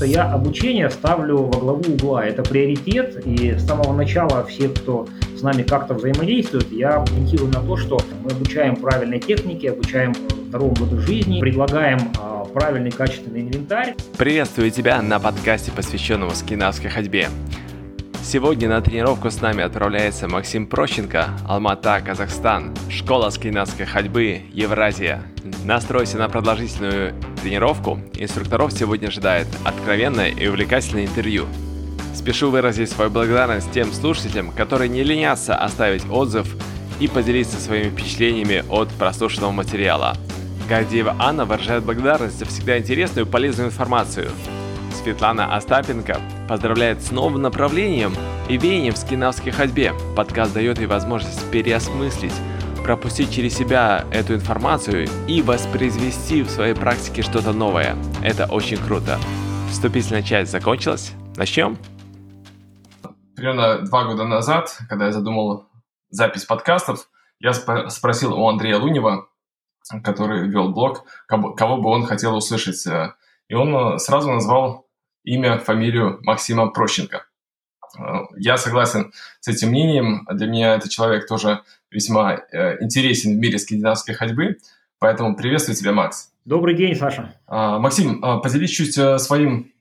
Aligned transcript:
Я 0.00 0.30
обучение 0.32 0.90
ставлю 0.90 1.44
во 1.44 1.58
главу 1.58 1.82
угла. 1.92 2.24
Это 2.24 2.42
приоритет. 2.42 3.24
И 3.26 3.54
с 3.54 3.66
самого 3.66 3.92
начала 3.92 4.44
все, 4.46 4.68
кто 4.68 5.08
с 5.36 5.42
нами 5.42 5.62
как-то 5.62 5.94
взаимодействует, 5.94 6.70
я 6.70 7.00
акцентирую 7.00 7.52
на 7.52 7.60
то, 7.60 7.76
что 7.76 8.00
мы 8.22 8.30
обучаем 8.30 8.76
правильной 8.76 9.18
технике, 9.18 9.70
обучаем 9.70 10.14
здоровому 10.48 10.72
образу 10.72 11.00
жизни, 11.00 11.40
предлагаем 11.40 11.98
а, 12.18 12.44
правильный 12.44 12.90
качественный 12.90 13.42
инвентарь. 13.42 13.94
Приветствую 14.16 14.70
тебя 14.70 15.02
на 15.02 15.18
подкасте, 15.18 15.72
посвященном 15.72 16.30
скинавской 16.30 16.90
ходьбе. 16.90 17.28
Сегодня 18.22 18.68
на 18.68 18.82
тренировку 18.82 19.30
с 19.30 19.40
нами 19.40 19.62
отправляется 19.62 20.28
Максим 20.28 20.66
Прощенко, 20.66 21.30
Алмата, 21.46 22.00
Казахстан, 22.04 22.74
школа 22.90 23.30
скинавской 23.30 23.86
ходьбы 23.86 24.42
Евразия. 24.52 25.22
Настройся 25.64 26.18
на 26.18 26.28
продолжительную 26.28 27.14
тренировку. 27.48 27.98
Инструкторов 28.18 28.72
сегодня 28.72 29.08
ожидает 29.08 29.46
откровенное 29.64 30.28
и 30.28 30.46
увлекательное 30.48 31.06
интервью. 31.06 31.46
Спешу 32.14 32.50
выразить 32.50 32.90
свою 32.90 33.10
благодарность 33.10 33.72
тем 33.72 33.90
слушателям, 33.90 34.52
которые 34.52 34.90
не 34.90 35.02
ленятся 35.02 35.56
оставить 35.56 36.04
отзыв 36.10 36.46
и 37.00 37.08
поделиться 37.08 37.58
своими 37.58 37.88
впечатлениями 37.88 38.64
от 38.68 38.90
прослушанного 38.90 39.52
материала. 39.52 40.14
Гордеева 40.68 41.16
Анна 41.18 41.46
выражает 41.46 41.84
благодарность 41.84 42.38
за 42.38 42.44
всегда 42.44 42.78
интересную 42.78 43.26
и 43.26 43.30
полезную 43.30 43.68
информацию. 43.68 44.28
Светлана 45.02 45.56
Остапенко 45.56 46.20
поздравляет 46.48 47.00
с 47.00 47.10
новым 47.10 47.40
направлением 47.40 48.14
и 48.50 48.58
веянием 48.58 48.92
в 48.92 48.98
скинавской 48.98 49.52
ходьбе. 49.52 49.94
Подкаст 50.14 50.52
дает 50.52 50.80
ей 50.80 50.86
возможность 50.86 51.50
переосмыслить, 51.50 52.34
пропустить 52.88 53.30
через 53.30 53.54
себя 53.54 54.06
эту 54.10 54.32
информацию 54.32 55.08
и 55.26 55.42
воспроизвести 55.42 56.40
в 56.42 56.48
своей 56.48 56.72
практике 56.72 57.20
что-то 57.20 57.52
новое. 57.52 57.94
Это 58.22 58.46
очень 58.46 58.78
круто. 58.78 59.18
Вступительная 59.70 60.22
часть 60.22 60.50
закончилась. 60.50 61.12
Начнем? 61.36 61.76
Примерно 63.36 63.80
два 63.84 64.04
года 64.04 64.24
назад, 64.24 64.74
когда 64.88 65.04
я 65.04 65.12
задумал 65.12 65.66
запись 66.08 66.46
подкастов, 66.46 67.10
я 67.40 67.50
сп- 67.50 67.90
спросил 67.90 68.32
у 68.32 68.48
Андрея 68.48 68.78
Лунева, 68.78 69.28
который 70.02 70.48
вел 70.48 70.70
блог, 70.70 71.04
кого, 71.26 71.52
кого 71.52 71.82
бы 71.82 71.90
он 71.90 72.06
хотел 72.06 72.34
услышать. 72.34 72.82
И 73.48 73.54
он 73.54 73.98
сразу 73.98 74.32
назвал 74.32 74.88
имя, 75.24 75.58
фамилию 75.58 76.20
Максима 76.22 76.70
Прощенко. 76.70 77.26
Э, 77.98 78.26
я 78.36 78.56
согласен 78.56 79.12
с 79.40 79.48
этим 79.48 79.70
мнением. 79.70 80.26
Для 80.30 80.46
меня 80.46 80.74
этот 80.74 80.90
человек 80.90 81.26
тоже 81.26 81.62
весьма 81.90 82.34
э, 82.52 82.82
интересен 82.82 83.36
в 83.36 83.38
мире 83.38 83.58
скандинавской 83.58 84.14
ходьбы. 84.14 84.58
Поэтому 84.98 85.36
приветствую 85.36 85.76
тебя, 85.76 85.92
Макс. 85.92 86.32
Добрый 86.44 86.74
день, 86.74 86.96
Саша. 86.96 87.34
А, 87.46 87.78
Максим, 87.78 88.24
а, 88.24 88.38
поделись 88.38 88.70
чуть 88.70 88.96
э, 88.98 89.18
своим 89.18 89.72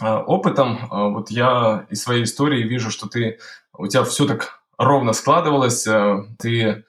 опытом. 0.00 0.78
А, 0.90 1.08
вот 1.08 1.30
я 1.30 1.86
из 1.90 2.02
своей 2.02 2.24
истории 2.24 2.62
вижу, 2.62 2.90
что 2.90 3.08
ты, 3.08 3.38
у 3.76 3.86
тебя 3.86 4.04
все 4.04 4.26
так 4.26 4.60
ровно 4.78 5.12
складывалось. 5.12 5.86
Ты 6.38 6.84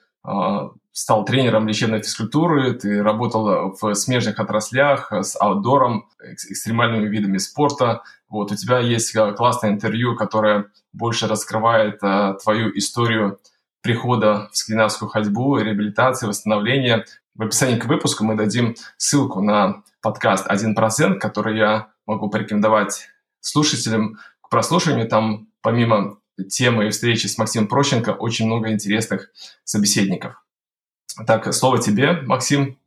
стал 0.92 1.24
тренером 1.24 1.68
лечебной 1.68 2.02
физкультуры, 2.02 2.72
ты 2.74 3.02
работал 3.02 3.76
в 3.78 3.94
смежных 3.94 4.38
отраслях 4.38 5.12
с 5.12 5.36
аутдором, 5.38 6.08
экстремальными 6.22 7.08
видами 7.08 7.38
спорта. 7.38 8.02
Вот 8.34 8.50
у 8.50 8.56
тебя 8.56 8.80
есть 8.80 9.16
классное 9.36 9.70
интервью, 9.70 10.16
которое 10.16 10.66
больше 10.92 11.28
раскрывает 11.28 11.98
а, 12.02 12.34
твою 12.34 12.76
историю 12.76 13.38
прихода 13.80 14.48
в 14.50 14.56
скандинавскую 14.56 15.08
ходьбу, 15.08 15.56
реабилитации, 15.58 16.26
восстановления. 16.26 17.04
В 17.36 17.42
описании 17.42 17.78
к 17.78 17.84
выпуску 17.84 18.24
мы 18.24 18.34
дадим 18.34 18.74
ссылку 18.96 19.40
на 19.40 19.84
подкаст 20.02 20.50
«1%», 20.50 21.18
который 21.18 21.58
я 21.58 21.88
могу 22.06 22.28
порекомендовать 22.28 23.08
слушателям 23.38 24.18
к 24.40 24.48
прослушиванию. 24.48 25.08
Там 25.08 25.46
помимо 25.62 26.18
темы 26.50 26.88
и 26.88 26.90
встречи 26.90 27.28
с 27.28 27.38
Максимом 27.38 27.68
Прощенко 27.68 28.10
очень 28.10 28.46
много 28.46 28.72
интересных 28.72 29.30
собеседников. 29.62 30.42
Так, 31.24 31.54
слово 31.54 31.78
тебе, 31.78 32.20
Максим. 32.22 32.78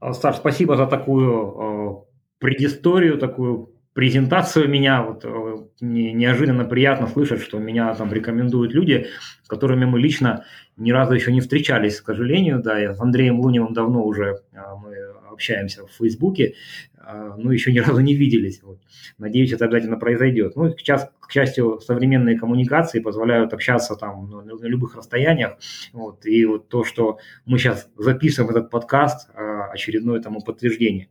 А, 0.00 0.14
Саш, 0.14 0.36
спасибо 0.36 0.76
за 0.76 0.86
такую 0.86 2.06
э, 2.08 2.14
предысторию, 2.38 3.18
такую 3.18 3.73
презентацию 3.94 4.68
меня. 4.68 5.02
Вот, 5.02 5.24
э, 5.24 5.56
неожиданно 5.80 6.64
приятно 6.64 7.06
слышать, 7.06 7.40
что 7.40 7.58
меня 7.58 7.94
там 7.94 8.12
рекомендуют 8.12 8.72
люди, 8.72 9.06
с 9.42 9.48
которыми 9.48 9.86
мы 9.86 9.98
лично 9.98 10.44
ни 10.76 10.90
разу 10.90 11.14
еще 11.14 11.32
не 11.32 11.40
встречались, 11.40 12.00
к 12.00 12.06
сожалению. 12.06 12.60
Да, 12.60 12.78
я 12.78 12.94
с 12.94 13.00
Андреем 13.00 13.40
Луневым 13.40 13.72
давно 13.72 14.04
уже 14.04 14.42
э, 14.52 14.58
мы 14.82 14.94
общаемся 15.34 15.86
в 15.86 15.90
Фейсбуке, 15.92 16.54
а, 16.96 17.36
но 17.36 17.52
еще 17.52 17.72
ни 17.72 17.78
разу 17.86 18.00
не 18.00 18.14
виделись. 18.14 18.62
Вот. 18.62 18.80
Надеюсь, 19.18 19.52
это 19.52 19.66
обязательно 19.66 19.98
произойдет. 19.98 20.56
Ну, 20.56 20.70
сейчас, 20.76 21.10
к 21.20 21.30
счастью, 21.30 21.80
современные 21.80 22.38
коммуникации 22.38 23.00
позволяют 23.00 23.52
общаться 23.52 23.96
там 23.96 24.30
на 24.30 24.66
любых 24.66 24.96
расстояниях. 24.96 25.58
Вот. 25.92 26.24
И 26.24 26.44
вот 26.46 26.68
то, 26.68 26.84
что 26.84 27.18
мы 27.44 27.58
сейчас 27.58 27.88
записываем 27.96 28.50
этот 28.50 28.70
подкаст, 28.70 29.30
а, 29.34 29.70
очередное 29.70 30.20
тому 30.20 30.40
подтверждение. 30.40 31.08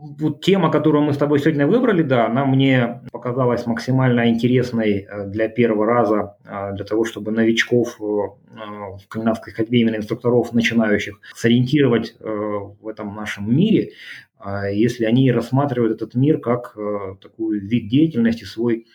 Вот 0.00 0.42
тема, 0.42 0.70
которую 0.70 1.04
мы 1.04 1.12
с 1.12 1.16
тобой 1.16 1.38
сегодня 1.38 1.66
выбрали, 1.66 2.02
да, 2.02 2.26
она 2.26 2.44
мне 2.44 3.02
показалась 3.12 3.66
максимально 3.66 4.28
интересной 4.28 5.06
э, 5.08 5.26
для 5.26 5.48
первого 5.48 5.86
раза, 5.86 6.36
а, 6.44 6.72
для 6.72 6.84
того, 6.84 7.04
чтобы 7.04 7.30
новичков 7.30 8.00
э, 8.00 8.04
в 8.04 8.98
скандинавской 9.04 9.52
ходьбе, 9.52 9.80
именно 9.80 9.96
инструкторов 9.96 10.52
начинающих, 10.52 11.20
сориентировать 11.34 12.16
э, 12.20 12.24
в 12.26 12.86
этом 12.88 13.14
нашем 13.14 13.54
мире, 13.54 13.92
если 14.72 15.06
они 15.06 15.32
рассматривают 15.32 15.94
этот 15.94 16.14
мир 16.14 16.38
как 16.38 16.74
э, 16.76 17.16
такой 17.22 17.60
вид 17.60 17.88
деятельности 17.88 18.44
свой 18.44 18.86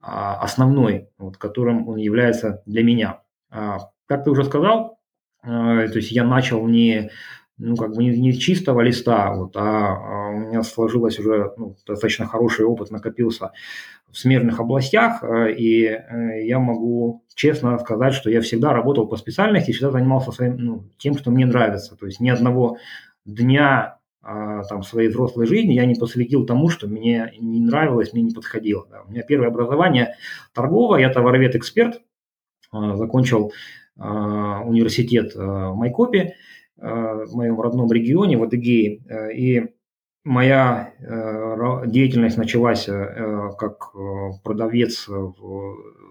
а, 0.00 0.40
основной, 0.40 1.08
вот, 1.18 1.36
которым 1.36 1.88
он 1.88 1.98
является 1.98 2.62
для 2.66 2.82
меня. 2.82 3.20
А, 3.50 3.78
как 4.06 4.24
ты 4.24 4.30
уже 4.30 4.44
сказал, 4.44 4.98
то 5.42 5.92
есть 5.94 6.10
я 6.10 6.24
начал 6.24 6.66
не 6.66 7.10
ну, 7.58 7.76
как 7.76 7.94
бы 7.94 8.04
не, 8.04 8.16
не 8.18 8.32
чистого 8.34 8.80
листа, 8.80 9.34
вот, 9.34 9.56
а, 9.56 10.28
у 10.30 10.38
меня 10.38 10.62
сложилось 10.62 11.18
уже 11.18 11.52
ну, 11.56 11.76
достаточно 11.86 12.26
хороший 12.26 12.66
опыт, 12.66 12.90
накопился 12.90 13.52
в 14.10 14.18
смежных 14.18 14.60
областях, 14.60 15.22
и 15.24 15.84
э, 15.84 16.46
я 16.46 16.58
могу 16.58 17.24
честно 17.34 17.78
сказать, 17.78 18.14
что 18.14 18.30
я 18.30 18.40
всегда 18.40 18.72
работал 18.72 19.06
по 19.06 19.16
специальности, 19.16 19.72
всегда 19.72 19.90
занимался 19.90 20.32
своим, 20.32 20.56
ну, 20.56 20.84
тем, 20.98 21.16
что 21.16 21.30
мне 21.30 21.46
нравится. 21.46 21.96
То 21.96 22.06
есть 22.06 22.20
ни 22.20 22.30
одного 22.30 22.78
дня 23.24 23.98
а, 24.28 24.64
там, 24.64 24.82
своей 24.82 25.08
взрослой 25.08 25.46
жизни 25.46 25.74
я 25.74 25.86
не 25.86 25.94
посвятил 25.94 26.46
тому, 26.46 26.68
что 26.68 26.88
мне 26.88 27.32
не 27.38 27.60
нравилось, 27.60 28.12
мне 28.12 28.22
не 28.22 28.34
подходило. 28.34 28.84
Да. 28.90 29.02
У 29.02 29.10
меня 29.12 29.22
первое 29.22 29.48
образование 29.48 30.16
торговое, 30.52 31.00
я 31.00 31.10
товаровед-эксперт, 31.10 32.00
а, 32.72 32.96
закончил 32.96 33.52
а, 33.96 34.62
университет 34.62 35.36
в 35.36 35.74
Майкопе, 35.74 36.34
в 36.76 37.34
моем 37.34 37.60
родном 37.60 37.90
регионе, 37.90 38.36
в 38.36 38.42
Адыгее, 38.42 39.00
и 39.34 39.74
моя 40.24 40.92
деятельность 41.86 42.36
началась 42.36 42.86
как 42.86 43.92
продавец 44.42 45.08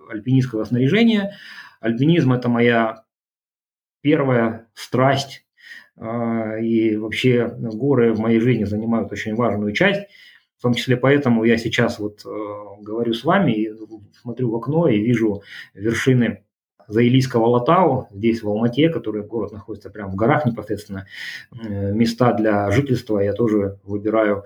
альпинистского 0.09 0.63
снаряжения. 0.63 1.33
Альпинизм– 1.81 2.33
это 2.33 2.49
моя 2.49 3.03
первая 4.01 4.69
страсть, 4.73 5.45
и 5.97 6.97
вообще 6.97 7.47
горы 7.47 8.13
в 8.13 8.19
моей 8.19 8.39
жизни 8.39 8.63
занимают 8.63 9.11
очень 9.11 9.35
важную 9.35 9.73
часть. 9.73 10.07
В 10.57 10.61
том 10.61 10.73
числе 10.73 10.95
поэтому 10.95 11.43
я 11.43 11.57
сейчас 11.57 11.99
вот 11.99 12.25
э, 12.25 12.29
говорю 12.81 13.13
с 13.13 13.25
вами 13.25 13.51
и 13.51 13.69
смотрю 14.21 14.51
в 14.51 14.55
окно 14.55 14.87
и 14.87 14.99
вижу 14.99 15.43
вершины 15.73 16.44
Заилийского 16.87 17.47
Латау, 17.47 18.07
здесь 18.11 18.43
в 18.43 18.49
Алмате, 18.49 18.89
который 18.89 19.23
город 19.23 19.51
находится 19.51 19.89
прямо 19.89 20.11
в 20.11 20.15
горах 20.15 20.45
непосредственно. 20.45 21.07
Э, 21.51 21.91
места 21.93 22.33
для 22.33 22.71
жительства 22.71 23.19
я 23.19 23.33
тоже 23.33 23.79
выбираю 23.83 24.43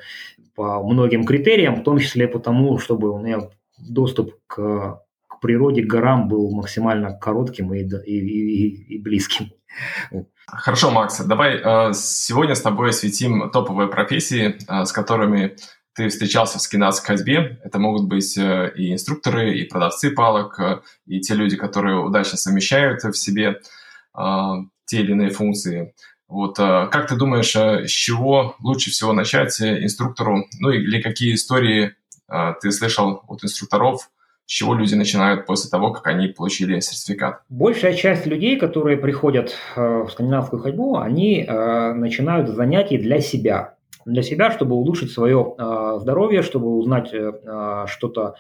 по 0.56 0.84
многим 0.84 1.24
критериям, 1.24 1.76
в 1.76 1.84
том 1.84 2.00
числе 2.00 2.28
потому, 2.28 2.78
чтобы 2.80 3.12
у 3.12 3.20
меня 3.20 3.40
доступ 3.78 4.36
к, 4.48 5.02
к 5.28 5.40
природе, 5.40 5.84
к 5.84 5.88
горам 5.88 6.28
был 6.28 6.52
максимально 6.52 7.14
коротким 7.14 7.74
и, 7.74 7.80
и, 7.80 8.20
и, 8.20 8.96
и 8.96 9.02
близким. 9.02 9.52
Хорошо, 10.48 10.92
Макс, 10.92 11.20
давай 11.20 11.58
э, 11.58 11.94
сегодня 11.94 12.56
с 12.56 12.62
тобой 12.62 12.90
осветим 12.90 13.52
топовые 13.52 13.88
профессии, 13.88 14.58
э, 14.68 14.86
с 14.86 14.92
которыми 14.92 15.56
ты 15.96 16.10
встречался 16.10 16.58
в 16.58 16.62
скинавской 16.62 17.16
ходьбе. 17.18 17.60
Это 17.64 17.80
могут 17.80 18.08
быть 18.08 18.38
э, 18.38 18.72
и 18.76 18.94
инструкторы, 18.94 19.58
и 19.58 19.66
продавцы 19.66 20.12
палок, 20.12 20.60
и 21.06 21.20
те 21.20 21.34
люди, 21.36 21.56
которые 21.56 21.98
удачно 21.98 22.38
совмещают 22.38 23.04
в 23.04 23.14
себе 23.14 23.60
те 24.86 24.98
или 25.02 25.12
иные 25.12 25.30
функции. 25.30 25.94
Вот 26.28 26.58
как 26.58 27.08
ты 27.08 27.16
думаешь, 27.16 27.56
с 27.56 27.90
чего 27.90 28.56
лучше 28.60 28.92
всего 28.92 29.14
начать 29.14 29.62
инструктору? 29.62 30.46
Ну 30.60 30.72
или 30.72 31.02
какие 31.02 31.36
истории 31.36 31.96
ты 32.62 32.72
слышал 32.72 33.24
от 33.28 33.44
инструкторов, 33.44 34.10
с 34.50 34.52
чего 34.52 34.74
люди 34.74 34.96
начинают 34.96 35.46
после 35.46 35.70
того, 35.70 35.92
как 35.92 36.08
они 36.08 36.28
получили 36.28 36.80
сертификат? 36.80 37.44
Большая 37.50 37.94
часть 37.94 38.26
людей, 38.26 38.58
которые 38.58 38.98
приходят 38.98 39.56
э, 39.76 40.04
в 40.08 40.10
скандинавскую 40.10 40.60
ходьбу, 40.60 40.98
они 40.98 41.46
э, 41.48 41.94
начинают 41.94 42.50
занятий 42.50 42.98
для 42.98 43.22
себя. 43.22 43.76
Для 44.06 44.24
себя, 44.24 44.52
чтобы 44.52 44.76
улучшить 44.76 45.12
свое 45.12 45.56
здоровье, 46.00 46.42
чтобы 46.42 46.78
узнать 46.78 47.14
что-то 47.88 48.36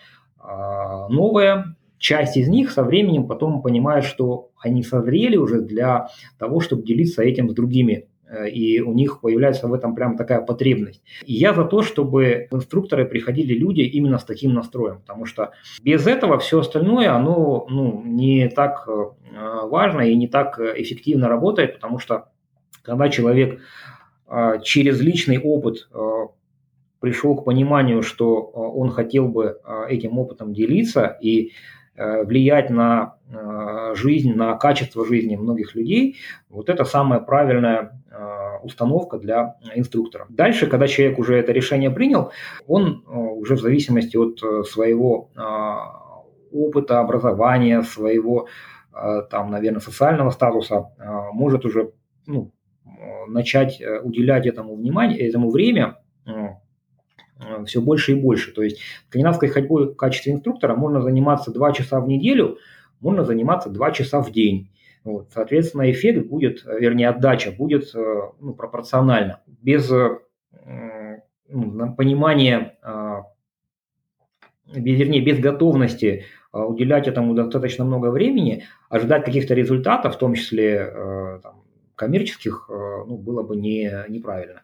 новое. 1.10 1.76
Часть 1.98 2.38
из 2.38 2.48
них 2.48 2.72
со 2.72 2.84
временем 2.84 3.28
потом 3.28 3.62
понимает, 3.62 4.06
что 4.06 4.50
они 4.62 4.84
созрели 4.84 5.36
уже 5.36 5.62
для 5.62 6.08
того, 6.38 6.62
чтобы 6.62 6.84
делиться 6.84 7.22
этим 7.24 7.50
с 7.50 7.54
другими 7.54 8.08
Э, 8.30 8.48
и 8.48 8.80
у 8.80 8.94
них 8.94 9.22
появляется 9.22 9.68
в 9.68 9.74
этом 9.74 9.96
прям 9.96 10.16
такая 10.16 10.42
потребность. 10.42 11.02
И 11.26 11.34
я 11.34 11.54
за 11.54 11.66
то, 11.66 11.82
чтобы 11.82 12.48
в 12.52 12.56
инструкторы 12.56 13.06
приходили 13.06 13.54
люди 13.54 13.82
именно 13.82 14.20
с 14.20 14.24
таким 14.24 14.54
настроем, 14.54 15.00
потому 15.00 15.26
что 15.26 15.52
без 15.82 16.06
этого 16.08 16.38
все 16.38 16.60
остальное, 16.60 17.14
оно 17.14 17.66
ну, 17.70 18.04
не 18.06 18.48
так 18.50 18.88
э, 18.88 19.12
важно 19.64 20.02
и 20.02 20.16
не 20.16 20.28
так 20.28 20.60
эффективно 20.60 21.28
работает, 21.28 21.76
потому 21.76 22.00
что 22.00 22.30
когда 22.84 23.10
человек 23.10 23.56
э, 23.56 23.60
через 24.64 25.02
личный 25.02 25.40
опыт 25.40 25.90
пришел 27.00 27.36
к 27.36 27.46
пониманию, 27.46 28.04
что 28.04 28.42
он 28.42 28.92
хотел 28.92 29.28
бы 29.28 29.60
этим 29.88 30.20
опытом 30.20 30.54
делиться 30.54 31.18
и 31.22 31.52
влиять 31.96 32.70
на 32.70 33.16
жизнь, 33.96 34.34
на 34.34 34.56
качество 34.56 35.06
жизни 35.06 35.36
многих 35.36 35.76
людей, 35.76 36.18
вот 36.50 36.70
это 36.70 36.86
самое 36.86 37.22
правильное 37.22 38.02
установка 38.64 39.18
для 39.18 39.56
инструктора. 39.76 40.26
Дальше, 40.30 40.68
когда 40.68 40.88
человек 40.88 41.20
уже 41.20 41.36
это 41.36 41.52
решение 41.52 41.90
принял, 41.90 42.32
он 42.68 43.04
уже 43.08 43.56
в 43.56 43.62
зависимости 43.62 44.18
от 44.18 44.68
своего 44.68 45.30
а, 45.36 46.24
опыта, 46.52 47.00
образования, 47.00 47.82
своего, 47.84 48.48
там, 49.30 49.52
наверное, 49.52 49.80
социального 49.80 50.30
статуса, 50.32 50.92
может 51.32 51.66
уже 51.66 51.92
ну, 52.28 52.52
начать 53.28 53.82
уделять 54.04 54.46
этому 54.48 54.76
внимание, 54.76 55.20
этому 55.20 55.52
время 55.52 55.98
все 57.66 57.82
больше 57.82 58.12
и 58.12 58.16
больше. 58.16 58.54
То 58.54 58.64
есть 58.64 58.80
скандинавской 59.08 59.50
ходьбой 59.50 59.94
в 59.94 59.96
качестве 59.96 60.34
инструктора 60.34 60.76
можно 60.76 61.02
заниматься 61.02 61.52
2 61.52 61.72
часа 61.74 62.02
в 62.02 62.08
неделю, 62.08 62.58
можно 63.00 63.24
заниматься 63.24 63.70
2 63.70 63.92
часа 63.92 64.22
в 64.22 64.32
день. 64.32 64.72
Вот, 65.06 65.30
соответственно, 65.34 65.90
эффект 65.90 66.28
будет, 66.28 66.66
вернее, 66.66 67.08
отдача 67.08 67.52
будет 67.52 67.96
э, 67.96 68.22
ну, 68.42 68.54
пропорциональна. 68.54 69.42
Без 69.48 69.90
э, 69.90 70.20
ну, 71.50 71.96
понимания, 71.96 72.78
а, 72.82 73.24
без, 74.68 75.00
вернее, 75.00 75.22
без 75.22 75.40
готовности 75.40 76.26
а, 76.52 76.66
уделять 76.66 77.08
этому 77.08 77.34
достаточно 77.34 77.86
много 77.86 78.12
времени, 78.12 78.64
ожидать 78.90 79.26
каких-то 79.26 79.54
результатов, 79.54 80.16
в 80.16 80.20
том 80.20 80.36
числе 80.36 80.92
э, 80.94 81.40
там, 81.42 81.64
коммерческих, 82.00 82.66
ну, 82.70 83.18
было 83.18 83.44
бы 83.44 83.56
не, 83.56 84.06
неправильно. 84.08 84.64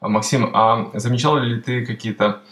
Максим, 0.00 0.50
а 0.54 0.90
замечал 0.94 1.36
ли 1.38 1.60
ты 1.60 1.84
какие-то 1.84 2.42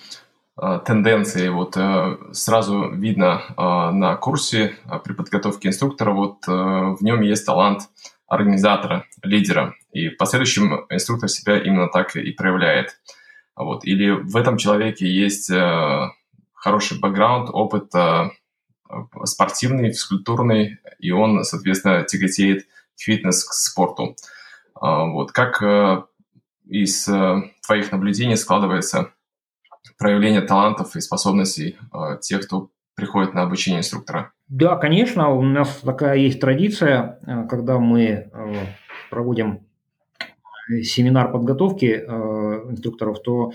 Э, 0.56 0.78
тенденции. 0.84 1.48
Вот 1.48 1.76
э, 1.76 2.16
сразу 2.32 2.90
видно 2.90 3.42
э, 3.48 3.90
на 3.90 4.14
курсе 4.16 4.76
при 5.02 5.12
подготовке 5.12 5.68
инструктора, 5.68 6.12
вот 6.12 6.46
в 6.46 6.98
нем 7.00 7.22
есть 7.22 7.44
талант 7.44 7.82
организатора, 8.28 9.04
лидера, 9.22 9.74
и 9.92 10.08
в 10.10 10.16
последующем 10.16 10.86
инструктор 10.90 11.28
себя 11.28 11.58
именно 11.58 11.88
так 11.88 12.14
и 12.14 12.30
проявляет. 12.32 13.00
Вот. 13.56 13.84
Или 13.84 14.10
в 14.10 14.36
этом 14.36 14.56
человеке 14.56 15.06
есть 15.06 15.52
хороший 16.54 16.98
бэкграунд, 16.98 17.50
опыт 17.52 17.92
спортивный, 19.24 19.90
физкультурный, 19.90 20.78
и 20.98 21.10
он, 21.10 21.44
соответственно, 21.44 22.02
тяготеет 22.04 22.66
фитнес, 22.96 23.44
к 23.44 23.52
спорту. 23.52 24.16
Вот. 24.80 25.32
Как 25.32 25.62
из 26.66 27.04
твоих 27.04 27.92
наблюдений 27.92 28.36
складывается 28.36 29.12
проявление 29.98 30.40
талантов 30.40 30.96
и 30.96 31.00
способностей 31.00 31.76
э, 31.92 32.18
тех, 32.20 32.46
кто 32.46 32.70
приходит 32.94 33.34
на 33.34 33.42
обучение 33.42 33.80
инструктора? 33.80 34.32
Да, 34.48 34.76
конечно, 34.76 35.30
у 35.30 35.42
нас 35.42 35.80
такая 35.84 36.16
есть 36.16 36.40
традиция, 36.40 37.18
э, 37.26 37.46
когда 37.48 37.78
мы 37.78 38.02
э, 38.02 38.28
проводим 39.10 39.60
семинар 40.68 41.30
подготовки 41.30 41.92
инструкторов, 42.70 43.20
то 43.22 43.52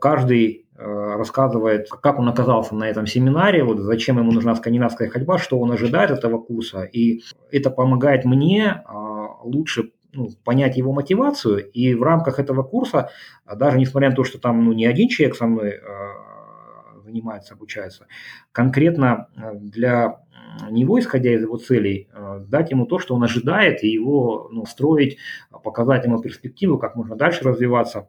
каждый 0.00 0.66
рассказывает, 0.84 1.88
как 1.88 2.18
он 2.18 2.28
оказался 2.28 2.74
на 2.74 2.88
этом 2.88 3.06
семинаре, 3.06 3.64
вот 3.64 3.78
зачем 3.78 4.18
ему 4.18 4.32
нужна 4.32 4.54
скандинавская 4.54 5.08
ходьба, 5.08 5.38
что 5.38 5.58
он 5.58 5.70
ожидает 5.72 6.10
этого 6.10 6.38
курса. 6.38 6.82
И 6.82 7.22
это 7.50 7.70
помогает 7.70 8.24
мне 8.24 8.82
лучше 9.44 9.92
ну, 10.12 10.28
понять 10.44 10.76
его 10.76 10.92
мотивацию, 10.92 11.70
и 11.70 11.94
в 11.94 12.02
рамках 12.02 12.38
этого 12.38 12.62
курса, 12.62 13.10
а 13.44 13.56
даже 13.56 13.78
несмотря 13.78 14.10
на 14.10 14.16
то, 14.16 14.24
что 14.24 14.38
там 14.38 14.64
ну, 14.64 14.72
не 14.72 14.86
один 14.86 15.08
человек 15.08 15.36
со 15.36 15.46
мной 15.46 15.70
э, 15.70 15.80
занимается, 17.02 17.54
обучается, 17.54 18.06
конкретно 18.52 19.28
э, 19.36 19.54
для 19.54 20.20
него, 20.70 20.98
исходя 20.98 21.32
из 21.32 21.42
его 21.42 21.56
целей, 21.56 22.08
э, 22.12 22.44
дать 22.46 22.70
ему 22.70 22.86
то, 22.86 22.98
что 22.98 23.14
он 23.14 23.24
ожидает, 23.24 23.82
и 23.82 23.88
его 23.88 24.48
ну, 24.52 24.66
строить, 24.66 25.16
показать 25.64 26.04
ему 26.04 26.20
перспективу, 26.20 26.78
как 26.78 26.94
можно 26.94 27.16
дальше 27.16 27.44
развиваться. 27.44 28.08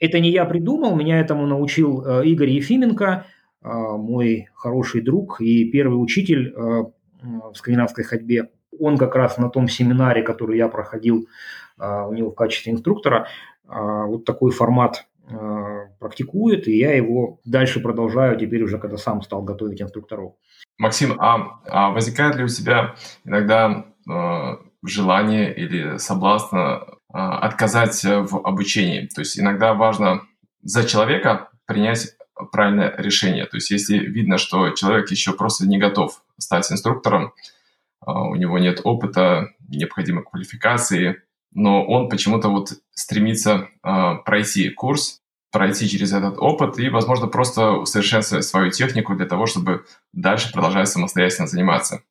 Это 0.00 0.18
не 0.18 0.30
я 0.30 0.44
придумал, 0.46 0.96
меня 0.96 1.20
этому 1.20 1.46
научил 1.46 2.04
э, 2.04 2.26
Игорь 2.26 2.50
Ефименко, 2.50 3.26
э, 3.62 3.68
мой 3.68 4.48
хороший 4.54 5.02
друг 5.02 5.40
и 5.40 5.70
первый 5.70 6.02
учитель 6.02 6.54
э, 6.56 6.84
в 7.22 7.54
скандинавской 7.54 8.04
ходьбе 8.04 8.50
он 8.78 8.96
как 8.96 9.14
раз 9.14 9.36
на 9.36 9.50
том 9.50 9.68
семинаре, 9.68 10.22
который 10.22 10.56
я 10.56 10.68
проходил 10.68 11.28
у 11.76 12.12
него 12.12 12.30
в 12.30 12.34
качестве 12.34 12.72
инструктора, 12.72 13.26
вот 13.66 14.24
такой 14.24 14.52
формат 14.52 15.06
практикует, 15.98 16.66
и 16.66 16.78
я 16.78 16.94
его 16.94 17.40
дальше 17.44 17.80
продолжаю 17.80 18.38
теперь 18.38 18.62
уже, 18.62 18.78
когда 18.78 18.96
сам 18.96 19.22
стал 19.22 19.42
готовить 19.42 19.80
инструкторов. 19.80 20.32
Максим, 20.78 21.20
а, 21.20 21.60
а 21.66 21.90
возникает 21.90 22.36
ли 22.36 22.44
у 22.44 22.48
тебя 22.48 22.94
иногда 23.24 23.84
э, 24.08 24.56
желание 24.82 25.54
или 25.54 25.98
соблазн 25.98 26.56
отказать 27.12 28.02
в 28.04 28.40
обучении? 28.44 29.06
То 29.06 29.20
есть 29.20 29.38
иногда 29.38 29.74
важно 29.74 30.22
за 30.62 30.84
человека 30.84 31.50
принять 31.66 32.14
правильное 32.52 32.94
решение. 32.96 33.46
То 33.46 33.56
есть 33.56 33.70
если 33.70 33.98
видно, 33.98 34.38
что 34.38 34.70
человек 34.70 35.10
еще 35.10 35.32
просто 35.32 35.66
не 35.66 35.78
готов 35.78 36.22
стать 36.38 36.70
инструктором, 36.72 37.32
а, 38.00 38.22
у 38.22 38.34
него 38.34 38.58
нет 38.58 38.80
опыта, 38.84 39.50
необходимой 39.68 40.24
квалификации, 40.24 41.22
но 41.52 41.84
он 41.84 42.08
почему-то 42.08 42.48
вот 42.48 42.72
стремится 42.92 43.68
а, 43.82 44.16
пройти 44.16 44.70
курс, 44.70 45.20
пройти 45.52 45.88
через 45.88 46.12
этот 46.12 46.38
опыт 46.38 46.78
и, 46.78 46.88
возможно, 46.88 47.26
просто 47.26 47.72
усовершенствовать 47.72 48.44
свою 48.44 48.70
технику 48.70 49.14
для 49.14 49.26
того, 49.26 49.46
чтобы 49.46 49.84
дальше 50.12 50.52
продолжать 50.52 50.88
самостоятельно 50.88 51.46
заниматься. 51.46 52.02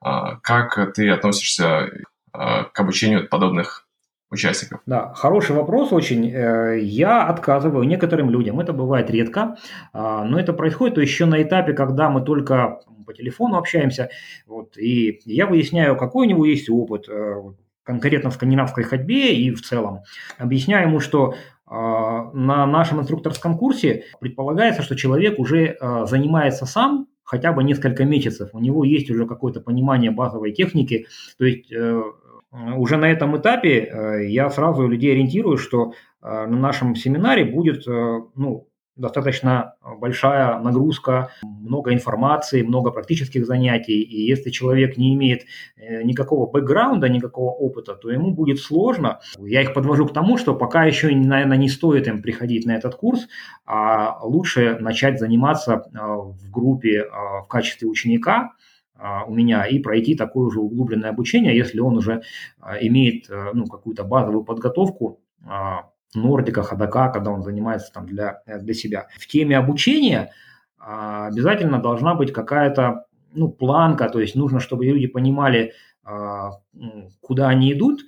А, 0.00 0.36
как 0.36 0.92
ты 0.94 1.08
относишься 1.10 1.90
к 2.32 2.78
обучению 2.78 3.28
подобных 3.28 3.88
участников? 4.30 4.80
Да, 4.86 5.12
хороший 5.14 5.56
вопрос 5.56 5.92
очень. 5.92 6.30
Э, 6.30 6.78
я 6.80 7.26
отказываю 7.26 7.84
некоторым 7.84 8.30
людям. 8.30 8.60
Это 8.60 8.72
бывает 8.72 9.10
редко, 9.10 9.56
но 9.92 10.38
это 10.38 10.52
происходит 10.52 10.98
еще 10.98 11.26
на 11.26 11.42
этапе, 11.42 11.72
когда 11.72 12.10
мы 12.10 12.22
только 12.22 12.80
по 13.10 13.14
телефону 13.16 13.56
общаемся, 13.56 14.08
вот, 14.46 14.78
и 14.78 15.20
я 15.24 15.46
выясняю, 15.46 15.96
какой 15.96 16.26
у 16.26 16.30
него 16.30 16.44
есть 16.44 16.70
опыт, 16.70 17.08
э, 17.08 17.42
конкретно 17.82 18.30
в 18.30 18.34
скандинавской 18.34 18.84
ходьбе 18.84 19.34
и 19.34 19.50
в 19.50 19.62
целом. 19.62 20.00
Объясняю 20.38 20.88
ему, 20.88 21.00
что 21.00 21.32
э, 21.32 21.74
на 21.74 22.66
нашем 22.66 23.00
инструкторском 23.00 23.58
курсе 23.58 24.04
предполагается, 24.20 24.82
что 24.82 24.94
человек 24.94 25.40
уже 25.40 25.76
э, 25.80 26.06
занимается 26.06 26.66
сам 26.66 27.08
хотя 27.24 27.52
бы 27.52 27.64
несколько 27.64 28.04
месяцев, 28.04 28.50
у 28.52 28.60
него 28.60 28.84
есть 28.84 29.10
уже 29.10 29.26
какое-то 29.26 29.60
понимание 29.60 30.12
базовой 30.12 30.52
техники, 30.52 31.06
то 31.38 31.44
есть 31.44 31.72
уже 32.52 32.96
на 32.96 33.10
этом 33.10 33.36
этапе 33.36 34.26
я 34.28 34.50
сразу 34.50 34.88
людей 34.88 35.12
ориентирую, 35.12 35.56
что 35.56 35.92
на 36.20 36.46
нашем 36.46 36.96
семинаре 36.96 37.44
будет 37.44 37.86
ну, 37.86 38.70
достаточно 39.00 39.74
большая 39.98 40.58
нагрузка, 40.58 41.30
много 41.42 41.92
информации, 41.92 42.62
много 42.62 42.90
практических 42.90 43.46
занятий. 43.46 44.02
И 44.02 44.26
если 44.26 44.50
человек 44.50 44.96
не 44.96 45.14
имеет 45.14 45.42
э, 45.76 46.02
никакого 46.02 46.50
бэкграунда, 46.50 47.08
никакого 47.08 47.50
опыта, 47.50 47.94
то 47.94 48.10
ему 48.10 48.32
будет 48.32 48.60
сложно. 48.60 49.20
Я 49.38 49.62
их 49.62 49.72
подвожу 49.74 50.06
к 50.06 50.12
тому, 50.12 50.36
что 50.36 50.54
пока 50.54 50.84
еще, 50.84 51.14
наверное, 51.14 51.56
не 51.56 51.68
стоит 51.68 52.06
им 52.06 52.22
приходить 52.22 52.66
на 52.66 52.72
этот 52.72 52.94
курс, 52.94 53.26
а 53.64 54.18
лучше 54.22 54.76
начать 54.80 55.18
заниматься 55.18 55.72
э, 55.72 55.98
в 55.98 56.50
группе 56.50 57.00
э, 57.00 57.08
в 57.44 57.46
качестве 57.48 57.88
ученика, 57.88 58.52
у 59.26 59.34
меня 59.34 59.66
и 59.66 59.78
пройти 59.78 60.14
такое 60.14 60.46
уже 60.46 60.60
углубленное 60.60 61.10
обучение, 61.10 61.56
если 61.56 61.80
он 61.80 61.96
уже 61.96 62.22
имеет 62.80 63.30
ну, 63.54 63.66
какую-то 63.66 64.04
базовую 64.04 64.44
подготовку 64.44 65.20
Нордика, 66.14 66.62
Ходока, 66.62 67.08
когда 67.08 67.30
он 67.30 67.42
занимается 67.42 67.92
там 67.92 68.06
для, 68.06 68.42
для 68.46 68.74
себя. 68.74 69.08
В 69.18 69.26
теме 69.26 69.56
обучения 69.56 70.32
а, 70.78 71.28
обязательно 71.28 71.80
должна 71.80 72.14
быть 72.14 72.32
какая-то 72.32 73.04
ну, 73.32 73.48
планка, 73.48 74.08
то 74.08 74.20
есть 74.20 74.34
нужно, 74.34 74.60
чтобы 74.60 74.86
люди 74.86 75.06
понимали, 75.06 75.72
а, 76.02 76.52
куда 77.20 77.48
они 77.48 77.72
идут, 77.72 78.02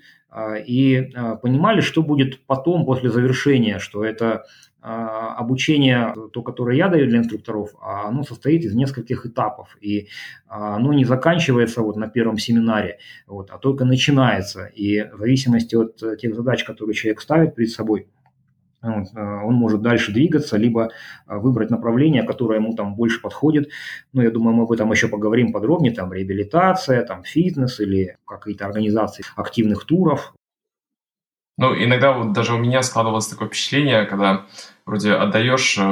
и 0.66 1.12
понимали, 1.42 1.82
что 1.82 2.02
будет 2.02 2.46
потом, 2.46 2.86
после 2.86 3.10
завершения, 3.10 3.78
что 3.78 4.02
это 4.02 4.46
обучение, 4.82 6.12
то, 6.32 6.42
которое 6.42 6.76
я 6.76 6.88
даю 6.88 7.06
для 7.06 7.20
инструкторов, 7.20 7.70
оно 7.80 8.24
состоит 8.24 8.64
из 8.64 8.74
нескольких 8.74 9.24
этапов, 9.24 9.76
и 9.80 10.08
оно 10.48 10.92
не 10.92 11.04
заканчивается 11.04 11.82
вот 11.82 11.96
на 11.96 12.08
первом 12.08 12.36
семинаре, 12.38 12.98
вот, 13.28 13.50
а 13.50 13.58
только 13.58 13.84
начинается, 13.84 14.66
и 14.66 15.02
в 15.12 15.18
зависимости 15.18 15.76
от 15.76 16.02
тех 16.18 16.34
задач, 16.34 16.64
которые 16.64 16.94
человек 16.94 17.20
ставит 17.20 17.54
перед 17.54 17.70
собой, 17.70 18.08
Э, 18.82 19.44
он 19.44 19.54
может 19.54 19.82
дальше 19.82 20.12
двигаться, 20.12 20.56
либо 20.56 20.90
э, 21.26 21.36
выбрать 21.36 21.70
направление, 21.70 22.22
которое 22.24 22.58
ему 22.58 22.74
там 22.74 22.94
больше 22.94 23.20
подходит. 23.20 23.70
Ну, 24.12 24.22
я 24.22 24.30
думаю, 24.30 24.56
мы 24.56 24.64
об 24.64 24.72
этом 24.72 24.90
еще 24.90 25.08
поговорим 25.08 25.52
подробнее, 25.52 25.92
там 25.92 26.12
реабилитация, 26.12 27.04
там 27.04 27.22
фитнес 27.24 27.80
или 27.80 28.16
какие-то 28.26 28.66
организации 28.66 29.24
активных 29.36 29.84
туров. 29.84 30.34
Ну, 31.62 31.76
иногда 31.76 32.10
вот 32.10 32.32
даже 32.32 32.54
у 32.54 32.58
меня 32.58 32.82
складывалось 32.82 33.28
такое 33.28 33.46
впечатление, 33.46 34.04
когда 34.04 34.46
вроде 34.84 35.12
отдаешь, 35.12 35.78
э, 35.78 35.82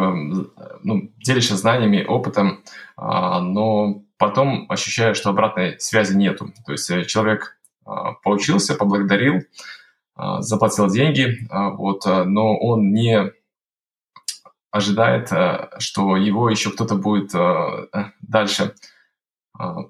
ну, 0.82 1.12
делишься 1.18 1.56
знаниями, 1.56 2.04
опытом, 2.04 2.64
а, 2.96 3.38
но 3.40 4.02
потом 4.18 4.66
ощущаешь, 4.68 5.16
что 5.16 5.30
обратной 5.30 5.78
связи 5.78 6.16
нету. 6.16 6.52
То 6.66 6.72
есть 6.72 7.06
человек 7.06 7.56
поучился, 8.24 8.74
поблагодарил, 8.74 9.42
а, 10.16 10.42
заплатил 10.42 10.88
деньги, 10.88 11.38
а, 11.50 11.70
вот, 11.70 12.04
а, 12.04 12.24
но 12.24 12.58
он 12.58 12.92
не 12.92 13.30
ожидает, 14.72 15.30
что 15.78 16.16
его 16.16 16.50
еще 16.50 16.72
кто-то 16.72 16.96
будет 16.96 17.32
дальше 18.22 18.74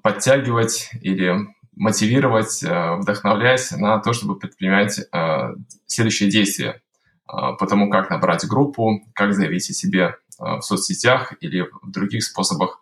подтягивать 0.03 0.91
или 1.01 1.47
мотивировать, 1.75 2.61
вдохновлять 2.63 3.71
на 3.71 3.99
то, 3.99 4.13
чтобы 4.13 4.37
предпринимать 4.37 4.99
следующие 5.85 6.29
действия 6.29 6.81
по 7.25 7.65
тому, 7.67 7.89
как 7.89 8.09
набрать 8.09 8.45
группу, 8.45 9.01
как 9.13 9.33
заявить 9.33 9.69
о 9.69 9.73
себе 9.73 10.15
в 10.37 10.61
соцсетях 10.61 11.33
или 11.39 11.61
в 11.81 11.91
других 11.91 12.23
способах 12.23 12.81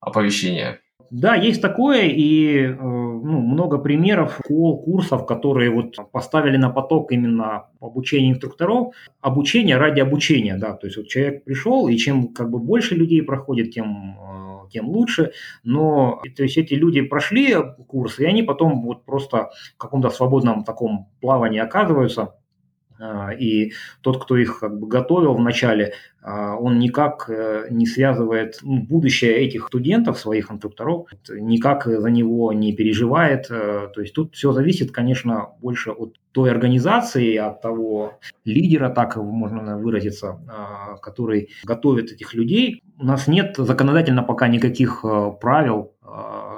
оповещения. 0.00 0.80
Да, 1.10 1.34
есть 1.34 1.62
такое, 1.62 2.02
и 2.02 2.64
э, 2.64 2.74
ну, 2.74 3.40
много 3.40 3.78
примеров 3.78 4.38
школ, 4.44 4.82
курсов, 4.82 5.24
которые 5.24 5.70
вот 5.70 5.96
поставили 6.12 6.58
на 6.58 6.68
поток 6.68 7.12
именно 7.12 7.68
обучение 7.80 8.32
инструкторов. 8.32 8.94
Обучение 9.22 9.78
ради 9.78 10.00
обучения, 10.00 10.58
да, 10.58 10.74
то 10.74 10.86
есть 10.86 10.98
вот 10.98 11.08
человек 11.08 11.44
пришел, 11.44 11.88
и 11.88 11.96
чем 11.96 12.28
как 12.34 12.50
бы 12.50 12.58
больше 12.58 12.94
людей 12.94 13.22
проходит, 13.22 13.70
тем 13.72 14.18
э, 14.20 14.48
тем 14.70 14.88
лучше, 14.88 15.32
но 15.64 16.20
то 16.36 16.42
есть 16.42 16.58
эти 16.58 16.74
люди 16.74 17.00
прошли 17.00 17.56
курс, 17.86 18.18
и 18.18 18.26
они 18.26 18.42
потом 18.42 18.82
вот 18.82 19.04
просто 19.06 19.50
в 19.74 19.78
каком-то 19.78 20.10
свободном 20.10 20.64
таком 20.64 21.08
плавании 21.20 21.60
оказываются, 21.60 22.34
и 23.38 23.72
тот, 24.00 24.22
кто 24.22 24.36
их 24.36 24.60
как 24.60 24.78
бы 24.78 24.88
готовил 24.88 25.34
вначале, 25.34 25.94
а, 26.20 26.56
он 26.56 26.78
никак 26.78 27.30
э, 27.30 27.68
не 27.70 27.86
связывает 27.86 28.58
ну, 28.62 28.82
будущее 28.82 29.36
этих 29.38 29.68
студентов, 29.68 30.18
своих 30.18 30.50
инструкторов, 30.50 31.06
никак 31.30 31.86
за 31.86 32.10
него 32.10 32.52
не 32.52 32.74
переживает. 32.74 33.46
Э, 33.50 33.88
то 33.94 34.00
есть 34.00 34.14
тут 34.14 34.34
все 34.34 34.52
зависит, 34.52 34.90
конечно, 34.90 35.50
больше 35.60 35.90
от 35.90 36.16
той 36.32 36.50
организации, 36.50 37.36
от 37.36 37.62
того 37.62 38.18
лидера, 38.44 38.90
так 38.90 39.16
можно 39.16 39.78
выразиться, 39.78 40.40
а, 40.48 40.96
который 40.96 41.50
готовит 41.64 42.12
этих 42.12 42.34
людей. 42.34 42.82
У 42.98 43.04
нас 43.04 43.28
нет 43.28 43.54
законодательно 43.56 44.22
пока 44.22 44.48
никаких 44.48 45.04
э, 45.04 45.32
правил 45.40 45.92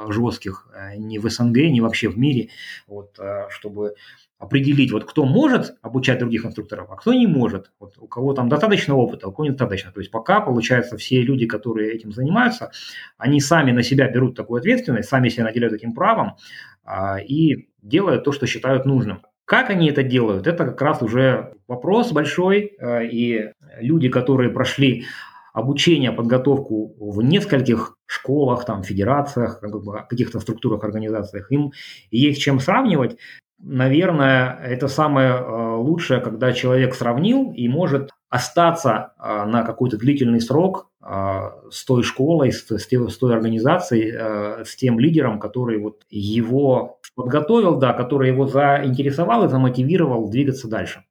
жестких 0.09 0.69
ни 0.96 1.18
в 1.18 1.28
СНГ, 1.28 1.56
ни 1.56 1.80
вообще 1.80 2.08
в 2.08 2.18
мире, 2.18 2.50
вот, 2.87 3.18
чтобы 3.49 3.94
определить, 4.40 4.90
вот 4.90 5.04
кто 5.04 5.26
может 5.26 5.75
обучать 5.82 6.18
других 6.18 6.46
инструкторов, 6.46 6.90
а 6.90 6.96
кто 6.96 7.12
не 7.12 7.26
может. 7.26 7.70
Вот 7.78 7.99
у 7.99 8.08
кого 8.08 8.32
там 8.32 8.49
достаточно 8.49 8.94
опыта, 8.96 9.28
у 9.28 9.32
кого 9.32 9.44
недостаточно. 9.44 9.92
То 9.92 10.00
есть 10.00 10.10
пока, 10.10 10.40
получается, 10.40 10.96
все 10.96 11.20
люди, 11.20 11.46
которые 11.46 11.92
этим 11.92 12.10
занимаются, 12.10 12.70
они 13.18 13.40
сами 13.40 13.70
на 13.70 13.82
себя 13.82 14.08
берут 14.08 14.37
такую 14.37 14.60
ответственность, 14.60 15.10
сами 15.10 15.28
себя 15.28 15.44
наделяют 15.44 15.75
этим 15.75 15.92
правом 15.92 16.37
а, 16.84 17.18
и 17.20 17.68
делают 17.82 18.25
то, 18.25 18.32
что 18.32 18.46
считают 18.46 18.87
нужным. 18.87 19.22
Как 19.44 19.68
они 19.68 19.90
это 19.90 20.02
делают, 20.02 20.46
это 20.46 20.64
как 20.64 20.80
раз 20.80 21.02
уже 21.02 21.54
вопрос 21.68 22.10
большой, 22.10 22.76
а, 22.80 23.02
и 23.02 23.52
люди, 23.78 24.08
которые 24.08 24.49
прошли 24.49 25.04
обучение, 25.52 26.12
подготовку 26.12 26.95
в 26.99 27.23
нескольких 27.23 27.97
школах, 28.07 28.64
там, 28.64 28.83
федерациях, 28.83 29.61
каких-то 30.09 30.40
структурах, 30.40 30.85
организациях, 30.85 31.50
им 31.52 31.73
есть 32.11 32.40
чем 32.40 32.61
сравнивать 32.61 33.16
наверное, 33.62 34.59
это 34.64 34.88
самое 34.88 35.33
э, 35.33 35.75
лучшее, 35.76 36.21
когда 36.21 36.52
человек 36.52 36.95
сравнил 36.95 37.52
и 37.52 37.69
может 37.69 38.11
остаться 38.28 39.12
э, 39.19 39.45
на 39.45 39.62
какой-то 39.62 39.99
длительный 39.99 40.40
срок 40.40 40.90
э, 41.02 41.40
с 41.71 41.85
той 41.85 42.02
школой, 42.02 42.52
с, 42.52 42.66
с 42.69 43.19
той 43.19 43.35
организацией, 43.35 44.64
с 44.64 44.76
тем 44.76 44.99
лидером, 44.99 45.38
который 45.38 45.78
вот 45.78 46.02
его 46.11 47.00
подготовил, 47.14 47.76
да, 47.76 47.92
который 47.92 48.28
его 48.28 48.47
заинтересовал 48.47 49.45
и 49.45 49.49
замотивировал 49.49 50.28
двигаться 50.28 50.69
дальше. 50.69 51.04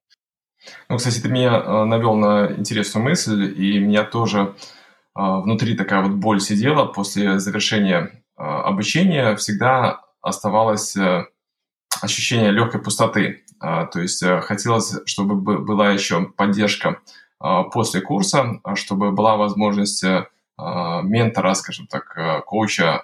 Ну, 0.89 0.97
кстати, 0.97 1.19
ты 1.19 1.29
меня 1.29 1.85
навел 1.85 2.15
на 2.15 2.51
интересную 2.57 3.03
мысль, 3.03 3.53
и 3.57 3.79
меня 3.79 4.03
тоже 4.03 4.55
внутри 5.15 5.75
такая 5.75 6.01
вот 6.01 6.13
боль 6.13 6.39
сидела 6.39 6.85
после 6.85 7.39
завершения 7.39 8.23
обучения. 8.35 9.35
Всегда 9.35 10.01
оставалось 10.21 10.95
ощущение 12.01 12.51
легкой 12.51 12.81
пустоты. 12.81 13.43
То 13.59 13.99
есть 13.99 14.23
э, 14.23 14.39
хотелось, 14.41 14.95
чтобы 15.05 15.35
была 15.35 15.91
еще 15.91 16.25
поддержка 16.37 17.01
после 17.71 18.01
курса, 18.01 18.59
а, 18.63 18.75
чтобы 18.75 19.11
была 19.11 19.37
возможность 19.37 20.03
э, 20.03 20.25
ментора, 20.57 21.53
скажем 21.53 21.87
так, 21.87 22.17
э, 22.17 22.41
коуча 22.41 23.01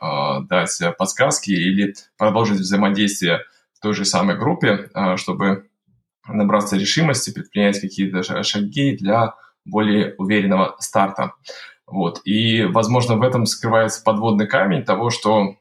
дать 0.50 0.82
подсказки 0.98 1.52
или 1.52 1.96
продолжить 2.18 2.60
взаимодействие 2.60 3.42
в 3.74 3.80
той 3.82 3.94
же 3.94 4.06
самой 4.06 4.38
группе, 4.38 4.90
чтобы 5.18 5.68
набраться 6.28 6.78
решимости, 6.78 7.32
предпринять 7.32 7.80
какие-то 7.80 8.24
шаги 8.44 8.98
для 8.98 9.36
более 9.66 10.16
уверенного 10.18 10.76
старта. 10.80 11.34
Вот. 11.88 12.22
И, 12.26 12.64
возможно, 12.64 13.16
в 13.16 13.22
этом 13.22 13.46
скрывается 13.46 14.04
подводный 14.04 14.48
камень 14.48 14.84
того, 14.84 15.10
что 15.10 15.56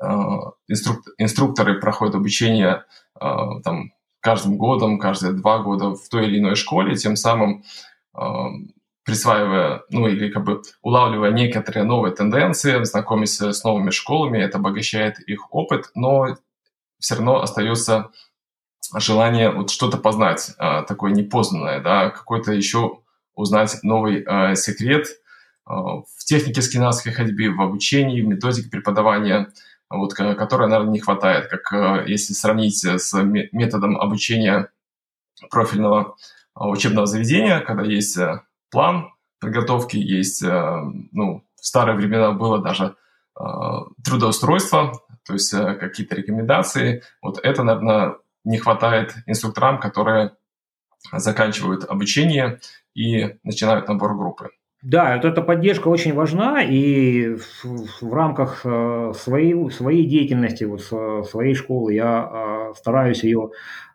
Э, 0.00 0.50
инструк, 0.68 1.02
инструкторы 1.18 1.80
проходят 1.80 2.14
обучение 2.14 2.84
э, 3.20 3.26
там, 3.64 3.92
каждым 4.20 4.56
годом, 4.56 4.98
каждые 4.98 5.32
два 5.32 5.58
года 5.58 5.94
в 5.94 6.08
той 6.08 6.26
или 6.26 6.38
иной 6.38 6.56
школе, 6.56 6.96
тем 6.96 7.16
самым 7.16 7.64
э, 8.16 8.20
присваивая, 9.04 9.82
ну 9.90 10.06
или 10.06 10.30
как 10.30 10.44
бы 10.44 10.62
улавливая 10.82 11.32
некоторые 11.32 11.84
новые 11.84 12.14
тенденции, 12.14 12.82
знакомясь 12.84 13.40
с 13.40 13.64
новыми 13.64 13.90
школами, 13.90 14.38
это 14.38 14.58
обогащает 14.58 15.18
их 15.20 15.52
опыт, 15.52 15.90
но 15.94 16.36
все 16.98 17.16
равно 17.16 17.40
остается 17.42 18.10
желание 18.96 19.50
вот 19.50 19.70
что-то 19.70 19.96
познать, 19.96 20.54
такое 20.58 21.12
непознанное, 21.12 21.80
да, 21.80 22.10
какой-то 22.10 22.52
еще 22.52 23.00
узнать 23.34 23.78
новый 23.82 24.24
секрет 24.56 25.06
в 25.64 26.24
технике 26.24 26.62
скинавской 26.62 27.12
ходьбы, 27.12 27.54
в 27.54 27.60
обучении, 27.60 28.20
в 28.20 28.26
методике 28.26 28.68
преподавания– 28.68 29.48
вот, 29.92 30.14
которой, 30.14 30.68
наверное, 30.68 30.92
не 30.92 31.00
хватает, 31.00 31.48
как 31.48 31.72
э, 31.72 32.04
если 32.06 32.32
сравнить 32.32 32.82
с 32.82 33.12
методом 33.22 34.00
обучения 34.00 34.70
профильного 35.50 36.16
а, 36.54 36.68
учебного 36.68 37.06
заведения, 37.06 37.60
когда 37.60 37.84
есть 37.84 38.16
э, 38.16 38.40
план 38.70 39.12
подготовки, 39.38 39.96
есть, 39.96 40.42
э, 40.42 40.80
ну, 41.12 41.44
в 41.60 41.66
старые 41.66 41.96
времена 41.96 42.32
было 42.32 42.58
даже 42.58 42.96
трудоустройство, 44.04 44.92
то 45.24 45.32
есть 45.32 45.52
какие-то 45.52 46.14
рекомендации. 46.14 47.02
Вот 47.22 47.40
это, 47.42 47.62
наверное, 47.62 48.16
не 48.44 48.58
хватает 48.58 49.14
инструкторам, 49.26 49.78
которые 49.78 50.32
заканчивают 51.12 51.84
обучение 51.84 52.60
и 52.94 53.36
начинают 53.42 53.88
набор 53.88 54.16
группы. 54.16 54.50
Да, 54.82 55.14
вот 55.14 55.24
эта 55.24 55.42
поддержка 55.42 55.86
очень 55.86 56.12
важна, 56.12 56.60
и 56.60 57.36
в, 57.36 57.64
в 58.00 58.12
рамках 58.12 58.62
э, 58.64 59.12
своей, 59.14 59.70
своей 59.70 60.08
деятельности, 60.08 60.64
вот 60.64 60.82
своей 61.28 61.54
школы 61.54 61.94
я 61.94 62.70
э, 62.72 62.74
стараюсь 62.76 63.22
ее 63.22 63.50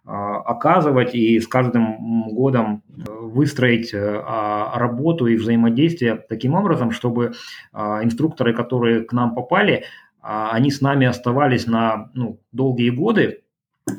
э, 0.06 0.10
оказывать 0.10 1.14
и 1.14 1.42
с 1.42 1.48
каждым 1.48 2.30
годом 2.30 2.84
выстроить 2.88 3.92
а, 3.94 4.80
работу 4.80 5.28
и 5.28 5.36
взаимодействие 5.36 6.16
таким 6.16 6.54
образом, 6.54 6.92
чтобы 6.92 7.34
инструкторы, 7.74 8.54
которые 8.54 9.04
к 9.04 9.12
нам 9.12 9.36
попали, 9.36 9.84
они 10.22 10.72
с 10.72 10.82
нами 10.82 11.06
оставались 11.06 11.68
на 11.68 12.10
ну, 12.14 12.40
долгие 12.52 12.90
годы, 12.90 13.44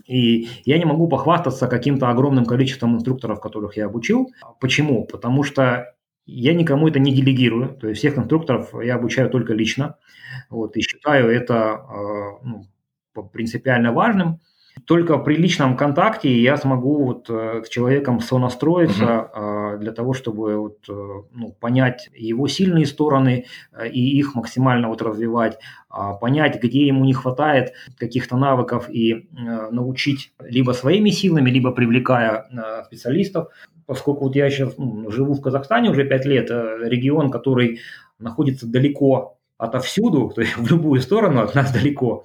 и 0.06 0.48
я 0.64 0.78
не 0.78 0.84
могу 0.84 1.08
похвастаться 1.08 1.66
каким-то 1.68 2.08
огромным 2.08 2.44
количеством 2.46 2.96
инструкторов, 2.96 3.40
которых 3.40 3.76
я 3.76 3.86
обучил. 3.86 4.32
Почему? 4.60 5.04
Потому 5.04 5.42
что 5.42 5.94
я 6.26 6.54
никому 6.54 6.88
это 6.88 6.98
не 6.98 7.12
делегирую, 7.12 7.74
то 7.74 7.88
есть 7.88 8.00
всех 8.00 8.18
инструкторов 8.18 8.74
я 8.82 8.96
обучаю 8.96 9.30
только 9.30 9.54
лично, 9.54 9.96
вот, 10.50 10.76
и 10.76 10.82
считаю 10.82 11.30
это 11.30 11.54
э, 11.54 12.46
ну, 12.46 12.66
принципиально 13.32 13.92
важным. 13.92 14.40
Только 14.84 15.18
при 15.18 15.36
личном 15.36 15.76
контакте 15.76 16.40
я 16.40 16.56
смогу 16.56 17.04
вот 17.04 17.30
э, 17.30 17.62
с 17.64 17.68
человеком 17.68 18.20
сонастроиться 18.20 19.30
угу. 19.34 19.78
для 19.80 19.92
того, 19.92 20.12
чтобы 20.12 20.56
вот, 20.56 20.78
э, 20.88 21.22
ну, 21.32 21.52
понять 21.60 22.08
его 22.14 22.48
сильные 22.48 22.86
стороны 22.86 23.46
и 23.90 24.18
их 24.18 24.34
максимально 24.34 24.88
вот 24.88 25.02
развивать, 25.02 25.58
а 25.88 26.14
понять, 26.14 26.62
где 26.62 26.86
ему 26.86 27.04
не 27.04 27.14
хватает 27.14 27.72
каких-то 27.96 28.36
навыков 28.36 28.90
и 28.90 29.28
научить 29.70 30.32
либо 30.40 30.72
своими 30.72 31.10
силами, 31.10 31.50
либо 31.50 31.70
привлекая 31.70 32.48
специалистов. 32.86 33.48
Поскольку 33.86 34.24
вот 34.24 34.36
я 34.36 34.50
сейчас 34.50 34.76
ну, 34.76 35.10
живу 35.10 35.34
в 35.34 35.40
Казахстане 35.40 35.90
уже 35.90 36.04
пять 36.04 36.26
лет, 36.26 36.50
регион, 36.50 37.30
который 37.30 37.80
находится 38.18 38.66
далеко 38.66 39.37
отовсюду, 39.58 40.30
то 40.34 40.40
есть 40.40 40.56
в 40.56 40.70
любую 40.70 41.00
сторону 41.00 41.42
от 41.42 41.54
нас 41.54 41.72
далеко. 41.72 42.24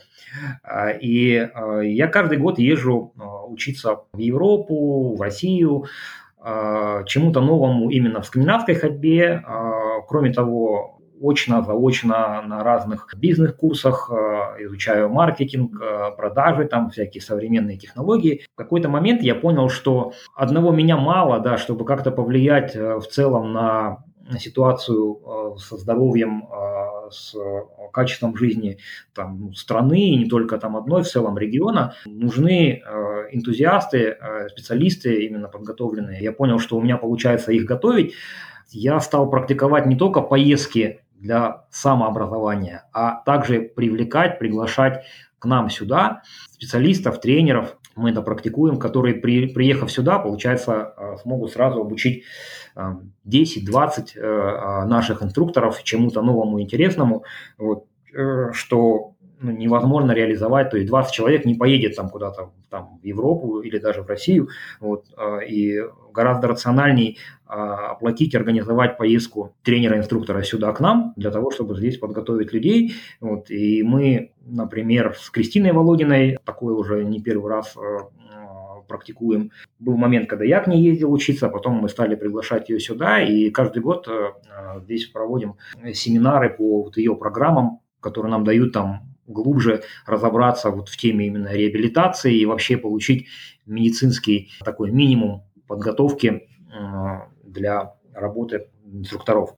А, 0.63 0.91
и 0.91 1.35
а, 1.37 1.79
я 1.79 2.07
каждый 2.07 2.37
год 2.37 2.59
езжу 2.59 3.13
а, 3.19 3.45
учиться 3.45 4.01
в 4.13 4.17
Европу, 4.17 5.15
в 5.15 5.21
Россию, 5.21 5.85
чему-то 7.05 7.39
новому 7.39 7.89
именно 7.89 8.21
в 8.21 8.25
скандинавской 8.25 8.75
ходьбе. 8.75 9.45
Кроме 10.09 10.33
того, 10.33 10.99
очно, 11.21 11.63
заочно 11.63 12.41
на 12.41 12.65
разных 12.65 13.07
бизнес-курсах, 13.15 14.11
изучаю 14.59 15.07
маркетинг, 15.07 15.71
продажи, 16.17 16.65
там 16.65 16.89
всякие 16.89 17.21
современные 17.21 17.77
технологии. 17.77 18.41
В 18.53 18.57
какой-то 18.57 18.89
момент 18.89 19.21
я 19.21 19.35
понял, 19.35 19.69
что 19.69 20.11
одного 20.35 20.73
меня 20.73 20.97
мало, 20.97 21.39
да, 21.39 21.57
чтобы 21.57 21.85
как-то 21.85 22.11
повлиять 22.11 22.75
э, 22.75 22.97
в 22.97 23.07
целом 23.07 23.53
на 23.53 24.03
ситуацию 24.39 25.20
э, 25.25 25.60
со 25.60 25.77
здоровьем, 25.77 26.44
э, 26.44 27.12
с 27.12 27.36
качеством 27.92 28.36
жизни 28.38 28.77
там, 29.13 29.53
страны, 29.53 30.10
и 30.10 30.15
не 30.15 30.25
только 30.25 30.58
там 30.58 30.77
одной, 30.77 31.03
в 31.03 31.08
целом 31.08 31.38
региона, 31.38 31.94
нужны 32.06 32.82
э, 32.84 33.27
энтузиасты, 33.32 34.18
специалисты 34.50 35.25
именно 35.25 35.48
подготовленные. 35.48 36.22
Я 36.22 36.32
понял, 36.32 36.60
что 36.60 36.77
у 36.77 36.82
меня 36.82 36.98
получается 36.98 37.51
их 37.51 37.65
готовить. 37.65 38.13
Я 38.70 39.00
стал 39.00 39.30
практиковать 39.30 39.86
не 39.86 39.96
только 39.96 40.22
поездки 40.22 41.01
для 41.15 41.65
самообразования, 41.70 42.86
а 42.92 43.22
также 43.24 43.62
привлекать, 43.62 44.39
приглашать 44.39 45.06
к 45.39 45.46
нам 45.46 45.70
сюда 45.70 46.22
специалистов, 46.51 47.20
тренеров, 47.20 47.77
мы 47.95 48.12
это 48.12 48.21
практикуем, 48.21 48.77
которые, 48.77 49.15
при, 49.15 49.47
приехав 49.47 49.91
сюда, 49.91 50.19
получается, 50.19 50.93
э, 50.97 51.17
смогут 51.21 51.51
сразу 51.51 51.81
обучить 51.81 52.23
10-20 52.75 53.05
э, 53.25 54.19
э, 54.19 54.85
наших 54.85 55.21
инструкторов 55.21 55.83
чему-то 55.83 56.21
новому, 56.21 56.62
интересному, 56.62 57.23
вот, 57.57 57.85
что 58.51 59.12
ну, 59.43 59.51
невозможно 59.51 60.12
реализовать, 60.12 60.71
то 60.71 60.77
есть 60.77 60.88
20 60.89 61.13
человек 61.13 61.45
не 61.45 61.55
поедет 61.55 61.95
там 61.95 62.09
куда-то 62.09 62.51
там, 62.69 63.00
в 63.01 63.05
Европу 63.05 63.59
или 63.59 63.77
даже 63.77 64.01
в 64.01 64.07
Россию, 64.07 64.50
вот, 64.79 65.05
и 65.47 65.79
гораздо 66.12 66.47
рациональней 66.47 67.19
оплатить, 67.45 68.33
организовать 68.33 68.97
поездку 68.97 69.53
тренера-инструктора 69.63 70.41
сюда 70.41 70.71
к 70.73 70.79
нам, 70.79 71.13
для 71.15 71.29
того, 71.29 71.51
чтобы 71.51 71.75
здесь 71.75 71.97
подготовить 71.97 72.53
людей, 72.53 72.95
вот, 73.21 73.51
и 73.51 73.83
мы 73.83 74.31
Например, 74.45 75.15
с 75.17 75.29
Кристиной 75.29 75.71
Володиной, 75.71 76.38
такое 76.43 76.73
уже 76.73 77.05
не 77.05 77.21
первый 77.21 77.50
раз 77.50 77.77
э, 77.77 78.00
практикуем. 78.88 79.51
Был 79.79 79.95
момент, 79.95 80.29
когда 80.29 80.43
я 80.43 80.59
к 80.59 80.67
ней 80.67 80.81
ездил 80.81 81.13
учиться, 81.13 81.47
потом 81.47 81.75
мы 81.75 81.88
стали 81.88 82.15
приглашать 82.15 82.69
ее 82.69 82.79
сюда, 82.79 83.21
и 83.21 83.50
каждый 83.51 83.81
год 83.81 84.07
здесь 84.83 85.05
проводим 85.05 85.55
семинары 85.93 86.50
по 86.50 86.83
вот 86.83 86.97
ее 86.97 87.15
программам, 87.15 87.79
которые 88.01 88.31
нам 88.31 88.43
дают 88.43 88.73
там 88.73 89.12
глубже 89.27 89.84
разобраться 90.06 90.70
вот 90.70 90.89
в 90.89 90.98
теме 90.98 91.27
именно 91.27 91.50
реабилитации 91.50 92.38
и 92.38 92.46
вообще 92.46 92.77
получить 92.77 93.27
медицинский 93.65 94.51
такой 94.63 94.92
минимум 94.92 95.44
подготовки 95.68 96.27
э, 96.27 97.20
для 97.44 97.94
работы 98.13 98.68
инструкторов. 98.86 99.56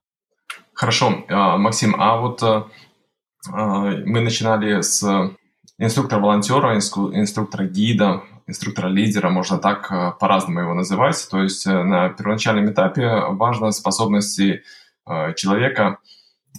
Хорошо, 0.73 1.25
Максим, 1.29 1.95
а 1.97 2.17
вот 2.17 2.43
а, 3.51 3.91
мы 4.05 4.21
начинали 4.21 4.81
с 4.81 5.03
инструктора-волонтера, 5.77 6.75
инструктора-гида, 6.75 8.23
инструктора-лидера, 8.47 9.29
можно 9.29 9.57
так 9.57 9.91
а, 9.91 10.11
по-разному 10.11 10.61
его 10.61 10.73
называть. 10.73 11.27
То 11.29 11.41
есть 11.41 11.65
э, 11.67 11.83
на 11.83 12.09
первоначальном 12.09 12.71
этапе 12.71 13.07
важно 13.29 13.71
способности 13.71 14.63
а, 15.05 15.33
человека 15.33 15.99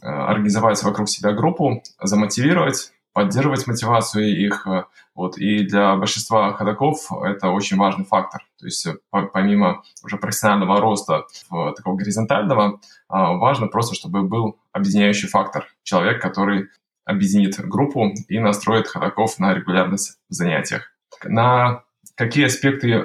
организовать 0.03 0.83
вокруг 0.83 1.09
себя 1.09 1.33
группу, 1.33 1.83
замотивировать, 2.03 2.93
поддерживать 3.17 3.67
мотивацию 3.67 4.29
их. 4.29 4.67
Вот. 5.15 5.39
И 5.39 5.65
для 5.65 5.97
большинства 5.97 6.53
ходаков 6.53 7.11
это 7.25 7.49
очень 7.49 7.79
важный 7.79 8.05
фактор. 8.05 8.43
То 8.59 8.67
есть 8.67 8.87
помимо 9.33 9.83
уже 10.05 10.19
профессионального 10.19 10.83
роста 10.83 11.25
такого 11.49 11.97
горизонтального, 11.97 12.79
важно 13.09 13.69
просто, 13.69 13.95
чтобы 13.95 14.23
был 14.23 14.59
объединяющий 14.73 15.31
фактор. 15.31 15.67
Человек, 15.83 16.21
который 16.21 16.69
объединит 17.07 17.59
группу 17.59 18.13
и 18.29 18.39
настроит 18.39 18.87
ходаков 18.87 19.39
на 19.39 19.55
регулярность 19.55 20.19
в 20.29 20.35
занятиях. 20.35 20.93
На 21.25 21.85
какие 22.17 22.47
аспекты 22.47 22.91
э, 22.91 23.05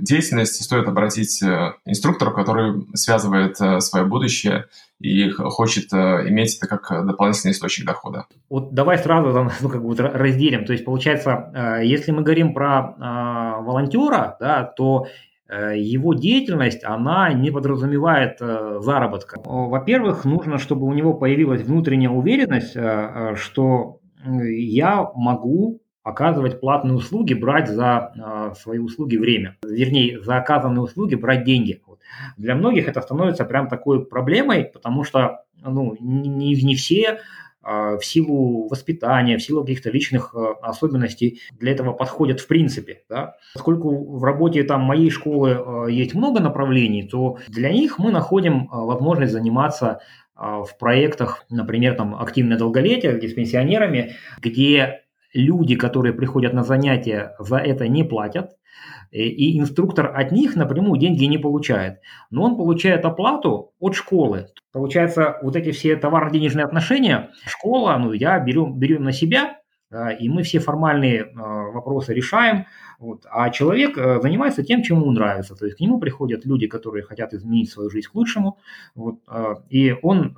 деятельности 0.00 0.62
стоит 0.62 0.88
обратить 0.88 1.42
э, 1.42 1.74
инструктору, 1.86 2.32
который 2.32 2.86
связывает 2.94 3.60
э, 3.60 3.80
свое 3.80 4.04
будущее 4.04 4.66
и 5.00 5.30
хочет 5.30 5.92
иметь 5.92 6.58
это 6.58 6.66
как 6.66 7.06
дополнительный 7.06 7.52
источник 7.52 7.86
дохода? 7.86 8.26
Вот 8.50 8.74
давай 8.74 8.98
сразу 8.98 9.48
ну, 9.60 9.68
как 9.68 9.84
бы 9.84 9.94
разделим. 9.96 10.64
То 10.64 10.72
есть, 10.72 10.84
получается, 10.84 11.80
если 11.82 12.12
мы 12.12 12.22
говорим 12.22 12.52
про 12.52 13.60
волонтера, 13.62 14.36
да, 14.38 14.64
то 14.64 15.06
его 15.48 16.14
деятельность, 16.14 16.82
она 16.82 17.32
не 17.32 17.50
подразумевает 17.50 18.38
заработка. 18.38 19.38
Во-первых, 19.44 20.24
нужно, 20.24 20.56
чтобы 20.56 20.86
у 20.86 20.94
него 20.94 21.12
появилась 21.14 21.60
внутренняя 21.62 22.10
уверенность, 22.10 22.74
что 23.38 23.98
я 24.24 25.10
могу 25.14 25.81
оказывать 26.02 26.60
платные 26.60 26.94
услуги, 26.94 27.34
брать 27.34 27.68
за 27.68 28.54
свои 28.60 28.78
услуги 28.78 29.16
время. 29.16 29.56
Вернее, 29.62 30.20
за 30.20 30.36
оказанные 30.36 30.82
услуги 30.82 31.14
брать 31.14 31.44
деньги. 31.44 31.80
Для 32.36 32.54
многих 32.54 32.88
это 32.88 33.00
становится 33.00 33.44
прям 33.44 33.68
такой 33.68 34.04
проблемой, 34.04 34.64
потому 34.64 35.04
что 35.04 35.44
ну, 35.64 35.96
не, 36.00 36.54
не 36.54 36.74
все 36.74 37.20
а, 37.62 37.96
в 37.96 38.04
силу 38.04 38.68
воспитания, 38.68 39.38
в 39.38 39.42
силу 39.42 39.62
каких-то 39.62 39.90
личных 39.90 40.34
а, 40.34 40.54
особенностей 40.62 41.40
для 41.58 41.72
этого 41.72 41.92
подходят 41.92 42.40
в 42.40 42.48
принципе. 42.48 43.04
Да? 43.08 43.36
Поскольку 43.54 44.18
в 44.18 44.24
работе 44.24 44.64
там, 44.64 44.82
моей 44.82 45.10
школы 45.10 45.52
а, 45.58 45.86
есть 45.86 46.14
много 46.14 46.40
направлений, 46.40 47.04
то 47.04 47.38
для 47.48 47.70
них 47.70 47.98
мы 47.98 48.10
находим 48.10 48.68
возможность 48.68 49.32
заниматься 49.32 50.00
в 50.34 50.70
проектах, 50.80 51.44
например, 51.50 51.94
там, 51.94 52.16
активное 52.16 52.58
долголетие, 52.58 53.12
где 53.12 53.28
с 53.28 53.34
пенсионерами, 53.34 54.14
где 54.40 55.02
люди, 55.34 55.76
которые 55.76 56.12
приходят 56.12 56.52
на 56.52 56.62
занятия, 56.62 57.34
за 57.38 57.56
это 57.56 57.88
не 57.88 58.04
платят, 58.04 58.56
и 59.10 59.58
инструктор 59.58 60.10
от 60.14 60.32
них 60.32 60.56
напрямую 60.56 60.98
деньги 60.98 61.24
не 61.24 61.38
получает. 61.38 62.00
Но 62.30 62.44
он 62.44 62.56
получает 62.56 63.04
оплату 63.04 63.72
от 63.78 63.94
школы. 63.94 64.46
Получается, 64.72 65.38
вот 65.42 65.54
эти 65.54 65.70
все 65.70 65.96
товарно-денежные 65.96 66.64
отношения, 66.64 67.30
школа, 67.46 67.96
ну, 67.98 68.12
я 68.12 68.38
беру, 68.40 68.72
беру 68.72 69.02
на 69.02 69.12
себя, 69.12 69.58
и 70.18 70.30
мы 70.30 70.42
все 70.42 70.58
формальные 70.58 71.30
вопросы 71.34 72.14
решаем, 72.14 72.64
вот, 72.98 73.26
а 73.30 73.50
человек 73.50 73.98
э, 73.98 74.20
занимается 74.22 74.62
тем, 74.62 74.82
чем 74.82 75.00
ему 75.00 75.10
нравится. 75.10 75.54
То 75.54 75.66
есть 75.66 75.76
к 75.76 75.80
нему 75.80 75.98
приходят 75.98 76.46
люди, 76.46 76.66
которые 76.66 77.02
хотят 77.02 77.34
изменить 77.34 77.70
свою 77.70 77.90
жизнь 77.90 78.08
к 78.08 78.14
лучшему, 78.14 78.58
вот, 78.94 79.16
и 79.68 79.94
он 80.00 80.34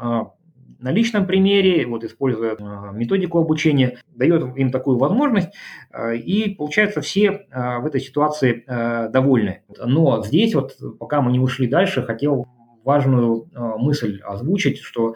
на 0.78 0.90
личном 0.90 1.26
примере, 1.26 1.86
вот 1.86 2.04
используя 2.04 2.54
э, 2.54 2.92
методику 2.92 3.38
обучения, 3.38 3.98
дает 4.14 4.56
им 4.56 4.70
такую 4.70 4.98
возможность, 4.98 5.50
э, 5.92 6.16
и 6.16 6.54
получается 6.54 7.00
все 7.00 7.46
э, 7.50 7.78
в 7.78 7.86
этой 7.86 8.00
ситуации 8.00 8.64
довольны. 9.10 9.62
Но 9.78 10.22
здесь 10.22 10.54
вот, 10.54 10.76
пока 10.98 11.20
мы 11.20 11.32
не 11.32 11.40
ушли 11.40 11.66
дальше, 11.66 12.02
хотел 12.02 12.46
важную 12.84 13.48
мысль 13.78 14.20
озвучить, 14.22 14.78
что 14.78 15.14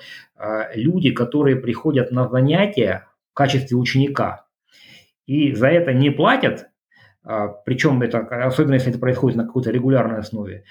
люди, 0.75 1.11
которые 1.11 1.57
приходят 1.57 2.11
на 2.11 2.27
занятия 2.29 3.07
в 3.31 3.35
качестве 3.35 3.77
ученика 3.77 4.47
и 5.27 5.53
за 5.53 5.69
это 5.69 5.93
не 5.93 6.09
платят, 6.11 6.69
причем 7.67 8.01
это, 8.01 8.21
особенно 8.21 8.75
если 8.75 8.91
это 8.91 8.99
происходит 8.99 9.37
на 9.37 9.45
какой-то 9.45 9.71
регулярной 9.71 10.19
основе, 10.19 10.65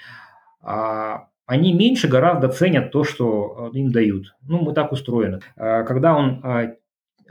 а 0.60 1.27
они 1.48 1.72
меньше 1.72 2.08
гораздо 2.08 2.48
ценят 2.48 2.92
то, 2.92 3.04
что 3.04 3.70
э, 3.72 3.78
им 3.78 3.90
дают. 3.90 4.36
Ну, 4.46 4.60
мы 4.60 4.74
так 4.74 4.92
устроены. 4.92 5.40
А 5.56 5.82
когда 5.82 6.14
он 6.14 6.40
а, 6.44 6.74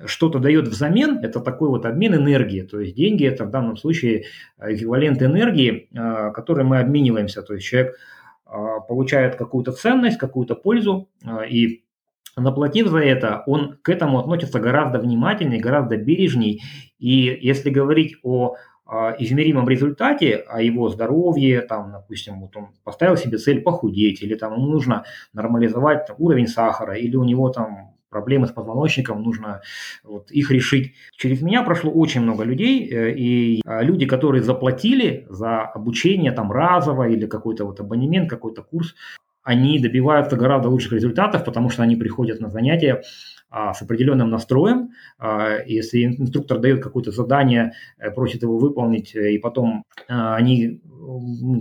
что-то 0.06 0.40
дает 0.40 0.68
взамен, 0.68 1.20
это 1.24 1.40
такой 1.40 1.70
вот 1.70 1.86
обмен 1.86 2.16
энергии. 2.16 2.64
То 2.64 2.80
есть 2.80 2.96
деньги 2.96 3.28
это 3.28 3.46
в 3.46 3.52
данном 3.52 3.78
случае 3.78 4.26
эквивалент 4.60 5.22
энергии, 5.22 5.90
которой 6.34 6.66
мы 6.66 6.80
обмениваемся. 6.80 7.44
То 7.44 7.54
есть 7.54 7.68
человек 7.68 7.96
получает 8.88 9.36
какую-то 9.36 9.72
ценность, 9.72 10.18
какую-то 10.18 10.56
пользу, 10.56 11.10
и 11.50 11.84
наплатив 12.36 12.88
за 12.88 13.00
это, 13.00 13.44
он 13.46 13.78
к 13.82 13.90
этому 13.90 14.20
относится 14.20 14.60
гораздо 14.60 15.00
внимательнее, 15.00 15.60
гораздо 15.60 15.98
бережней. 15.98 16.62
И 17.00 17.38
если 17.42 17.70
говорить 17.70 18.18
о 18.24 18.56
измеримом 19.20 19.68
результате, 19.68 20.36
о 20.36 20.62
его 20.62 20.90
здоровье, 20.90 21.62
там, 21.62 21.92
допустим, 21.92 22.40
вот 22.40 22.56
он 22.56 22.70
поставил 22.84 23.18
себе 23.18 23.38
цель 23.38 23.62
похудеть, 23.62 24.22
или 24.22 24.36
там 24.36 24.54
ему 24.54 24.68
нужно 24.68 25.04
нормализовать 25.34 26.06
там, 26.08 26.16
уровень 26.20 26.48
сахара, 26.48 26.94
или 26.94 27.16
у 27.16 27.24
него 27.24 27.50
там 27.50 27.98
проблемы 28.10 28.48
с 28.48 28.52
позвоночником, 28.52 29.22
нужно 29.22 29.62
вот, 30.04 30.32
их 30.32 30.52
решить. 30.52 30.94
Через 31.18 31.42
меня 31.42 31.64
прошло 31.64 31.92
очень 31.92 32.22
много 32.22 32.44
людей, 32.44 32.90
э, 32.90 33.14
и 33.14 33.62
а, 33.66 33.84
люди, 33.84 34.06
которые 34.06 34.44
заплатили 34.44 35.26
за 35.30 35.62
обучение 35.62 36.32
там 36.32 36.52
разово 36.52 37.10
или 37.10 37.26
какой-то 37.26 37.66
вот 37.66 37.80
абонемент, 37.80 38.30
какой-то 38.30 38.64
курс, 38.64 38.96
они 39.44 39.80
добиваются 39.80 40.36
гораздо 40.36 40.70
лучших 40.70 40.94
результатов, 40.94 41.46
потому 41.46 41.70
что 41.70 41.84
они 41.84 41.96
приходят 41.96 42.42
на 42.42 42.50
занятия 42.50 43.02
а, 43.58 43.74
с 43.74 43.82
определенным 43.82 44.30
настроем. 44.30 44.92
А, 45.18 45.58
если 45.66 46.06
инструктор 46.06 46.60
дает 46.60 46.84
какое-то 46.84 47.12
задание, 47.12 47.74
э, 47.98 48.12
просит 48.12 48.44
его 48.44 48.60
выполнить, 48.60 49.16
э, 49.16 49.32
и 49.32 49.40
потом 49.40 49.84
а, 50.08 50.36
они 50.36 50.82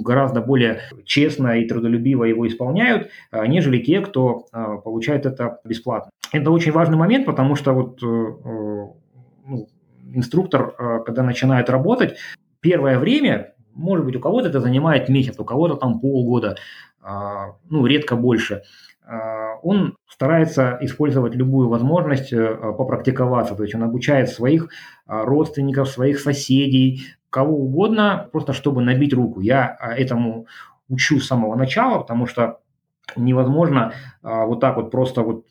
гораздо 0.04 0.42
более 0.42 0.80
честно 1.04 1.58
и 1.58 1.66
трудолюбиво 1.66 2.24
его 2.24 2.46
исполняют, 2.46 3.08
а, 3.30 3.46
нежели 3.46 3.78
те, 3.78 4.00
кто 4.00 4.46
а, 4.52 4.76
получает 4.76 5.24
это 5.24 5.60
бесплатно. 5.64 6.10
Это 6.32 6.50
очень 6.50 6.72
важный 6.72 6.98
момент, 6.98 7.24
потому 7.24 7.54
что 7.56 7.72
вот 7.72 8.02
э, 8.02 8.06
ну, 8.06 9.68
инструктор, 10.12 11.02
когда 11.06 11.22
начинает 11.22 11.70
работать, 11.70 12.18
первое 12.60 12.98
время, 12.98 13.54
может 13.74 14.04
быть, 14.04 14.16
у 14.16 14.20
кого-то 14.20 14.48
это 14.48 14.60
занимает 14.60 15.08
месяц, 15.08 15.38
у 15.38 15.44
кого-то 15.44 15.76
там 15.76 16.00
полгода, 16.00 16.56
ну, 17.70 17.86
редко 17.86 18.16
больше– 18.16 18.62
а, 18.95 18.95
он 19.62 19.96
старается 20.08 20.78
использовать 20.80 21.34
любую 21.34 21.68
возможность 21.68 22.32
э, 22.32 22.56
попрактиковаться, 22.76 23.54
то 23.54 23.62
есть 23.62 23.74
он 23.74 23.82
обучает 23.82 24.30
своих 24.30 24.68
а, 25.06 25.24
родственников, 25.24 25.88
своих 25.88 26.20
соседей, 26.20 27.02
кого 27.30 27.56
угодно, 27.58 28.28
просто 28.32 28.52
чтобы 28.52 28.82
набить 28.82 29.12
руку. 29.12 29.40
Я 29.40 29.76
а, 29.78 29.94
этому 29.94 30.46
учу 30.88 31.20
с 31.20 31.26
самого 31.26 31.54
начала, 31.54 31.98
потому 31.98 32.26
что 32.26 32.60
невозможно 33.14 33.92
вот 34.22 34.60
так 34.60 34.76
вот 34.76 34.90
просто 34.90 35.22
вот 35.22 35.44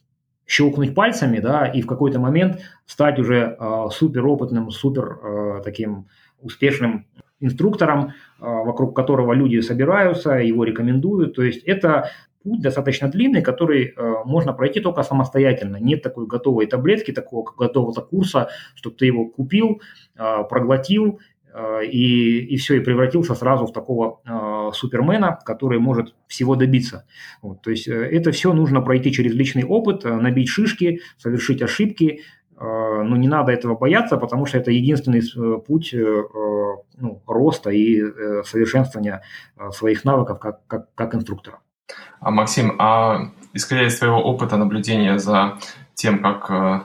щелкнуть 0.46 0.94
пальцами, 0.94 1.40
да, 1.40 1.68
и 1.68 1.82
в 1.82 1.88
какой-то 1.88 2.20
момент 2.20 2.60
стать 2.86 3.18
уже 3.18 3.58
супер 3.92 4.26
опытным, 4.26 4.72
супер 4.72 5.62
таким 5.64 6.08
успешным 6.42 7.06
инструктором, 7.40 8.14
вокруг 8.40 8.94
которого 8.94 9.32
люди 9.34 9.62
собираются, 9.62 10.34
его 10.34 10.66
рекомендуют. 10.66 11.36
То 11.36 11.44
есть 11.44 11.64
это 11.64 12.12
путь 12.46 12.62
достаточно 12.62 13.10
длинный, 13.10 13.42
который 13.42 13.86
э, 13.88 14.14
можно 14.26 14.54
пройти 14.54 14.80
только 14.80 15.04
самостоятельно. 15.04 15.78
Нет 15.78 16.04
такой 16.04 16.28
готовой 16.28 16.68
таблетки, 16.68 17.12
такого 17.12 17.44
готового 17.44 18.02
курса, 18.02 18.50
чтобы 18.76 18.96
ты 18.96 19.08
его 19.08 19.26
купил, 19.26 19.82
э, 20.16 20.44
проглотил 20.48 21.20
э, 21.54 21.86
и, 21.88 22.54
и 22.54 22.58
все, 22.58 22.76
и 22.76 22.80
превратился 22.82 23.34
сразу 23.34 23.66
в 23.66 23.74
такого 23.74 24.22
э, 24.26 24.72
супермена, 24.74 25.40
который 25.44 25.80
может 25.80 26.14
всего 26.28 26.56
добиться. 26.56 27.06
Вот, 27.42 27.62
то 27.64 27.72
есть 27.72 27.88
э, 27.88 27.94
это 27.94 28.32
все 28.32 28.54
нужно 28.54 28.82
пройти 28.82 29.12
через 29.12 29.34
личный 29.34 29.64
опыт, 29.64 30.06
э, 30.06 30.14
набить 30.14 30.50
шишки, 30.50 31.00
совершить 31.18 31.64
ошибки, 31.64 32.20
э, 32.60 33.04
но 33.04 33.18
не 33.18 33.28
надо 33.28 33.52
этого 33.52 33.76
бояться, 33.76 34.18
потому 34.18 34.46
что 34.46 34.60
это 34.60 34.70
единственный 34.70 35.22
э, 35.22 35.58
путь 35.66 35.96
э, 35.96 36.24
ну, 36.98 37.22
роста 37.26 37.72
и 37.72 38.02
совершенствования 38.44 39.22
своих 39.72 40.06
навыков 40.06 40.40
как, 40.40 40.68
как, 40.68 40.94
как 40.96 41.16
инструктора. 41.16 41.60
А, 42.20 42.32
Максим, 42.32 42.76
а 42.80 43.32
исходя 43.54 43.86
из 43.86 43.98
своего 43.98 44.18
опыта 44.22 44.58
наблюдения 44.58 45.18
за 45.18 45.60
тем, 45.96 46.22
как 46.22 46.50
э, 46.50 46.82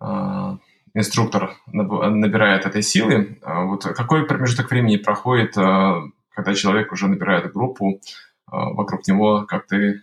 э, 0.00 0.56
инструктор 0.94 1.56
набирает 1.66 2.66
этой 2.66 2.82
силы, 2.82 3.38
э, 3.42 3.64
вот 3.64 3.84
какой 3.84 4.26
промежуток 4.26 4.70
времени 4.70 4.96
проходит, 4.96 5.54
когда 5.54 6.54
человек 6.54 6.92
уже 6.92 7.08
набирает 7.08 7.52
группу, 7.52 8.00
вокруг 8.46 9.06
него, 9.06 9.44
как 9.46 9.66
ты 9.66 10.02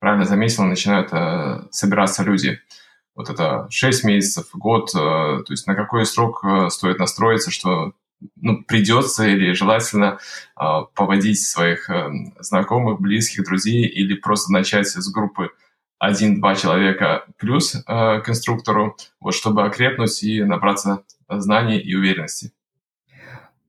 правильно 0.00 0.24
заметил, 0.24 0.64
начинают 0.64 1.10
собираться 1.72 2.22
люди. 2.22 2.60
Вот 3.14 3.30
это 3.30 3.66
6 3.70 4.04
месяцев, 4.04 4.48
год, 4.52 4.92
то 4.92 5.44
есть 5.48 5.66
на 5.66 5.74
какой 5.74 6.04
срок 6.04 6.44
стоит 6.68 6.98
настроиться, 6.98 7.50
что 7.50 7.92
ну, 8.36 8.62
придется 8.64 9.26
или 9.26 9.52
желательно 9.52 10.18
э, 10.60 10.64
поводить 10.94 11.42
своих 11.42 11.90
э, 11.90 12.10
знакомых, 12.40 13.00
близких, 13.00 13.44
друзей 13.44 13.86
или 13.86 14.14
просто 14.14 14.52
начать 14.52 14.86
с 14.86 15.12
группы 15.12 15.50
один-два 15.98 16.54
человека 16.54 17.24
плюс 17.38 17.74
э, 17.74 17.80
к 17.86 18.28
инструктору, 18.28 18.96
вот, 19.20 19.34
чтобы 19.34 19.64
окрепнуть 19.64 20.22
и 20.22 20.42
набраться 20.42 21.02
знаний 21.28 21.78
и 21.78 21.94
уверенности. 21.94 22.52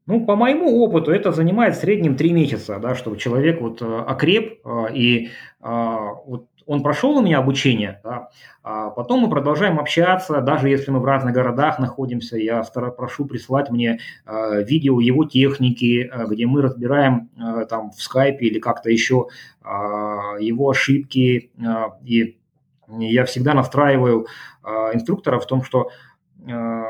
Ну, 0.06 0.26
по 0.26 0.36
моему 0.36 0.82
опыту, 0.84 1.12
это 1.12 1.32
занимает 1.32 1.76
в 1.76 1.80
среднем 1.82 2.16
три 2.16 2.32
месяца, 2.32 2.80
да, 2.80 2.96
чтобы 2.96 3.18
человек 3.18 3.60
вот 3.60 3.82
э, 3.82 3.86
окреп 3.86 4.66
э, 4.66 4.94
и 4.94 5.30
вот 5.60 6.48
он 6.68 6.84
прошел 6.84 7.18
у 7.18 7.22
меня 7.22 7.40
обучение, 7.40 8.02
да, 8.04 8.30
а 8.62 8.90
потом 8.90 9.22
мы 9.22 9.30
продолжаем 9.30 9.80
общаться, 9.80 10.42
даже 10.42 10.68
если 10.68 10.92
мы 10.92 11.00
в 11.00 11.06
разных 11.06 11.34
городах 11.34 11.80
находимся, 11.80 12.38
я 12.38 12.62
прошу 12.64 13.26
прислать 13.26 13.72
мне 13.72 14.00
э, 14.26 14.64
видео 14.64 15.00
его 15.00 15.24
техники, 15.24 16.10
э, 16.12 16.26
где 16.28 16.46
мы 16.46 16.62
разбираем 16.62 17.30
э, 17.38 17.66
там 17.66 17.92
в 17.92 18.02
скайпе 18.02 18.48
или 18.48 18.60
как-то 18.60 18.90
еще 18.90 19.28
э, 19.64 19.68
его 20.42 20.70
ошибки, 20.70 21.52
э, 21.58 21.74
и 22.04 22.38
я 22.90 23.24
всегда 23.24 23.54
настраиваю 23.54 24.28
э, 24.64 24.70
инструктора 24.94 25.40
в 25.40 25.46
том, 25.46 25.64
что 25.64 25.90
э, 26.46 26.84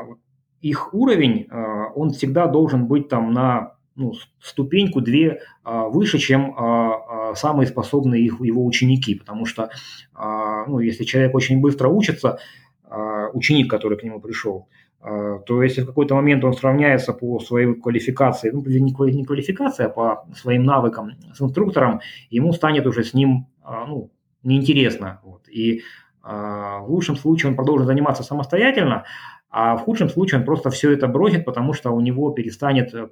их 0.60 0.92
уровень, 0.92 1.46
э, 1.48 1.84
он 1.94 2.10
всегда 2.10 2.48
должен 2.48 2.86
быть 2.86 3.08
там 3.08 3.32
на 3.32 3.77
ну, 3.98 4.14
ступеньку 4.40 5.00
две 5.00 5.40
а, 5.64 5.88
выше, 5.88 6.18
чем 6.18 6.54
а, 6.56 7.30
а, 7.30 7.34
самые 7.34 7.66
способные 7.66 8.24
их, 8.24 8.40
его 8.40 8.64
ученики, 8.64 9.16
потому 9.16 9.44
что, 9.44 9.70
а, 10.14 10.64
ну, 10.66 10.78
если 10.78 11.04
человек 11.04 11.34
очень 11.34 11.60
быстро 11.60 11.88
учится, 11.88 12.38
а, 12.84 13.28
ученик, 13.32 13.68
который 13.68 13.98
к 13.98 14.04
нему 14.04 14.20
пришел, 14.20 14.68
а, 15.00 15.40
то 15.40 15.62
если 15.62 15.82
в 15.82 15.86
какой-то 15.86 16.14
момент 16.14 16.44
он 16.44 16.54
сравняется 16.54 17.12
по 17.12 17.40
своей 17.40 17.74
квалификации, 17.74 18.50
ну, 18.50 18.62
не 18.62 19.24
квалификация, 19.24 19.86
а 19.86 19.90
по 19.90 20.26
своим 20.34 20.64
навыкам 20.64 21.12
с 21.34 21.42
инструктором, 21.42 22.00
ему 22.30 22.52
станет 22.52 22.86
уже 22.86 23.02
с 23.02 23.14
ним, 23.14 23.46
а, 23.62 23.84
ну, 23.86 24.10
неинтересно. 24.44 25.20
Вот. 25.24 25.48
И 25.48 25.82
а, 26.22 26.80
в 26.80 26.90
лучшем 26.90 27.16
случае 27.16 27.50
он 27.50 27.56
продолжит 27.56 27.86
заниматься 27.86 28.22
самостоятельно, 28.22 29.04
а 29.50 29.76
в 29.76 29.80
худшем 29.80 30.10
случае 30.10 30.40
он 30.40 30.44
просто 30.44 30.68
все 30.68 30.92
это 30.92 31.08
бросит, 31.08 31.44
потому 31.46 31.72
что 31.72 31.90
у 31.90 32.00
него 32.00 32.30
перестанет, 32.32 32.92
э, 32.94 33.08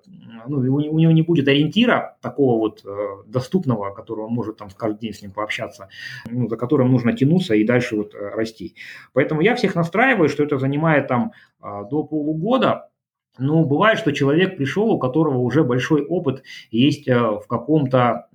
ну, 0.46 0.58
у 0.58 0.98
него 0.98 1.12
не 1.12 1.22
будет 1.22 1.48
ориентира 1.48 2.18
такого 2.20 2.58
вот 2.58 2.84
э, 2.84 2.88
доступного, 3.26 3.94
которого 3.94 4.28
может 4.28 4.58
там 4.58 4.68
каждый 4.76 5.00
день 5.00 5.14
с 5.14 5.22
ним 5.22 5.32
пообщаться, 5.32 5.88
ну, 6.30 6.48
за 6.48 6.56
которым 6.56 6.92
нужно 6.92 7.14
тянуться 7.14 7.54
и 7.54 7.64
дальше 7.64 7.96
вот 7.96 8.14
э, 8.14 8.18
расти. 8.34 8.74
Поэтому 9.14 9.40
я 9.40 9.54
всех 9.54 9.74
настраиваю, 9.74 10.28
что 10.28 10.42
это 10.42 10.58
занимает 10.58 11.08
там 11.08 11.32
до 11.62 12.04
полугода, 12.04 12.90
ну, 13.38 13.64
бывает, 13.64 13.98
что 13.98 14.12
человек 14.12 14.56
пришел, 14.56 14.90
у 14.90 14.98
которого 14.98 15.38
уже 15.38 15.64
большой 15.64 16.04
опыт 16.04 16.42
есть 16.70 17.06
в 17.06 17.44
каком-то 17.48 18.28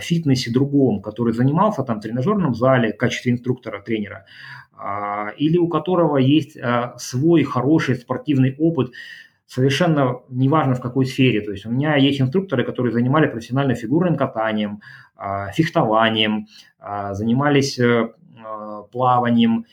фитнесе 0.00 0.52
другом, 0.52 1.00
который 1.00 1.32
занимался 1.32 1.82
там 1.82 1.98
в 1.98 2.02
тренажерном 2.02 2.54
зале 2.54 2.92
в 2.92 2.96
качестве 2.96 3.32
инструктора, 3.32 3.80
тренера. 3.80 4.26
А, 4.78 5.30
или 5.36 5.58
у 5.58 5.66
которого 5.68 6.18
есть 6.18 6.56
а, 6.56 6.94
свой 6.98 7.42
хороший 7.42 7.96
спортивный 7.96 8.54
опыт, 8.58 8.92
совершенно 9.46 10.20
неважно 10.28 10.74
в 10.74 10.80
какой 10.80 11.04
сфере. 11.06 11.40
То 11.40 11.50
есть 11.50 11.66
у 11.66 11.70
меня 11.70 11.96
есть 11.96 12.20
инструкторы, 12.20 12.64
которые 12.64 12.92
занимали 12.92 13.26
профессионально 13.26 13.74
фигурным 13.74 14.16
катанием, 14.16 14.80
а, 15.16 15.50
фехтованием, 15.50 16.46
занимались 17.10 17.76
э, 17.76 18.10
плаванием, 18.92 19.66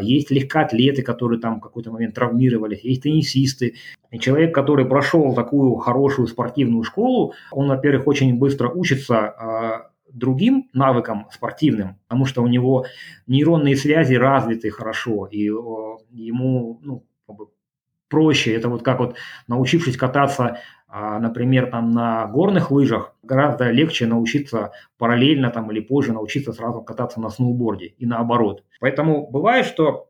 есть 0.00 0.30
легкоатлеты, 0.30 1.02
которые 1.02 1.38
там 1.38 1.58
в 1.58 1.60
какой-то 1.60 1.92
момент 1.92 2.14
травмировались, 2.14 2.80
есть 2.82 3.02
теннисисты. 3.02 3.74
И 4.10 4.18
человек, 4.18 4.54
который 4.54 4.86
прошел 4.86 5.34
такую 5.34 5.74
хорошую 5.74 6.28
спортивную 6.28 6.82
школу, 6.82 7.34
он, 7.52 7.68
во-первых, 7.68 8.06
очень 8.06 8.38
быстро 8.38 8.70
учится 8.70 9.85
другим 10.12 10.68
навыкам 10.72 11.28
спортивным, 11.32 11.98
потому 12.08 12.26
что 12.26 12.42
у 12.42 12.46
него 12.46 12.86
нейронные 13.26 13.76
связи 13.76 14.14
развиты 14.14 14.70
хорошо, 14.70 15.26
и 15.26 15.44
ему 16.10 16.80
ну, 16.82 17.04
проще. 18.08 18.54
Это 18.54 18.68
вот 18.68 18.82
как 18.82 18.98
вот 18.98 19.16
научившись 19.48 19.96
кататься, 19.96 20.58
а, 20.88 21.18
например, 21.18 21.70
там 21.70 21.90
на 21.90 22.26
горных 22.26 22.70
лыжах, 22.70 23.14
гораздо 23.22 23.70
легче 23.70 24.06
научиться 24.06 24.72
параллельно 24.98 25.50
там 25.50 25.70
или 25.70 25.80
позже 25.80 26.12
научиться 26.12 26.52
сразу 26.52 26.82
кататься 26.82 27.20
на 27.20 27.30
сноуборде 27.30 27.86
и 27.86 28.06
наоборот. 28.06 28.64
Поэтому 28.80 29.28
бывает, 29.28 29.66
что 29.66 30.08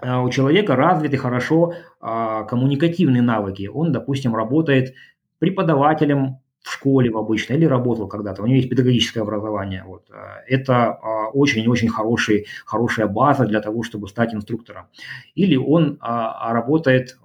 а, 0.00 0.22
у 0.22 0.30
человека 0.30 0.76
развиты 0.76 1.16
хорошо 1.16 1.74
а, 2.00 2.44
коммуникативные 2.44 3.22
навыки. 3.22 3.68
Он, 3.72 3.92
допустим, 3.92 4.34
работает 4.34 4.94
преподавателем 5.38 6.38
в 6.62 6.70
школе 6.70 7.10
в 7.10 7.16
обычной 7.16 7.56
или 7.56 7.64
работал 7.64 8.08
когда-то, 8.08 8.42
у 8.42 8.46
него 8.46 8.56
есть 8.56 8.68
педагогическое 8.68 9.22
образование. 9.22 9.84
Вот. 9.86 10.10
Э, 10.10 10.42
это 10.46 10.92
а, 10.92 11.28
очень-очень 11.28 11.88
хороший, 11.88 12.46
хорошая 12.64 13.06
база 13.06 13.46
для 13.46 13.60
того, 13.60 13.82
чтобы 13.82 14.08
стать 14.08 14.34
инструктором. 14.34 14.86
Или 15.34 15.56
он 15.56 15.98
а, 16.00 16.52
работает, 16.52 17.18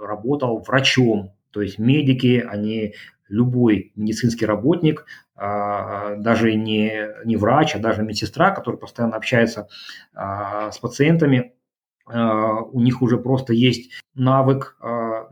работал 0.00 0.58
врачом, 0.66 1.32
то 1.50 1.62
есть 1.62 1.78
медики, 1.78 2.44
они 2.48 2.94
любой 3.28 3.92
медицинский 3.94 4.46
работник, 4.46 5.04
а, 5.36 6.16
даже 6.16 6.54
не, 6.54 7.08
не 7.24 7.36
врач, 7.36 7.76
а 7.76 7.78
даже 7.78 8.02
медсестра, 8.02 8.50
который 8.50 8.76
постоянно 8.76 9.16
общается 9.16 9.68
с 10.14 10.78
пациентами, 10.78 11.52
у 12.10 12.80
них 12.80 13.02
уже 13.02 13.18
просто 13.18 13.52
есть 13.52 13.90
навык 14.14 14.78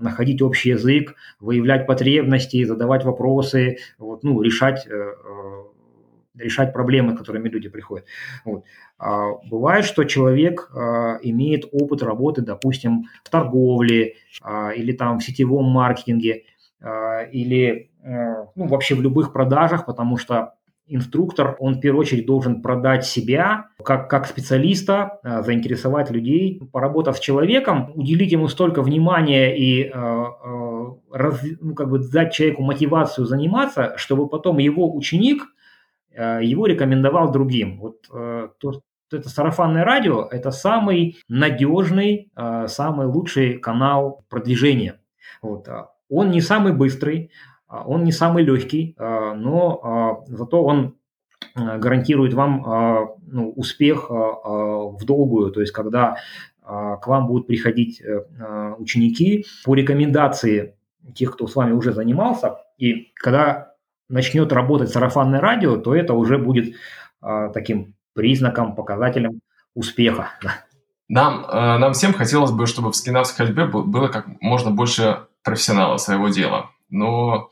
находить 0.00 0.42
общий 0.42 0.70
язык, 0.70 1.14
выявлять 1.40 1.86
потребности, 1.86 2.64
задавать 2.64 3.04
вопросы, 3.04 3.78
вот, 3.98 4.24
ну, 4.24 4.40
решать, 4.42 4.86
э, 4.86 4.90
э, 4.90 5.62
решать 6.38 6.72
проблемы, 6.72 7.14
с 7.14 7.18
которыми 7.18 7.48
люди 7.48 7.68
приходят. 7.68 8.06
Вот. 8.44 8.64
Бывает, 9.50 9.86
что 9.86 10.04
человек 10.04 10.70
имеет 11.22 11.64
опыт 11.72 12.02
работы, 12.02 12.42
допустим, 12.42 13.04
в 13.24 13.30
торговле 13.30 14.16
или 14.76 14.92
там 14.92 15.18
в 15.18 15.24
сетевом 15.24 15.64
маркетинге– 15.64 16.44
а, 16.82 17.22
или 17.22 17.90
э, 18.02 18.44
ну, 18.54 18.68
вообще 18.68 18.94
в 18.94 19.00
любых 19.00 19.32
продажах, 19.32 19.86
потому 19.86 20.18
что 20.18 20.54
инструктор, 20.88 21.56
он 21.58 21.74
в 21.74 21.80
первую 21.80 22.00
очередь 22.00 22.26
должен 22.26 22.62
продать 22.62 23.04
себя 23.04 23.68
как, 23.84 24.08
как 24.08 24.26
специалиста, 24.26 25.18
э, 25.22 25.42
заинтересовать 25.42 26.10
людей, 26.10 26.60
поработав 26.72 27.16
с 27.16 27.20
человеком, 27.20 27.92
уделить 27.94 28.32
ему 28.32 28.48
столько 28.48 28.82
внимания 28.82 29.56
и 29.56 29.84
э, 29.84 30.24
раз, 31.12 31.40
ну, 31.60 31.74
как 31.74 31.90
бы 31.90 31.98
дать 31.98 32.32
человеку 32.32 32.62
мотивацию 32.62 33.26
заниматься, 33.26 33.94
чтобы 33.96 34.28
потом 34.28 34.58
его 34.58 34.94
ученик 34.94 35.42
его 36.40 36.64
рекомендовал 36.64 37.30
другим. 37.30 37.78
Вот 37.78 38.00
то, 38.08 38.80
это 39.12 39.28
сарафанное 39.28 39.84
радио– 39.84 40.26
это 40.30 40.50
самый 40.50 41.18
надежный, 41.28 42.30
самый 42.68 43.06
лучший 43.06 43.58
канал 43.58 44.24
продвижения. 44.30 44.98
Вот. 45.42 45.68
А 45.68 45.90
он 46.08 46.30
не 46.30 46.40
самый 46.40 46.72
быстрый, 46.72 47.30
он 47.84 48.04
не 48.04 48.12
самый 48.12 48.44
легкий, 48.44 48.94
а, 48.98 49.34
но 49.34 49.80
а, 49.82 50.24
зато 50.26 50.62
он 50.62 50.96
гарантирует 51.54 52.34
вам 52.34 53.16
ну, 53.26 53.50
успех 53.50 54.10
в 54.10 54.98
долгую, 55.04 55.50
то 55.52 55.60
есть 55.60 55.72
когда 55.72 56.16
к 56.62 57.00
вам 57.06 57.26
будут 57.26 57.46
приходить 57.46 58.02
э, 58.02 58.74
ученики 58.78 59.46
по 59.64 59.74
рекомендации 59.74 60.74
тех, 61.14 61.32
кто 61.32 61.46
с 61.46 61.54
вами 61.54 61.72
уже 61.72 61.92
занимался, 61.92 62.56
и 62.76 63.12
когда 63.14 63.72
начнет 64.08 64.52
работать 64.52 64.90
сарафанное 64.90 65.40
радио, 65.40 65.76
то 65.76 65.94
это 65.94 66.12
уже 66.12 66.36
будет 66.36 66.74
таким 67.20 67.94
признаком, 68.14 68.74
показателем 68.74 69.40
успеха. 69.74 70.30
Нам, 71.08 71.44
э, 71.44 71.78
нам 71.78 71.92
всем 71.92 72.12
хотелось 72.12 72.50
бы, 72.50 72.66
чтобы 72.66 72.90
в 72.90 72.96
скандинавской 72.96 73.46
ходьбе 73.46 73.66
было 73.66 74.08
как 74.08 74.26
можно 74.40 74.70
больше 74.72 75.20
профессионала 75.44 75.98
своего 75.98 76.28
дела. 76.28 76.70
Но 76.90 77.50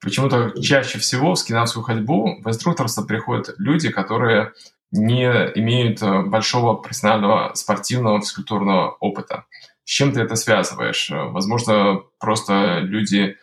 почему-то 0.00 0.52
чаще 0.60 0.98
всего 0.98 1.34
в 1.34 1.38
скандинавскую 1.38 1.84
ходьбу 1.84 2.40
в 2.42 2.48
инструкторство 2.48 3.02
приходят 3.02 3.54
люди, 3.58 3.90
которые 3.90 4.52
не 4.92 5.24
имеют 5.54 6.02
э, 6.02 6.22
большого 6.22 6.74
профессионального 6.74 7.54
спортивного 7.54 8.20
физкультурного 8.20 8.90
опыта. 9.00 9.44
С 9.84 9.90
чем 9.90 10.12
ты 10.12 10.20
это 10.20 10.34
связываешь? 10.36 11.10
Возможно, 11.10 12.00
просто 12.18 12.80
люди 12.80 13.36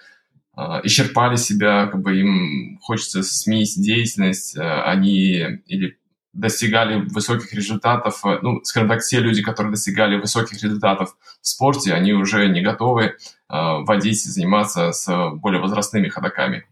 э, 0.58 0.62
исчерпали 0.84 1.36
себя, 1.38 1.88
как 1.88 2.02
бы 2.02 2.20
им 2.20 2.80
хочется 2.82 3.24
сменить 3.24 3.82
деятельность, 3.82 4.58
э, 4.58 4.62
они 4.62 5.62
или 5.68 5.98
достигали 6.38 7.02
высоких 7.02 7.54
результатов, 7.54 8.24
э, 8.26 8.40
ну, 8.42 8.64
скажем 8.64 8.88
так, 8.88 9.02
те 9.02 9.20
люди, 9.20 9.42
которые 9.42 9.72
достигали 9.72 10.20
высоких 10.20 10.62
результатов 10.62 11.18
в 11.42 11.48
спорте, 11.48 11.94
они 11.94 12.14
уже 12.14 12.48
не 12.48 12.62
готовы 12.62 13.04
э, 13.04 13.14
водить 13.50 14.26
и 14.26 14.30
заниматься 14.30 14.92
с 14.92 15.32
более 15.32 15.62
возрастными 15.62 16.10
ходаками. 16.10 16.66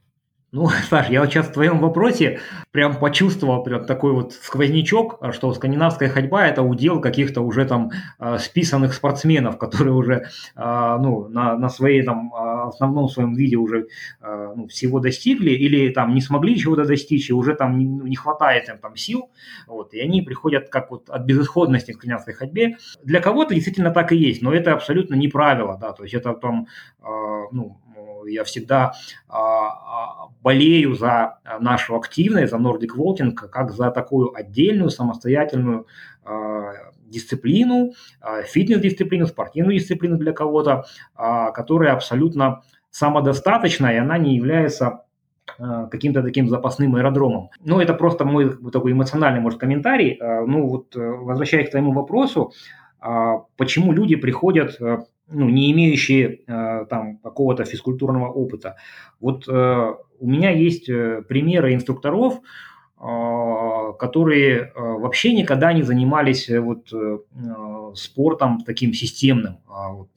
Ну, 0.56 0.70
Саш, 0.90 1.10
я 1.10 1.20
вот 1.20 1.30
сейчас 1.30 1.48
в 1.48 1.52
твоем 1.52 1.80
вопросе 1.80 2.40
прям 2.72 2.98
почувствовал 2.98 3.62
прям 3.62 3.86
такой 3.86 4.14
вот 4.14 4.32
сквознячок, 4.32 5.20
что 5.34 5.54
скандинавская 5.54 6.08
ходьба– 6.08 6.48
это 6.48 6.62
удел 6.62 7.02
каких-то 7.02 7.42
уже 7.42 7.66
там 7.66 7.92
э, 8.20 8.38
списанных 8.38 8.94
спортсменов, 8.94 9.58
которые 9.64 9.94
уже 9.94 10.14
э, 10.14 10.98
ну, 11.02 11.28
на, 11.28 11.58
на 11.58 11.68
своей 11.68 12.04
там 12.04 12.32
э, 12.34 12.70
основном 12.70 13.10
своем 13.10 13.34
виде 13.34 13.58
уже 13.58 13.88
ну, 14.22 14.68
всего 14.68 15.00
достигли 15.00 15.52
или 15.52 15.90
там 15.90 16.16
не 16.16 16.22
смогли 16.22 16.58
чего-то 16.58 16.86
достичь, 16.86 17.30
и 17.30 17.34
уже 17.34 17.54
там 17.54 17.78
не, 17.78 17.86
не 17.86 18.16
хватает 18.16 18.70
им 18.70 18.78
там 18.78 18.96
сил, 18.96 19.30
вот, 19.68 19.94
и 19.94 20.00
они 20.00 20.22
приходят 20.22 20.70
как 20.70 20.90
вот 20.90 21.10
от 21.10 21.26
безысходности 21.26 21.92
к 21.92 21.96
скандинавской 21.96 22.34
ходьбе. 22.34 22.78
Для 23.04 23.20
кого-то 23.20 23.54
действительно 23.54 23.92
так 23.92 24.14
и 24.14 24.16
есть, 24.16 24.42
но 24.42 24.54
это 24.54 24.74
абсолютно 24.74 25.16
не 25.16 25.28
правило, 25.28 25.78
да, 25.80 25.92
то 25.92 26.04
есть 26.04 26.16
это 26.16 26.34
там, 26.34 26.68
ну, 27.52 27.78
я 28.28 28.44
всегда 28.44 28.94
а, 29.28 29.38
а, 29.40 30.28
болею 30.42 30.96
за 30.96 31.40
нашу 31.60 31.96
активность, 31.96 32.52
за 32.52 32.58
Nordic 32.58 32.96
Walking, 32.98 33.32
как 33.32 33.72
за 33.72 33.92
такую 33.92 34.36
отдельную 34.36 34.90
самостоятельную 34.90 35.88
а, 36.24 36.74
дисциплину, 37.06 37.94
фитнес-дисциплину, 38.48 39.28
спортивную 39.28 39.78
дисциплину 39.78 40.18
для 40.18 40.34
кого-то, 40.34 40.86
которая 41.54 41.94
абсолютно 41.94 42.64
самодостаточна, 42.90 43.94
и 43.94 43.98
она 43.98 44.18
не 44.18 44.36
является 44.36 45.04
каким-то 45.92 46.24
таким 46.24 46.50
запасным 46.50 46.96
аэродромом. 46.96 47.52
Ну, 47.64 47.80
это 47.80 47.94
просто 47.94 48.26
мой 48.26 48.58
такой 48.72 48.94
эмоциональный, 48.94 49.40
может, 49.40 49.60
комментарий. 49.60 50.20
Ну, 50.20 50.68
вот 50.68 50.96
возвращаясь 50.96 51.68
к 51.68 51.72
твоему 51.72 51.94
вопросу, 51.94 52.52
почему 53.56 53.94
люди 53.94 54.16
приходят 54.16 54.80
ну, 55.28 55.50
не 55.50 55.72
имеющие 55.72 56.42
э, 56.48 56.86
там 56.90 57.18
какого-то 57.18 57.66
физкультурного 57.66 58.30
опыта. 58.32 58.76
Вот 59.20 59.48
э, 59.48 59.94
у 60.20 60.28
меня 60.28 60.52
есть 60.52 60.90
э, 60.90 61.24
примеры 61.28 61.74
инструкторов, 61.74 62.40
которые 64.00 64.72
вообще 64.74 65.34
никогда 65.34 65.74
не 65.74 65.84
занимались 65.84 66.50
вот 66.50 66.94
спортом 67.94 68.62
таким 68.66 68.94
системным. 68.94 69.58
А 69.68 69.90
вот, 69.92 70.10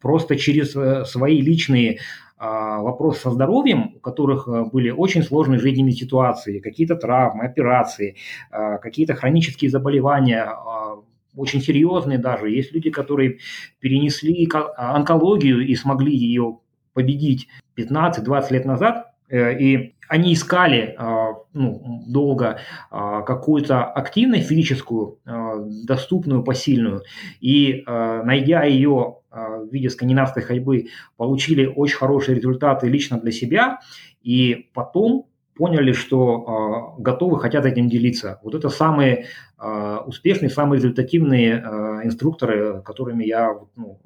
просто 0.00 0.36
через 0.36 0.76
свои 1.10 1.40
личные 1.40 1.98
вопросы 2.38 3.20
со 3.20 3.30
здоровьем, 3.30 3.94
у 3.96 3.98
которых 3.98 4.48
были 4.72 4.90
очень 4.90 5.24
сложные 5.24 5.58
жизненные 5.58 5.92
ситуации, 5.92 6.60
какие-то 6.60 6.94
травмы, 6.94 7.44
операции, 7.44 8.14
какие-то 8.50 9.14
хронические 9.14 9.70
заболевания, 9.70 10.48
очень 11.36 11.60
серьезные 11.60 12.18
даже. 12.18 12.50
Есть 12.50 12.72
люди, 12.72 12.90
которые 12.90 13.38
перенесли 13.80 14.48
онкологию 14.76 15.66
и 15.66 15.74
смогли 15.74 16.14
ее 16.14 16.58
победить 16.94 17.48
15-20 17.76 18.52
лет 18.52 18.64
назад, 18.64 19.12
э, 19.28 19.58
и 19.58 19.94
они 20.08 20.34
искали 20.34 20.94
э, 20.96 21.34
ну, 21.52 22.02
долго 22.06 22.58
э, 22.90 23.22
какую-то 23.26 23.84
активность 23.84 24.48
физическую, 24.48 25.18
доступную, 25.84 26.44
посильную, 26.44 27.02
и 27.40 27.82
найдя 27.86 28.64
ее 28.64 29.16
в 29.30 29.68
виде 29.72 29.90
скандинавской 29.90 30.42
ходьбы, 30.42 30.86
получили 31.16 31.66
очень 31.66 31.96
хорошие 31.96 32.36
результаты 32.36 32.88
лично 32.88 33.18
для 33.18 33.32
себя, 33.32 33.80
и 34.22 34.70
потом 34.72 35.26
поняли, 35.54 35.92
что 35.92 36.96
э, 36.98 37.02
готовы, 37.02 37.38
хотят 37.38 37.64
этим 37.64 37.88
делиться. 37.88 38.40
Вот 38.42 38.54
это 38.54 38.68
самые 38.68 39.26
э, 39.58 39.96
успешные, 40.06 40.50
самые 40.50 40.78
результативные 40.78 41.54
э, 41.54 42.00
инструкторы, 42.04 42.82
которыми 42.82 43.24
я 43.24 43.56
ну, 43.76 44.00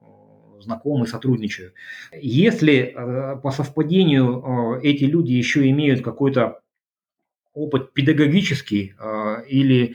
знаком 0.60 1.04
и 1.04 1.06
сотрудничаю. 1.06 1.72
Если 2.12 2.94
по 3.42 3.50
совпадению 3.52 4.80
эти 4.82 5.04
люди 5.04 5.32
еще 5.32 5.68
имеют 5.70 6.02
какой-то 6.02 6.60
опыт 7.54 7.92
педагогический 7.92 8.94
или 9.46 9.94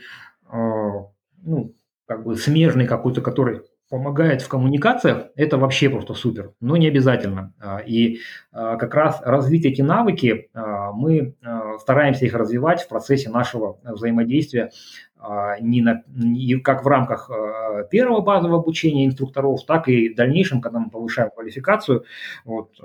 ну, 0.50 1.74
как 2.06 2.24
бы 2.24 2.36
смежный 2.36 2.86
какой-то, 2.86 3.20
который 3.20 3.60
помогает 3.88 4.42
в 4.42 4.48
коммуникациях, 4.48 5.28
это 5.36 5.58
вообще 5.58 5.90
просто 5.90 6.14
супер, 6.14 6.52
но 6.60 6.76
не 6.76 6.88
обязательно. 6.88 7.52
А, 7.60 7.78
и 7.78 8.18
а, 8.52 8.76
как 8.76 8.94
раз 8.94 9.20
развить 9.22 9.66
эти 9.66 9.82
навыки 9.82 10.48
а, 10.54 10.92
мы 10.92 11.34
стараемся 11.80 12.24
их 12.24 12.34
развивать 12.34 12.82
в 12.82 12.88
процессе 12.88 13.30
нашего 13.30 13.78
взаимодействия 13.84 14.70
не, 15.60 15.80
на, 15.80 16.02
не 16.06 16.60
как 16.60 16.84
в 16.84 16.86
рамках 16.86 17.30
первого 17.90 18.20
базового 18.20 18.58
обучения 18.58 19.06
инструкторов, 19.06 19.64
так 19.64 19.88
и 19.88 20.10
в 20.10 20.16
дальнейшем, 20.16 20.60
когда 20.60 20.78
мы 20.78 20.90
повышаем 20.90 21.30
квалификацию, 21.30 22.04
вот, 22.44 22.78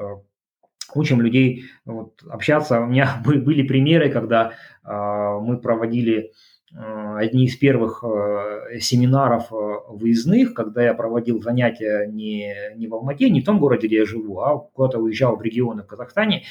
учим 0.96 1.20
людей 1.20 1.66
вот, 1.84 2.22
общаться. 2.30 2.80
У 2.80 2.86
меня 2.86 3.22
были 3.26 3.64
примеры, 3.68 4.10
когда 4.10 4.54
мы 4.84 5.60
проводили 5.60 6.32
одни 6.72 7.46
из 7.46 7.56
первых 7.56 8.04
э, 8.04 8.80
семинаров 8.80 9.52
э, 9.52 9.56
выездных, 9.90 10.54
когда 10.54 10.84
я 10.84 10.94
проводил 10.94 11.42
занятия 11.42 12.06
не, 12.08 12.54
не 12.76 12.88
в 12.88 12.94
Алмате, 12.94 13.30
не 13.30 13.42
в 13.42 13.46
том 13.46 13.60
городе, 13.60 13.88
где 13.88 13.98
я 13.98 14.06
живу, 14.06 14.40
а 14.40 14.60
куда-то 14.60 15.00
уезжал 15.00 15.36
в 15.36 15.42
регионы 15.42 15.84
в 15.84 15.88
Казахстане. 15.88 16.44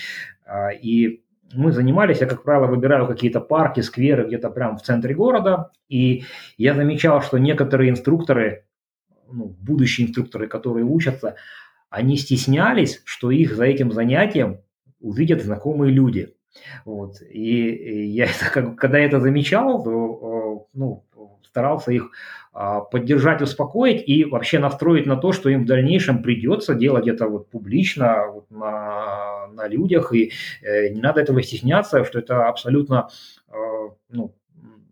И 0.83 1.23
мы 1.53 1.73
занимались, 1.73 2.21
я, 2.21 2.27
как 2.27 2.43
правило, 2.43 2.67
выбираю 2.67 3.07
какие-то 3.07 3.41
парки, 3.41 3.81
скверы 3.81 4.27
где-то 4.27 4.51
прямо 4.51 4.77
в 4.77 4.83
центре 4.83 5.15
города. 5.15 5.71
И 5.89 6.25
я 6.57 6.75
замечал, 6.75 7.23
что 7.23 7.39
некоторые 7.39 7.91
инструкторы, 7.91 8.67
ну, 9.31 9.57
будущие 9.61 10.09
инструкторы, 10.09 10.47
которые 10.47 10.85
учатся, 10.85 11.37
они 11.91 12.17
стеснялись, 12.17 13.03
что 13.05 13.31
их 13.31 13.55
за 13.55 13.65
этим 13.65 13.93
занятием 13.93 14.61
увидят 15.01 15.43
знакомые 15.43 15.93
люди. 15.93 16.35
Вот. 16.85 17.23
И, 17.23 18.07
я 18.07 18.27
это, 18.27 18.73
когда 18.77 18.99
это 18.99 19.21
замечал, 19.21 19.83
то 19.83 20.67
ну, 20.75 21.05
старался 21.43 21.93
их 21.93 22.11
а, 22.53 22.81
поддержать, 22.81 23.43
успокоить 23.43 24.09
и 24.09 24.25
вообще 24.25 24.59
настроить 24.59 25.07
на 25.07 25.17
то, 25.17 25.33
что 25.33 25.49
им 25.49 25.65
в 25.65 25.67
дальнейшем 25.67 26.23
придется 26.23 26.75
делать 26.75 27.07
это 27.07 27.29
вот 27.29 27.49
публично, 27.51 28.27
вот 28.33 28.51
на, 28.51 29.47
на 29.49 29.69
людях, 29.69 30.13
и 30.13 30.33
э, 30.63 30.89
не 30.89 31.01
надо 31.01 31.21
этого 31.21 31.43
стесняться, 31.43 32.05
что 32.05 32.19
это 32.19 32.49
абсолютно 32.49 33.09
э, 33.49 33.53
ну, 34.11 34.35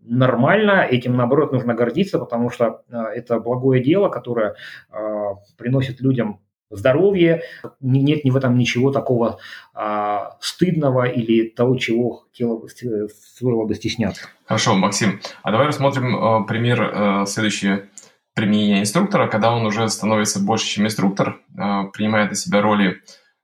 нормально, 0.03 0.87
этим, 0.89 1.17
наоборот, 1.17 1.51
нужно 1.51 1.73
гордиться, 1.73 2.19
потому 2.19 2.49
что 2.49 2.83
э, 2.89 2.97
это 3.15 3.39
благое 3.39 3.83
дело, 3.83 4.09
которое 4.09 4.55
э, 4.91 5.25
приносит 5.57 6.01
людям 6.01 6.39
здоровье, 6.69 7.43
нет 7.81 8.25
ни 8.25 8.29
в 8.29 8.37
этом 8.37 8.57
ничего 8.57 8.91
такого 8.91 9.39
а, 9.73 10.37
стыдного 10.41 11.05
или 11.05 11.49
того, 11.49 11.77
чего 11.77 12.25
хотело 12.25 12.57
бы, 12.57 12.67
стоило 12.69 13.65
бы 13.65 13.75
стесняться. 13.75 14.27
Хорошо, 14.45 14.75
Максим, 14.75 15.19
а 15.43 15.51
давай 15.51 15.67
рассмотрим 15.67 16.15
э, 16.15 16.45
пример 16.45 16.81
э, 16.81 17.25
следующее 17.25 17.89
применение 18.33 18.81
инструктора, 18.81 19.27
когда 19.27 19.53
он 19.53 19.65
уже 19.65 19.87
становится 19.89 20.39
больше, 20.39 20.67
чем 20.67 20.85
инструктор, 20.85 21.39
э, 21.57 21.83
принимает 21.93 22.29
на 22.29 22.35
себя 22.35 22.61
роли 22.61 22.91
э, 22.91 22.95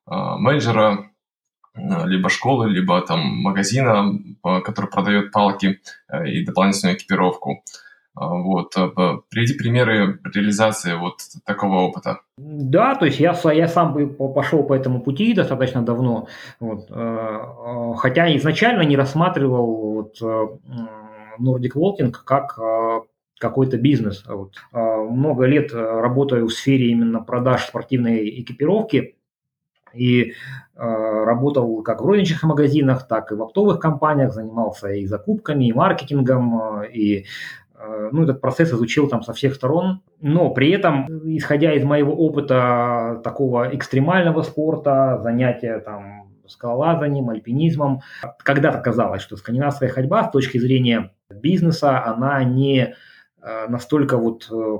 менеджера, 0.07 1.09
э, 1.75 1.79
либо 2.05 2.29
школы, 2.29 2.69
либо 2.69 3.01
там 3.01 3.19
магазина, 3.19 4.17
который 4.43 4.89
продает 4.89 5.31
палки 5.31 5.81
э, 6.09 6.29
и 6.29 6.45
дополнительную 6.45 6.95
экипировку. 6.95 7.63
А, 8.15 8.35
вот. 8.35 8.75
Э, 8.77 8.89
приведи 9.29 9.55
примеры 9.55 10.19
реализации 10.23 10.93
вот 10.93 11.19
такого 11.45 11.79
опыта. 11.81 12.21
Да, 12.37 12.95
то 12.95 13.05
есть 13.05 13.19
я, 13.19 13.35
я 13.51 13.67
сам 13.67 14.15
пошел 14.15 14.63
по 14.63 14.73
этому 14.73 15.01
пути 15.01 15.33
достаточно 15.33 15.81
давно, 15.81 16.27
вот, 16.59 16.87
э, 16.89 16.93
э, 16.95 17.93
хотя 17.97 18.35
изначально 18.37 18.83
не 18.83 18.97
рассматривал 18.97 19.93
вот, 19.93 20.21
Nordic 21.39 21.73
Walking 21.75 22.11
как 22.11 22.59
какой-то 23.39 23.77
бизнес. 23.77 24.23
Вот. 24.25 24.53
Много 24.71 25.45
лет 25.45 25.73
работаю 25.73 26.47
в 26.47 26.53
сфере 26.53 26.91
именно 26.91 27.19
продаж 27.19 27.65
спортивной 27.65 28.41
экипировки, 28.41 29.15
и 29.93 30.33
работал 30.75 31.83
как 31.83 32.01
в 32.01 32.05
розничных 32.05 32.43
магазинах, 32.43 33.07
так 33.07 33.31
и 33.31 33.35
в 33.35 33.41
оптовых 33.43 33.79
компаниях, 33.79 34.33
занимался 34.33 34.91
и 34.91 35.05
закупками, 35.05 35.65
и 35.65 35.73
маркетингом, 35.73 36.83
и 36.83 37.25
Э, 37.62 37.62
ну, 38.11 38.23
этот 38.23 38.41
процесс 38.41 38.71
изучил 38.71 39.07
там 39.07 39.23
со 39.23 39.33
всех 39.33 39.55
сторон, 39.55 40.01
но 40.21 40.49
при 40.51 40.71
этом, 40.71 41.07
исходя 41.35 41.73
из 41.73 41.83
моего 41.83 42.13
опыта 42.13 43.21
такого 43.23 43.75
экстремального 43.75 44.41
спорта, 44.41 45.19
занятия 45.21 45.79
там 45.79 46.23
скалолазанием, 46.47 47.29
альпинизмом, 47.29 48.01
когда-то 48.39 48.79
казалось, 48.79 49.21
что 49.21 49.37
скандинавская 49.37 49.89
ходьба 49.89 50.27
с 50.27 50.31
точки 50.31 50.57
зрения 50.57 51.11
бизнеса, 51.29 52.03
она 52.05 52.43
не 52.43 52.95
э, 53.41 53.67
настолько 53.67 54.17
вот 54.17 54.49
э, 54.51 54.77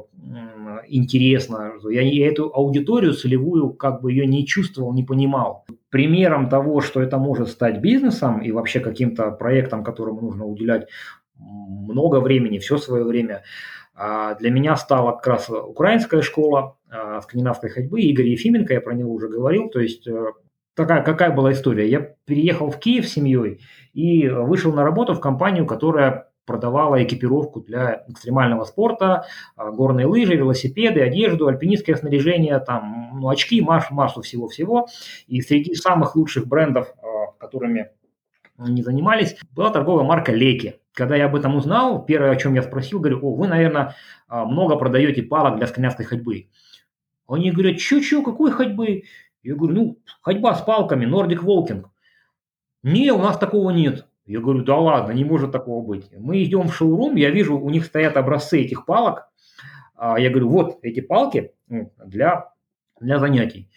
интересна. 0.87 1.73
Я, 1.89 2.01
я 2.01 2.27
эту 2.27 2.51
аудиторию 2.53 3.13
целевую 3.13 3.73
как 3.73 4.01
бы 4.01 4.11
ее 4.11 4.25
не 4.25 4.45
чувствовал, 4.45 4.93
не 4.93 5.03
понимал. 5.03 5.65
Примером 5.89 6.49
того, 6.49 6.81
что 6.81 7.01
это 7.01 7.17
может 7.17 7.49
стать 7.49 7.79
бизнесом 7.79 8.41
и 8.41 8.51
вообще 8.51 8.79
каким-то 8.79 9.31
проектом, 9.31 9.83
которому 9.83 10.21
нужно 10.21 10.45
уделять 10.45 10.87
много 11.37 12.19
времени, 12.19 12.59
все 12.59 12.77
свое 12.77 13.03
время. 13.03 13.43
А 13.95 14.35
для 14.35 14.49
меня 14.49 14.75
стала 14.75 15.11
как 15.11 15.27
раз 15.27 15.49
украинская 15.49 16.21
школа 16.21 16.77
а, 16.89 17.21
скандинавской 17.21 17.69
ходьбы, 17.69 18.01
Игорь 18.01 18.27
Ефименко, 18.27 18.73
я 18.73 18.81
про 18.81 18.93
него 18.93 19.13
уже 19.13 19.27
говорил, 19.27 19.69
то 19.69 19.79
есть 19.79 20.07
э, 20.07 20.31
такая, 20.75 21.03
какая 21.03 21.31
была 21.31 21.51
история. 21.51 21.87
Я 21.87 21.99
переехал 22.25 22.71
в 22.71 22.79
Киев 22.79 23.07
с 23.07 23.13
семьей 23.13 23.61
и 23.93 24.27
вышел 24.27 24.73
на 24.73 24.83
работу 24.83 25.13
в 25.13 25.19
компанию, 25.19 25.67
которая 25.67 26.29
продавала 26.45 27.01
экипировку 27.03 27.61
для 27.61 28.03
экстремального 28.07 28.63
спорта, 28.63 29.27
а, 29.55 29.69
горные 29.69 30.07
лыжи, 30.07 30.35
велосипеды, 30.35 31.01
одежду, 31.01 31.47
альпинистское 31.47 31.95
снаряжение, 31.95 32.59
там, 32.59 33.11
ну, 33.13 33.29
очки, 33.29 33.61
массу, 33.61 33.93
массу 33.93 34.21
всего-всего. 34.21 34.87
И 35.27 35.41
среди 35.41 35.75
самых 35.75 36.15
лучших 36.15 36.47
брендов, 36.47 36.93
которыми 37.37 37.91
они 38.57 38.81
занимались, 38.81 39.35
была 39.51 39.69
торговая 39.69 40.05
марка 40.05 40.31
Леки. 40.31 40.79
Когда 40.93 41.15
я 41.15 41.25
об 41.25 41.35
этом 41.35 41.55
узнал, 41.55 42.05
первое, 42.05 42.31
о 42.31 42.35
чем 42.35 42.53
я 42.53 42.61
спросил, 42.61 42.99
говорю, 42.99 43.19
о, 43.21 43.35
вы, 43.35 43.47
наверное, 43.47 43.95
а, 44.27 44.45
много 44.45 44.75
продаете 44.75 45.23
палок 45.23 45.57
для 45.57 45.67
скандинавской 45.67 46.05
ходьбы. 46.05 46.49
Они 47.27 47.51
говорят, 47.51 47.77
чё-чё, 47.77 48.21
какой 48.21 48.51
ходьбы? 48.51 49.03
Я 49.41 49.55
говорю, 49.55 49.73
ну, 49.75 49.97
ходьба 50.21 50.53
с 50.55 50.61
палками, 50.61 51.05
Nordic 51.05 51.43
Walking. 51.43 51.85
Не, 52.83 53.11
у 53.11 53.17
нас 53.17 53.37
такого 53.37 53.71
нет. 53.71 54.05
Я 54.25 54.39
говорю, 54.39 54.63
да 54.63 54.77
ладно, 54.77 55.11
не 55.13 55.25
может 55.25 55.51
такого 55.51 55.85
быть. 55.85 56.09
Мы 56.17 56.43
идем 56.43 56.67
в 56.67 56.75
шоурум, 56.75 57.15
я 57.15 57.31
вижу, 57.31 57.57
у 57.57 57.69
них 57.69 57.85
стоят 57.85 58.15
образцы 58.15 58.61
этих 58.61 58.85
палок. 58.85 59.27
А, 59.95 60.19
я 60.19 60.29
говорю, 60.29 60.49
вот 60.49 60.77
эти 60.83 61.01
палки 61.01 61.53
для, 61.67 62.51
для 62.99 63.19
занятий. 63.19 63.69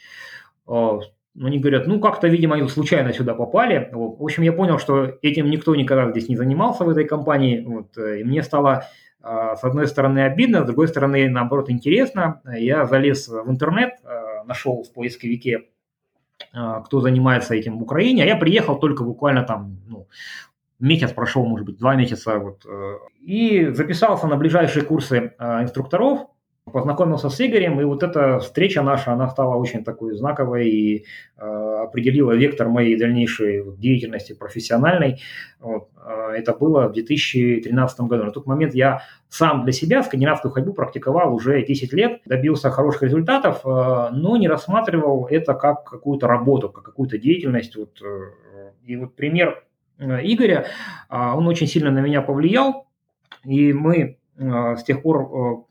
А, 1.40 1.46
они 1.46 1.58
говорят, 1.58 1.86
ну, 1.86 2.00
как-то, 2.00 2.28
видимо, 2.28 2.56
они 2.56 2.68
случайно 2.68 3.12
сюда 3.12 3.34
попали. 3.34 3.90
Вот. 3.92 4.18
В 4.18 4.22
общем, 4.22 4.42
я 4.42 4.52
понял, 4.52 4.78
что 4.78 5.18
этим 5.22 5.50
никто 5.50 5.74
никогда 5.74 6.10
здесь 6.10 6.28
не 6.28 6.36
занимался 6.36 6.84
в 6.84 6.88
этой 6.88 7.04
компании. 7.04 7.62
Вот. 7.66 7.96
Э, 7.98 8.20
и 8.20 8.24
мне 8.24 8.42
стало, 8.42 8.84
а, 9.22 9.56
с 9.56 9.64
одной 9.64 9.86
стороны, 9.86 10.20
обидно, 10.20 10.62
с 10.62 10.66
другой 10.66 10.88
стороны, 10.88 11.28
наоборот, 11.28 11.70
интересно. 11.70 12.40
Я 12.56 12.86
залез 12.86 13.28
в 13.28 13.50
интернет, 13.50 13.94
а, 14.04 14.44
нашел 14.44 14.82
в 14.82 14.92
поисковике, 14.92 15.68
кто 16.52 17.00
занимается 17.00 17.54
этим 17.54 17.78
в 17.78 17.82
Украине. 17.82 18.22
А 18.22 18.26
я 18.26 18.36
приехал 18.36 18.78
только 18.78 19.04
буквально 19.04 19.42
там, 19.42 19.78
ну, 19.88 20.06
месяц 20.78 21.10
прошел, 21.12 21.46
может 21.46 21.64
быть, 21.64 21.78
два 21.78 21.96
месяца. 21.96 22.38
Вот. 22.38 22.64
Э, 22.66 22.98
и 23.20 23.68
записался 23.70 24.26
на 24.26 24.36
ближайшие 24.36 24.84
курсы 24.84 25.34
инструкторов 25.38 26.28
познакомился 26.72 27.30
с 27.30 27.40
Игорем, 27.40 27.80
и 27.80 27.84
вот 27.84 28.02
эта 28.02 28.40
встреча 28.40 28.82
наша, 28.82 29.12
она 29.12 29.28
стала 29.30 29.54
очень 29.54 29.84
такой 29.84 30.14
знаковой 30.14 30.68
и 30.68 31.04
э, 31.36 31.42
определила 31.84 32.32
вектор 32.32 32.68
моей 32.68 32.98
дальнейшей 32.98 33.62
деятельности 33.76 34.32
профессиональной. 34.32 35.20
Вот. 35.60 35.88
Э, 36.04 36.32
это 36.36 36.54
было 36.54 36.88
в 36.88 36.92
2013 36.92 38.00
году. 38.00 38.24
На 38.24 38.32
тот 38.32 38.46
момент 38.46 38.74
я 38.74 39.02
сам 39.28 39.62
для 39.62 39.72
себя 39.72 40.02
скандинавскую 40.02 40.50
ходьбу 40.50 40.72
практиковал 40.72 41.32
уже 41.32 41.64
10 41.64 41.92
лет, 41.92 42.20
добился 42.26 42.70
хороших 42.70 43.04
результатов, 43.04 43.60
э, 43.64 44.08
но 44.12 44.36
не 44.36 44.48
рассматривал 44.48 45.28
это 45.30 45.54
как 45.54 45.84
какую-то 45.84 46.26
работу, 46.26 46.68
как 46.68 46.82
какую-то 46.84 47.16
деятельность. 47.16 47.76
Вот. 47.76 48.02
Э, 48.02 48.72
и 48.84 48.96
вот 48.96 49.14
пример 49.14 49.64
э, 49.98 50.18
Игоря, 50.24 50.66
э, 51.08 51.16
он 51.16 51.46
очень 51.46 51.68
сильно 51.68 51.92
на 51.92 52.00
меня 52.00 52.22
повлиял, 52.22 52.88
и 53.44 53.72
мы 53.72 54.18
с 54.38 54.82
тех 54.82 55.00
пор 55.00 55.65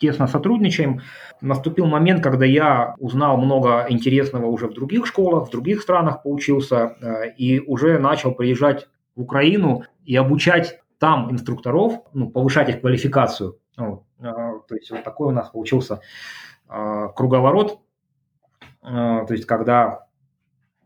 тесно 0.00 0.26
сотрудничаем. 0.26 1.02
Наступил 1.40 1.86
момент, 1.86 2.22
когда 2.22 2.46
я 2.46 2.96
узнал 2.98 3.36
много 3.36 3.86
интересного 3.88 4.46
уже 4.46 4.66
в 4.66 4.74
других 4.74 5.06
школах, 5.06 5.48
в 5.48 5.50
других 5.50 5.82
странах 5.82 6.22
поучился 6.22 6.96
э, 7.00 7.30
и 7.36 7.60
уже 7.60 7.98
начал 7.98 8.32
приезжать 8.32 8.88
в 9.14 9.20
Украину 9.20 9.84
и 10.04 10.16
обучать 10.16 10.80
там 10.98 11.30
инструкторов, 11.30 12.02
ну, 12.12 12.30
повышать 12.30 12.68
их 12.70 12.80
квалификацию. 12.80 13.58
Вот. 13.76 14.04
Э, 14.18 14.22
то 14.66 14.74
есть 14.74 14.90
вот 14.90 15.04
такой 15.04 15.28
у 15.28 15.32
нас 15.32 15.50
получился 15.50 16.00
э, 16.68 17.08
круговорот. 17.14 17.80
То 18.82 19.26
есть 19.28 19.44
когда 19.44 20.06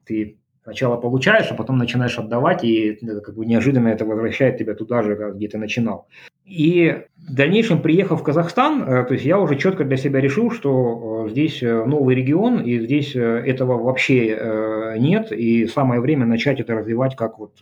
ты 0.04 0.40
сначала 0.64 0.96
получаешь, 0.96 1.46
а 1.52 1.54
потом 1.54 1.78
начинаешь 1.78 2.18
отдавать, 2.18 2.64
и 2.64 2.94
как 3.24 3.36
бы 3.36 3.46
неожиданно 3.46 3.86
это 3.86 4.04
возвращает 4.04 4.58
тебя 4.58 4.74
туда 4.74 5.04
же, 5.04 5.32
где 5.36 5.46
ты 5.46 5.58
начинал. 5.58 6.08
И 6.44 7.04
в 7.16 7.34
дальнейшем, 7.34 7.80
приехав 7.80 8.20
в 8.20 8.22
Казахстан, 8.22 8.82
э, 8.82 9.04
то 9.04 9.14
есть 9.14 9.24
я 9.24 9.38
уже 9.38 9.56
четко 9.56 9.84
для 9.84 9.96
себя 9.96 10.20
решил, 10.20 10.50
что 10.50 11.24
э, 11.26 11.30
здесь 11.30 11.62
э, 11.62 11.84
новый 11.86 12.14
регион, 12.14 12.60
и 12.60 12.78
здесь 12.80 13.16
этого 13.16 13.82
вообще 13.82 14.94
нет, 14.98 15.32
и 15.32 15.66
самое 15.66 16.00
время 16.00 16.26
начать 16.26 16.60
это 16.60 16.74
развивать 16.74 17.16
как 17.16 17.38
вот 17.38 17.60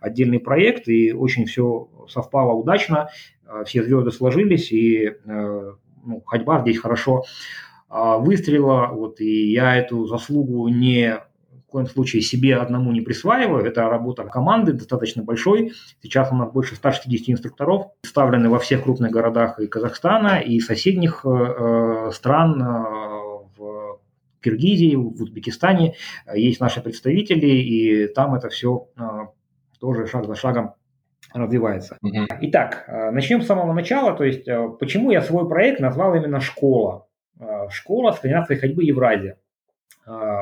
отдельный 0.00 0.40
проект, 0.40 0.88
и 0.88 1.12
очень 1.12 1.44
все 1.46 1.88
совпало 2.08 2.52
удачно, 2.52 3.10
все 3.64 3.84
звезды 3.84 4.10
сложились, 4.10 4.72
и 4.72 5.12
ну, 5.24 6.22
ходьба 6.26 6.62
здесь 6.62 6.78
хорошо 6.78 7.24
выстрелила, 7.88 8.88
вот, 8.92 9.20
и 9.20 9.52
я 9.52 9.76
эту 9.76 10.06
заслугу 10.06 10.66
не 10.68 11.20
в 11.68 11.70
коем 11.70 11.86
случае 11.86 12.22
себе 12.22 12.56
одному 12.56 12.92
не 12.92 13.02
присваиваю. 13.02 13.62
Это 13.62 13.90
работа 13.90 14.24
команды 14.24 14.72
достаточно 14.72 15.22
большой. 15.22 15.74
Сейчас 16.02 16.32
у 16.32 16.34
нас 16.34 16.50
больше 16.50 16.76
160 16.76 17.28
инструкторов, 17.28 17.88
представлены 18.00 18.48
во 18.48 18.58
всех 18.58 18.84
крупных 18.84 19.10
городах 19.10 19.60
и 19.60 19.66
Казахстана, 19.66 20.38
и 20.38 20.60
соседних 20.60 21.26
э, 21.26 21.28
э 21.28 22.10
стран 22.12 22.62
э, 22.62 22.66
в 23.58 24.00
Киргизии, 24.40 24.94
в 24.94 25.22
Узбекистане 25.22 25.94
есть 26.34 26.58
наши 26.58 26.80
представители, 26.80 27.48
и 27.48 28.06
там 28.14 28.34
это 28.34 28.48
все 28.48 28.88
э, 28.96 29.02
тоже 29.78 30.06
шаг 30.06 30.24
за 30.26 30.36
шагом 30.36 30.72
развивается. 31.34 31.98
Угу. 32.00 32.28
Итак, 32.40 32.86
э, 32.88 33.10
начнем 33.10 33.42
с 33.42 33.46
самого 33.46 33.74
начала. 33.74 34.16
То 34.16 34.24
есть, 34.24 34.48
почему 34.80 35.10
я 35.10 35.20
свой 35.20 35.46
проект 35.46 35.80
назвал 35.80 36.14
именно 36.14 36.40
«Школа»? 36.40 37.04
Школа 37.68 38.12
скандинавской 38.12 38.56
ходьбы 38.56 38.82
Евразия. 38.84 39.36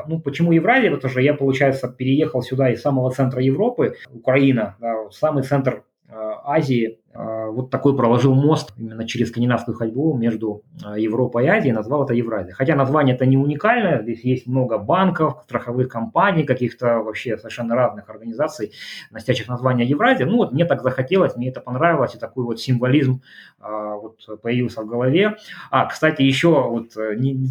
Ну, 0.07 0.21
почему 0.21 0.53
Евразия? 0.53 0.91
Потому 0.91 1.11
что 1.11 1.21
я, 1.21 1.35
получается, 1.35 1.89
переехал 1.89 2.43
сюда 2.43 2.71
из 2.71 2.81
самого 2.81 3.11
центра 3.11 3.43
Европы, 3.43 3.97
Украина, 4.13 4.77
да, 4.81 5.11
самый 5.11 5.43
центр 5.43 5.85
Азии, 6.09 7.01
а, 7.06 7.06
вот 7.51 7.71
такой 7.71 7.97
проложил 7.97 8.35
мост 8.35 8.73
именно 8.77 9.07
через 9.07 9.29
скандинавскую 9.29 9.77
ходьбу 9.77 10.17
между 10.17 10.63
а, 10.85 10.99
Европой 10.99 11.45
и 11.45 11.49
Азией, 11.49 11.73
назвал 11.73 12.05
это 12.05 12.15
Евразия. 12.15 12.55
Хотя 12.55 12.75
название 12.75 13.15
это 13.15 13.27
не 13.27 13.37
уникальное, 13.37 14.03
здесь 14.03 14.25
есть 14.25 14.47
много 14.47 14.79
банков, 14.79 15.43
страховых 15.45 15.89
компаний, 15.89 16.45
каких-то 16.45 17.01
вообще 17.01 17.37
совершенно 17.37 17.75
разных 17.75 18.09
организаций, 18.11 18.73
носящих 19.11 19.49
название 19.49 19.87
Евразия. 19.87 20.27
Ну 20.27 20.37
вот 20.37 20.53
мне 20.53 20.65
так 20.65 20.83
захотелось, 20.83 21.37
мне 21.37 21.49
это 21.49 21.61
понравилось, 21.61 22.15
и 22.15 22.19
такой 22.19 22.45
вот 22.45 22.61
символизм 22.61 23.23
а, 23.61 23.97
вот 23.97 24.19
появился 24.43 24.83
в 24.83 24.87
голове. 24.87 25.37
А, 25.71 25.87
кстати, 25.87 26.23
еще 26.23 26.49
вот 26.49 26.97
э, 26.97 27.15
не, 27.17 27.33
не, 27.33 27.49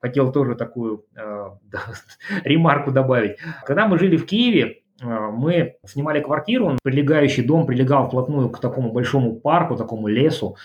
хотел 0.00 0.32
тоже 0.32 0.54
такую 0.54 1.04
а, 1.16 1.58
ремарку 2.44 2.90
добавить. 2.90 3.36
Когда 3.64 3.86
мы 3.86 3.98
жили 3.98 4.16
в 4.16 4.26
Киеве, 4.26 4.82
а, 4.86 4.87
мы 5.00 5.76
снимали 5.86 6.20
квартиру, 6.20 6.76
прилегающий 6.82 7.44
дом 7.44 7.66
прилегал 7.66 8.08
вплотную 8.08 8.50
к 8.50 8.60
такому 8.60 8.92
большому 8.92 9.36
парку, 9.36 9.76
такому 9.76 10.08
лесу, 10.08 10.56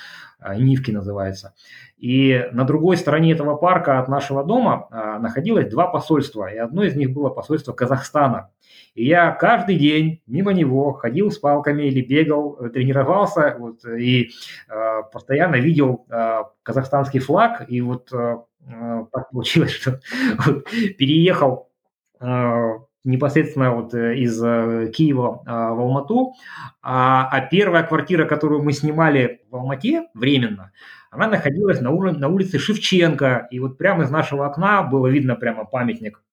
а, 0.43 0.55
Нивки 0.55 0.91
называется. 0.91 1.53
И 1.97 2.49
на 2.51 2.65
другой 2.65 2.97
стороне 2.97 3.31
этого 3.31 3.55
парка 3.55 3.99
от 3.99 4.09
нашего 4.09 4.43
дома 4.43 4.87
а, 4.91 5.19
находилось 5.19 5.69
два 5.69 5.87
посольства, 5.87 6.51
и 6.51 6.57
одно 6.57 6.83
из 6.83 6.95
них 6.95 7.11
было 7.11 7.29
посольство 7.29 7.71
Казахстана. 7.71 8.49
И 8.93 9.05
я 9.05 9.31
каждый 9.31 9.77
день 9.77 10.21
мимо 10.27 10.51
него 10.53 10.93
ходил 10.93 11.31
с 11.31 11.39
палками 11.39 11.83
или 11.83 12.01
бегал, 12.01 12.57
э, 12.59 12.69
тренировался 12.69 13.55
вот, 13.57 13.85
и 13.85 14.31
э, 14.69 15.01
постоянно 15.11 15.55
видел 15.55 16.05
э, 16.09 16.43
казахстанский 16.61 17.19
флаг. 17.19 17.65
И 17.69 17.81
вот 17.81 18.11
э, 18.13 18.37
так 19.11 19.31
получилось, 19.31 19.71
что 19.71 19.99
переехал 20.97 21.69
непосредственно 23.03 23.73
вот 23.75 23.93
э, 23.93 24.17
из 24.17 24.41
э, 24.41 24.91
Киева 24.95 25.43
а, 25.45 25.73
в 25.73 25.79
Алмату, 25.79 26.33
а, 26.81 27.27
а 27.29 27.41
первая 27.41 27.83
квартира, 27.83 28.25
которую 28.25 28.63
мы 28.63 28.71
снимали 28.71 29.41
в 29.49 29.55
Алмате 29.55 30.07
временно, 30.13 30.71
она 31.11 31.27
находилась 31.27 31.81
на, 31.81 31.91
уровне, 31.91 32.19
на 32.19 32.29
улице 32.29 32.59
Шевченко, 32.59 33.47
и 33.51 33.59
вот 33.59 33.77
прямо 33.77 34.03
из 34.03 34.09
нашего 34.09 34.45
окна 34.45 34.83
было 34.83 35.07
видно 35.07 35.35
прямо 35.35 35.65
памятник 35.65 36.23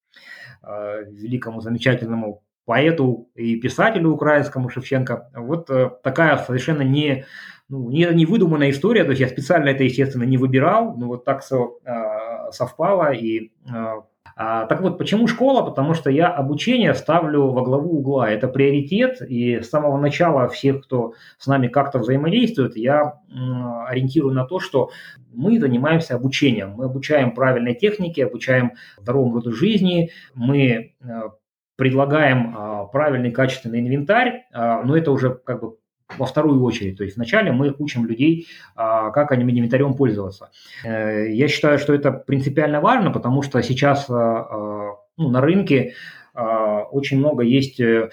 э, 0.63 1.05
великому 1.11 1.61
замечательному 1.61 2.43
поэту 2.65 3.29
и 3.35 3.57
писателю 3.57 4.11
украинскому 4.11 4.69
Шевченко. 4.69 5.31
Вот 5.35 5.69
такая 6.05 6.39
совершенно 6.39 6.83
не, 6.83 7.25
ну, 7.69 7.91
не, 7.91 8.07
не 8.15 8.27
выдуманная 8.27 8.71
история, 8.71 9.03
то 9.03 9.11
есть 9.11 9.21
я 9.21 9.29
специально 9.29 9.71
это, 9.71 9.83
естественно, 9.83 10.23
не 10.23 10.37
выбирал, 10.37 10.97
но 10.97 11.09
вот 11.09 11.25
так 11.25 11.43
все 11.43 11.79
совпало, 12.53 13.13
и 13.13 13.51
так 14.41 14.81
вот, 14.81 14.97
почему 14.97 15.27
школа? 15.27 15.63
Потому 15.63 15.95
что 15.95 16.11
я 16.11 16.29
обучение 16.29 16.95
ставлю 16.95 17.49
во 17.49 17.63
главу 17.63 17.99
угла. 17.99 18.31
Это 18.31 18.49
приоритет, 18.49 19.21
и 19.21 19.61
с 19.61 19.69
самого 19.69 19.99
начала 19.99 20.49
всех, 20.49 20.85
кто 20.85 21.13
с 21.39 21.47
нами 21.47 21.69
как-то 21.69 21.99
взаимодействует, 21.99 22.77
я 22.77 23.21
ориентирую 23.87 24.35
на 24.35 24.45
то, 24.45 24.59
что 24.59 24.91
мы 25.33 25.61
занимаемся 25.61 26.15
обучением. 26.15 26.71
Мы 26.71 26.87
обучаем 26.87 27.35
правильной 27.35 27.75
технике, 27.75 28.25
обучаем 28.25 28.73
здоровому 28.99 29.35
роду 29.35 29.53
жизни, 29.53 30.11
мы 30.35 30.95
э, 31.01 31.21
предлагаем 31.81 32.55
а, 32.55 32.85
правильный 32.85 33.31
качественный 33.31 33.81
инвентарь, 33.81 34.45
а, 34.53 34.83
но 34.83 34.99
это 34.99 35.11
уже 35.13 35.31
как 35.35 35.63
бы 35.63 35.77
во 36.19 36.27
вторую 36.27 36.63
очередь. 36.63 36.99
То 36.99 37.05
есть 37.05 37.17
вначале 37.17 37.53
мы 37.53 37.75
учим 37.79 38.07
людей, 38.07 38.47
а, 38.75 39.11
как 39.11 39.33
они 39.33 39.45
инвентарем 39.45 39.95
пользоваться. 39.95 40.51
Э, 40.85 41.31
я 41.31 41.49
считаю, 41.49 41.79
что 41.79 41.95
это 41.95 42.13
принципиально 42.13 42.81
важно, 42.81 43.11
потому 43.11 43.43
что 43.43 43.63
сейчас 43.63 44.09
а, 44.09 44.15
а, 44.15 44.97
ну, 45.17 45.29
на 45.31 45.41
рынке 45.41 45.95
очень 46.33 47.19
много 47.19 47.43
есть 47.43 47.81
э, 47.81 48.09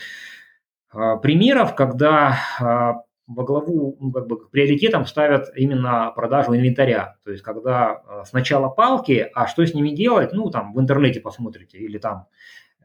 примеров, 0.91 1.75
когда 1.75 3.03
во 3.27 3.43
главу, 3.43 3.95
ну, 3.99 4.11
как 4.11 4.27
бы 4.27 4.49
приоритетом 4.49 5.05
ставят 5.05 5.49
именно 5.55 6.11
продажу 6.15 6.55
инвентаря. 6.55 7.17
То 7.23 7.31
есть, 7.31 7.43
когда 7.43 8.23
сначала 8.25 8.69
палки, 8.69 9.29
а 9.35 9.47
что 9.47 9.65
с 9.65 9.73
ними 9.73 9.89
делать, 9.89 10.33
ну, 10.33 10.49
там, 10.49 10.73
в 10.73 10.79
интернете 10.79 11.19
посмотрите, 11.19 11.77
или 11.77 11.99
там 11.99 12.25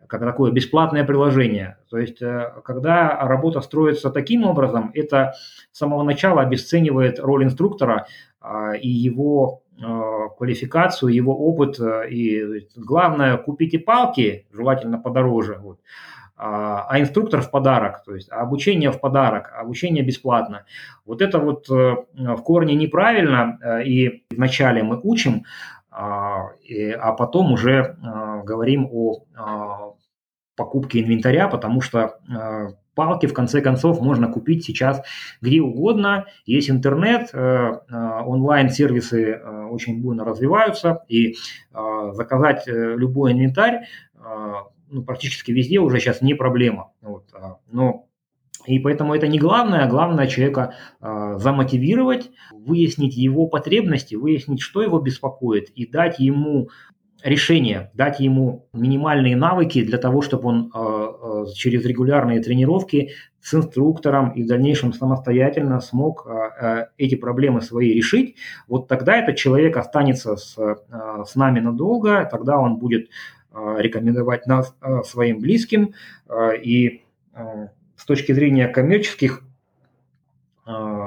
как 0.09 0.20
такое 0.20 0.50
бесплатное 0.50 1.05
приложение. 1.05 1.78
То 1.90 1.98
есть, 1.98 2.20
э, 2.22 2.53
когда 2.64 3.26
работа 3.26 3.61
строится 3.61 4.11
таким 4.11 4.44
образом, 4.44 4.90
это 4.94 5.34
с 5.70 5.78
самого 5.78 6.03
начала 6.03 6.42
обесценивает 6.42 7.18
роль 7.18 7.44
инструктора 7.44 8.07
а, 8.40 8.72
и 8.74 8.88
его 8.88 9.62
а, 9.80 10.28
квалификацию, 10.36 11.14
его 11.14 11.36
опыт. 11.36 11.78
Э, 11.80 12.09
и 12.09 12.68
главное, 12.76 13.36
купите 13.36 13.78
палки, 13.78 14.46
желательно 14.53 14.98
подороже, 14.98 15.59
вот, 15.61 15.78
а, 16.36 16.86
а 16.88 17.00
инструктор 17.00 17.40
в 17.40 17.50
подарок, 17.50 18.03
то 18.05 18.14
есть 18.14 18.30
обучение 18.30 18.90
в 18.90 19.00
подарок, 19.00 19.53
обучение 19.57 20.05
бесплатно. 20.05 20.64
Вот 21.07 21.22
это 21.22 21.38
вот 21.38 21.70
э, 21.70 21.96
в 22.14 22.42
корне 22.42 22.74
неправильно, 22.74 23.59
и 23.84 24.24
вначале 24.30 24.82
мы 24.82 25.00
учим, 25.03 25.44
а 25.90 27.12
потом 27.18 27.53
уже 27.53 27.98
говорим 28.44 28.88
о 28.90 29.24
покупки 30.63 30.99
инвентаря, 30.99 31.49
потому 31.49 31.81
что 31.81 32.21
э, 32.29 32.69
палки 32.95 33.27
в 33.27 33.35
конце 33.35 33.61
концов 33.61 34.01
можно 34.01 34.31
купить 34.31 34.65
сейчас 34.65 35.03
где 35.41 35.61
угодно. 35.61 36.27
Есть 36.47 36.71
интернет, 36.71 37.31
э, 37.33 37.37
э, 37.37 38.23
онлайн-сервисы 38.25 39.41
очень 39.71 40.01
бурно 40.01 40.25
развиваются, 40.25 41.03
и 41.09 41.35
заказать 42.13 42.65
любой 42.67 43.33
инвентарь 43.33 43.87
ну, 44.91 45.03
практически 45.03 45.51
везде 45.51 45.81
уже 45.81 45.99
сейчас 45.99 46.21
не 46.21 46.35
проблема. 46.35 46.93
Вот, 47.01 47.25
но 47.71 48.07
и 48.67 48.79
поэтому 48.79 49.15
это 49.15 49.27
не 49.27 49.39
главное, 49.39 49.85
а 49.85 49.89
главное 49.89 50.27
человека 50.27 50.75
э, 51.01 51.35
замотивировать, 51.39 52.31
выяснить 52.53 53.17
его 53.17 53.49
потребности, 53.49 54.15
выяснить, 54.15 54.61
что 54.61 54.83
его 54.83 55.01
беспокоит, 55.01 55.71
и 55.71 55.87
дать 55.87 56.19
ему 56.21 56.69
решение, 57.23 57.91
дать 57.95 58.20
ему 58.20 58.68
минимальные 58.73 59.37
навыки 59.37 59.83
для 59.85 59.99
того, 59.99 60.23
чтобы 60.23 60.49
он 60.49 60.70
э, 60.75 60.79
э, 60.79 61.45
через 61.55 61.85
регулярные 61.85 62.41
тренировки 62.43 63.12
с 63.41 63.55
инструктором 63.55 64.31
и 64.31 64.43
в 64.43 64.47
дальнейшем 64.47 64.93
самостоятельно 64.93 65.81
смог 65.81 66.27
э, 66.27 66.87
эти 66.99 67.14
проблемы 67.14 67.61
свои 67.61 67.93
решить, 67.93 68.37
вот 68.68 68.89
тогда 68.89 69.16
этот 69.16 69.37
человек 69.37 69.77
останется 69.77 70.37
с, 70.37 70.57
с 70.57 71.35
нами 71.35 71.61
надолго, 71.61 72.29
тогда 72.31 72.59
он 72.59 72.77
будет 72.77 73.09
рекомендовать 73.53 74.47
нас 74.47 74.75
своим 75.05 75.39
близким, 75.39 75.93
и 76.64 77.03
с 77.97 78.05
точки 78.07 78.33
зрения 78.33 78.66
коммерческих 78.66 79.43
Э, 79.43 79.51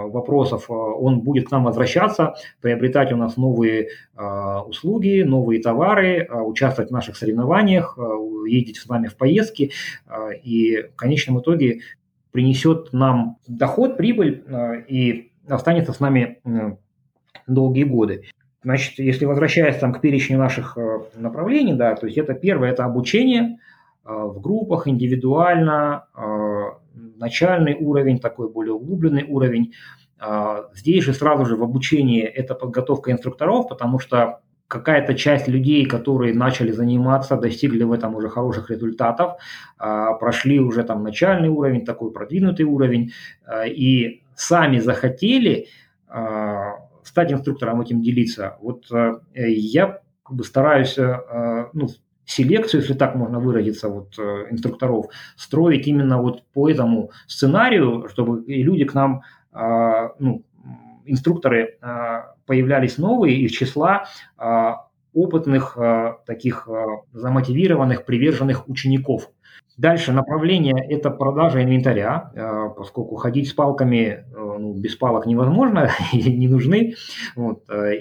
вопросов, 0.10 0.70
э, 0.70 0.74
он 0.74 1.22
будет 1.22 1.48
к 1.48 1.52
нам 1.52 1.64
возвращаться, 1.64 2.36
приобретать 2.62 3.12
у 3.12 3.18
нас 3.18 3.38
новые 3.38 3.90
э, 4.16 4.58
услуги, 4.68 5.24
новые 5.24 5.62
товары, 5.62 6.28
участвовать 6.32 6.90
в 6.90 6.94
наших 6.94 7.18
соревнованиях, 7.18 7.98
ездить 8.48 8.78
с 8.78 8.88
нами 8.88 9.08
в 9.08 9.16
поездки 9.16 9.72
и 10.44 10.84
в 10.94 10.96
конечном 10.96 11.40
итоге 11.40 11.82
принесет 12.32 12.94
нам 12.94 13.38
доход, 13.48 13.98
прибыль 13.98 14.44
и 14.88 15.32
останется 15.48 15.94
с 15.94 16.00
нами 16.00 16.40
долгие 17.48 17.84
годы. 17.84 18.24
Значит, 18.64 19.00
если 19.00 19.26
возвращаясь 19.26 19.78
там, 19.78 19.94
к 19.94 20.02
перечню 20.02 20.38
наших 20.38 20.78
направлений, 21.16 21.74
да, 21.74 21.96
то 21.96 22.06
есть 22.06 22.18
это 22.18 22.34
первое, 22.34 22.72
это 22.72 22.86
обучение 22.86 23.58
в 24.04 24.40
группах, 24.40 24.88
индивидуально, 24.88 26.06
начальный 27.18 27.76
уровень, 27.76 28.20
такой 28.20 28.50
более 28.50 28.74
углубленный 28.74 29.24
уровень. 29.24 29.74
А, 30.20 30.70
здесь 30.74 31.04
же 31.04 31.14
сразу 31.14 31.46
же 31.46 31.56
в 31.56 31.64
обучении 31.64 32.24
это 32.24 32.56
подготовка 32.56 33.12
инструкторов, 33.12 33.68
потому 33.68 34.00
что 34.00 34.40
какая-то 34.68 35.14
часть 35.14 35.48
людей, 35.48 35.86
которые 35.86 36.34
начали 36.34 36.72
заниматься, 36.72 37.38
достигли 37.38 37.84
в 37.84 37.92
этом 37.92 38.16
уже 38.16 38.30
хороших 38.30 38.72
результатов, 38.72 39.34
а, 39.78 40.14
прошли 40.14 40.60
уже 40.60 40.84
там 40.84 41.04
начальный 41.04 41.50
уровень, 41.50 41.86
такой 41.86 42.12
продвинутый 42.12 42.66
уровень, 42.66 43.12
а, 43.46 43.66
и 43.66 44.22
сами 44.36 44.80
захотели 44.80 45.68
стать 47.04 47.32
инструктором, 47.32 47.82
этим 47.82 48.02
делиться. 48.02 48.58
Вот 48.62 48.86
я 49.34 50.00
как 50.24 50.36
бы 50.36 50.44
стараюсь 50.44 50.98
ну, 50.98 51.88
селекцию, 52.26 52.82
если 52.82 52.94
так 52.94 53.16
можно 53.16 53.40
выразиться, 53.40 53.90
вот, 53.90 54.18
э, 54.18 54.48
инструкторов, 54.52 55.08
строить 55.36 55.88
именно 55.88 56.22
вот 56.22 56.44
по 56.54 56.70
этому 56.70 57.12
сценарию, 57.28 58.08
чтобы 58.10 58.44
и 58.44 58.64
люди 58.64 58.86
к 58.86 58.94
нам, 58.94 59.22
э, 59.54 60.10
ну, 60.20 60.44
инструкторы 61.06 61.78
э, 61.82 62.22
появлялись 62.46 62.98
новые 62.98 63.38
из 63.38 63.52
числа 63.52 64.06
э, 64.38 64.72
опытных, 65.14 65.78
таких 66.26 66.68
замотивированных, 67.14 68.04
приверженных 68.04 68.68
учеников. 68.68 69.30
Дальше 69.78 70.14
направление– 70.14 70.76
это 70.90 71.10
продажа 71.10 71.62
инвентаря, 71.62 72.32
поскольку 72.78 73.16
ходить 73.16 73.50
с 73.50 73.54
палками, 73.54 73.98
э, 73.98 74.24
ну, 74.34 74.74
без 74.74 74.96
палок 74.96 75.26
невозможно, 75.26 75.90
и 76.14 76.34
не 76.34 76.48
нужны. 76.48 76.96
Вот, 77.36 77.64
э, 77.70 77.98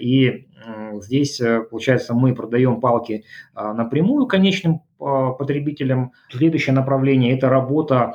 Здесь, 1.01 1.41
получается, 1.71 2.15
мы 2.15 2.35
продаем 2.35 2.81
палки 2.81 3.25
напрямую 3.55 4.27
конечным 4.27 4.83
потребителям. 4.99 6.13
Следующее 6.31 6.75
направление– 6.75 7.37
это 7.37 7.49
работа 7.49 8.15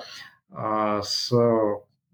с 0.52 1.32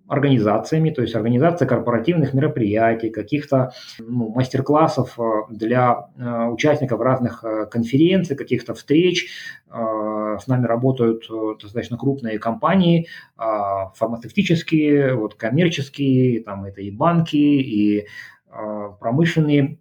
организациями, 0.08 0.92
то 0.92 1.02
есть 1.02 1.16
организация 1.16 1.68
корпоративных 1.68 2.34
мероприятий, 2.34 3.10
каких-то 3.10 3.72
ну, 4.00 4.30
мастер-классов 4.30 5.20
э, 5.20 5.24
для 5.50 6.10
э, 6.18 6.46
участников 6.46 7.00
разных 7.02 7.44
э, 7.44 7.66
конференций, 7.66 8.36
каких-то 8.36 8.74
встреч. 8.74 9.28
С 9.68 10.48
нами 10.48 10.68
работают 10.68 11.24
достаточно 11.62 11.98
крупные 11.98 12.40
компании, 12.40 13.08
фармацевтические, 13.36 15.16
вот, 15.16 15.36
коммерческие, 15.36 16.44
там 16.44 16.64
это 16.64 16.82
и 16.82 16.92
банки, 16.92 17.36
и 17.36 18.08
промышленные 18.48 19.78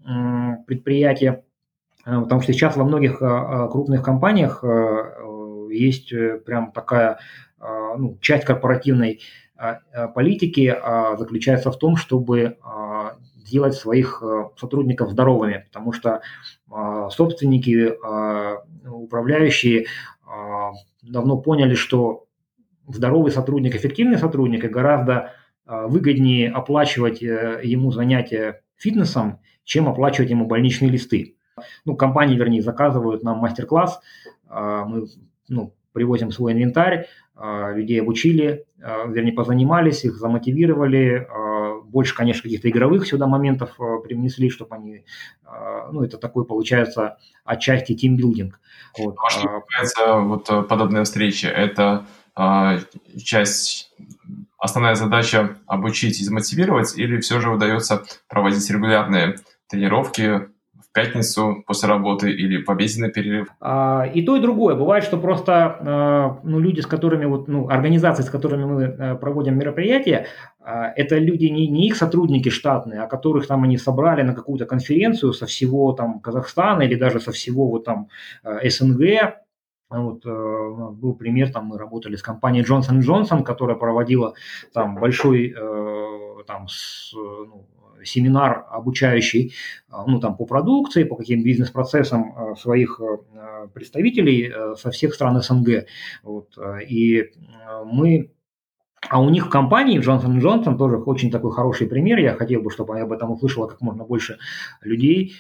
предприятия. 0.67 1.45
Потому 2.05 2.43
что 2.43 2.53
сейчас 2.53 2.77
во 2.77 2.85
многих 2.85 3.19
крупных 3.19 4.03
компаниях 4.03 4.63
есть 5.71 6.13
прям 6.45 6.71
такая 6.73 7.19
ну, 7.59 8.19
часть 8.21 8.45
корпоративной 8.45 9.21
политики 10.15 10.77
заключается 11.17 11.71
в 11.71 11.79
том, 11.79 11.97
чтобы 11.97 12.59
сделать 13.47 13.75
своих 13.75 14.23
э, 14.23 14.49
сотрудников 14.57 15.11
здоровыми, 15.11 15.65
потому 15.67 15.93
что 15.93 16.23
собственники, 17.11 17.93
управляющие 18.89 19.87
давно 21.03 21.37
поняли, 21.37 21.75
что 21.75 22.25
здоровый 22.89 23.31
сотрудник, 23.31 23.77
эффективный 23.77 24.19
сотрудник 24.19 24.65
и 24.65 24.69
гораздо 24.69 25.33
выгоднее 25.67 26.51
оплачивать 26.51 27.23
э, 27.23 27.61
ему 27.63 27.91
занятия 27.91 28.63
фитнесом, 28.77 29.41
чем 29.65 29.89
оплачивать 29.89 30.31
ему 30.31 30.47
больничные 30.47 30.91
листы. 30.91 31.37
Ну, 31.85 31.97
компании, 31.97 32.37
вернее, 32.37 32.63
заказывают 32.63 33.23
нам 33.23 33.39
мастер-класс, 33.39 34.01
мы 34.51 35.07
ну, 35.49 35.73
привозим 35.93 36.31
свой 36.33 36.53
инвентарь, 36.53 37.07
а, 37.37 37.73
людей 37.73 38.01
обучили, 38.01 38.65
а, 38.81 39.07
вернее, 39.07 39.33
позанимались, 39.33 40.05
их 40.05 40.17
замотивировали, 40.17 41.27
а, 41.29 41.81
больше, 41.81 42.15
конечно, 42.15 42.43
каких-то 42.43 42.69
игровых 42.69 43.07
сюда 43.07 43.27
моментов 43.27 43.77
привнесли, 44.03 44.51
чтобы 44.51 44.75
они, 44.75 45.05
ну, 45.93 46.03
это 46.03 46.19
такой, 46.19 46.45
получается, 46.45 47.19
отчасти 47.45 47.95
тимбилдинг. 47.95 48.59
Вот. 48.99 49.17
А 49.25 49.31
что 49.31 49.49
является 49.49 50.15
вот 50.17 50.51
э, 50.51 50.63
подобная 50.63 51.05
встреча? 51.05 51.49
Это 51.49 52.07
часть, 53.23 53.93
основная 54.59 54.97
задача 54.97 55.57
обучить 55.67 56.21
и 56.21 56.25
замотивировать, 56.25 56.99
или 56.99 57.21
все 57.21 57.41
же 57.41 57.51
удается 57.51 58.03
проводить 58.29 58.69
регулярные 58.71 59.37
тренировки, 59.75 60.49
пятницу 60.95 61.65
после 61.67 61.89
работы 61.89 62.31
или 62.31 62.63
в 62.63 62.71
обеденный 62.71 63.11
перерыв? 63.11 63.49
А, 63.61 64.07
и 64.15 64.23
то, 64.23 64.37
и 64.37 64.41
другое. 64.41 64.77
Бывает, 64.77 65.03
что 65.05 65.19
просто 65.19 65.53
а, 65.53 66.41
ну, 66.45 66.61
люди, 66.61 66.81
с 66.81 66.87
которыми, 66.87 67.25
вот, 67.27 67.49
ну, 67.49 67.69
организации, 67.69 68.23
с 68.23 68.31
которыми 68.31 68.65
мы 68.65 68.83
э, 68.83 69.15
проводим 69.17 69.59
мероприятия, 69.59 70.27
а, 70.61 70.93
это 70.95 71.19
люди 71.19 71.47
не, 71.47 71.67
не 71.67 71.89
их 71.89 71.97
сотрудники 71.97 72.49
штатные, 72.49 73.01
а 73.01 73.09
которых 73.09 73.47
там 73.49 73.65
они 73.65 73.77
собрали 73.77 74.23
на 74.23 74.35
какую-то 74.35 74.67
конференцию 74.67 75.33
со 75.33 75.47
всего 75.47 75.93
там 75.93 76.21
Казахстана 76.21 76.83
или 76.83 76.95
даже 76.95 77.19
со 77.19 77.33
всего 77.33 77.69
вот 77.69 77.85
там 77.85 78.09
СНГ, 78.45 79.35
вот, 79.91 80.25
э, 80.25 80.91
был 80.93 81.15
пример, 81.15 81.53
там 81.53 81.67
мы 81.67 81.79
работали 81.79 82.17
с 82.17 82.23
компанией 82.23 82.65
Johnson 82.65 83.01
Johnson, 83.01 83.43
которая 83.43 83.77
проводила 83.77 84.35
там 84.73 84.95
большой 84.97 85.55
э, 85.57 86.43
там, 86.47 86.69
с, 86.69 87.13
ну, 87.15 87.67
семинар 88.05 88.67
обучающий 88.71 89.55
а, 89.89 90.05
ну, 90.07 90.21
там, 90.21 90.37
по 90.37 90.47
продукции, 90.47 91.05
по 91.05 91.17
каким 91.17 91.43
бизнес-процессам 91.43 92.35
а, 92.37 92.57
своих 92.57 93.01
а, 93.01 93.67
представителей 93.69 94.53
со 94.77 94.91
всех 94.91 95.15
стран 95.15 95.41
СНГ. 95.43 95.87
Вот. 96.23 96.59
И 96.89 97.31
мы 97.85 98.31
а 99.11 99.21
у 99.21 99.29
них 99.29 99.47
в 99.47 99.51
компании 99.51 100.01
Johnson 100.01 100.41
Johnson 100.41 100.79
тоже 100.79 100.97
очень 100.97 101.31
такой 101.31 101.53
хороший 101.53 101.87
пример. 101.87 102.19
Я 102.19 102.35
хотел 102.35 102.63
бы, 102.63 102.71
чтобы 102.71 102.99
об 102.99 103.13
этом 103.13 103.33
услышало 103.33 103.67
как 103.67 103.83
можно 103.83 104.05
больше 104.05 104.39
людей. 104.81 105.35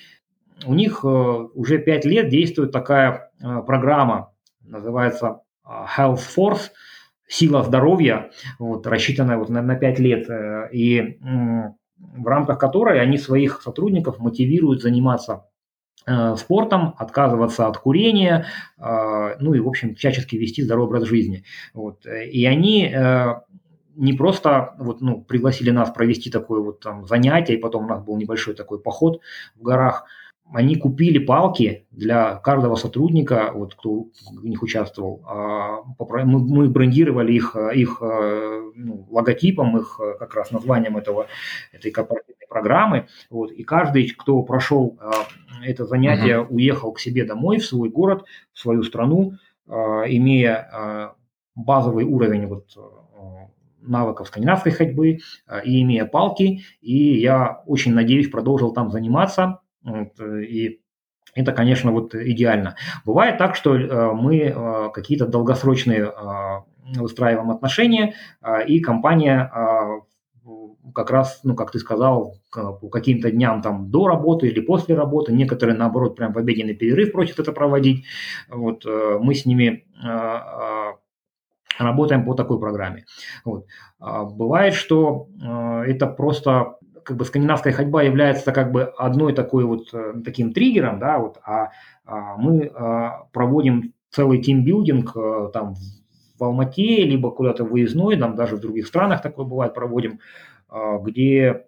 У 0.67 0.75
них 0.75 1.03
уже 1.03 1.79
пять 1.79 2.05
лет 2.05 2.29
действует 2.29 2.73
такая 2.73 3.31
программа, 3.67 4.35
называется 4.61 5.41
Health 5.67 6.21
Force, 6.37 6.71
сила 7.27 7.62
здоровья, 7.62 8.31
вот, 8.59 8.87
рассчитанная 8.87 9.37
вот 9.37 9.49
на, 9.49 9.62
на 9.62 9.77
5 9.77 9.99
лет. 9.99 10.29
Э, 10.29 10.69
и 10.73 11.19
в 12.17 12.27
рамках 12.27 12.59
которой 12.59 13.01
они 13.01 13.19
своих 13.19 13.63
сотрудников 13.63 14.19
мотивируют 14.19 14.83
заниматься 14.83 15.47
э, 16.07 16.37
спортом, 16.37 16.95
отказываться 16.99 17.67
от 17.67 17.79
курения, 17.79 18.47
э, 18.79 19.37
ну 19.41 19.55
и, 19.55 19.61
в 19.61 19.69
общем, 19.69 19.95
всячески 19.95 20.37
вести 20.37 20.63
здоровый 20.63 20.99
образ 20.99 21.05
жизни. 21.05 21.45
Вот. 21.73 22.07
И 22.07 22.45
они 22.47 22.87
э, 22.87 23.35
не 23.97 24.13
просто 24.13 24.75
вот, 24.79 25.01
ну, 25.01 25.23
пригласили 25.23 25.71
нас 25.71 25.91
провести 25.91 26.31
такое 26.31 26.61
вот 26.61 26.81
там 26.81 27.07
занятие, 27.07 27.55
и 27.55 27.61
потом 27.61 27.85
у 27.85 27.89
нас 27.89 28.03
был 28.03 28.17
небольшой 28.17 28.55
такой 28.55 28.81
поход 28.81 29.21
в 29.57 29.63
горах– 29.63 30.05
они 30.53 30.76
купили 30.76 31.18
палки 31.18 31.86
для 31.90 32.36
каждого 32.36 32.76
сотрудника, 32.76 33.51
вот, 33.55 33.74
кто 33.74 34.07
в 34.30 34.47
них 34.47 34.62
участвовал. 34.62 35.22
А, 35.26 35.82
мы 35.99 36.68
брендировали 36.68 37.32
их, 37.32 37.57
их 37.74 38.01
ну, 38.01 39.07
логотипом, 39.11 39.76
их 39.78 39.99
как 40.18 40.34
раз 40.34 40.51
названием 40.51 40.97
этого, 40.97 41.26
этой 41.72 41.90
корпоративной 41.90 42.47
программы. 42.49 43.09
Вот, 43.30 43.53
и 43.53 43.62
каждый, 43.64 44.09
кто 44.11 44.42
прошел 44.42 44.99
а, 45.01 45.12
это 45.64 45.86
занятие, 45.86 46.40
угу. 46.40 46.57
уехал 46.57 46.92
к 46.92 47.01
себе 47.01 47.24
домой, 47.24 47.59
в 47.59 47.64
свой 47.64 47.88
город, 47.88 48.24
в 48.53 48.59
свою 48.59 48.82
страну, 48.82 49.34
имея 49.66 51.14
базовый 51.55 52.05
уровень 52.05 52.47
вот, 52.47 52.66
навыков 53.80 54.28
скандинавской 54.28 54.72
ходьбы 54.72 55.20
и 55.64 55.82
имея 55.82 56.05
палки. 56.05 56.61
И 56.82 57.14
я 57.18 57.62
очень 57.64 57.95
надеюсь 57.95 58.28
продолжил 58.28 58.72
там 58.74 58.90
заниматься 58.90 59.61
вот, 59.85 60.18
э, 60.18 60.45
и 60.45 60.80
это, 61.35 61.53
конечно, 61.53 61.93
вот 61.93 62.14
идеально. 62.14 62.76
Бывает 63.05 63.39
так, 63.39 63.55
что 63.55 63.76
э, 63.76 64.12
мы 64.12 64.39
э, 64.39 64.91
какие-то 64.93 65.26
долгосрочные 65.26 66.12
выстраиваем 66.97 67.51
отношения, 67.51 68.14
и 68.66 68.78
компания 68.80 69.51
как 70.95 71.11
раз, 71.11 71.41
ну, 71.43 71.55
как 71.55 71.70
ты 71.70 71.78
сказал, 71.78 72.35
по 72.53 72.89
каким-то 72.91 73.30
дням 73.30 73.62
там 73.62 73.91
до 73.91 74.07
работы 74.07 74.49
или 74.49 74.61
после 74.61 74.95
работы, 74.95 75.32
некоторые, 75.32 75.78
наоборот, 75.78 76.14
прям 76.14 76.35
в 76.35 76.39
обеденный 76.39 76.74
перерыв 76.74 77.11
просят 77.11 77.39
это 77.41 77.53
проводить. 77.53 78.05
Вот, 78.51 78.85
мы 78.85 79.35
с 79.35 79.47
ними 79.47 79.87
работаем 81.78 82.26
по 82.26 82.35
такой 82.35 82.61
программе. 82.61 83.07
Вот. 83.47 83.64
Бывает, 83.99 84.74
что 84.74 85.28
это 85.87 86.07
просто 86.07 86.76
как 87.05 87.17
бы 87.17 87.25
скандинавская 87.25 87.73
ходьба 87.73 88.03
является 88.03 88.53
как 88.53 88.73
бы 88.73 88.85
одной 88.97 89.35
такой 89.35 89.65
вот 89.65 89.93
э, 89.93 90.15
таким 90.25 90.53
триггером, 90.53 90.99
да, 90.99 91.19
вот, 91.19 91.39
а, 91.45 91.71
а 92.05 92.37
мы 92.37 92.71
а, 92.75 93.27
проводим 93.33 93.93
целый 94.11 94.41
тимбилдинг 94.43 95.17
а, 95.17 95.49
там 95.49 95.75
в 96.39 96.45
Алмате, 96.45 97.05
либо 97.05 97.31
куда-то 97.31 97.65
выездной, 97.65 98.17
там 98.17 98.35
даже 98.35 98.57
в 98.57 98.61
других 98.61 98.87
странах 98.87 99.23
такое 99.23 99.47
бывает, 99.47 99.75
проводим, 99.75 100.21
а, 100.69 100.99
где 100.99 101.67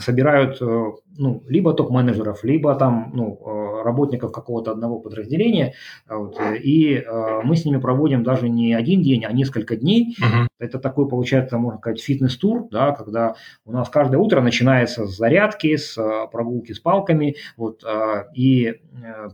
собирают 0.00 0.62
э, 0.62 0.92
ну, 1.18 1.42
либо 1.46 1.74
топ-менеджеров, 1.74 2.42
либо 2.42 2.74
там 2.74 3.10
ну, 3.12 3.82
работников 3.84 4.32
какого-то 4.32 4.70
одного 4.70 4.98
подразделения, 4.98 5.74
вот, 6.08 6.40
и 6.40 7.04
мы 7.44 7.54
с 7.54 7.66
ними 7.66 7.76
проводим 7.76 8.22
даже 8.22 8.48
не 8.48 8.72
один 8.72 9.02
день, 9.02 9.26
а 9.26 9.32
несколько 9.32 9.76
дней. 9.76 10.16
Uh-huh. 10.18 10.46
Это 10.58 10.78
такой, 10.78 11.08
получается, 11.08 11.58
можно 11.58 11.78
сказать, 11.78 12.00
фитнес-тур, 12.00 12.68
да, 12.70 12.92
когда 12.92 13.34
у 13.64 13.72
нас 13.72 13.88
каждое 13.88 14.18
утро 14.18 14.40
начинается 14.40 15.06
с 15.06 15.16
зарядки, 15.16 15.76
с 15.76 15.98
прогулки 16.30 16.72
с 16.72 16.80
палками, 16.80 17.36
вот, 17.56 17.84
и 18.34 18.80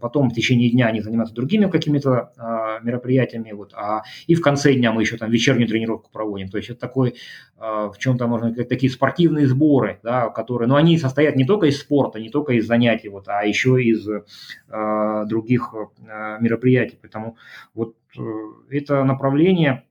потом 0.00 0.30
в 0.30 0.34
течение 0.34 0.70
дня 0.70 0.86
они 0.86 1.00
занимаются 1.00 1.34
другими 1.34 1.70
какими-то 1.70 2.80
мероприятиями, 2.82 3.52
вот, 3.52 3.74
а 3.74 4.02
и 4.26 4.34
в 4.34 4.40
конце 4.40 4.72
дня 4.74 4.92
мы 4.92 5.02
еще 5.02 5.18
там 5.18 5.30
вечернюю 5.30 5.68
тренировку 5.68 6.10
проводим. 6.10 6.48
То 6.48 6.56
есть 6.56 6.70
это 6.70 6.80
такой, 6.80 7.16
в 7.58 7.94
чем-то 7.98 8.26
можно 8.26 8.50
сказать, 8.52 8.68
такие 8.68 8.90
спортивные 8.90 9.46
сборы, 9.46 10.00
да, 10.02 10.30
которые, 10.30 10.68
но 10.68 10.76
они 10.76 10.98
состоят 10.98 11.36
не 11.36 11.44
только 11.44 11.66
из 11.66 11.80
спорта, 11.80 12.18
не 12.18 12.30
только 12.30 12.54
из 12.54 12.66
занятий, 12.66 13.08
вот, 13.08 13.28
а 13.28 13.44
еще 13.44 13.82
из 13.82 14.08
э, 14.08 15.24
других 15.26 15.74
э, 15.74 16.38
мероприятий. 16.40 16.98
Поэтому 17.00 17.36
вот 17.74 17.94
э, 18.18 18.20
это 18.70 19.04
направление 19.04 19.84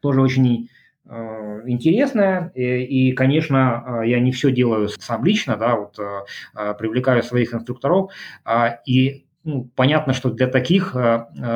тоже 0.00 0.20
очень 0.20 0.68
э, 1.08 1.62
интересное. 1.66 2.52
И, 2.54 3.08
и, 3.10 3.12
конечно, 3.12 4.02
э, 4.02 4.08
я 4.08 4.20
не 4.20 4.32
все 4.32 4.50
делаю 4.50 4.88
сам 4.88 5.24
лично, 5.24 5.56
да, 5.56 5.76
вот 5.76 5.98
э, 5.98 6.74
привлекаю 6.78 7.22
своих 7.22 7.54
инструкторов. 7.54 8.12
А, 8.44 8.78
и 8.86 9.26
ну, 9.44 9.68
понятно, 9.74 10.12
что 10.12 10.30
для 10.30 10.46
таких 10.46 10.94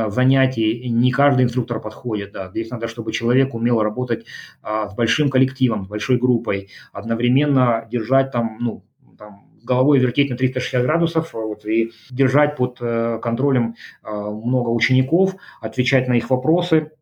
занятий 0.08 0.90
не 0.90 1.12
каждый 1.12 1.44
инструктор 1.44 1.78
подходит. 1.80 2.32
Да. 2.32 2.48
Здесь 2.48 2.68
надо, 2.68 2.88
чтобы 2.88 3.12
человек 3.12 3.54
умел 3.54 3.80
работать 3.80 4.26
э, 4.64 4.86
с 4.90 4.94
большим 4.94 5.30
коллективом, 5.30 5.84
с 5.84 5.88
большой 5.88 6.18
группой, 6.18 6.68
одновременно 6.92 7.86
держать 7.88 8.32
там, 8.32 8.58
ну, 8.60 8.84
там 9.16 9.46
головой 9.62 10.00
вертеть 10.00 10.30
на 10.30 10.36
360 10.36 10.82
градусов 10.82 11.32
вот, 11.32 11.64
и 11.64 11.92
держать 12.10 12.56
под 12.56 12.78
контролем 12.78 13.74
много 14.04 14.68
учеников, 14.68 15.34
отвечать 15.60 16.06
на 16.06 16.14
их 16.14 16.30
вопросы, 16.30 16.92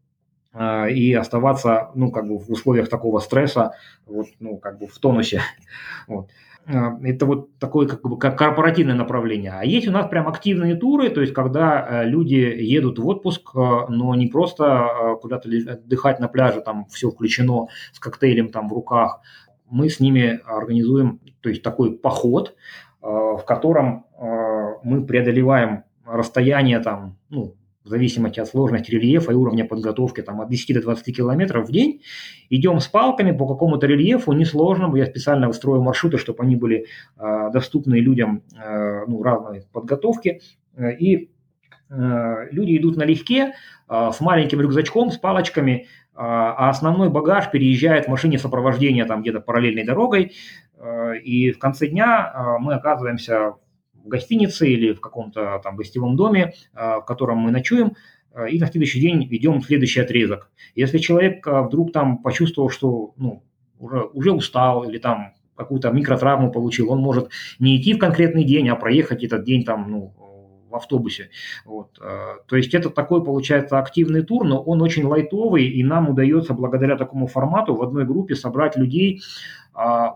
и 0.56 1.12
оставаться, 1.14 1.90
ну, 1.94 2.12
как 2.12 2.28
бы 2.28 2.38
в 2.38 2.48
условиях 2.48 2.88
такого 2.88 3.18
стресса, 3.18 3.72
вот, 4.06 4.26
ну, 4.38 4.56
как 4.56 4.78
бы 4.78 4.86
в 4.86 4.98
тонусе. 4.98 5.40
Вот. 6.06 6.28
А, 6.66 6.98
это 7.02 7.26
вот 7.26 7.58
такое 7.58 7.86
как 7.86 8.02
бы 8.02 8.18
как 8.18 8.38
корпоративное 8.38 8.94
направление. 8.94 9.52
А 9.52 9.64
есть 9.64 9.86
у 9.86 9.90
нас 9.90 10.08
прям 10.08 10.28
активные 10.28 10.74
туры, 10.74 11.10
то 11.10 11.20
есть 11.20 11.34
когда 11.34 12.04
э, 12.04 12.08
люди 12.08 12.34
едут 12.34 12.98
в 12.98 13.06
отпуск, 13.06 13.50
э, 13.54 13.58
но 13.88 14.14
не 14.14 14.28
просто 14.28 14.64
э, 14.64 15.16
куда-то 15.20 15.48
отдыхать 15.48 16.20
на 16.20 16.28
пляже, 16.28 16.62
там 16.62 16.86
все 16.86 17.10
включено 17.10 17.66
с 17.92 18.00
коктейлем 18.00 18.50
там 18.50 18.68
в 18.68 18.72
руках. 18.72 19.20
Мы 19.68 19.90
с 19.90 20.00
ними 20.00 20.40
организуем, 20.46 21.20
то 21.40 21.50
есть 21.50 21.62
такой 21.62 21.92
поход, 21.92 22.54
в 23.00 23.42
котором 23.46 24.06
мы 24.82 25.04
преодолеваем 25.04 25.84
расстояние 26.06 26.80
там, 26.80 27.16
ну, 27.28 27.54
в 27.84 27.88
зависимости 27.88 28.40
от 28.40 28.48
сложности 28.48 28.90
рельефа 28.90 29.32
и 29.32 29.34
уровня 29.34 29.66
подготовки, 29.66 30.22
там, 30.22 30.40
от 30.40 30.48
10 30.48 30.74
до 30.74 30.82
20 30.82 31.16
километров 31.16 31.68
в 31.68 31.72
день. 31.72 32.00
Идем 32.48 32.80
с 32.80 32.88
палками 32.88 33.30
по 33.36 33.46
какому-то 33.46 33.86
рельефу, 33.86 34.32
несложному. 34.32 34.96
Я 34.96 35.06
специально 35.06 35.48
устроил 35.48 35.82
маршруты, 35.82 36.16
чтобы 36.16 36.42
они 36.42 36.56
были 36.56 36.86
э, 37.18 37.50
доступны 37.52 37.96
людям 37.96 38.42
э, 38.56 39.04
ну, 39.06 39.22
разной 39.22 39.64
подготовки. 39.70 40.40
И 40.78 41.30
э, 41.90 42.48
люди 42.50 42.76
идут 42.78 42.96
налегке, 42.96 43.52
э, 43.88 44.10
с 44.12 44.20
маленьким 44.20 44.62
рюкзачком, 44.62 45.10
с 45.10 45.18
палочками, 45.18 45.82
э, 45.82 45.84
а 46.16 46.70
основной 46.70 47.10
багаж 47.10 47.50
переезжает 47.50 48.06
в 48.06 48.08
машине 48.08 48.38
сопровождения 48.38 49.04
там 49.04 49.20
где-то 49.20 49.40
параллельной 49.40 49.84
дорогой. 49.84 50.32
Э, 50.78 51.18
и 51.18 51.52
в 51.52 51.58
конце 51.58 51.88
дня 51.88 52.32
э, 52.34 52.58
мы 52.60 52.74
оказываемся 52.74 53.56
гостинице 54.08 54.68
или 54.68 54.92
в 54.92 55.00
каком-то 55.00 55.60
там 55.62 55.76
гостевом 55.76 56.16
доме, 56.16 56.54
а, 56.72 57.00
в 57.00 57.04
котором 57.04 57.38
мы 57.38 57.50
ночуем, 57.50 57.94
а, 58.32 58.46
и 58.46 58.58
на 58.58 58.66
следующий 58.66 59.00
день 59.00 59.26
ведем 59.26 59.62
следующий 59.62 60.00
отрезок. 60.00 60.50
Если 60.74 60.98
человек 60.98 61.46
а, 61.46 61.62
вдруг 61.62 61.92
там 61.92 62.18
почувствовал, 62.18 62.70
что 62.70 63.14
ну, 63.16 63.42
уже, 63.78 64.02
уже 64.12 64.32
устал 64.32 64.84
или 64.84 64.98
там 64.98 65.34
какую-то 65.56 65.90
микротравму 65.90 66.50
получил, 66.50 66.90
он 66.90 66.98
может 66.98 67.30
не 67.58 67.80
идти 67.80 67.94
в 67.94 67.98
конкретный 67.98 68.44
день, 68.44 68.68
а 68.68 68.76
проехать 68.76 69.22
этот 69.22 69.44
день 69.44 69.64
там, 69.64 69.90
ну, 69.90 70.14
в 70.74 70.76
автобусе. 70.76 71.30
Вот. 71.64 71.98
То 72.46 72.56
есть 72.56 72.74
это 72.74 72.90
такой, 72.90 73.24
получается, 73.24 73.78
активный 73.78 74.22
тур, 74.22 74.44
но 74.44 74.60
он 74.60 74.82
очень 74.82 75.04
лайтовый, 75.04 75.66
и 75.66 75.84
нам 75.84 76.10
удается 76.10 76.52
благодаря 76.52 76.96
такому 76.96 77.26
формату 77.26 77.74
в 77.74 77.82
одной 77.82 78.04
группе 78.04 78.34
собрать 78.34 78.76
людей 78.76 79.22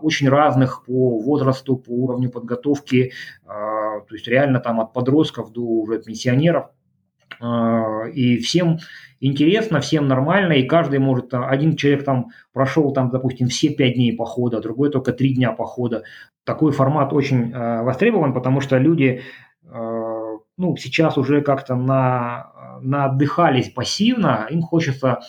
очень 0.01 0.29
разных 0.29 0.83
по 0.85 1.19
возрасту, 1.19 1.77
по 1.77 1.91
уровню 1.91 2.29
подготовки, 2.29 3.11
то 3.45 4.05
есть 4.11 4.27
реально 4.27 4.59
там 4.59 4.79
от 4.79 4.93
подростков 4.93 5.51
до 5.51 5.61
уже 5.61 6.01
пенсионеров. 6.01 6.67
И 8.13 8.37
всем 8.37 8.79
интересно, 9.19 9.79
всем 9.79 10.07
нормально, 10.07 10.53
и 10.53 10.67
каждый 10.67 10.99
может, 10.99 11.33
один 11.33 11.75
человек 11.75 12.03
там 12.03 12.27
прошел 12.53 12.91
там, 12.93 13.11
допустим, 13.11 13.47
все 13.47 13.69
пять 13.69 13.95
дней 13.95 14.15
похода, 14.15 14.61
другой 14.61 14.89
только 14.91 15.13
три 15.13 15.33
дня 15.33 15.51
похода. 15.51 16.03
Такой 16.43 16.71
формат 16.71 17.13
очень 17.13 17.51
а, 17.53 17.83
востребован, 17.83 18.33
потому 18.33 18.61
что 18.61 18.77
люди 18.77 19.21
а, 19.69 20.08
ну, 20.59 20.75
сейчас 20.75 21.17
уже 21.17 21.41
как-то 21.41 21.75
на, 21.75 22.79
на 22.81 23.05
отдыхались 23.05 23.69
пассивно, 23.69 24.45
им 24.49 24.61
хочется 24.61 25.21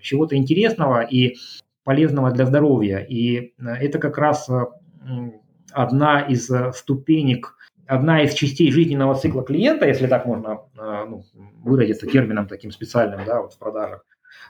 чего-то 0.00 0.36
интересного 0.36 1.02
и 1.02 1.36
полезного 1.84 2.32
для 2.32 2.44
здоровья. 2.44 2.98
И 2.98 3.54
это 3.58 4.00
как 4.00 4.18
раз 4.18 4.50
одна 5.70 6.20
из 6.22 6.50
ступенек 6.74 7.56
одна 7.86 8.22
из 8.22 8.34
частей 8.34 8.72
жизненного 8.72 9.14
цикла 9.14 9.44
клиента, 9.44 9.86
если 9.86 10.08
так 10.08 10.26
можно 10.26 10.62
ну, 10.74 11.22
выразиться 11.62 12.08
термином 12.08 12.48
таким 12.48 12.72
специальным 12.72 13.24
да, 13.24 13.42
вот 13.42 13.52
в 13.52 13.58
продажах. 13.58 14.04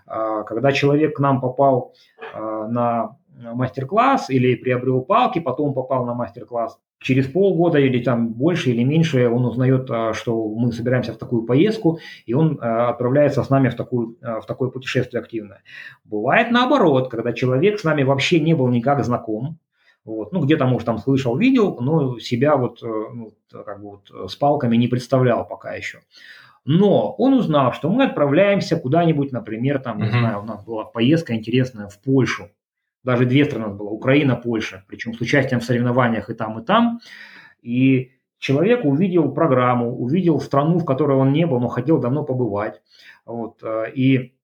А, 0.06 0.42
когда 0.44 0.72
человек 0.72 1.16
к 1.16 1.20
нам 1.20 1.42
попал 1.42 1.92
на 2.34 3.18
мастер-класс 3.36 4.30
или 4.30 4.54
приобрел 4.54 5.02
палки, 5.02 5.38
потом 5.38 5.74
попал 5.74 6.06
на 6.06 6.14
мастер-класс, 6.14 6.78
через 7.00 7.26
полгода 7.26 7.78
или 7.78 8.02
там 8.02 8.32
больше 8.32 8.70
или 8.70 8.82
меньше 8.82 9.28
он 9.28 9.44
узнает, 9.44 9.90
что 10.14 10.48
мы 10.48 10.72
собираемся 10.72 11.12
в 11.12 11.18
такую 11.18 11.42
поездку, 11.42 11.98
и 12.24 12.34
он 12.34 12.58
отправляется 12.60 13.42
с 13.42 13.50
нами 13.50 13.68
в, 13.68 13.74
такую, 13.74 14.16
в 14.20 14.44
такое 14.46 14.70
путешествие 14.70 15.20
активное. 15.20 15.62
Бывает 16.04 16.50
наоборот, 16.50 17.10
когда 17.10 17.32
человек 17.32 17.78
с 17.78 17.84
нами 17.84 18.02
вообще 18.02 18.40
не 18.40 18.54
был 18.54 18.68
никак 18.68 19.04
знаком, 19.04 19.58
вот. 20.06 20.32
Ну, 20.32 20.40
где-то, 20.40 20.66
может, 20.66 20.86
там 20.86 20.98
слышал, 20.98 21.36
видел, 21.36 21.78
но 21.80 22.20
себя 22.20 22.56
вот, 22.56 22.80
э, 22.80 22.86
ну, 22.86 23.34
как 23.50 23.82
бы 23.82 23.90
вот 23.90 24.10
э, 24.14 24.28
с 24.28 24.36
палками 24.36 24.76
не 24.76 24.86
представлял 24.86 25.46
пока 25.46 25.74
еще. 25.74 25.98
Но 26.64 27.12
он 27.18 27.34
узнал, 27.34 27.72
что 27.72 27.90
мы 27.90 28.04
отправляемся 28.04 28.76
куда-нибудь, 28.76 29.32
например, 29.32 29.80
там, 29.80 29.98
не 29.98 30.08
знаю, 30.08 30.42
у 30.42 30.44
нас 30.44 30.64
была 30.64 30.84
поездка 30.84 31.34
интересная 31.34 31.88
в 31.88 32.00
Польшу. 32.00 32.50
Даже 33.06 33.24
две 33.24 33.44
страны 33.44 33.68
было, 33.68 33.90
Украина, 33.90 34.34
Польша, 34.34 34.84
причем 34.88 35.14
с 35.14 35.20
участием 35.20 35.60
в 35.60 35.64
соревнованиях 35.64 36.28
и 36.28 36.34
там, 36.34 36.58
и 36.58 36.64
там. 36.64 36.98
И 37.62 38.10
человек 38.38 38.84
увидел 38.84 39.30
программу, 39.30 39.96
увидел 39.96 40.40
страну, 40.40 40.80
в 40.80 40.84
которой 40.84 41.16
он 41.16 41.32
не 41.32 41.46
был, 41.46 41.60
но 41.60 41.68
хотел 41.68 41.98
давно 41.98 42.24
побывать. 42.24 42.82
Вот. 43.24 43.62
Э, 43.62 43.92
и 43.94 44.34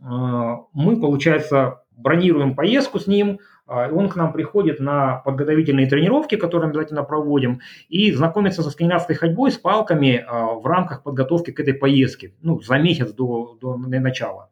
мы, 0.00 1.00
получается, 1.00 1.84
бронируем 1.92 2.56
поездку 2.56 2.98
с 2.98 3.06
ним, 3.06 3.38
а, 3.66 3.88
он 3.88 4.08
к 4.08 4.16
нам 4.16 4.32
приходит 4.32 4.80
на 4.80 5.18
подготовительные 5.18 5.86
тренировки, 5.86 6.36
которые 6.36 6.66
мы 6.66 6.72
обязательно 6.72 7.04
проводим, 7.04 7.60
и 7.88 8.10
знакомится 8.10 8.62
со 8.62 8.70
скандинавской 8.70 9.14
ходьбой 9.14 9.52
с 9.52 9.58
палками 9.58 10.24
в 10.28 10.66
рамках 10.66 11.02
подготовки 11.02 11.50
к 11.50 11.60
этой 11.60 11.74
поездке, 11.74 12.34
ну, 12.40 12.60
за 12.60 12.78
месяц 12.78 13.12
до, 13.12 13.58
до 13.60 13.76
начала. 13.76 14.50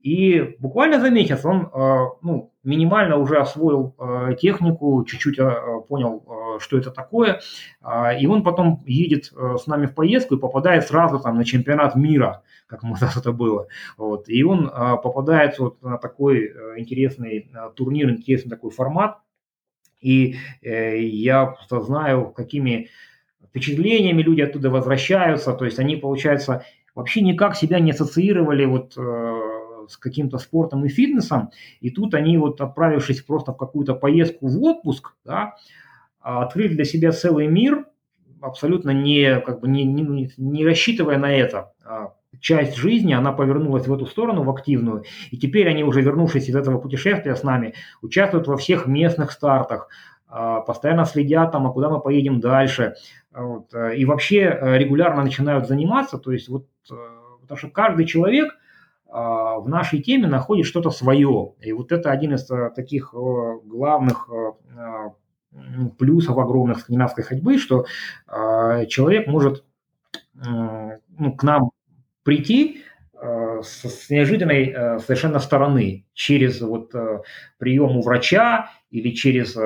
И 0.00 0.56
буквально 0.60 1.00
за 1.00 1.10
месяц 1.10 1.44
он 1.44 1.70
ну, 2.22 2.52
минимально 2.66 3.16
уже 3.16 3.38
освоил 3.38 3.94
технику, 4.38 5.04
чуть-чуть 5.04 5.38
понял, 5.88 6.58
что 6.58 6.78
это 6.78 6.90
такое, 6.90 7.40
и 8.20 8.26
он 8.26 8.42
потом 8.42 8.82
едет 8.86 9.32
с 9.32 9.66
нами 9.66 9.86
в 9.86 9.94
поездку 9.94 10.34
и 10.34 10.40
попадает 10.40 10.86
сразу 10.86 11.20
там 11.20 11.36
на 11.36 11.44
чемпионат 11.44 11.96
мира– 11.96 12.42
как 12.66 12.84
у 12.84 12.88
нас 12.88 13.00
это 13.16 13.32
было. 13.32 13.68
Вот. 13.96 14.28
И 14.28 14.42
он 14.42 14.70
а, 14.72 14.96
попадает 14.96 15.58
вот 15.58 15.82
на 15.82 15.98
такой 15.98 16.48
а, 16.48 16.78
интересный 16.78 17.50
а, 17.54 17.70
турнир, 17.70 18.10
интересный 18.10 18.50
такой 18.50 18.70
формат. 18.70 19.18
И 20.00 20.36
э, 20.60 21.00
я 21.00 21.46
просто 21.46 21.80
знаю, 21.80 22.30
какими 22.30 22.90
впечатлениями 23.48 24.22
люди 24.22 24.42
оттуда 24.42 24.70
возвращаются. 24.70 25.54
То 25.54 25.64
есть 25.64 25.78
они, 25.78 25.96
получается, 25.96 26.64
вообще 26.94 27.22
никак 27.22 27.56
себя 27.56 27.80
не 27.80 27.92
ассоциировали 27.92 28.66
вот 28.66 28.92
э, 28.96 29.00
с 29.88 29.96
каким-то 29.96 30.38
спортом 30.38 30.84
и 30.84 30.88
фитнесом. 30.88 31.50
И 31.80 31.90
тут 31.90 32.14
они, 32.14 32.38
вот 32.38 32.60
отправившись 32.60 33.22
просто 33.22 33.52
в 33.52 33.56
какую-то 33.56 33.94
поездку 33.94 34.48
в 34.48 34.62
отпуск, 34.62 35.14
да, 35.24 35.56
открыли 36.20 36.74
для 36.74 36.84
себя 36.84 37.12
целый 37.12 37.46
мир, 37.46 37.86
абсолютно 38.40 38.90
не, 38.90 39.40
как 39.40 39.60
бы 39.60 39.68
не, 39.68 39.84
не, 39.84 40.30
не 40.36 40.64
рассчитывая 40.64 41.18
на 41.18 41.32
это 41.32 41.72
часть 42.40 42.76
жизни, 42.76 43.12
она 43.12 43.32
повернулась 43.32 43.86
в 43.86 43.92
эту 43.92 44.06
сторону, 44.06 44.42
в 44.42 44.50
активную, 44.50 45.04
и 45.30 45.36
теперь 45.36 45.68
они 45.68 45.84
уже 45.84 46.00
вернувшись 46.02 46.48
из 46.48 46.56
этого 46.56 46.78
путешествия 46.78 47.34
с 47.34 47.42
нами, 47.42 47.74
участвуют 48.02 48.46
во 48.46 48.56
всех 48.56 48.86
местных 48.86 49.32
стартах, 49.32 49.88
а, 50.28 50.60
постоянно 50.60 51.04
следят 51.04 51.52
там, 51.52 51.66
а 51.66 51.72
куда 51.72 51.88
мы 51.88 52.00
поедем 52.00 52.40
дальше, 52.40 52.94
вот, 53.32 53.72
и 53.74 54.04
вообще 54.04 54.40
э, 54.40 54.78
регулярно 54.78 55.22
начинают 55.22 55.68
заниматься, 55.68 56.18
то 56.18 56.32
есть 56.32 56.48
вот, 56.48 56.66
э, 56.90 56.94
потому 57.42 57.58
что 57.58 57.68
каждый 57.68 58.06
человек 58.06 58.48
а, 58.52 58.56
в 59.08 59.64
нашей 59.66 60.00
теме 60.00 60.26
находит 60.26 60.66
что-то 60.66 60.90
свое, 60.90 61.52
и 61.60 61.72
вот 61.72 61.92
это 61.92 62.10
один 62.10 62.34
из 62.34 62.50
э, 62.50 62.70
таких 62.74 63.14
главных 63.14 64.28
плюсов 65.98 66.36
огромных 66.36 66.80
скандинавской 66.80 67.24
ходьбы, 67.24 67.56
что 67.56 67.86
человек 68.88 69.26
может 69.26 69.64
ну, 70.34 71.32
к 71.34 71.42
нам 71.42 71.70
прийти 72.24 72.82
с, 73.14 74.10
неожиданной 74.10 75.00
совершенно 75.00 75.38
стороны 75.38 76.04
через 76.12 76.60
вот 76.60 76.92
прием 77.56 77.96
у 77.96 78.02
врача 78.02 78.70
или 78.90 79.12
через 79.12 79.56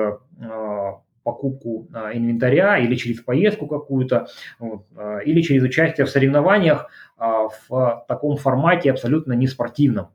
покупку 1.23 1.87
э, 1.93 2.11
инвентаря 2.13 2.77
или 2.77 2.95
через 2.95 3.21
поездку 3.21 3.67
какую-то 3.67 4.27
э, 4.59 5.23
или 5.25 5.41
через 5.41 5.63
участие 5.63 6.05
в 6.05 6.09
соревнованиях 6.09 6.89
э, 7.17 7.23
в 7.69 8.05
таком 8.07 8.37
формате 8.37 8.91
абсолютно 8.91 9.33
не 9.33 9.47
спортивном. 9.47 10.07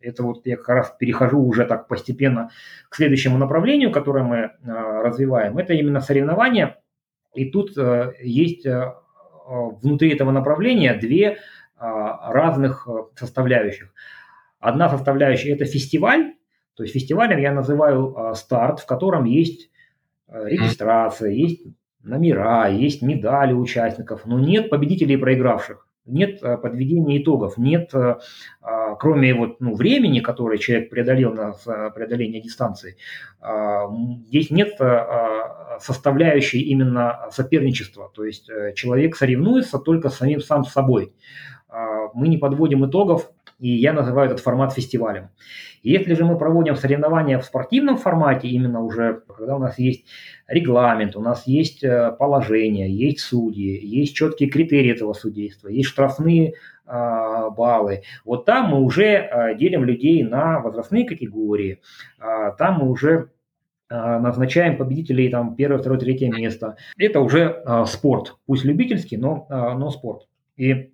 Это 0.00 0.22
вот 0.22 0.46
я 0.46 0.56
как 0.56 0.68
раз 0.68 0.94
перехожу 0.96 1.42
уже 1.42 1.66
так 1.66 1.88
постепенно 1.88 2.50
к 2.88 2.94
следующему 2.94 3.36
направлению, 3.36 3.90
которое 3.90 4.22
мы 4.22 4.52
развиваем. 4.64 5.58
Это 5.58 5.72
именно 5.72 6.00
соревнования. 6.00 6.78
И 7.34 7.50
тут 7.50 7.76
э, 7.76 8.12
есть 8.22 8.64
э, 8.64 8.92
внутри 9.48 10.12
этого 10.12 10.30
направления 10.30 10.94
две 10.94 11.38
а, 11.78 12.32
разных 12.32 12.88
э, 12.88 13.04
составляющих. 13.16 13.92
Одна 14.60 14.88
составляющая– 14.88 15.52
это 15.54 15.66
фестиваль, 15.66 16.34
то 16.74 16.82
есть 16.82 16.94
фестивалем 16.94 17.38
я 17.38 17.52
называю 17.52 18.16
а, 18.16 18.34
старт, 18.34 18.80
в 18.80 18.86
котором 18.86 19.24
есть 19.24 19.70
регистрация, 20.28 21.30
есть 21.30 21.62
номера, 22.02 22.68
есть 22.68 23.02
медали 23.02 23.52
участников, 23.52 24.26
но 24.26 24.38
нет 24.38 24.70
победителей 24.70 25.14
и 25.14 25.18
проигравших 25.18 25.86
нет 26.06 26.42
э, 26.42 26.56
подведения 26.56 27.20
итогов, 27.20 27.58
нет, 27.58 27.92
э, 27.94 28.16
а, 28.62 28.94
кроме 28.94 29.34
вот, 29.34 29.60
ну, 29.60 29.74
времени, 29.74 30.20
которое 30.20 30.58
человек 30.58 30.88
преодолел 30.88 31.34
на 31.34 31.52
преодоление 31.90 32.40
дистанции, 32.40 32.96
а, 33.40 33.88
здесь 34.28 34.50
нет 34.50 34.80
а, 34.80 35.78
составляющей 35.80 36.60
именно 36.60 37.28
соперничества. 37.30 38.10
То 38.14 38.24
есть 38.24 38.48
э, 38.48 38.72
человек 38.74 39.16
соревнуется 39.16 39.78
только 39.78 40.08
самим 40.08 40.40
сам 40.40 40.64
с 40.64 40.72
собой. 40.72 41.12
Мы 42.14 42.28
не 42.28 42.38
подводим 42.38 42.86
итогов, 42.86 43.30
и 43.58 43.68
я 43.68 43.92
называю 43.92 44.26
этот 44.26 44.40
формат 44.40 44.72
фестивалем. 44.72 45.30
Если 45.82 46.14
же 46.14 46.24
мы 46.24 46.36
проводим 46.36 46.76
соревнования 46.76 47.38
в 47.38 47.44
спортивном 47.44 47.96
формате, 47.96 48.48
именно 48.48 48.82
уже 48.82 49.22
когда 49.36 49.56
у 49.56 49.58
нас 49.58 49.78
есть 49.78 50.04
регламент, 50.46 51.16
у 51.16 51.20
нас 51.20 51.46
есть 51.46 51.82
э, 51.84 52.12
положение, 52.18 52.90
есть 52.90 53.20
судьи, 53.20 53.78
есть 53.84 54.14
четкие 54.14 54.50
критерии 54.50 54.92
этого 54.92 55.12
судейства, 55.14 55.68
есть 55.68 55.88
штрафные 55.88 56.54
а, 56.86 57.50
баллы. 57.50 58.02
Вот 58.24 58.44
там 58.44 58.70
мы 58.70 58.80
уже 58.80 59.16
а, 59.16 59.54
делим 59.54 59.84
людей 59.84 60.22
на 60.22 60.60
возрастные 60.60 61.04
категории, 61.04 61.80
а, 62.18 62.52
там 62.52 62.78
мы 62.80 62.90
уже 62.90 63.30
назначаем 63.88 64.78
победителей 64.78 65.28
там 65.28 65.54
первое, 65.54 65.78
второе, 65.78 66.00
третье 66.00 66.28
место. 66.28 66.76
Это 66.98 67.20
уже 67.20 67.62
спорт, 67.86 68.36
пусть 68.44 68.64
любительский, 68.64 69.16
но, 69.16 69.46
но 69.48 69.90
спорт. 69.90 70.26
И 70.56 70.90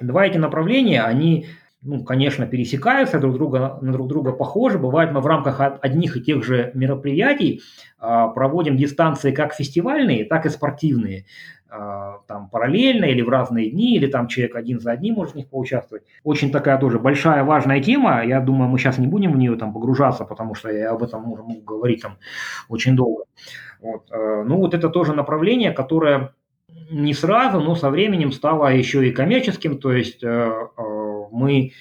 два 0.00 0.26
эти 0.26 0.36
направления, 0.36 1.04
они 1.04 1.46
ну, 1.82 2.04
конечно, 2.04 2.46
пересекаются, 2.46 3.18
друг 3.18 3.34
друга, 3.34 3.78
на 3.80 3.92
друг 3.92 4.08
друга 4.08 4.32
похожи. 4.32 4.78
Бывает, 4.78 5.12
мы 5.12 5.20
в 5.20 5.26
рамках 5.26 5.60
одних 5.80 6.16
и 6.16 6.20
тех 6.20 6.44
же 6.44 6.70
мероприятий 6.74 7.62
а, 7.98 8.28
проводим 8.28 8.76
дистанции 8.76 9.32
как 9.32 9.54
фестивальные, 9.54 10.26
так 10.26 10.44
и 10.44 10.50
спортивные. 10.50 11.24
А, 11.70 12.18
там 12.26 12.50
параллельно 12.50 13.06
или 13.06 13.22
в 13.22 13.30
разные 13.30 13.70
дни, 13.70 13.96
или 13.96 14.08
там 14.08 14.26
человек 14.26 14.56
один 14.56 14.78
за 14.78 14.90
одним 14.90 15.14
может 15.14 15.32
в 15.32 15.36
них 15.36 15.48
поучаствовать. 15.48 16.02
Очень 16.22 16.52
такая 16.52 16.78
тоже 16.78 16.98
большая, 16.98 17.44
важная 17.44 17.80
тема. 17.80 18.24
Я 18.24 18.40
думаю, 18.40 18.68
мы 18.68 18.78
сейчас 18.78 18.98
не 18.98 19.06
будем 19.06 19.32
в 19.32 19.38
нее 19.38 19.56
там 19.56 19.72
погружаться, 19.72 20.24
потому 20.24 20.54
что 20.54 20.70
я 20.70 20.90
об 20.90 21.02
этом 21.02 21.22
могу 21.22 21.62
говорить 21.62 22.02
там 22.02 22.18
очень 22.68 22.94
долго. 22.94 23.24
Вот. 23.80 24.10
А, 24.10 24.44
ну, 24.44 24.58
вот 24.58 24.74
это 24.74 24.90
тоже 24.90 25.14
направление, 25.14 25.70
которое 25.70 26.34
не 26.90 27.14
сразу, 27.14 27.60
но 27.60 27.74
со 27.74 27.88
временем 27.88 28.32
стало 28.32 28.68
еще 28.68 29.08
и 29.08 29.12
коммерческим, 29.12 29.78
то 29.78 29.92
есть 29.92 30.22
мы 31.32 31.72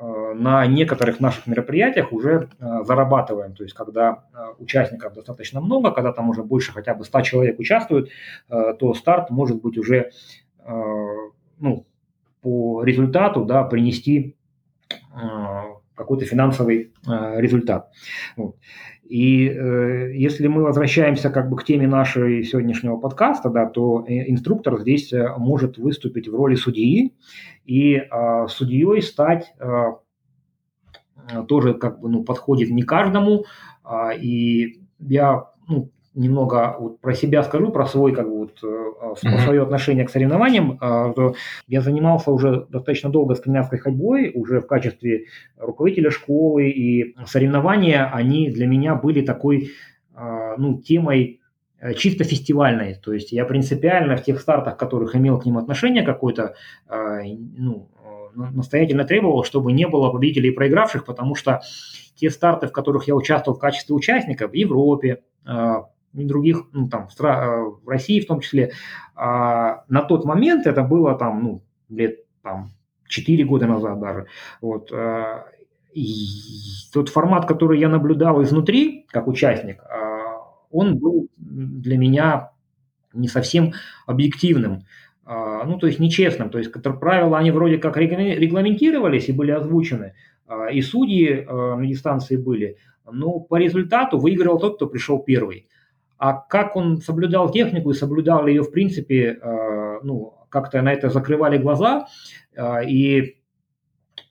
э, 0.00 0.34
на 0.34 0.66
некоторых 0.66 1.20
наших 1.20 1.46
мероприятиях 1.46 2.12
уже 2.12 2.48
э, 2.58 2.84
зарабатываем. 2.84 3.54
То 3.54 3.62
есть, 3.62 3.74
когда 3.74 4.24
э, 4.32 4.54
участников 4.58 5.14
достаточно 5.14 5.60
много, 5.60 5.90
когда 5.90 6.12
там 6.12 6.28
уже 6.28 6.42
больше 6.42 6.72
хотя 6.72 6.94
бы 6.94 7.04
100 7.04 7.20
человек 7.22 7.58
участвуют, 7.58 8.10
то 8.48 8.94
старт 8.94 9.30
может 9.30 9.60
быть 9.62 9.78
уже 9.78 10.10
ну, 11.58 11.86
по 12.42 12.82
результату 12.84 13.44
да, 13.44 13.64
принести 13.64 14.36
какой-то 15.94 16.24
финансовый 16.24 16.92
результат. 17.06 17.90
И 19.10 19.48
э, 19.48 20.12
если 20.14 20.46
мы 20.46 20.62
возвращаемся 20.62 21.30
как 21.30 21.50
бы 21.50 21.56
к 21.56 21.64
теме 21.64 21.88
нашей 21.88 22.44
сегодняшнего 22.44 22.96
подкаста, 22.96 23.50
да, 23.50 23.66
то 23.66 24.04
инструктор 24.06 24.78
здесь 24.78 25.12
э, 25.12 25.34
может 25.36 25.78
выступить 25.78 26.28
в 26.28 26.34
роли 26.36 26.54
судьи 26.54 27.12
и 27.64 27.96
э, 27.96 28.46
судьей 28.46 29.02
стать 29.02 29.52
э, 29.58 29.94
тоже 31.48 31.74
как 31.74 31.98
бы 31.98 32.08
ну, 32.08 32.22
подходит 32.22 32.70
не 32.70 32.82
каждому. 32.82 33.46
Э, 33.84 34.16
и 34.16 34.80
я 35.00 35.50
ну, 35.66 35.90
немного 36.14 36.76
вот 36.78 37.00
про 37.00 37.14
себя 37.14 37.42
скажу, 37.42 37.70
про 37.70 37.86
свой 37.86 38.12
как 38.12 38.28
бы 38.28 38.38
вот 38.38 38.58
mm-hmm. 38.62 39.44
свое 39.44 39.62
отношение 39.62 40.04
к 40.04 40.10
соревнованиям. 40.10 40.78
А, 40.80 41.12
я 41.68 41.80
занимался 41.80 42.30
уже 42.32 42.66
достаточно 42.68 43.10
долго 43.10 43.34
скандинавской 43.34 43.78
ходьбой, 43.78 44.32
уже 44.34 44.60
в 44.60 44.66
качестве 44.66 45.26
руководителя 45.56 46.10
школы, 46.10 46.68
и 46.68 47.14
соревнования, 47.26 48.10
они 48.12 48.50
для 48.50 48.66
меня 48.66 48.94
были 48.94 49.22
такой 49.22 49.70
ну, 50.58 50.82
темой 50.82 51.40
э, 51.80 51.94
чисто 51.94 52.24
фестивальной. 52.24 52.94
То 52.94 53.14
есть 53.14 53.32
я 53.32 53.44
принципиально 53.46 54.16
в 54.16 54.22
тех 54.22 54.40
стартах, 54.40 54.76
которых 54.76 55.16
имел 55.16 55.38
к 55.38 55.46
ним 55.46 55.56
отношение 55.56 56.02
какое-то, 56.02 56.54
ну, 56.88 57.88
настоятельно 58.34 59.04
требовал, 59.04 59.44
чтобы 59.44 59.72
не 59.72 59.86
было 59.88 60.10
победителей 60.10 60.50
и 60.50 60.54
проигравших, 60.54 61.04
потому 61.04 61.34
что 61.34 61.62
те 62.14 62.30
старты, 62.30 62.66
в 62.66 62.72
которых 62.72 63.08
я 63.08 63.14
участвовал 63.14 63.56
в 63.56 63.60
качестве 63.60 63.94
участника 63.94 64.46
в 64.46 64.52
Европе, 64.52 65.22
других, 66.12 66.64
ну, 66.72 66.88
там, 66.88 67.08
э, 67.08 67.60
в 67.82 67.88
России 67.88 68.20
в 68.20 68.26
том 68.26 68.40
числе, 68.40 68.72
а, 69.14 69.84
на 69.88 70.02
тот 70.02 70.24
момент 70.24 70.66
это 70.66 70.82
было 70.82 71.14
там, 71.14 71.42
ну, 71.42 71.62
лет 71.88 72.20
там 72.42 72.70
4 73.08 73.44
года 73.44 73.66
назад 73.66 74.00
даже. 74.00 74.26
Вот, 74.60 74.90
а, 74.92 75.46
и 75.94 76.26
тот 76.92 77.08
формат, 77.08 77.46
который 77.46 77.78
я 77.78 77.88
наблюдал 77.88 78.42
изнутри, 78.42 79.06
как 79.10 79.26
участник, 79.26 79.82
а, 79.82 80.42
он 80.70 80.98
был 80.98 81.28
для 81.36 81.98
меня 81.98 82.50
не 83.12 83.28
совсем 83.28 83.72
объективным. 84.06 84.84
А, 85.24 85.64
ну, 85.64 85.78
то 85.78 85.86
есть 85.86 85.98
нечестным. 85.98 86.50
То 86.50 86.58
есть 86.58 86.72
правила, 86.72 87.38
они 87.38 87.50
вроде 87.50 87.78
как 87.78 87.96
регламентировались 87.96 89.28
и 89.28 89.32
были 89.32 89.50
озвучены, 89.50 90.14
а, 90.46 90.68
и 90.68 90.80
судьи 90.80 91.44
на 91.44 91.84
дистанции 91.86 92.36
были, 92.36 92.76
но 93.10 93.40
по 93.40 93.56
результату 93.56 94.18
выиграл 94.18 94.58
тот, 94.58 94.76
кто 94.76 94.86
пришел 94.86 95.18
первый. 95.18 95.66
А 96.20 96.34
как 96.34 96.76
он 96.76 96.98
соблюдал 96.98 97.50
технику 97.50 97.90
и 97.90 97.94
соблюдал 97.94 98.46
ее, 98.46 98.62
в 98.62 98.70
принципе, 98.70 99.38
э, 99.40 100.00
ну, 100.02 100.34
как-то 100.50 100.82
на 100.82 100.92
это 100.92 101.08
закрывали 101.08 101.56
глаза. 101.56 102.08
Э, 102.54 102.84
и 102.86 103.36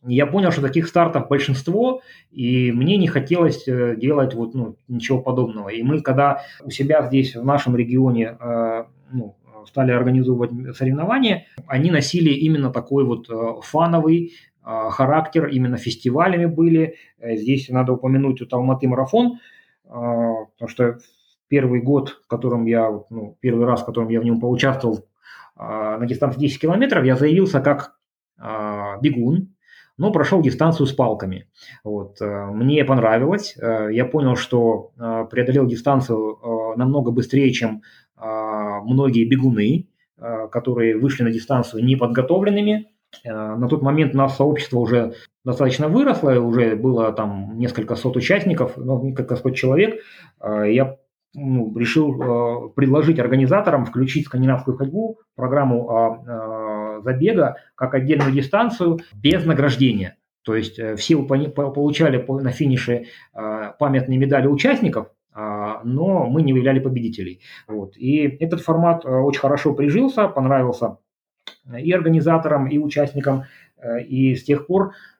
я 0.04 0.28
понял, 0.28 0.52
что 0.52 0.62
таких 0.62 0.88
стартов 0.88 1.28
большинство, 1.28 2.02
и 2.30 2.72
мне 2.72 2.96
не 2.98 3.08
хотелось 3.08 3.68
э, 3.68 3.96
делать 3.96 4.36
вот, 4.36 4.54
ну, 4.54 4.76
ничего 4.88 5.20
подобного. 5.20 5.70
И 5.70 5.82
мы, 5.82 6.02
когда 6.02 6.44
у 6.64 6.70
себя 6.70 7.02
здесь, 7.08 7.36
в 7.36 7.44
нашем 7.44 7.76
регионе, 7.76 8.38
ну, 9.12 9.36
стали 9.66 9.92
организовывать 9.92 10.78
соревнования, 10.78 11.48
они 11.66 11.90
носили 11.90 12.30
именно 12.30 12.72
такой 12.72 13.04
вот 13.04 13.28
фановый 13.64 14.34
характер, 14.62 15.48
именно 15.48 15.78
фестивалями 15.78 16.46
были. 16.46 16.98
Здесь 17.20 17.68
надо 17.70 17.94
упомянуть 17.94 18.42
вот 18.42 18.54
Алматы 18.54 18.88
марафон, 18.88 19.40
потому 19.84 20.68
что 20.68 21.00
первый 21.50 21.82
год, 21.82 22.22
в 22.24 22.28
котором 22.28 22.66
я, 22.66 22.90
ну, 23.10 23.38
первый 23.42 23.66
раз, 23.66 23.82
в 23.82 23.86
котором 23.86 24.08
я 24.10 24.22
в 24.22 24.24
нем 24.24 24.40
поучаствовал 24.40 25.06
а, 25.56 25.98
на 25.98 26.06
дистанции 26.06 26.40
10 26.40 26.62
километров, 26.62 27.04
я 27.04 27.16
заявился 27.18 27.60
как 27.60 27.96
а, 28.38 28.98
бегун, 29.02 29.50
но 30.00 30.14
прошел 30.14 30.42
дистанцию 30.42 30.88
с 30.88 30.94
палками. 30.94 31.48
Вот. 31.84 32.22
Э, 32.22 32.46
мне 32.46 32.86
понравилось. 32.86 33.56
Э, 33.62 33.90
я 33.92 34.06
понял, 34.06 34.38
что 34.38 34.92
э, 34.98 35.26
преодолел 35.30 35.68
дистанцию 35.68 36.74
намного 36.78 37.12
быстрее, 37.12 37.52
чем 37.52 37.82
многие 38.18 39.24
бегуны, 39.24 39.88
которые 40.52 40.98
вышли 40.98 41.24
на 41.24 41.32
дистанцию 41.32 41.86
неподготовленными. 41.86 42.92
На 43.24 43.68
тот 43.70 43.82
момент 43.82 44.14
у 44.14 44.18
нас 44.18 44.36
сообщество 44.36 44.80
уже 44.80 45.14
достаточно 45.46 45.88
выросло, 45.88 46.32
уже 46.34 46.76
было 46.76 47.14
там 47.14 47.58
несколько 47.58 47.96
сот 47.96 48.18
участников, 48.18 48.74
ну, 48.76 49.02
несколько 49.02 49.38
сот 49.38 49.56
человек. 49.56 50.02
Я 50.44 50.98
ну, 51.34 51.76
решил 51.78 52.22
э, 52.22 52.70
предложить 52.76 53.20
организаторам 53.20 53.86
включить 53.86 54.26
скандинавскую 54.26 54.78
ходьбу 54.78 55.20
программу 55.36 56.26
э, 56.28 57.02
забега 57.04 57.58
как 57.76 57.94
отдельную 57.94 58.32
дистанцию 58.32 59.00
без 59.14 59.46
награждения. 59.46 60.18
То 60.44 60.56
есть 60.56 60.80
э, 60.80 60.96
все 60.96 61.22
получали 61.22 62.26
на 62.28 62.52
финише 62.52 63.06
э, 63.34 63.74
памятные 63.78 64.18
медали 64.18 64.48
участников, 64.48 65.08
э, 65.36 65.40
но 65.84 66.26
мы 66.26 66.42
не 66.42 66.54
выявляли 66.54 66.80
победителей. 66.80 67.42
Вот. 67.68 67.96
И 67.96 68.22
этот 68.40 68.62
формат 68.62 69.06
э, 69.06 69.10
очень 69.10 69.42
хорошо 69.42 69.74
прижился, 69.74 70.28
понравился 70.28 70.98
и 71.78 71.92
организаторам, 71.92 72.68
и 72.68 72.80
участникам. 72.80 73.44
Э, 73.78 74.02
и 74.02 74.36
с 74.36 74.44
тех 74.44 74.66
пор 74.66 74.94
Э, 74.94 75.19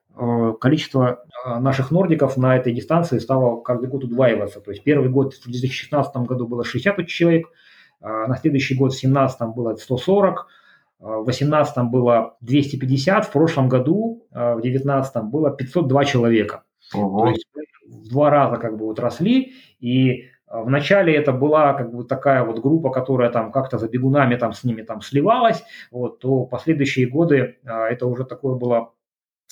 количество 0.60 1.24
э, 1.46 1.58
наших 1.58 1.90
нордиков 1.90 2.36
на 2.36 2.56
этой 2.56 2.72
дистанции 2.72 3.18
стало 3.18 3.60
каждый 3.60 3.88
год 3.88 4.04
удваиваться. 4.04 4.60
То 4.60 4.70
есть 4.70 4.82
первый 4.84 5.08
год 5.08 5.34
в 5.34 5.44
2016 5.44 6.16
году 6.16 6.46
было 6.46 6.64
60 6.64 7.06
человек, 7.06 7.48
э, 8.00 8.06
на 8.06 8.36
следующий 8.36 8.74
год 8.74 8.92
в 8.92 9.00
2017 9.00 9.54
было 9.54 9.74
140, 9.74 10.46
в 10.98 11.24
2018 11.24 11.90
было 11.90 12.36
250, 12.42 13.24
в 13.24 13.32
прошлом 13.32 13.70
году, 13.70 14.26
в 14.30 14.60
2019 14.60 15.24
было 15.24 15.50
502 15.50 16.04
человека. 16.04 16.64
Ого. 16.94 17.24
То 17.24 17.28
есть 17.30 17.46
в 17.88 18.08
два 18.10 18.28
раза 18.28 18.56
как 18.56 18.76
бы 18.76 18.84
вот 18.84 18.98
росли, 18.98 19.54
и 19.80 20.26
Вначале 20.52 21.14
это 21.14 21.32
была 21.32 21.74
как 21.74 21.94
бы 21.94 22.02
такая 22.02 22.42
вот 22.42 22.58
группа, 22.58 22.90
которая 22.90 23.30
там 23.30 23.52
как-то 23.52 23.78
за 23.78 23.88
бегунами 23.88 24.34
там 24.34 24.52
с 24.52 24.64
ними 24.64 24.82
там 24.82 25.00
сливалась, 25.00 25.62
вот, 25.92 26.18
то 26.18 26.44
последующие 26.44 27.06
годы 27.06 27.60
это 27.62 28.06
уже 28.06 28.24
такое 28.24 28.56
было 28.56 28.90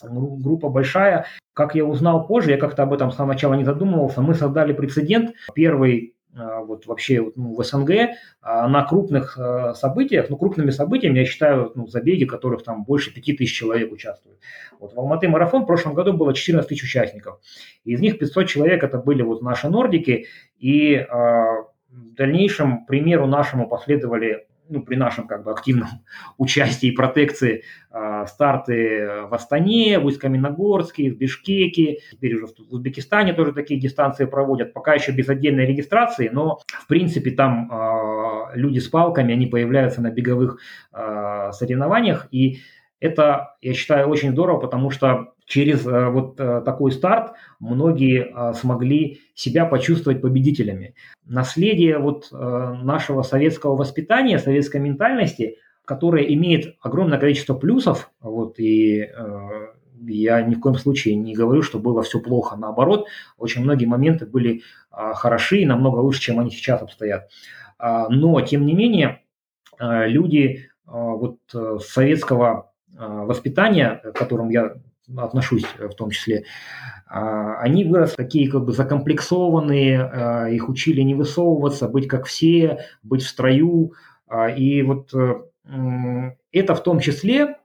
группа 0.02 0.68
большая. 0.68 1.26
Как 1.54 1.74
я 1.74 1.84
узнал 1.84 2.26
позже, 2.26 2.52
я 2.52 2.56
как-то 2.56 2.84
об 2.84 2.92
этом 2.92 3.10
с 3.10 3.16
самого 3.16 3.32
начала 3.32 3.54
не 3.54 3.64
задумывался, 3.64 4.20
мы 4.20 4.34
создали 4.34 4.72
прецедент. 4.72 5.34
Первый 5.54 6.14
а, 6.36 6.60
вот 6.60 6.86
вообще 6.86 7.32
ну, 7.34 7.54
в 7.54 7.64
СНГ 7.64 7.90
а, 8.40 8.68
на 8.68 8.84
крупных 8.84 9.36
а, 9.38 9.74
событиях, 9.74 10.28
ну, 10.28 10.36
крупными 10.36 10.70
событиями 10.70 11.18
я 11.18 11.24
считаю 11.24 11.72
ну, 11.74 11.86
забеги, 11.86 12.24
которых 12.24 12.62
там 12.62 12.84
больше 12.84 13.12
5000 13.12 13.52
человек 13.52 13.92
участвуют. 13.92 14.38
Вот 14.78 14.94
в 14.94 14.98
Алматы 14.98 15.28
марафон 15.28 15.62
в 15.62 15.66
прошлом 15.66 15.94
году 15.94 16.12
было 16.12 16.34
14 16.34 16.68
тысяч 16.68 16.84
участников. 16.84 17.40
Из 17.84 18.00
них 18.00 18.18
500 18.18 18.46
человек 18.46 18.84
это 18.84 18.98
были 18.98 19.22
вот 19.22 19.42
наши 19.42 19.68
нордики, 19.68 20.26
и 20.58 20.94
э, 20.94 21.06
в 21.08 22.14
дальнейшем 22.14 22.84
примеру 22.86 23.26
нашему 23.26 23.68
последовали 23.68 24.46
ну, 24.68 24.82
при 24.82 24.96
нашем 24.96 25.26
как 25.26 25.44
бы 25.44 25.50
активном 25.50 25.88
участии 26.38 26.88
и 26.88 26.92
протекции 26.92 27.64
э, 27.90 28.24
старты 28.26 29.26
в 29.28 29.34
Астане, 29.34 29.98
в 29.98 30.06
Усть-Каменогорске, 30.06 31.10
в 31.10 31.18
Бишкеке, 31.18 31.98
теперь 32.12 32.34
уже 32.34 32.46
в 32.46 32.52
Узбекистане 32.70 33.32
тоже 33.32 33.52
такие 33.52 33.80
дистанции 33.80 34.24
проводят, 34.24 34.72
пока 34.72 34.94
еще 34.94 35.12
без 35.12 35.28
отдельной 35.28 35.66
регистрации, 35.66 36.28
но 36.32 36.60
в 36.66 36.86
принципе 36.86 37.30
там 37.30 37.70
э, 37.70 38.56
люди 38.56 38.78
с 38.78 38.88
палками, 38.88 39.32
они 39.32 39.46
появляются 39.46 40.00
на 40.00 40.10
беговых 40.10 40.58
э, 40.92 41.50
соревнованиях, 41.52 42.28
и 42.30 42.58
это, 43.00 43.56
я 43.60 43.74
считаю, 43.74 44.08
очень 44.08 44.32
здорово, 44.32 44.58
потому 44.58 44.90
что 44.90 45.34
через 45.48 45.86
э, 45.86 46.08
вот 46.10 46.38
э, 46.38 46.62
такой 46.64 46.92
старт 46.92 47.32
многие 47.58 48.30
э, 48.30 48.54
смогли 48.54 49.20
себя 49.34 49.64
почувствовать 49.64 50.20
победителями. 50.20 50.94
Наследие 51.24 51.98
вот 51.98 52.28
нашего 52.30 53.22
советского 53.22 53.76
воспитания, 53.76 54.38
советской 54.38 54.80
ментальности, 54.80 55.56
которая 55.84 56.24
имеет 56.24 56.76
огромное 56.80 57.18
количество 57.18 57.54
плюсов, 57.54 58.10
вот, 58.20 58.58
и 58.58 59.08
я 60.00 60.42
ни 60.42 60.54
в 60.54 60.60
коем 60.60 60.76
случае 60.76 61.16
не 61.16 61.34
говорю, 61.34 61.62
что 61.62 61.78
было 61.78 62.02
все 62.02 62.20
плохо. 62.20 62.56
Наоборот, 62.56 63.08
очень 63.36 63.62
многие 63.62 63.86
моменты 63.86 64.26
были 64.26 64.62
хороши 64.90 65.60
и 65.60 65.66
намного 65.66 65.98
лучше, 65.98 66.20
чем 66.20 66.40
они 66.40 66.50
сейчас 66.50 66.82
обстоят. 66.82 67.28
Но, 67.78 68.40
тем 68.40 68.64
не 68.64 68.74
менее, 68.74 69.22
люди 69.78 70.68
вот 70.86 71.38
советского 71.80 72.67
воспитания, 72.98 74.00
к 74.04 74.12
которым 74.12 74.50
я 74.50 74.74
отношусь 75.16 75.64
в 75.78 75.94
том 75.94 76.10
числе, 76.10 76.44
а, 77.06 77.58
они 77.60 77.84
выросли 77.84 78.16
такие 78.16 78.50
как 78.50 78.64
бы 78.64 78.72
закомплексованные, 78.72 80.02
а, 80.02 80.48
их 80.48 80.68
учили 80.68 81.00
не 81.00 81.14
высовываться, 81.14 81.88
быть 81.88 82.06
как 82.06 82.26
все, 82.26 82.84
быть 83.02 83.22
в 83.22 83.28
строю. 83.28 83.92
А, 84.26 84.48
и 84.48 84.82
вот 84.82 85.14
э, 85.14 85.42
это 86.52 86.74
в 86.74 86.82
том 86.82 87.00
числе 87.00 87.56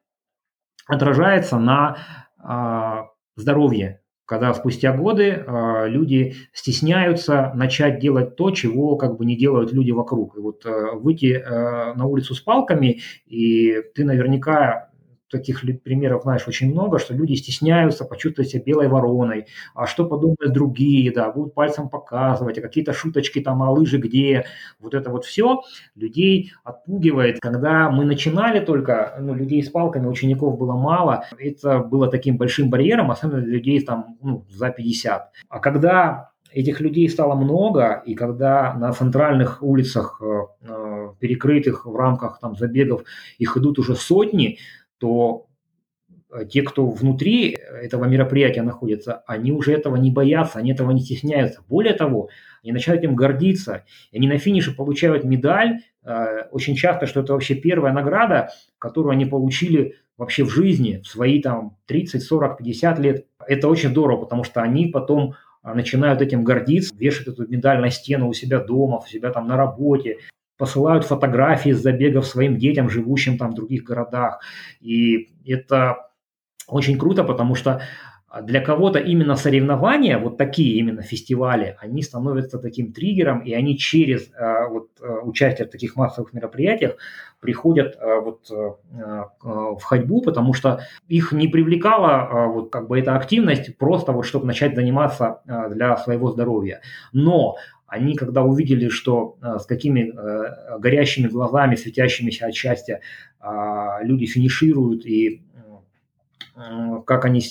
отражается 0.88 1.58
на 1.58 1.98
здоровье, 3.38 4.02
когда 4.26 4.54
спустя 4.54 4.92
годы 4.92 5.46
люди 5.88 6.36
стесняются 6.52 7.54
начать 7.56 8.00
делать 8.00 8.36
то, 8.36 8.52
чего 8.52 8.98
как 8.98 9.18
бы 9.18 9.26
не 9.26 9.38
делают 9.38 9.72
люди 9.72 9.92
вокруг. 9.92 10.36
И 10.36 10.42
вот 10.42 10.66
э, 10.66 10.92
выйти 10.96 11.42
э, 11.42 11.94
на 11.94 12.06
улицу 12.06 12.36
с 12.36 12.42
палками, 12.42 13.00
и 13.26 13.82
ты 13.96 14.04
наверняка 14.04 14.90
таких 15.34 15.62
примеров, 15.84 16.24
знаешь, 16.24 16.48
очень 16.48 16.72
много, 16.72 17.00
что 17.00 17.14
люди 17.14 17.34
стесняются 17.34 18.06
почувствовать 18.06 18.52
себя 18.52 18.64
белой 18.64 18.88
вороной, 18.88 19.48
а 19.76 19.86
что 19.86 20.06
подумают 20.06 20.54
другие, 20.54 21.12
да, 21.12 21.32
будут 21.32 21.54
пальцем 21.54 21.90
показывать, 21.90 22.58
а 22.58 22.62
какие-то 22.62 22.94
шуточки 22.94 23.42
там, 23.42 23.62
а 23.64 23.72
лыжи 23.72 23.98
где, 23.98 24.46
вот 24.80 24.94
это 24.94 25.10
вот 25.10 25.26
все 25.26 25.62
людей 25.96 26.54
отпугивает. 26.64 27.40
Когда 27.42 27.90
мы 27.90 28.06
начинали 28.06 28.64
только, 28.64 29.16
ну, 29.20 29.34
людей 29.34 29.62
с 29.62 29.70
палками, 29.70 30.08
учеников 30.08 30.58
было 30.58 30.74
мало, 30.74 31.26
это 31.38 31.80
было 31.80 32.08
таким 32.08 32.38
большим 32.38 32.70
барьером, 32.70 33.12
особенно 33.12 33.42
для 33.42 33.54
людей 33.54 33.82
там, 33.82 34.18
ну, 34.22 34.46
за 34.50 34.70
50. 34.70 35.32
А 35.50 35.60
когда 35.60 36.34
этих 36.54 36.82
людей 36.82 37.10
стало 37.10 37.36
много, 37.36 38.02
и 38.06 38.16
когда 38.16 38.74
на 38.74 38.92
центральных 38.94 39.62
улицах, 39.62 40.22
э, 40.22 40.42
э, 40.62 41.10
перекрытых 41.20 41.86
в 41.86 41.96
рамках 41.96 42.40
там 42.40 42.56
забегов, 42.56 43.04
их 43.38 43.58
идут 43.58 43.80
уже 43.80 43.96
сотни, 43.96 44.60
то 44.98 45.48
э, 46.32 46.46
те, 46.46 46.62
кто 46.62 46.90
внутри 46.90 47.52
этого 47.52 48.06
мероприятия 48.06 48.62
находятся, 48.62 49.24
они 49.28 49.52
уже 49.52 49.74
этого 49.74 49.96
не 49.96 50.12
боятся, 50.12 50.60
они 50.60 50.72
этого 50.72 50.92
не 50.92 51.02
стесняются. 51.02 51.62
Более 51.68 51.94
того, 51.94 52.30
они 52.64 52.72
начинают 52.72 53.04
им 53.04 53.16
гордиться. 53.16 53.84
Они 54.14 54.28
на 54.28 54.38
финише 54.38 54.76
получают 54.76 55.24
медаль. 55.24 55.82
Э, 56.04 56.44
очень 56.52 56.76
часто, 56.76 57.08
что 57.08 57.22
это 57.22 57.34
вообще 57.34 57.56
первая 57.56 57.94
награда, 57.94 58.50
которую 58.80 59.12
они 59.12 59.26
получили 59.26 59.98
вообще 60.18 60.44
в 60.44 60.50
жизни, 60.50 61.02
в 61.04 61.08
свои 61.08 61.42
там 61.42 61.78
30, 61.88 62.24
40, 62.24 62.58
50 62.58 63.00
лет. 63.00 63.26
Это 63.46 63.68
очень 63.68 63.90
здорово, 63.90 64.22
потому 64.22 64.44
что 64.44 64.62
они 64.62 64.88
потом 64.88 65.34
э, 65.64 65.74
начинают 65.74 66.22
этим 66.22 66.44
гордиться, 66.44 66.96
вешают 66.96 67.28
эту 67.28 67.48
медаль 67.52 67.80
на 67.82 67.90
стену 67.90 68.30
у 68.30 68.34
себя 68.34 68.60
дома, 68.60 69.00
у 69.00 69.08
себя 69.08 69.32
там 69.32 69.48
на 69.48 69.58
работе, 69.58 70.20
посылают 70.58 71.06
фотографии 71.06 71.72
с 71.72 71.82
забегов 71.82 72.26
своим 72.26 72.58
детям, 72.58 72.90
живущим 72.90 73.38
там 73.38 73.52
в 73.52 73.56
других 73.56 73.84
городах. 73.84 74.42
И 74.82 75.30
это 75.46 76.10
очень 76.68 76.98
круто, 76.98 77.24
потому 77.24 77.56
что 77.56 77.82
для 78.42 78.62
кого-то 78.62 78.98
именно 78.98 79.36
соревнования, 79.36 80.18
вот 80.18 80.38
такие 80.38 80.80
именно 80.80 81.04
фестивали, 81.04 81.78
они 81.80 82.02
становятся 82.02 82.58
таким 82.58 82.92
триггером, 82.92 83.42
и 83.42 83.54
они 83.54 83.78
через 83.78 84.32
э, 84.34 84.68
вот, 84.70 84.90
э, 85.02 85.20
участие 85.24 85.68
в 85.68 85.70
таких 85.70 85.96
массовых 85.96 86.34
мероприятиях 86.34 86.96
приходят 87.40 87.98
вот, 88.02 88.50
в 88.50 89.82
ходьбу, 89.84 90.22
потому 90.22 90.54
что 90.54 90.80
их 91.10 91.34
не 91.34 91.50
привлекала 91.50 92.48
вот, 92.48 92.72
как 92.72 92.88
бы 92.88 92.98
эта 92.98 93.18
активность 93.18 93.78
просто 93.78 94.14
вот, 94.14 94.24
чтобы 94.24 94.46
начать 94.46 94.76
заниматься 94.76 95.42
для 95.70 95.98
своего 95.98 96.32
здоровья. 96.32 96.80
Но 97.12 97.58
они, 97.94 98.16
когда 98.16 98.44
увидели, 98.44 98.90
что 98.90 99.38
э, 99.42 99.60
с 99.60 99.66
какими 99.66 100.12
э, 100.12 100.80
горящими 100.80 101.28
глазами, 101.28 101.76
светящимися 101.76 102.48
от 102.48 102.56
счастья 102.56 103.02
э, 103.40 103.46
люди 104.02 104.26
финишируют 104.26 105.06
и 105.06 105.42
как 107.08 107.26
они, 107.26 107.42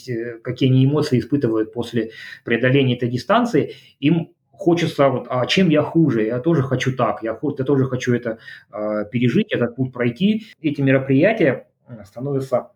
какие 0.44 0.70
они 0.70 0.84
эмоции 0.84 1.18
испытывают 1.18 1.72
после 1.72 2.12
преодоления 2.44 2.94
этой 2.94 3.08
дистанции, 3.08 3.74
им 3.98 4.30
хочется, 4.52 5.08
вот, 5.08 5.26
а 5.28 5.44
чем 5.46 5.70
я 5.70 5.82
хуже? 5.82 6.24
Я 6.26 6.38
тоже 6.38 6.62
хочу 6.62 6.96
так, 6.96 7.20
я, 7.24 7.36
я 7.42 7.64
тоже 7.64 7.86
хочу 7.86 8.14
это 8.14 8.38
э, 8.72 9.04
пережить, 9.10 9.50
этот 9.50 9.74
путь 9.74 9.92
пройти. 9.92 10.46
Эти 10.60 10.80
мероприятия 10.80 11.66
становятся 12.04 12.70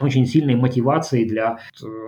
очень 0.00 0.26
сильной 0.26 0.54
мотивацией 0.54 1.28
для 1.28 1.58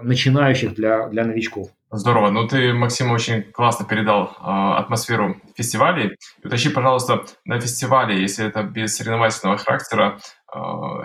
начинающих, 0.02 0.74
для, 0.74 1.08
для 1.08 1.24
новичков. 1.24 1.68
Здорово. 1.90 2.30
Ну, 2.30 2.46
ты, 2.46 2.74
Максим, 2.74 3.10
очень 3.12 3.42
классно 3.42 3.86
передал 3.86 4.24
э, 4.26 4.28
атмосферу 4.42 5.36
фестивалей. 5.56 6.16
Уточни, 6.44 6.70
пожалуйста, 6.70 7.22
на 7.46 7.58
фестивале, 7.60 8.20
если 8.20 8.46
это 8.46 8.62
без 8.62 8.94
соревновательного 8.94 9.56
характера, 9.56 10.18
э, 10.52 10.58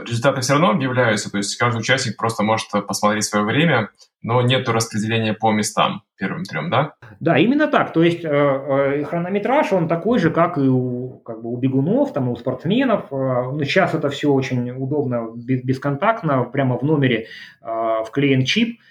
результаты 0.05 0.41
все 0.41 0.53
равно 0.53 0.71
объявляются, 0.71 1.31
то 1.31 1.37
есть 1.37 1.55
каждый 1.55 1.79
участник 1.79 2.17
просто 2.17 2.43
может 2.43 2.67
посмотреть 2.85 3.23
свое 3.23 3.45
время, 3.45 3.91
но 4.21 4.41
нет 4.41 4.67
распределения 4.67 5.33
по 5.33 5.53
местам 5.53 6.03
первым 6.17 6.43
трем, 6.43 6.69
да? 6.69 6.95
Да, 7.21 7.37
именно 7.37 7.67
так. 7.67 7.93
То 7.93 8.03
есть 8.03 8.25
э, 8.25 8.27
э, 8.27 9.03
хронометраж, 9.05 9.71
он 9.71 9.87
такой 9.87 10.19
же, 10.19 10.31
как 10.31 10.57
и 10.57 10.67
у, 10.67 11.21
как 11.23 11.41
бы 11.41 11.49
у 11.49 11.55
бегунов, 11.55 12.11
там, 12.11 12.27
и 12.27 12.31
у 12.33 12.35
спортсменов. 12.35 13.05
Э, 13.09 13.51
ну, 13.53 13.63
сейчас 13.63 13.93
это 13.93 14.09
все 14.09 14.29
очень 14.29 14.69
удобно, 14.71 15.29
без, 15.33 15.63
бесконтактно, 15.63 16.43
прямо 16.43 16.77
в 16.77 16.83
номере 16.83 17.27
э, 17.61 18.03
вклеен 18.05 18.43
чип– 18.43 18.81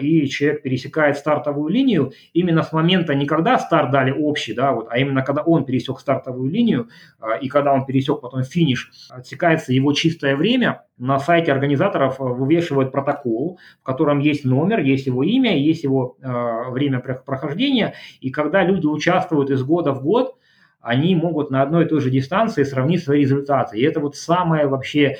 и 0.00 0.26
человек 0.28 0.62
пересекает 0.62 1.16
стартовую 1.16 1.68
линию 1.68 2.12
именно 2.32 2.62
с 2.62 2.72
момента 2.72 3.14
не 3.14 3.26
когда 3.26 3.58
старт 3.58 3.90
дали 3.90 4.12
общий, 4.12 4.54
да, 4.54 4.72
вот, 4.72 4.86
а 4.90 4.98
именно 4.98 5.22
когда 5.22 5.42
он 5.42 5.64
пересек 5.64 5.98
стартовую 5.98 6.50
линию 6.50 6.88
а, 7.20 7.34
и 7.34 7.48
когда 7.48 7.72
он 7.72 7.84
пересек 7.84 8.20
потом 8.20 8.44
финиш, 8.44 8.90
отсекается 9.10 9.72
его 9.72 9.92
чистое 9.92 10.36
время. 10.36 10.84
На 10.96 11.18
сайте 11.18 11.50
организаторов 11.50 12.20
а, 12.20 12.24
вывешивают 12.24 12.92
протокол, 12.92 13.58
в 13.80 13.84
котором 13.84 14.20
есть 14.20 14.44
номер, 14.44 14.80
есть 14.80 15.06
его 15.06 15.22
имя, 15.22 15.58
есть 15.58 15.82
его 15.82 16.16
время 16.20 17.00
прохождения. 17.00 17.94
И 18.20 18.30
когда 18.30 18.62
люди 18.62 18.86
участвуют 18.86 19.50
из 19.50 19.62
года 19.62 19.92
в 19.92 20.02
год, 20.02 20.36
они 20.80 21.16
могут 21.16 21.50
на 21.50 21.62
одной 21.62 21.86
и 21.86 21.88
той 21.88 22.00
же 22.00 22.10
дистанции 22.10 22.62
сравнить 22.62 23.02
свои 23.02 23.22
результаты. 23.22 23.78
И 23.78 23.82
это 23.82 24.00
вот 24.00 24.16
самое 24.16 24.66
вообще 24.66 25.16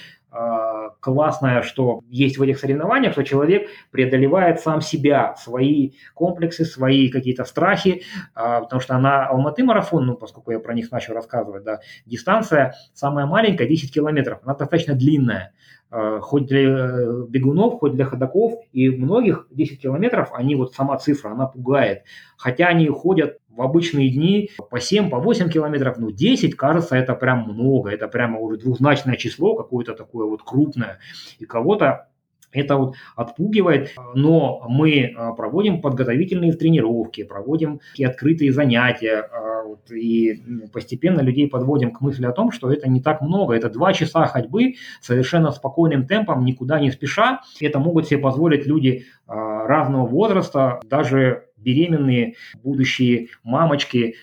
классное, 1.01 1.62
что 1.62 2.01
есть 2.09 2.39
в 2.39 2.43
этих 2.43 2.59
соревнованиях, 2.59 3.12
что 3.12 3.24
человек 3.24 3.68
преодолевает 3.91 4.61
сам 4.61 4.80
себя, 4.80 5.35
свои 5.37 5.93
комплексы, 6.14 6.64
свои 6.64 7.09
какие-то 7.09 7.45
страхи, 7.45 8.03
а, 8.35 8.61
потому 8.61 8.80
что 8.80 8.99
на 8.99 9.26
Алматы 9.26 9.64
марафон, 9.64 10.07
ну, 10.07 10.16
поскольку 10.16 10.53
я 10.53 10.61
про 10.61 10.74
них 10.74 10.91
начал 10.91 11.14
рассказывать, 11.14 11.64
да, 11.64 11.80
дистанция 12.07 12.74
самая 12.95 13.26
маленькая, 13.26 13.66
10 13.66 13.93
километров, 13.93 14.41
она 14.43 14.55
достаточно 14.55 14.95
длинная, 14.95 15.53
а, 15.91 16.18
хоть 16.20 16.47
для 16.47 16.61
э, 16.61 17.24
бегунов, 17.28 17.78
хоть 17.78 17.95
для 17.95 18.05
ходаков, 18.05 18.55
и 18.72 18.91
многих 18.91 19.47
10 19.51 19.80
километров, 19.80 20.30
они 20.32 20.57
вот 20.57 20.74
сама 20.74 20.99
цифра, 20.99 21.30
она 21.30 21.47
пугает, 21.47 22.03
хотя 22.37 22.66
они 22.66 22.89
ходят 22.89 23.39
в 23.57 23.63
обычные 23.63 24.11
дни 24.11 24.51
по 24.71 24.81
7, 24.81 25.11
по 25.11 25.19
8 25.19 25.51
километров, 25.51 25.99
ну 25.99 26.11
10, 26.11 26.57
кажется, 26.57 26.97
это 26.97 27.15
прям 27.15 27.45
много, 27.45 27.91
это 27.91 28.09
прямо 28.09 28.39
уже 28.41 28.59
двузначное 28.59 29.17
число, 29.17 29.55
какое-то 29.55 29.95
такое 29.95 30.27
вот 30.27 30.43
крупное. 30.43 30.99
И 31.39 31.45
кого-то 31.45 32.09
это 32.55 32.77
вот 32.77 32.95
отпугивает, 33.17 33.91
но 34.15 34.65
мы 34.69 35.13
а, 35.17 35.33
проводим 35.33 35.81
подготовительные 35.81 36.53
тренировки, 36.53 37.25
проводим 37.25 37.81
и 37.97 38.05
открытые 38.05 38.53
занятия, 38.53 39.23
а, 39.23 39.65
и 39.93 40.41
постепенно 40.73 41.21
людей 41.21 41.49
подводим 41.49 41.91
к 41.91 42.01
мысли 42.01 42.25
о 42.27 42.33
том, 42.33 42.53
что 42.53 42.73
это 42.73 42.89
не 42.89 43.03
так 43.03 43.21
много, 43.21 43.55
это 43.55 43.69
два 43.69 43.93
часа 43.93 44.27
ходьбы 44.27 44.75
совершенно 45.01 45.51
спокойным 45.51 46.07
темпом, 46.07 46.45
никуда 46.45 46.79
не 46.79 46.91
спеша. 46.91 47.41
Это 47.61 47.81
могут 47.81 48.07
себе 48.07 48.21
позволить 48.21 48.67
люди 48.67 49.07
а, 49.27 49.67
разного 49.67 50.07
возраста, 50.07 50.81
даже 50.89 51.44
беременные 51.65 52.35
будущие 52.62 53.29
мамочки 53.43 54.17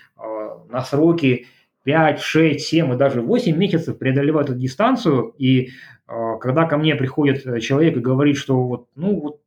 на 0.69 0.81
сроки 0.81 1.47
5, 1.83 2.19
6, 2.19 2.59
7 2.59 2.93
и 2.93 2.97
даже 2.97 3.21
8 3.21 3.55
месяцев 3.57 3.97
преодолевают 3.97 4.49
эту 4.49 4.59
дистанцию, 4.59 5.33
и 5.37 5.69
э, 6.07 6.37
когда 6.39 6.65
ко 6.65 6.77
мне 6.77 6.95
приходит 6.95 7.61
человек 7.61 7.97
и 7.97 8.01
говорит, 8.01 8.37
что 8.37 8.61
вот, 8.63 8.87
ну 8.95 9.19
вот 9.19 9.41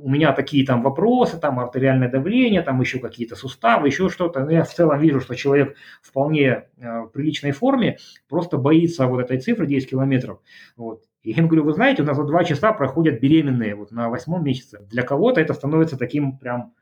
у 0.00 0.08
меня 0.08 0.32
такие 0.32 0.64
там 0.64 0.82
вопросы, 0.82 1.38
там 1.38 1.58
артериальное 1.58 2.08
давление, 2.08 2.62
там 2.62 2.80
еще 2.80 3.00
какие-то 3.00 3.34
суставы, 3.34 3.88
еще 3.88 4.08
что-то. 4.08 4.44
Но 4.44 4.52
я 4.52 4.62
в 4.62 4.72
целом 4.72 4.98
вижу, 5.00 5.20
что 5.20 5.34
человек 5.34 5.76
вполне 6.02 6.66
э, 6.76 7.00
в 7.02 7.08
приличной 7.08 7.52
форме, 7.52 7.98
просто 8.28 8.58
боится 8.58 9.06
вот 9.06 9.20
этой 9.20 9.40
цифры 9.40 9.66
10 9.66 9.90
километров. 9.90 10.40
Вот. 10.76 11.02
И 11.22 11.32
я 11.32 11.38
им 11.38 11.48
говорю, 11.48 11.64
вы 11.64 11.72
знаете, 11.72 12.02
у 12.02 12.06
нас 12.06 12.16
за 12.16 12.24
два 12.24 12.44
часа 12.44 12.72
проходят 12.72 13.20
беременные 13.20 13.74
вот 13.74 13.90
на 13.90 14.08
восьмом 14.08 14.44
месяце. 14.44 14.80
Для 14.88 15.02
кого-то 15.02 15.40
это 15.40 15.52
становится 15.52 15.98
таким 15.98 16.38
прям 16.38 16.74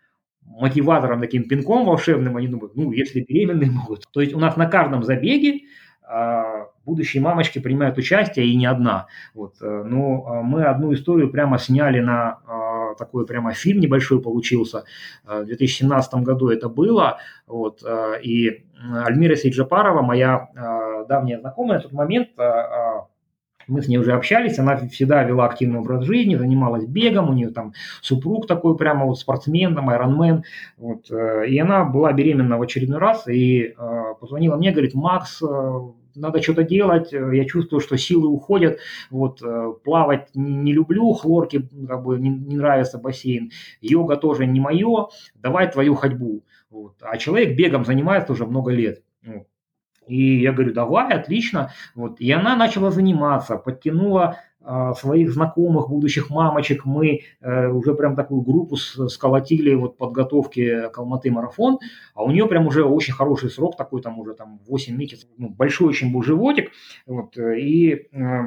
мотиватором, 0.47 1.21
таким 1.21 1.45
пинком 1.45 1.85
волшебным, 1.87 2.37
они 2.37 2.49
думают, 2.49 2.77
ну, 2.77 2.93
если 2.93 3.21
беременные 3.21 3.71
могут. 3.71 4.05
То 4.13 4.21
есть 4.21 4.35
у 4.35 4.39
нас 4.39 4.57
на 4.57 4.67
каждом 4.67 5.03
забеге 5.03 5.63
а, 6.09 6.69
будущие 6.85 7.21
мамочки 7.21 7.59
принимают 7.59 7.99
участие, 7.99 8.47
и 8.47 8.57
не 8.57 8.67
одна. 8.67 9.09
Вот. 9.35 9.57
Э, 9.61 9.83
но 9.85 10.25
а, 10.25 10.43
мы 10.43 10.63
одну 10.63 10.95
историю 10.95 11.31
прямо 11.31 11.59
сняли 11.59 11.99
на 11.99 12.39
а, 12.47 12.95
такой 12.95 13.27
прямо 13.27 13.53
фильм 13.55 13.81
небольшой 13.81 14.23
получился. 14.23 14.85
В 15.25 15.45
2017 15.45 16.15
году 16.23 16.49
это 16.49 16.69
было. 16.69 17.19
Вот. 17.49 17.83
И 18.23 18.65
Альмира 19.05 19.35
Сейджапарова, 19.35 20.03
моя 20.03 21.05
давняя 21.09 21.41
знакомая, 21.41 21.79
на 21.79 21.83
тот 21.83 21.93
момент 21.93 22.29
мы 23.69 23.83
с 23.83 23.89
ней 23.89 23.99
уже 23.99 24.13
общались, 24.13 24.59
она 24.59 24.77
всегда 24.89 25.23
вела 25.25 25.47
активный 25.47 25.81
образ 25.81 26.05
жизни, 26.05 26.37
занималась 26.37 26.85
бегом, 26.85 27.31
у 27.31 27.33
нее 27.33 27.51
там 27.51 27.73
супруг 28.01 28.47
такой 28.47 28.77
прямо 28.77 29.07
вот 29.07 29.19
спортсмен, 29.19 29.75
там, 29.75 29.89
айронмен. 29.89 30.45
Вот, 30.77 31.11
э, 31.11 31.49
и 31.49 31.59
она 31.59 31.85
была 31.85 32.13
беременна 32.13 32.59
в 32.59 32.63
очередной 32.63 32.99
раз 32.99 33.27
и 33.29 33.75
э, 33.77 34.03
позвонила 34.21 34.57
мне, 34.57 34.73
говорит, 34.73 34.95
Макс, 34.95 35.43
э, 35.43 35.81
надо 36.15 36.41
что-то 36.41 36.63
делать, 36.63 37.13
я 37.13 37.45
чувствую, 37.45 37.81
что 37.81 37.99
силы 37.99 38.29
уходят, 38.29 38.79
вот, 39.11 39.43
плавать 39.85 40.31
не 40.35 40.73
люблю, 40.73 41.13
хлорки, 41.13 41.69
как 41.87 42.05
бы 42.05 42.19
не, 42.19 42.31
не 42.31 42.57
нравится 42.57 42.97
бассейн, 42.97 43.51
йога 43.83 44.17
тоже 44.17 44.47
не 44.47 44.59
мое, 44.59 45.09
давай 45.35 45.71
твою 45.71 45.95
ходьбу. 45.95 46.43
Вот. 46.71 46.95
А 47.03 47.19
человек 47.19 47.55
бегом 47.55 47.85
занимается 47.85 48.33
уже 48.33 48.47
много 48.47 48.73
лет. 48.73 49.03
Вот. 49.27 49.47
И 50.07 50.41
я 50.41 50.53
говорю, 50.53 50.73
давай, 50.73 51.13
отлично. 51.13 51.73
Вот. 51.95 52.21
И 52.21 52.31
она 52.31 52.57
начала 52.57 52.91
заниматься, 52.91 53.57
подтянула 53.57 54.39
э, 54.61 54.93
своих 54.99 55.33
знакомых, 55.33 55.89
будущих 55.89 56.31
мамочек. 56.31 56.85
Мы 56.85 57.23
э, 57.41 57.69
уже 57.69 57.95
прям 57.95 58.17
такую 58.17 58.43
группу 58.43 58.77
сколотили 58.77 59.75
вот 59.75 59.97
подготовки 59.97 60.89
к 60.89 60.99
Алматы 60.99 61.31
марафон. 61.31 61.79
А 62.15 62.23
у 62.23 62.31
нее 62.31 62.47
прям 62.47 62.67
уже 62.67 62.85
очень 62.85 63.15
хороший 63.15 63.51
срок, 63.51 63.77
такой 63.77 64.03
там 64.03 64.19
уже 64.19 64.35
там 64.35 64.61
8 64.69 64.97
месяцев. 64.97 65.29
Ну, 65.39 65.49
большой 65.49 65.89
очень 65.89 66.13
был 66.13 66.23
животик. 66.23 66.71
Вот. 67.07 67.37
И 67.37 68.09
э, 68.13 68.41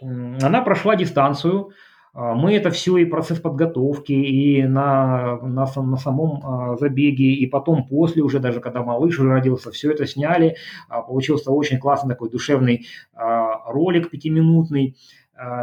она 0.00 0.62
прошла 0.62 0.96
дистанцию. 0.96 1.72
А, 2.14 2.34
мы 2.34 2.54
это 2.54 2.70
все 2.70 2.96
и 2.98 3.04
процесс 3.04 3.40
подготовки, 3.40 4.12
и 4.12 4.62
на, 4.64 5.38
на, 5.42 5.66
на 5.76 5.96
самом 5.96 6.40
а, 6.44 6.76
забеге, 6.76 7.32
и 7.32 7.46
потом 7.46 7.86
после 7.86 8.22
уже, 8.22 8.38
даже 8.38 8.60
когда 8.60 8.82
малыш 8.82 9.18
уже 9.18 9.30
родился, 9.30 9.70
все 9.70 9.90
это 9.92 10.06
сняли. 10.06 10.56
А, 10.88 11.02
получился 11.02 11.50
очень 11.50 11.78
классный 11.78 12.10
такой 12.14 12.30
душевный 12.30 12.86
ролик 13.14 14.10
пятиминутный. 14.10 14.96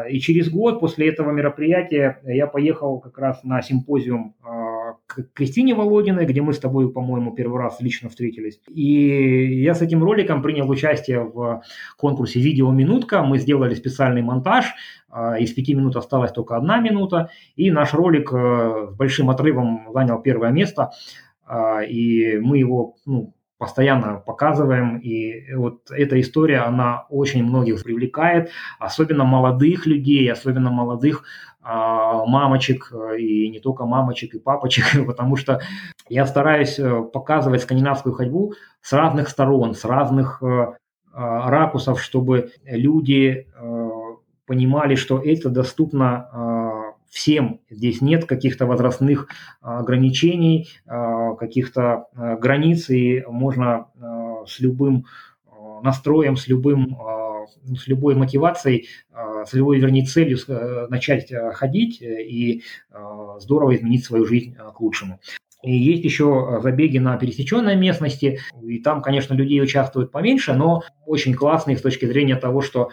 И 0.10 0.20
через 0.20 0.50
год 0.50 0.80
после 0.80 1.10
этого 1.10 1.32
мероприятия 1.32 2.20
я 2.26 2.48
поехал 2.48 3.00
как 3.00 3.18
раз 3.18 3.44
на 3.44 3.62
симпозиум 3.62 4.36
к 5.10 5.34
Кристине 5.34 5.74
Володиной, 5.74 6.26
где 6.26 6.42
мы 6.42 6.54
с 6.54 6.60
тобой, 6.60 6.92
по-моему, 6.92 7.34
первый 7.34 7.60
раз 7.60 7.82
лично 7.82 8.10
встретились. 8.10 8.62
И 8.68 9.64
я 9.64 9.74
с 9.74 9.82
этим 9.82 10.04
роликом 10.04 10.44
принял 10.44 10.70
участие 10.70 11.24
в 11.24 11.64
конкурсе 11.98 12.40
«Видео 12.40 12.72
минутка». 12.72 13.24
Мы 13.24 13.40
сделали 13.40 13.74
специальный 13.74 14.22
монтаж. 14.22 14.66
А, 15.10 15.40
из 15.40 15.52
пяти 15.52 15.74
минут 15.74 15.96
осталась 15.96 16.32
только 16.32 16.56
одна 16.56 16.80
минута. 16.80 17.32
И 17.56 17.72
наш 17.72 17.96
ролик 17.96 18.32
э, 18.32 18.92
большим 18.96 19.32
отрывом 19.32 19.88
занял 19.92 20.22
первое 20.22 20.52
место. 20.52 20.92
А, 21.44 21.82
и 21.82 22.38
мы 22.38 22.60
его 22.60 22.94
ну, 23.08 23.34
постоянно 23.60 24.24
показываем, 24.26 24.98
и 24.98 25.54
вот 25.54 25.92
эта 25.92 26.20
история, 26.20 26.60
она 26.60 27.06
очень 27.10 27.44
многих 27.44 27.84
привлекает, 27.84 28.50
особенно 28.80 29.26
молодых 29.26 29.86
людей, 29.86 30.32
особенно 30.32 30.72
молодых 30.72 31.26
а, 31.62 32.26
мамочек, 32.26 32.92
и 33.20 33.50
не 33.50 33.60
только 33.60 33.86
мамочек, 33.86 34.34
и 34.34 34.40
папочек, 34.40 34.86
потому 35.06 35.36
что 35.36 35.60
я 36.08 36.26
стараюсь 36.26 36.80
э, 36.80 37.04
показывать 37.14 37.62
скандинавскую 37.62 38.16
ходьбу 38.16 38.54
с 38.82 38.94
разных 38.94 39.28
сторон, 39.28 39.76
с 39.76 39.84
разных 39.84 40.42
э, 40.42 40.74
а, 41.12 41.50
ракурсов, 41.52 42.02
чтобы 42.02 42.52
люди 42.64 43.46
э, 43.54 43.90
понимали, 44.48 44.96
что 44.96 45.22
это 45.22 45.50
доступно 45.50 46.30
всем. 47.10 47.62
Здесь 47.70 48.02
нет 48.02 48.26
каких-то 48.26 48.66
возрастных 48.66 49.28
ограничений, 49.62 50.70
каких-то 50.86 52.06
границ, 52.14 52.90
и 52.90 53.24
можно 53.28 53.88
с 54.48 54.60
любым 54.60 55.06
настроем, 55.82 56.38
с 56.38 56.48
любым 56.48 56.98
с 57.76 57.88
любой 57.88 58.16
мотивацией, 58.16 58.88
с 59.46 59.54
любой, 59.54 59.80
вернее, 59.80 60.06
целью 60.06 60.38
начать 60.90 61.32
ходить 61.54 62.02
и 62.02 62.64
здорово 63.40 63.76
изменить 63.76 64.06
свою 64.06 64.26
жизнь 64.26 64.56
к 64.56 64.80
лучшему. 64.80 65.20
И 65.62 65.76
есть 65.76 66.06
еще 66.06 66.60
забеги 66.64 67.00
на 67.00 67.18
пересеченной 67.18 67.76
местности, 67.76 68.40
и 68.62 68.80
там, 68.80 69.02
конечно, 69.02 69.34
людей 69.34 69.62
участвует 69.62 70.10
поменьше, 70.10 70.54
но 70.54 70.84
очень 71.06 71.34
классные 71.34 71.78
с 71.78 71.82
точки 71.82 72.06
зрения 72.06 72.38
того, 72.38 72.62
что 72.62 72.84
а, 72.84 72.92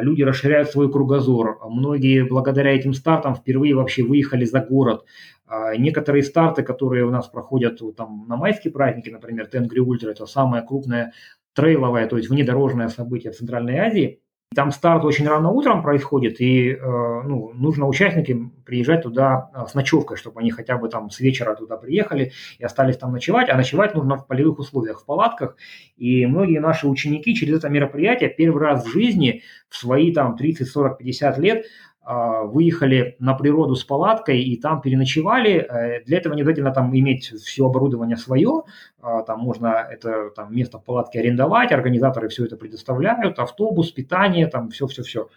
люди 0.00 0.22
расширяют 0.22 0.70
свой 0.70 0.90
кругозор. 0.90 1.58
Многие 1.68 2.24
благодаря 2.24 2.74
этим 2.74 2.92
стартам 2.94 3.34
впервые 3.34 3.74
вообще 3.74 4.02
выехали 4.02 4.44
за 4.44 4.60
город. 4.60 5.04
А, 5.46 5.76
некоторые 5.76 6.22
старты, 6.22 6.62
которые 6.62 7.04
у 7.04 7.10
нас 7.10 7.28
проходят 7.28 7.80
там, 7.96 8.26
на 8.28 8.36
майские 8.36 8.72
праздники, 8.72 9.10
например, 9.10 9.46
Тенгри 9.46 9.80
Ультра, 9.80 10.10
это 10.10 10.26
самое 10.26 10.62
крупное 10.62 11.12
трейловое, 11.54 12.06
то 12.06 12.16
есть 12.16 12.28
внедорожное 12.28 12.88
событие 12.88 13.32
в 13.32 13.36
Центральной 13.36 13.78
Азии– 13.78 14.20
там 14.54 14.70
старт 14.70 15.04
очень 15.04 15.26
рано 15.28 15.50
утром 15.50 15.82
происходит, 15.82 16.40
и 16.40 16.70
э, 16.70 16.78
ну, 16.80 17.52
нужно 17.54 17.86
участникам 17.86 18.52
приезжать 18.64 19.02
туда 19.02 19.50
э, 19.52 19.66
с 19.68 19.74
ночевкой, 19.74 20.16
чтобы 20.16 20.40
они 20.40 20.50
хотя 20.50 20.78
бы 20.78 20.88
там 20.88 21.10
с 21.10 21.20
вечера 21.20 21.54
туда 21.54 21.76
приехали 21.76 22.32
и 22.58 22.64
остались 22.64 22.96
там 22.96 23.12
ночевать. 23.12 23.50
А 23.50 23.56
ночевать 23.56 23.94
нужно 23.94 24.16
в 24.16 24.26
полевых 24.26 24.58
условиях, 24.58 25.00
в 25.00 25.04
палатках. 25.04 25.56
И 25.96 26.26
многие 26.26 26.60
наши 26.60 26.86
ученики 26.86 27.34
через 27.34 27.58
это 27.58 27.68
мероприятие 27.68 28.30
первый 28.30 28.62
раз 28.62 28.84
в 28.84 28.88
жизни 28.88 29.42
в 29.68 29.76
свои 29.76 30.12
там 30.12 30.36
30, 30.36 30.68
40, 30.68 30.98
50 30.98 31.38
лет 31.38 31.66
выехали 32.06 33.16
на 33.18 33.34
природу 33.34 33.74
с 33.74 33.82
палаткой 33.82 34.40
и 34.40 34.56
там 34.60 34.80
переночевали. 34.80 35.54
Э, 35.54 36.04
для 36.04 36.18
этого 36.18 36.34
не 36.34 36.42
обязательно 36.42 36.72
там 36.72 36.96
иметь 36.96 37.32
все 37.42 37.66
оборудование 37.66 38.16
свое, 38.16 38.62
а, 39.00 39.22
там 39.22 39.40
можно 39.40 39.86
это 39.90 40.30
там, 40.30 40.54
место 40.54 40.78
в 40.78 40.84
палатке 40.84 41.18
арендовать, 41.18 41.72
организаторы 41.72 42.28
все 42.28 42.44
это 42.44 42.56
предоставляют, 42.56 43.38
автобус, 43.38 43.90
питание, 43.90 44.46
там 44.46 44.70
все-все-все. 44.70 45.28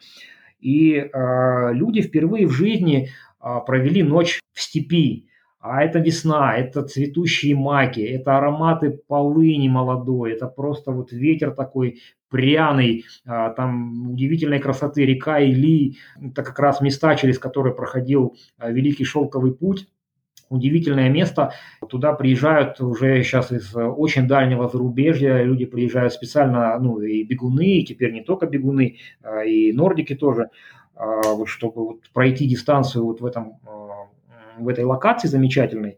И 0.59 0.93
э, 0.95 1.73
люди 1.73 2.01
впервые 2.01 2.45
в 2.45 2.51
жизни 2.51 3.09
э, 3.41 3.55
провели 3.65 4.03
ночь 4.03 4.39
в 4.53 4.61
степи, 4.61 5.28
а 5.59 5.83
это 5.83 5.99
весна, 5.99 6.55
это 6.55 6.83
цветущие 6.83 7.55
маки, 7.55 7.99
это 7.99 8.37
ароматы 8.37 8.91
полыни 9.07 9.67
молодой, 9.67 10.33
это 10.33 10.47
просто 10.47 10.91
вот 10.91 11.11
ветер 11.11 11.51
такой 11.51 11.99
пряный, 12.29 13.05
а, 13.25 13.49
там 13.49 14.11
удивительной 14.11 14.59
красоты 14.59 15.05
река 15.05 15.39
Или, 15.39 15.97
это 16.21 16.43
как 16.43 16.59
раз 16.59 16.79
места, 16.79 17.15
через 17.15 17.39
которые 17.39 17.75
проходил 17.75 18.37
а, 18.57 18.71
Великий 18.71 19.03
Шелковый 19.03 19.53
путь, 19.53 19.87
удивительное 20.49 21.09
место. 21.09 21.51
Туда 21.89 22.13
приезжают 22.13 22.79
уже 22.81 23.21
сейчас 23.23 23.51
из 23.51 23.75
очень 23.75 24.27
дальнего 24.27 24.69
зарубежья, 24.69 25.43
люди 25.43 25.65
приезжают 25.65 26.13
специально, 26.13 26.79
ну 26.79 27.01
и 27.01 27.23
бегуны, 27.23 27.79
и 27.79 27.85
теперь 27.85 28.13
не 28.13 28.21
только 28.21 28.47
бегуны, 28.47 28.97
а, 29.21 29.43
и 29.43 29.73
нордики 29.73 30.15
тоже, 30.15 30.49
чтобы 31.45 31.85
вот 31.85 31.99
пройти 32.11 32.45
дистанцию 32.45 33.05
вот 33.05 33.21
в 33.21 33.25
этом 33.25 33.53
в 34.59 34.67
этой 34.67 34.83
локации 34.83 35.27
замечательной, 35.27 35.97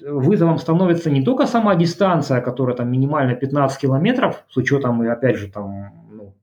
вызовом 0.00 0.58
становится 0.58 1.10
не 1.10 1.22
только 1.22 1.46
сама 1.46 1.74
дистанция, 1.74 2.40
которая 2.40 2.76
там 2.76 2.90
минимально 2.90 3.34
15 3.34 3.80
километров, 3.80 4.44
с 4.48 4.56
учетом, 4.56 5.02
и 5.02 5.08
опять 5.08 5.36
же, 5.36 5.48
там, 5.48 5.92
ну, 6.10 6.34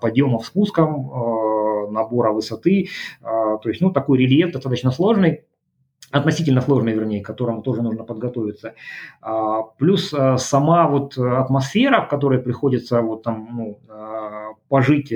подъемов, 0.00 0.46
спуском, 0.46 1.10
э, 1.10 1.90
набора 1.90 2.32
высоты. 2.32 2.88
То 3.22 3.60
есть, 3.64 3.80
ну, 3.80 3.90
такой 3.90 4.18
рельеф 4.18 4.52
достаточно 4.52 4.90
сложный 4.90 5.44
относительно 6.12 6.60
сложный, 6.60 6.92
вернее, 6.92 7.20
к 7.20 7.26
которому 7.26 7.62
тоже 7.62 7.82
нужно 7.82 8.04
подготовиться. 8.04 8.74
Плюс 9.78 10.14
сама 10.36 10.88
вот 10.88 11.18
атмосфера, 11.18 12.02
в 12.02 12.08
которой 12.08 12.38
приходится 12.38 13.02
вот 13.02 13.22
там 13.24 13.48
ну, 13.52 13.78
пожить 14.68 15.12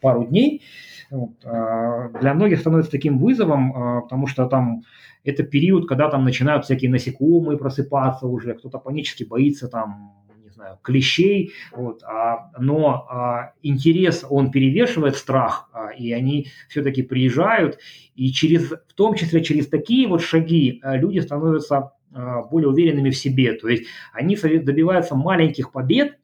пару 0.00 0.24
дней, 0.24 0.62
вот, 1.10 1.38
для 1.40 2.34
многих 2.34 2.60
становится 2.60 2.90
таким 2.90 3.18
вызовом, 3.18 4.02
потому 4.02 4.26
что 4.26 4.46
там 4.46 4.82
это 5.24 5.42
период, 5.42 5.88
когда 5.88 6.08
там 6.08 6.24
начинают 6.24 6.64
всякие 6.64 6.90
насекомые 6.90 7.58
просыпаться 7.58 8.26
уже, 8.26 8.54
кто-то 8.54 8.78
панически 8.78 9.24
боится 9.24 9.68
там 9.68 10.16
не 10.42 10.50
знаю, 10.50 10.78
клещей, 10.82 11.52
вот, 11.72 12.02
а, 12.02 12.50
но 12.58 13.06
а, 13.08 13.52
интерес, 13.62 14.24
он 14.28 14.50
перевешивает 14.50 15.16
страх, 15.16 15.70
а, 15.72 15.90
и 15.90 16.12
они 16.12 16.48
все-таки 16.68 17.02
приезжают, 17.02 17.78
и 18.14 18.32
через, 18.32 18.70
в 18.70 18.94
том 18.94 19.14
числе 19.14 19.44
через 19.44 19.68
такие 19.68 20.08
вот 20.08 20.22
шаги 20.22 20.80
а, 20.82 20.96
люди 20.96 21.20
становятся 21.20 21.92
а, 22.12 22.42
более 22.42 22.68
уверенными 22.68 23.10
в 23.10 23.16
себе, 23.16 23.52
то 23.52 23.68
есть 23.68 23.86
они 24.12 24.36
добиваются 24.36 25.14
маленьких 25.14 25.70
побед, 25.72 26.18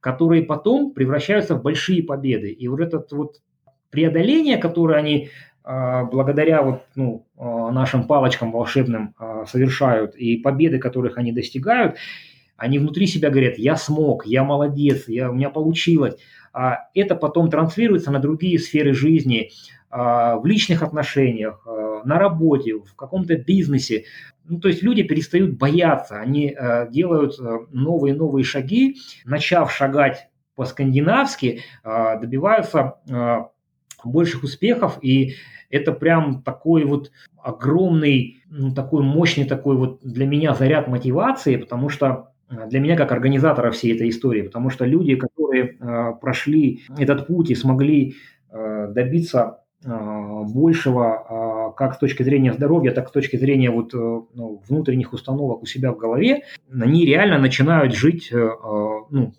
которые 0.00 0.42
потом 0.42 0.92
превращаются 0.92 1.54
в 1.54 1.62
большие 1.62 2.02
победы, 2.02 2.50
и 2.50 2.68
вот 2.68 2.80
этот 2.80 3.10
вот 3.12 3.36
преодоление, 3.90 4.58
которое 4.58 4.98
они 4.98 5.30
а, 5.62 6.04
благодаря 6.04 6.62
вот, 6.62 6.82
ну, 6.94 7.26
а, 7.36 7.70
нашим 7.70 8.04
палочкам 8.04 8.50
волшебным 8.50 9.14
а, 9.18 9.44
совершают 9.46 10.16
и 10.16 10.36
победы, 10.38 10.78
которых 10.78 11.18
они 11.18 11.32
достигают, 11.32 11.96
они 12.56 12.78
внутри 12.78 13.06
себя 13.06 13.30
говорят, 13.30 13.58
я 13.58 13.76
смог, 13.76 14.26
я 14.26 14.42
молодец, 14.42 15.08
я, 15.08 15.30
у 15.30 15.34
меня 15.34 15.50
получилось. 15.50 16.16
А 16.52 16.88
это 16.94 17.14
потом 17.14 17.50
транслируется 17.50 18.10
на 18.10 18.18
другие 18.18 18.58
сферы 18.58 18.92
жизни, 18.92 19.50
в 19.92 20.42
личных 20.44 20.82
отношениях, 20.84 21.66
на 22.04 22.18
работе, 22.18 22.74
в 22.74 22.94
каком-то 22.94 23.36
бизнесе. 23.36 24.04
Ну, 24.44 24.60
то 24.60 24.68
есть 24.68 24.84
люди 24.84 25.02
перестают 25.02 25.58
бояться, 25.58 26.20
они 26.20 26.56
делают 26.90 27.36
новые-новые 27.72 28.44
шаги, 28.44 28.98
начав 29.24 29.72
шагать 29.72 30.28
по-скандинавски, 30.54 31.62
добиваются 31.82 33.00
больших 34.08 34.42
успехов, 34.42 34.98
и 35.02 35.34
это 35.70 35.92
прям 35.92 36.42
такой 36.42 36.84
вот 36.84 37.10
огромный, 37.42 38.42
ну, 38.50 38.74
такой 38.74 39.02
мощный 39.02 39.44
такой 39.44 39.76
вот 39.76 40.00
для 40.02 40.26
меня 40.26 40.54
заряд 40.54 40.88
мотивации, 40.88 41.56
потому 41.56 41.88
что 41.88 42.32
э, 42.50 42.68
для 42.68 42.80
меня 42.80 42.96
как 42.96 43.12
организатора 43.12 43.70
всей 43.70 43.94
этой 43.94 44.08
истории, 44.10 44.42
потому 44.42 44.70
что 44.70 44.84
люди, 44.84 45.14
которые 45.14 45.76
э, 45.80 46.12
прошли 46.20 46.82
этот 46.98 47.26
путь 47.26 47.50
и 47.50 47.54
смогли 47.54 48.16
э, 48.50 48.88
добиться 48.92 49.60
э, 49.84 49.88
большего 50.52 51.70
э, 51.72 51.76
как 51.76 51.94
с 51.94 51.98
точки 51.98 52.24
зрения 52.24 52.52
здоровья, 52.52 52.90
так 52.90 53.06
и 53.06 53.08
с 53.08 53.12
точки 53.12 53.36
зрения 53.36 53.70
вот, 53.70 53.94
э, 53.94 53.96
ну, 53.96 54.60
внутренних 54.68 55.12
установок 55.12 55.62
у 55.62 55.66
себя 55.66 55.92
в 55.92 55.96
голове, 55.96 56.42
они 56.68 57.06
реально 57.06 57.38
начинают 57.38 57.94
жить 57.94 58.30
ну, 58.32 59.32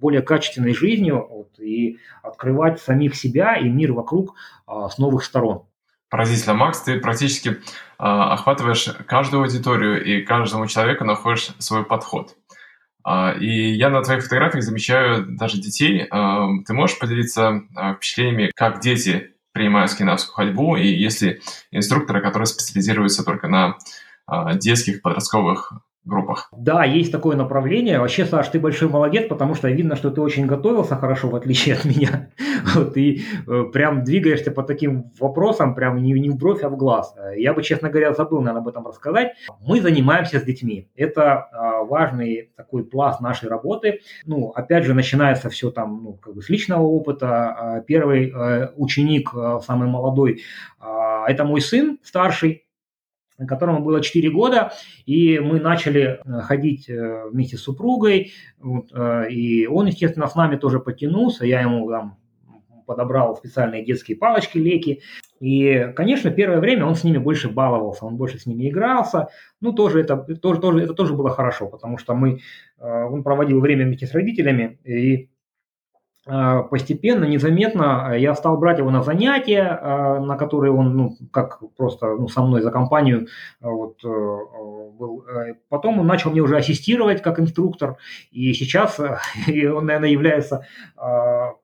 более 0.00 0.22
качественной 0.22 0.74
жизнью 0.74 1.26
вот, 1.28 1.58
и 1.58 1.98
открывать 2.22 2.80
самих 2.80 3.14
себя 3.16 3.56
и 3.56 3.68
мир 3.68 3.92
вокруг 3.92 4.34
а, 4.66 4.88
с 4.88 4.98
новых 4.98 5.24
сторон. 5.24 5.64
Поразительно, 6.08 6.54
Макс, 6.54 6.80
ты 6.80 7.00
практически 7.00 7.58
а, 7.98 8.34
охватываешь 8.34 8.88
каждую 9.06 9.42
аудиторию 9.42 10.04
и 10.04 10.22
каждому 10.22 10.66
человеку 10.66 11.04
находишь 11.04 11.50
свой 11.58 11.84
подход. 11.84 12.36
А, 13.02 13.32
и 13.32 13.72
я 13.72 13.88
на 13.88 14.02
твоих 14.02 14.24
фотографиях 14.24 14.64
замечаю 14.64 15.26
даже 15.36 15.60
детей. 15.60 16.06
А, 16.10 16.48
ты 16.66 16.74
можешь 16.74 16.98
поделиться 16.98 17.62
а, 17.74 17.94
впечатлениями, 17.94 18.50
как 18.54 18.80
дети 18.80 19.32
принимают 19.52 19.90
скандинавскую 19.90 20.34
ходьбу, 20.34 20.76
и 20.76 20.86
если 20.86 21.40
инструкторы, 21.70 22.20
которые 22.20 22.46
специализируются 22.46 23.24
только 23.24 23.48
на 23.48 23.78
а, 24.26 24.54
детских, 24.54 25.02
подростковых 25.02 25.72
группах. 26.06 26.48
Да, 26.56 26.84
есть 26.84 27.12
такое 27.12 27.36
направление. 27.36 28.00
Вообще, 28.00 28.24
Саш, 28.24 28.48
ты 28.48 28.60
большой 28.60 28.88
молодец, 28.88 29.28
потому 29.28 29.54
что 29.54 29.68
видно, 29.68 29.96
что 29.96 30.10
ты 30.10 30.20
очень 30.20 30.46
готовился 30.46 30.96
хорошо, 30.96 31.28
в 31.28 31.36
отличие 31.36 31.74
от 31.74 31.84
меня. 31.84 32.30
Вот, 32.74 32.96
и 32.96 33.22
э, 33.46 33.64
прям 33.72 34.02
двигаешься 34.02 34.50
по 34.50 34.62
таким 34.62 35.12
вопросам, 35.20 35.74
прям 35.74 36.02
не, 36.02 36.12
не 36.12 36.30
в 36.30 36.36
бровь, 36.36 36.62
а 36.62 36.68
в 36.68 36.76
глаз. 36.76 37.14
Я 37.36 37.54
бы, 37.54 37.62
честно 37.62 37.88
говоря, 37.88 38.12
забыл, 38.12 38.40
наверное, 38.40 38.60
об 38.60 38.68
этом 38.68 38.86
рассказать. 38.86 39.32
Мы 39.60 39.80
занимаемся 39.80 40.40
с 40.40 40.42
детьми. 40.42 40.88
Это 40.96 41.48
э, 41.52 41.86
важный 41.86 42.50
такой 42.56 42.84
пласт 42.84 43.20
нашей 43.20 43.48
работы. 43.48 44.00
Ну, 44.26 44.50
опять 44.50 44.84
же, 44.84 44.94
начинается 44.94 45.48
все 45.48 45.70
там 45.70 46.02
ну, 46.02 46.12
как 46.14 46.34
бы 46.34 46.42
с 46.42 46.48
личного 46.48 46.82
опыта. 46.82 47.84
Первый 47.86 48.30
э, 48.30 48.70
ученик, 48.76 49.30
э, 49.34 49.60
самый 49.64 49.88
молодой, 49.88 50.42
э, 50.80 50.86
это 51.28 51.44
мой 51.44 51.60
сын 51.60 51.98
старший, 52.02 52.65
которому 53.44 53.82
было 53.82 54.00
4 54.00 54.30
года, 54.30 54.72
и 55.04 55.38
мы 55.38 55.60
начали 55.60 56.20
э, 56.24 56.40
ходить 56.40 56.88
э, 56.88 57.28
вместе 57.30 57.56
с 57.56 57.62
супругой, 57.62 58.32
вот, 58.58 58.90
э, 58.92 59.30
и 59.30 59.66
он, 59.66 59.86
естественно, 59.86 60.26
с 60.26 60.34
нами 60.34 60.56
тоже 60.56 60.80
потянулся, 60.80 61.44
я 61.44 61.60
ему 61.60 61.90
там 61.90 62.18
подобрал 62.86 63.36
специальные 63.36 63.84
детские 63.84 64.16
палочки, 64.16 64.58
леки. 64.58 65.02
И, 65.40 65.92
конечно, 65.96 66.30
первое 66.30 66.60
время 66.60 66.86
он 66.86 66.94
с 66.94 67.02
ними 67.02 67.18
больше 67.18 67.48
баловался, 67.48 68.06
он 68.06 68.16
больше 68.16 68.38
с 68.38 68.46
ними 68.46 68.70
игрался. 68.70 69.26
Ну, 69.60 69.72
тоже 69.72 70.00
это, 70.00 70.16
тоже, 70.16 70.60
тоже, 70.60 70.84
это 70.84 70.94
тоже 70.94 71.14
было 71.14 71.30
хорошо, 71.30 71.66
потому 71.66 71.98
что 71.98 72.14
мы, 72.14 72.42
он 72.78 73.24
проводил 73.24 73.60
время 73.60 73.86
вместе 73.86 74.06
с 74.06 74.12
родителями, 74.12 74.78
и 74.84 75.28
постепенно, 76.70 77.24
незаметно 77.24 78.14
я 78.18 78.34
стал 78.34 78.56
брать 78.56 78.78
его 78.78 78.90
на 78.90 79.02
занятия, 79.04 79.78
а, 79.80 80.18
на 80.18 80.36
которые 80.36 80.72
он, 80.72 80.96
ну, 80.96 81.16
как 81.30 81.60
просто 81.76 82.16
ну, 82.16 82.26
со 82.26 82.42
мной 82.42 82.62
за 82.62 82.72
компанию 82.72 83.28
а, 83.60 83.68
вот, 83.68 84.04
э, 84.04 84.08
был. 84.08 85.24
Э, 85.28 85.54
потом 85.68 86.00
он 86.00 86.06
начал 86.06 86.30
мне 86.32 86.40
уже 86.40 86.56
ассистировать 86.56 87.22
как 87.22 87.38
инструктор, 87.38 87.96
и 88.32 88.52
сейчас 88.54 88.98
он, 88.98 89.86
наверное, 89.86 90.08
является 90.08 90.66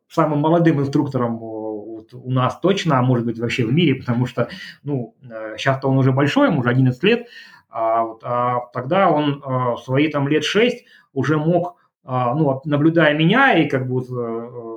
самым 0.09 0.41
молодым 0.41 0.81
инструктором 0.81 1.39
вот 1.39 2.15
у 2.15 2.31
нас 2.31 2.59
точно, 2.61 2.99
а 2.99 3.03
может 3.03 3.27
быть 3.27 3.41
вообще 3.41 3.65
в 3.65 3.73
мире, 3.73 3.97
потому 3.97 4.27
что, 4.27 4.49
ну, 4.85 5.17
сейчас-то 5.57 5.89
э, 5.89 5.91
он 5.91 5.99
уже 5.99 6.13
большой, 6.13 6.49
ему 6.49 6.61
уже 6.61 6.71
11 6.71 7.03
лет, 7.03 7.27
а, 7.69 8.05
вот, 8.05 8.21
а 8.23 8.61
тогда 8.73 9.11
он 9.11 9.43
свои 9.83 10.09
там 10.09 10.29
лет 10.29 10.45
6 10.45 10.85
уже 11.15 11.39
мог 11.39 11.77
а, 11.77 11.82
ну, 12.05 12.61
наблюдая 12.65 13.15
меня 13.17 13.55
и 13.59 13.69
как 13.69 13.87
бы 13.87 14.01
вот, 14.01 14.09
э, 14.11 14.73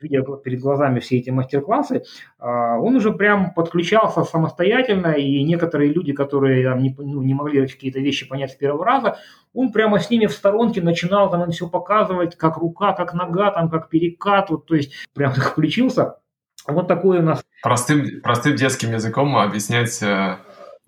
видя 0.00 0.22
перед 0.22 0.60
глазами 0.60 1.00
все 1.00 1.18
эти 1.18 1.30
мастер-классы, 1.30 2.04
а, 2.38 2.78
он 2.78 2.96
уже 2.96 3.12
прям 3.12 3.52
подключался 3.54 4.24
самостоятельно, 4.24 5.12
и 5.12 5.42
некоторые 5.42 5.92
люди, 5.92 6.12
которые 6.12 6.64
там, 6.64 6.78
не, 6.78 6.94
ну, 6.98 7.22
не 7.22 7.34
могли 7.34 7.66
какие-то 7.66 8.00
вещи 8.00 8.28
понять 8.28 8.52
с 8.52 8.56
первого 8.56 8.84
раза, 8.84 9.18
он 9.54 9.72
прямо 9.72 9.98
с 9.98 10.10
ними 10.10 10.26
в 10.26 10.32
сторонке 10.32 10.82
начинал 10.82 11.30
там 11.30 11.44
им 11.44 11.50
все 11.50 11.68
показывать, 11.68 12.36
как 12.36 12.56
рука, 12.58 12.92
как 12.92 13.14
нога, 13.14 13.50
там, 13.50 13.70
как 13.70 13.88
перекат, 13.88 14.50
вот, 14.50 14.66
то 14.66 14.74
есть 14.74 14.92
прям 15.14 15.32
так 15.34 15.52
включился. 15.52 16.18
Вот 16.66 16.88
такой 16.88 17.18
у 17.18 17.22
нас... 17.22 17.44
Простым, 17.62 18.20
простым 18.22 18.56
детским 18.56 18.92
языком 18.92 19.36
объяснять 19.36 20.02
э, 20.02 20.38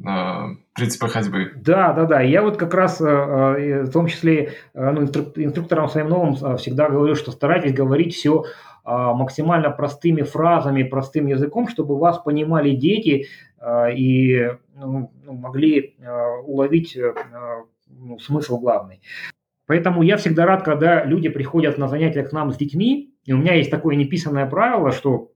принципы 0.01 1.09
ходьбы. 1.09 1.53
Да, 1.57 1.93
да, 1.93 2.05
да. 2.05 2.20
Я 2.20 2.43
вот 2.43 2.57
как 2.57 2.73
раз, 2.75 3.01
э, 3.01 3.05
э, 3.05 3.83
в 3.83 3.91
том 3.91 4.07
числе, 4.07 4.53
э, 4.73 4.91
ну, 4.91 5.03
инструкторам 5.03 5.89
своим 5.89 6.09
новым 6.09 6.57
всегда 6.57 6.89
говорю, 6.89 7.15
что 7.15 7.33
старайтесь 7.33 7.75
говорить 7.75 8.15
все 8.15 8.45
максимально 8.85 9.69
простыми 9.69 10.23
фразами, 10.23 10.83
простым 10.83 11.27
языком, 11.27 11.69
чтобы 11.69 11.99
вас 11.99 12.16
понимали 12.20 12.70
дети 12.70 13.27
и 13.95 14.51
ну, 14.75 15.12
ну, 15.25 15.33
могли 15.35 15.95
уловить 16.47 16.97
ну, 17.87 18.19
смысл 18.19 18.59
главный. 18.59 19.03
Поэтому 19.66 20.03
я 20.03 20.16
всегда 20.16 20.47
рад, 20.47 20.62
когда 20.62 21.05
люди 21.05 21.29
приходят 21.29 21.77
на 21.77 21.87
занятия 21.87 22.23
к 22.23 22.33
нам 22.33 22.51
с 22.51 22.57
детьми, 22.57 23.12
и 23.27 23.35
у 23.35 23.37
меня 23.37 23.53
есть 23.53 23.70
такое 23.70 23.95
неписанное 23.95 24.47
правило, 24.47 24.91
что 24.91 25.33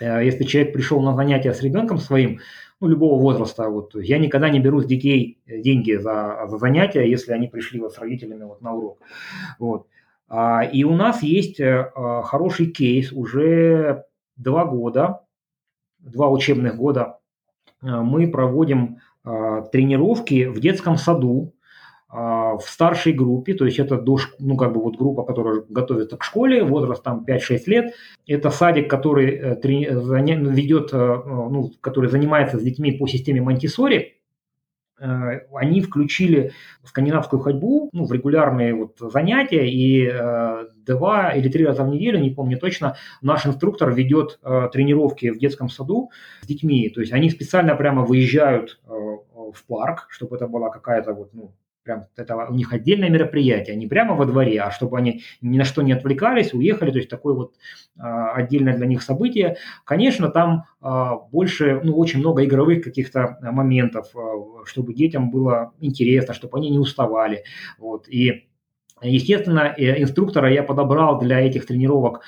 если 0.00 0.44
человек 0.44 0.72
пришел 0.72 1.02
на 1.02 1.14
занятия 1.14 1.52
с 1.52 1.60
ребенком 1.60 1.98
своим, 1.98 2.38
ну, 2.80 2.88
любого 2.88 3.20
возраста. 3.20 3.68
Вот. 3.68 3.94
Я 3.94 4.18
никогда 4.18 4.50
не 4.50 4.60
беру 4.60 4.80
с 4.80 4.86
детей 4.86 5.38
э, 5.46 5.60
деньги 5.60 5.96
за, 5.96 6.46
за 6.48 6.58
занятия, 6.58 7.08
если 7.08 7.32
они 7.32 7.48
пришли 7.48 7.80
вот 7.80 7.94
с 7.94 7.98
родителями 7.98 8.44
вот 8.44 8.60
на 8.60 8.74
урок. 8.74 8.98
Вот. 9.58 9.86
А, 10.28 10.62
и 10.62 10.84
у 10.84 10.94
нас 10.94 11.22
есть 11.22 11.60
а, 11.60 12.22
хороший 12.22 12.66
кейс 12.66 13.12
уже 13.12 14.04
два 14.36 14.64
года, 14.64 15.20
два 15.98 16.30
учебных 16.30 16.76
года. 16.76 17.18
Мы 17.80 18.28
проводим 18.28 18.98
а, 19.24 19.62
тренировки 19.62 20.46
в 20.46 20.60
детском 20.60 20.96
саду 20.96 21.54
в 22.08 22.62
старшей 22.68 23.12
группе, 23.12 23.54
то 23.54 23.64
есть 23.64 23.78
это 23.78 23.96
до, 24.00 24.18
ну, 24.38 24.56
как 24.56 24.72
бы 24.72 24.80
вот 24.80 24.96
группа, 24.96 25.24
которая 25.24 25.64
готовится 25.68 26.16
к 26.16 26.22
школе, 26.22 26.62
возраст 26.62 27.02
там 27.02 27.24
5-6 27.28 27.62
лет. 27.66 27.94
Это 28.26 28.50
садик, 28.50 28.88
который 28.88 29.30
э, 29.30 29.56
трени, 29.56 29.88
заня, 29.90 30.36
ведет, 30.36 30.90
э, 30.92 30.96
ну, 30.96 31.72
который 31.80 32.08
занимается 32.08 32.58
с 32.58 32.62
детьми 32.62 32.92
по 32.92 33.08
системе 33.08 33.42
Монтисори. 33.42 34.20
Э, 35.00 35.40
они 35.52 35.80
включили 35.80 36.52
скандинавскую 36.84 37.40
ходьбу 37.40 37.90
ну, 37.92 38.04
в 38.04 38.12
регулярные 38.12 38.72
вот 38.72 38.98
занятия, 39.00 39.68
и 39.68 40.08
два 40.86 41.30
или 41.30 41.48
три 41.48 41.66
раза 41.66 41.82
в 41.82 41.88
неделю, 41.88 42.20
не 42.20 42.30
помню 42.30 42.56
точно, 42.56 42.96
наш 43.20 43.46
инструктор 43.46 43.92
ведет 43.92 44.38
тренировки 44.72 45.30
в 45.30 45.38
детском 45.38 45.68
саду 45.68 46.10
с 46.42 46.46
детьми. 46.46 46.88
То 46.88 47.00
есть 47.00 47.12
они 47.12 47.30
специально 47.30 47.74
прямо 47.74 48.04
выезжают 48.04 48.80
в 48.86 49.64
парк, 49.66 50.06
чтобы 50.10 50.36
это 50.36 50.46
была 50.46 50.70
какая-то 50.70 51.12
вот, 51.12 51.34
ну, 51.34 51.52
прям 51.86 52.06
это 52.16 52.36
у 52.36 52.54
них 52.54 52.72
отдельное 52.72 53.08
мероприятие, 53.08 53.76
не 53.76 53.86
прямо 53.86 54.14
во 54.14 54.26
дворе, 54.26 54.60
а 54.60 54.70
чтобы 54.70 54.98
они 54.98 55.22
ни 55.40 55.56
на 55.56 55.64
что 55.64 55.82
не 55.82 55.92
отвлекались, 55.92 56.52
уехали, 56.52 56.90
то 56.90 56.98
есть 56.98 57.08
такое 57.08 57.34
вот 57.34 57.54
а, 57.96 58.32
отдельное 58.32 58.76
для 58.76 58.86
них 58.86 59.02
событие. 59.02 59.56
Конечно, 59.84 60.28
там 60.28 60.64
а, 60.80 61.16
больше, 61.16 61.80
ну, 61.84 61.96
очень 61.96 62.18
много 62.18 62.44
игровых 62.44 62.82
каких-то 62.82 63.38
моментов, 63.40 64.08
а, 64.14 64.64
чтобы 64.64 64.94
детям 64.94 65.30
было 65.30 65.72
интересно, 65.80 66.34
чтобы 66.34 66.58
они 66.58 66.70
не 66.70 66.78
уставали, 66.78 67.44
вот, 67.78 68.08
и 68.08 68.48
Естественно, 69.02 69.74
инструктора 69.76 70.50
я 70.50 70.62
подобрал 70.62 71.18
для 71.18 71.38
этих 71.40 71.66
тренировок, 71.66 72.22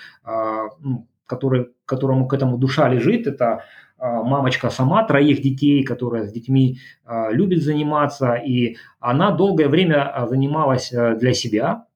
ну, 0.80 1.08
который, 1.24 1.68
которому 1.86 2.28
к 2.28 2.34
этому 2.34 2.58
душа 2.58 2.88
лежит. 2.90 3.26
Это 3.26 3.46
а, 3.46 3.62
мамочка 3.98 4.70
сама 4.70 5.04
троих 5.04 5.42
детей, 5.42 5.82
которая 5.82 6.24
с 6.24 6.32
детьми 6.32 6.78
а, 7.04 7.30
любит 7.30 7.62
заниматься, 7.62 8.34
и 8.34 8.76
она 9.00 9.32
долгое 9.32 9.68
время 9.68 10.08
а, 10.08 10.26
занималась 10.26 10.90
для 10.90 11.34
себя. 11.34 11.86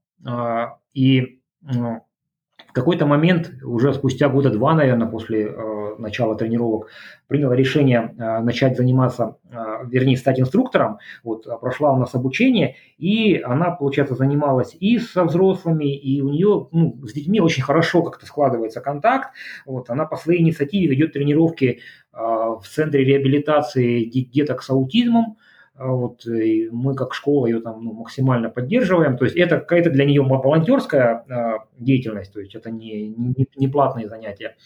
И 0.95 1.39
в 1.63 2.73
какой-то 2.73 3.07
момент, 3.07 3.53
уже 3.65 3.93
спустя 3.95 4.29
года 4.29 4.51
два, 4.51 4.75
наверное, 4.75 5.09
после 5.09 5.53
начала 5.99 6.35
тренировок, 6.35 6.89
приняла 7.29 7.55
решение 7.55 8.15
э, 8.19 8.41
начать 8.41 8.77
заниматься, 8.77 9.37
э, 9.51 9.57
вернее, 9.89 10.17
стать 10.17 10.41
инструктором. 10.41 10.99
Вот, 11.25 11.47
прошла 11.61 11.93
у 11.93 11.99
нас 11.99 12.15
обучение, 12.15 12.77
и 12.99 13.41
она, 13.41 13.71
получается, 13.71 14.15
занималась 14.15 14.77
и 14.79 14.99
со 14.99 15.25
взрослыми, 15.25 15.95
и 15.95 16.21
у 16.21 16.29
нее 16.29 16.69
ну, 16.71 16.99
с 17.07 17.13
детьми 17.13 17.41
очень 17.41 17.63
хорошо 17.63 18.03
как-то 18.03 18.27
складывается 18.27 18.81
контакт. 18.81 19.31
Вот, 19.67 19.91
она 19.91 20.05
по 20.05 20.17
своей 20.17 20.43
инициативе 20.43 20.89
ведет 20.89 21.13
тренировки 21.13 21.81
в 22.13 22.63
центре 22.69 23.05
реабилитации 23.05 24.05
деток 24.05 24.63
с 24.63 24.69
аутизмом. 24.69 25.39
А 25.75 25.89
вот, 25.89 26.27
и 26.27 26.69
мы 26.71 26.95
как 26.95 27.15
школа 27.15 27.47
ее 27.47 27.61
там 27.61 27.83
ну, 27.85 27.93
максимально 27.95 28.51
поддерживаем. 28.51 29.17
То 29.17 29.25
есть 29.25 29.37
это 29.37 29.59
какая-то 29.59 29.91
для 29.91 30.05
нее 30.05 30.23
волонтерская 30.23 31.25
э, 31.29 31.59
деятельность, 31.79 32.33
то 32.33 32.41
есть 32.41 32.55
это 32.55 32.71
не, 32.71 33.09
не, 33.09 33.49
не 33.57 33.69
платные 33.69 34.09
занятия. 34.09 34.57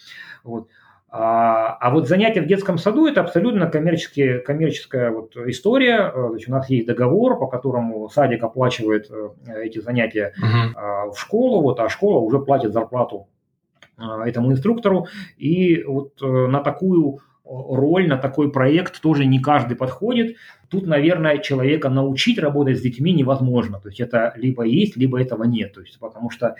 Вот. 0.43 0.69
А, 1.19 1.77
а 1.81 1.91
вот 1.91 2.09
занятия 2.09 2.43
в 2.43 2.47
детском 2.47 2.77
саду 2.79 3.07
это 3.07 3.23
абсолютно 3.23 3.69
коммерческие, 3.69 4.41
коммерческая 4.41 5.11
вот 5.11 5.37
история. 5.37 6.11
То 6.11 6.35
есть 6.35 6.49
у 6.49 6.51
нас 6.51 6.69
есть 6.69 6.87
договор, 6.87 7.39
по 7.39 7.47
которому 7.47 8.09
садик 8.11 8.43
оплачивает 8.43 9.11
э, 9.11 9.31
эти 9.65 9.81
занятия 9.81 10.35
uh-huh. 10.39 11.13
в 11.13 11.19
школу, 11.19 11.63
вот, 11.63 11.81
а 11.81 11.89
школа 11.89 12.19
уже 12.19 12.39
платит 12.39 12.73
зарплату 12.73 13.29
этому 13.99 14.53
инструктору. 14.53 15.07
И 15.39 15.83
вот 15.85 16.21
э, 16.23 16.27
на 16.27 16.61
такую 16.61 17.21
роль, 17.45 18.09
на 18.09 18.19
такой 18.19 18.51
проект 18.51 19.01
тоже 19.01 19.25
не 19.25 19.41
каждый 19.41 19.77
подходит. 19.77 20.37
Тут, 20.69 20.87
наверное, 20.87 21.39
человека 21.39 21.89
научить 21.89 22.39
работать 22.39 22.79
с 22.79 22.81
детьми 22.81 23.13
невозможно. 23.13 23.81
То 23.81 23.89
есть 23.89 24.01
это 24.01 24.33
либо 24.37 24.65
есть, 24.65 24.97
либо 24.97 25.21
этого 25.21 25.45
нет. 25.45 25.73
То 25.73 25.81
есть, 25.81 25.99
потому 25.99 26.31
что 26.31 26.57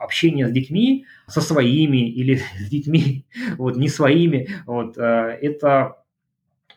общение 0.00 0.48
с 0.48 0.50
детьми, 0.50 1.06
со 1.26 1.40
своими 1.40 2.08
или 2.08 2.36
с 2.58 2.68
детьми, 2.68 3.26
вот, 3.58 3.76
не 3.76 3.88
своими, 3.88 4.48
вот, 4.66 4.96
э, 4.98 5.38
это 5.42 5.96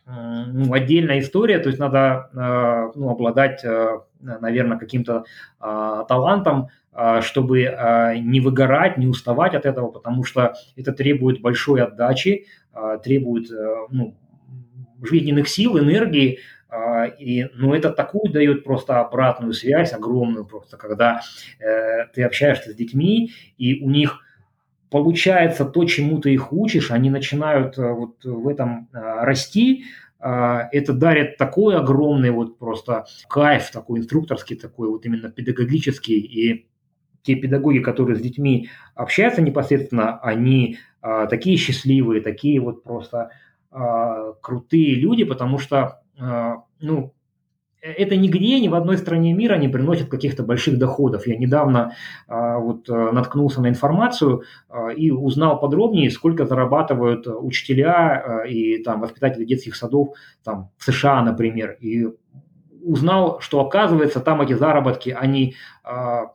ну, 0.05 0.73
отдельная 0.73 1.19
история, 1.19 1.59
то 1.59 1.69
есть 1.69 1.79
надо 1.79 2.29
э, 2.33 2.99
ну, 2.99 3.09
обладать, 3.09 3.63
э, 3.63 3.99
наверное, 4.19 4.77
каким-то 4.77 5.23
талантом, 5.59 6.67
чтобы 7.21 7.61
не 8.21 8.39
выгорать, 8.39 8.97
не 8.97 9.07
уставать 9.07 9.55
от 9.55 9.65
этого, 9.65 9.87
потому 9.89 10.23
что 10.23 10.53
это 10.75 10.91
требует 10.93 11.41
большой 11.41 11.81
отдачи, 11.81 12.45
требует 13.03 13.49
ну, 13.89 14.15
жизненных 15.01 15.49
сил, 15.49 15.77
энергии, 15.77 16.39
и, 17.19 17.47
ну, 17.53 17.73
это 17.73 17.91
такую 17.91 18.31
дает 18.31 18.63
просто 18.63 18.99
обратную 18.99 19.53
связь, 19.53 19.93
огромную 19.93 20.45
просто, 20.45 20.77
когда 20.77 21.21
э, 21.59 22.05
ты 22.13 22.23
общаешься 22.23 22.71
с 22.71 22.75
детьми, 22.75 23.31
и 23.57 23.83
у 23.83 23.89
них 23.89 24.21
получается 24.89 25.65
то, 25.65 25.85
чему 25.85 26.19
ты 26.19 26.33
их 26.33 26.53
учишь, 26.53 26.91
они 26.91 27.09
начинают 27.09 27.77
э, 27.77 27.91
вот 27.91 28.23
в 28.23 28.47
этом 28.47 28.89
э, 28.93 28.99
расти, 29.23 29.85
э, 30.19 30.59
это 30.71 30.93
дарит 30.93 31.37
такой 31.37 31.75
огромный 31.75 32.31
вот 32.31 32.57
просто 32.57 33.05
кайф, 33.27 33.71
такой 33.71 33.99
инструкторский, 33.99 34.55
такой 34.55 34.89
вот 34.89 35.05
именно 35.05 35.29
педагогический, 35.29 36.19
и 36.19 36.67
те 37.23 37.35
педагоги, 37.35 37.79
которые 37.79 38.17
с 38.17 38.21
детьми 38.21 38.69
общаются 38.95 39.41
непосредственно, 39.41 40.19
они 40.19 40.77
э, 41.01 41.27
такие 41.29 41.57
счастливые, 41.57 42.21
такие 42.21 42.59
вот 42.59 42.83
просто 42.83 43.31
э, 43.71 44.33
крутые 44.41 44.95
люди, 44.95 45.23
потому 45.23 45.57
что 45.57 45.77
а, 45.77 46.02
ну, 46.17 47.13
э, 47.81 47.91
это 47.91 48.15
нигде, 48.15 48.59
ни 48.59 48.67
в 48.67 48.75
одной 48.75 48.97
стране 48.97 49.33
мира 49.33 49.55
не 49.55 49.67
приносит 49.67 50.09
каких-то 50.09 50.43
больших 50.43 50.77
доходов. 50.77 51.27
Я 51.27 51.37
недавно 51.37 51.95
а, 52.27 52.59
вот 52.59 52.89
э, 52.89 53.11
наткнулся 53.11 53.61
на 53.61 53.67
информацию 53.67 54.43
а, 54.69 54.89
и 54.89 55.11
узнал 55.11 55.59
подробнее, 55.59 56.11
сколько 56.11 56.45
зарабатывают 56.45 57.27
учителя 57.27 58.43
и 58.47 58.83
там 58.83 59.01
воспитатели 59.01 59.45
детских 59.45 59.75
садов 59.75 60.15
там 60.43 60.69
в 60.77 60.83
США, 60.83 61.23
например. 61.23 61.77
И 61.79 62.07
узнал, 62.83 63.39
что 63.39 63.61
оказывается 63.61 64.19
там 64.19 64.41
эти 64.41 64.53
заработки, 64.53 65.09
они 65.09 65.55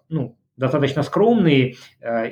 ну, 0.09 0.35
достаточно 0.57 1.03
скромные, 1.03 1.75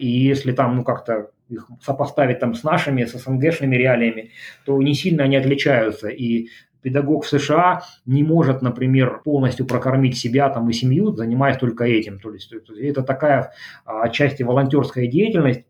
и 0.00 0.06
если 0.06 0.52
там 0.52 0.76
ну 0.76 0.84
как-то 0.84 1.32
их 1.50 1.68
сопоставить 1.82 2.38
там 2.38 2.54
с 2.54 2.64
нашими, 2.64 3.04
с 3.04 3.12
СНГшными 3.12 3.76
реалиями, 3.76 4.30
то 4.64 4.80
не 4.80 4.94
сильно 4.94 5.24
они 5.24 5.36
отличаются. 5.36 6.08
И 6.08 6.48
педагог 6.86 7.24
в 7.24 7.28
США 7.28 7.82
не 8.04 8.22
может, 8.22 8.62
например, 8.62 9.20
полностью 9.24 9.66
прокормить 9.66 10.16
себя 10.16 10.48
там 10.50 10.70
и 10.70 10.72
семью, 10.72 11.12
занимаясь 11.16 11.56
только 11.56 11.82
этим. 11.82 12.20
То 12.20 12.32
есть 12.32 12.52
это 12.52 13.02
такая 13.02 13.50
а, 13.84 14.02
отчасти 14.02 14.44
волонтерская 14.44 15.08
деятельность, 15.08 15.64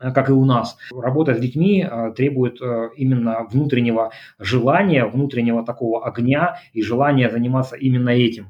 э, 0.00 0.10
как 0.10 0.30
и 0.30 0.32
у 0.32 0.44
нас. 0.44 0.76
Работа 0.92 1.34
с 1.34 1.38
детьми 1.38 1.86
э, 1.88 2.12
требует 2.16 2.60
именно 2.96 3.46
внутреннего 3.48 4.10
желания, 4.40 5.04
внутреннего 5.04 5.64
такого 5.64 6.04
огня 6.04 6.56
и 6.72 6.82
желания 6.82 7.30
заниматься 7.30 7.76
именно 7.76 8.10
этим. 8.10 8.48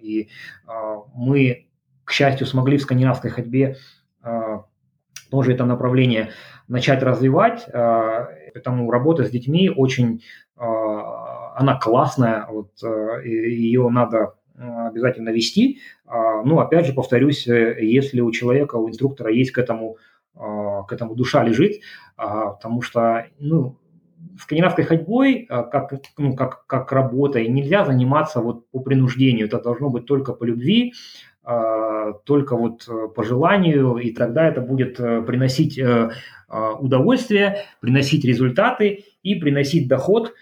И 0.00 0.28
мы, 1.14 1.66
к 2.04 2.12
счастью, 2.12 2.46
смогли 2.46 2.78
в 2.78 2.82
скандинавской 2.82 3.30
ходьбе 3.30 3.76
тоже 5.30 5.52
это 5.52 5.66
направление 5.66 6.30
начать 6.68 7.02
развивать, 7.02 7.66
поэтому 7.70 8.90
работа 8.90 9.24
с 9.24 9.30
детьми 9.30 9.68
очень 9.68 10.22
она 11.60 11.76
классная, 11.76 12.46
вот, 12.48 12.70
э, 12.82 13.22
ее 13.26 13.88
надо 13.90 14.34
э, 14.56 14.86
обязательно 14.88 15.28
вести. 15.28 15.80
А, 16.06 16.42
ну, 16.42 16.58
опять 16.58 16.86
же, 16.86 16.94
повторюсь, 16.94 17.46
э, 17.46 17.76
если 17.82 18.22
у 18.22 18.30
человека, 18.32 18.76
у 18.76 18.88
инструктора 18.88 19.30
есть 19.30 19.50
к 19.52 19.58
этому, 19.58 19.96
к 20.32 20.86
этому 20.90 21.14
душа 21.14 21.44
лежит, 21.44 21.82
а, 22.16 22.52
потому 22.52 22.80
что, 22.80 23.26
ну, 23.38 23.76
скандинавской 24.40 24.84
ходьбой, 24.84 25.46
как, 25.46 25.92
ну, 26.16 26.34
как, 26.34 26.66
как 26.66 26.92
работой, 26.92 27.46
нельзя 27.48 27.84
заниматься 27.84 28.40
вот 28.40 28.70
по 28.70 28.80
принуждению. 28.80 29.46
Это 29.46 29.60
должно 29.60 29.90
быть 29.90 30.06
только 30.06 30.32
по 30.32 30.44
любви, 30.44 30.94
только 32.24 32.56
вот 32.56 32.88
по 33.14 33.22
желанию, 33.22 33.96
и 33.96 34.12
тогда 34.12 34.46
это 34.46 34.60
будет 34.60 34.96
приносить 34.96 35.80
удовольствие, 36.78 37.64
приносить 37.80 38.24
результаты 38.24 39.04
и 39.22 39.34
приносить 39.34 39.88
доход 39.88 40.32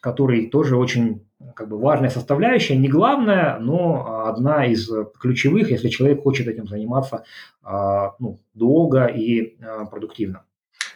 который 0.00 0.48
тоже 0.48 0.76
очень 0.76 1.22
как 1.54 1.68
бы 1.68 1.78
важная 1.78 2.10
составляющая, 2.10 2.76
не 2.76 2.88
главная, 2.88 3.58
но 3.58 4.26
одна 4.26 4.66
из 4.66 4.90
ключевых, 5.20 5.70
если 5.70 5.88
человек 5.88 6.22
хочет 6.22 6.48
этим 6.48 6.66
заниматься 6.66 7.24
а, 7.62 8.14
ну, 8.18 8.38
долго 8.54 9.06
и 9.06 9.56
а, 9.62 9.84
продуктивно. 9.86 10.44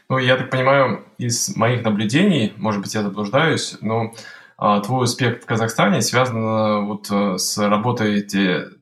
Ну, 0.09 0.19
я 0.19 0.37
так 0.37 0.51
понимаю, 0.51 1.05
из 1.19 1.57
моих 1.57 1.83
наблюдений, 1.83 2.53
может 2.57 2.83
быть, 2.83 2.95
я 2.95 3.03
заблуждаюсь, 3.03 3.79
но 3.81 4.13
а, 4.57 4.81
твой 4.81 5.05
успех 5.05 5.43
в 5.43 5.47
Казахстане 5.47 6.03
связан 6.03 6.87
вот 6.87 7.11
с 7.11 7.59
работой 7.59 8.23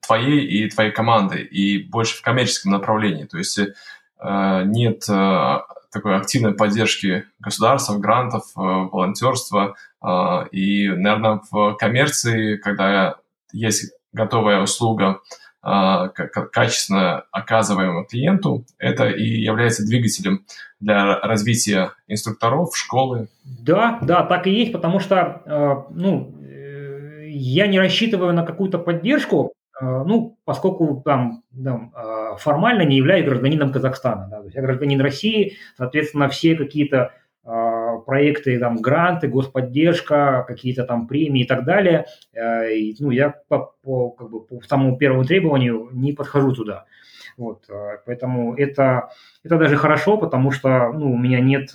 твоей 0.01 0.47
и 0.47 0.69
твоей 0.69 0.91
команды, 0.91 1.43
и 1.43 1.83
больше 1.83 2.17
в 2.17 2.23
коммерческом 2.23 2.73
направлении. 2.73 3.25
То 3.25 3.39
есть 3.39 3.59
нет 4.25 5.09
такой 5.93 6.17
активной 6.17 6.55
поддержки 6.55 7.25
государства, 7.39 7.99
грантов, 7.99 8.45
волонтерства, 8.55 9.75
а, 10.01 10.47
и, 10.51 10.89
наверное, 10.89 11.41
в 11.51 11.75
коммерции, 11.75 12.57
когда 12.57 13.17
есть 13.53 13.93
готовая 14.13 14.63
услуга, 14.63 15.21
а, 15.63 16.09
качественно 16.09 17.25
оказываемая 17.31 18.05
клиенту, 18.05 18.65
это 18.79 19.09
и 19.09 19.25
является 19.25 19.87
двигателем 19.87 20.45
для 20.81 21.21
развития 21.21 21.93
инструкторов, 22.09 22.77
школы. 22.77 23.29
Да, 23.45 23.99
да, 24.03 24.25
так 24.25 24.47
и 24.47 24.51
есть, 24.51 24.73
потому 24.73 24.99
что, 24.99 25.87
ну, 25.91 26.35
э, 26.43 27.29
я 27.29 27.69
не 27.69 27.79
рассчитываю 27.79 28.33
на 28.33 28.45
какую-то 28.45 28.79
поддержку, 28.79 29.53
ну, 29.81 30.37
поскольку 30.45 31.01
там, 31.05 31.43
там 31.65 31.93
формально 32.37 32.83
не 32.83 32.97
являюсь 32.97 33.25
гражданином 33.25 33.73
Казахстана. 33.73 34.29
Да, 34.31 34.39
то 34.39 34.45
есть 34.45 34.57
я 34.57 34.63
гражданин 34.63 35.01
России, 35.01 35.57
соответственно, 35.77 36.29
все 36.29 36.57
какие-то 36.57 37.13
проекты, 38.07 38.57
там, 38.61 38.77
гранты, 38.77 39.27
господдержка, 39.27 40.45
какие-то 40.47 40.85
там 40.85 41.09
премии 41.09 41.43
и 41.43 41.47
так 41.47 41.65
далее, 41.65 42.07
и, 42.33 42.95
ну, 43.01 43.11
я 43.11 43.35
по, 43.49 43.75
по, 43.83 44.11
как 44.11 44.31
бы, 44.31 44.45
по 44.45 44.61
самому 44.61 44.97
первому 44.97 45.25
требованию 45.25 45.89
не 45.91 46.13
подхожу 46.13 46.53
туда. 46.53 46.85
Вот, 47.37 47.69
поэтому 48.07 48.55
это, 48.55 49.11
это 49.43 49.59
даже 49.59 49.77
хорошо, 49.77 50.19
потому 50.19 50.53
что 50.53 50.93
ну, 50.93 51.15
у 51.15 51.19
меня 51.19 51.41
нет 51.41 51.75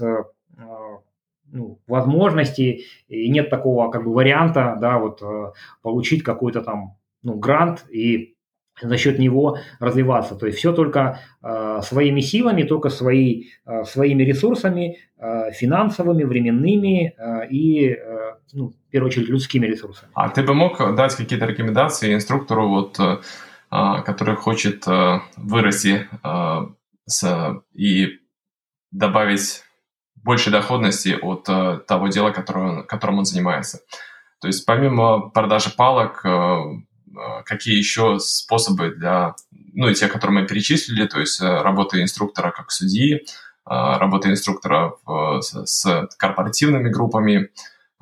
ну, 1.51 1.79
возможности 1.87 2.83
и 3.07 3.29
нет 3.29 3.49
такого 3.49 3.89
как 3.89 4.03
бы 4.03 4.13
варианта, 4.13 4.77
да, 4.79 4.97
вот 4.97 5.21
э, 5.21 5.51
получить 5.81 6.23
какой-то 6.23 6.61
там 6.61 6.97
ну, 7.23 7.35
грант 7.35 7.85
и 7.89 8.35
за 8.81 8.97
счет 8.97 9.19
него 9.19 9.57
развиваться. 9.79 10.35
То 10.35 10.45
есть 10.45 10.57
все 10.57 10.73
только 10.73 11.19
э, 11.41 11.81
своими 11.83 12.21
силами, 12.21 12.63
только 12.63 12.89
свои, 12.89 13.45
э, 13.65 13.83
своими 13.85 14.23
ресурсами, 14.23 14.97
э, 15.17 15.51
финансовыми, 15.51 16.23
временными 16.23 17.13
э, 17.17 17.47
и, 17.49 17.89
э, 17.89 18.35
ну, 18.53 18.69
в 18.69 18.91
первую 18.91 19.09
очередь, 19.09 19.29
людскими 19.29 19.65
ресурсами. 19.65 20.11
А 20.13 20.29
ты 20.29 20.43
бы 20.43 20.53
мог 20.53 20.77
дать 20.95 21.15
какие-то 21.15 21.45
рекомендации 21.45 22.13
инструктору, 22.13 22.67
вот, 22.69 22.99
э, 22.99 23.17
который 24.05 24.35
хочет 24.35 24.87
э, 24.87 25.19
вырасти 25.35 26.07
э, 26.23 26.67
с, 27.05 27.61
и 27.73 28.19
добавить 28.91 29.63
больше 30.23 30.51
доходности 30.51 31.17
от 31.21 31.47
э, 31.49 31.79
того 31.87 32.07
дела, 32.07 32.31
которым, 32.31 32.85
которым 32.85 33.19
он 33.19 33.25
занимается. 33.25 33.79
То 34.41 34.47
есть 34.47 34.65
помимо 34.65 35.29
продажи 35.29 35.69
палок, 35.75 36.21
э, 36.25 36.57
какие 37.45 37.77
еще 37.77 38.19
способы 38.19 38.91
для, 38.91 39.35
ну 39.73 39.89
и 39.89 39.93
те, 39.93 40.07
которые 40.07 40.41
мы 40.41 40.47
перечислили, 40.47 41.07
то 41.07 41.19
есть 41.19 41.41
э, 41.41 41.61
работа 41.61 42.01
инструктора 42.01 42.51
как 42.51 42.71
судьи, 42.71 43.15
э, 43.15 43.19
работа 43.65 44.29
инструктора 44.29 44.93
с, 45.41 46.07
корпоративными 46.17 46.89
группами, 46.89 47.49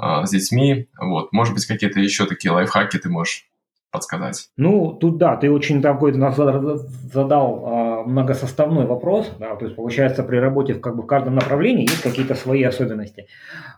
э, 0.02 0.26
с 0.26 0.30
детьми, 0.30 0.90
вот, 1.00 1.32
может 1.34 1.54
быть, 1.54 1.66
какие-то 1.66 2.00
еще 2.00 2.26
такие 2.26 2.52
лайфхаки 2.52 2.98
ты 2.98 3.10
можешь 3.10 3.48
подсказать? 3.96 4.50
Ну, 4.58 4.94
тут 4.94 5.18
да, 5.18 5.38
ты 5.38 5.50
очень 5.50 5.82
такой 5.82 6.14
задал 6.14 7.64
а, 7.66 8.04
многосоставной 8.04 8.86
вопрос. 8.86 9.32
Да, 9.40 9.56
то 9.56 9.66
есть, 9.66 9.76
получается, 9.78 10.24
при 10.24 10.38
работе 10.38 10.74
в, 10.74 10.82
как 10.82 10.96
бы, 10.98 11.04
в 11.04 11.08
каждом 11.08 11.36
направлении 11.36 11.90
есть 11.90 12.02
какие-то 12.02 12.36
свои 12.36 12.64
особенности. 12.64 13.28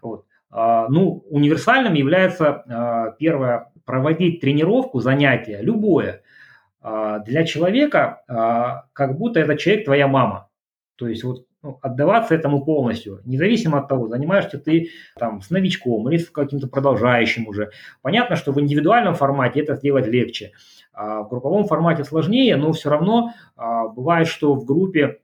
Вот. 0.02 0.26
А, 0.50 0.88
ну, 0.88 1.26
универсальным 1.30 1.94
является 1.94 2.64
а, 2.68 3.12
первое 3.12 3.72
проводить 3.86 4.42
тренировку, 4.42 5.00
занятие, 5.00 5.60
любое, 5.62 6.22
а, 6.82 7.20
для 7.20 7.46
человека, 7.46 8.24
как 8.94 9.18
будто 9.18 9.40
этот 9.40 9.60
человек 9.60 9.86
твоя 9.86 10.08
мама. 10.08 10.50
То 10.96 11.08
есть 11.08 11.24
вот 11.24 11.46
ну, 11.64 11.80
отдаваться 11.82 12.36
этому 12.36 12.64
полностью, 12.64 13.22
независимо 13.26 13.80
от 13.80 13.88
того, 13.88 14.08
занимаешься 14.08 14.58
ты 14.58 14.90
там 15.18 15.42
с 15.42 15.50
новичком 15.50 16.10
или 16.10 16.18
с 16.18 16.30
каким-то 16.30 16.68
продолжающим 16.68 17.48
уже. 17.48 17.72
Понятно, 18.02 18.36
что 18.36 18.52
в 18.52 18.60
индивидуальном 18.60 19.16
формате 19.16 19.62
это 19.62 19.76
сделать 19.76 20.08
легче, 20.08 20.52
в 20.94 21.28
групповом 21.30 21.66
формате 21.66 22.04
сложнее, 22.04 22.56
но 22.58 22.72
все 22.74 22.90
равно 22.90 23.34
бывает, 23.56 24.28
что 24.28 24.54
в 24.54 24.66
группе 24.66 25.20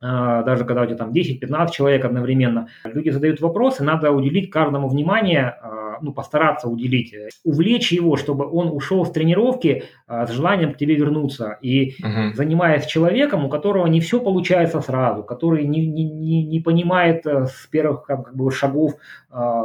даже 0.00 0.64
когда 0.64 0.82
у 0.82 0.86
тебя 0.86 0.96
там 0.96 1.10
10-15 1.10 1.70
человек 1.72 2.04
одновременно, 2.04 2.68
люди 2.84 3.10
задают 3.10 3.40
вопросы, 3.40 3.82
надо 3.82 4.12
уделить 4.12 4.50
каждому 4.50 4.88
внимание, 4.88 5.56
а, 5.60 5.98
ну, 6.00 6.12
постараться 6.12 6.68
уделить, 6.68 7.14
увлечь 7.44 7.92
его, 7.92 8.16
чтобы 8.16 8.48
он 8.48 8.68
ушел 8.68 9.04
с 9.04 9.10
тренировки 9.10 9.84
а, 10.06 10.26
с 10.26 10.30
желанием 10.30 10.74
к 10.74 10.76
тебе 10.76 10.94
вернуться. 10.94 11.58
И 11.62 11.96
uh-huh. 12.02 12.34
занимаясь 12.34 12.86
человеком, 12.86 13.44
у 13.44 13.48
которого 13.48 13.86
не 13.86 14.00
все 14.00 14.20
получается 14.20 14.80
сразу, 14.80 15.24
который 15.24 15.64
не, 15.64 15.86
не, 15.86 16.04
не, 16.04 16.44
не 16.44 16.60
понимает 16.60 17.26
э, 17.26 17.46
с 17.46 17.66
первых 17.66 18.04
как 18.04 18.34
бы, 18.34 18.50
шагов 18.50 18.94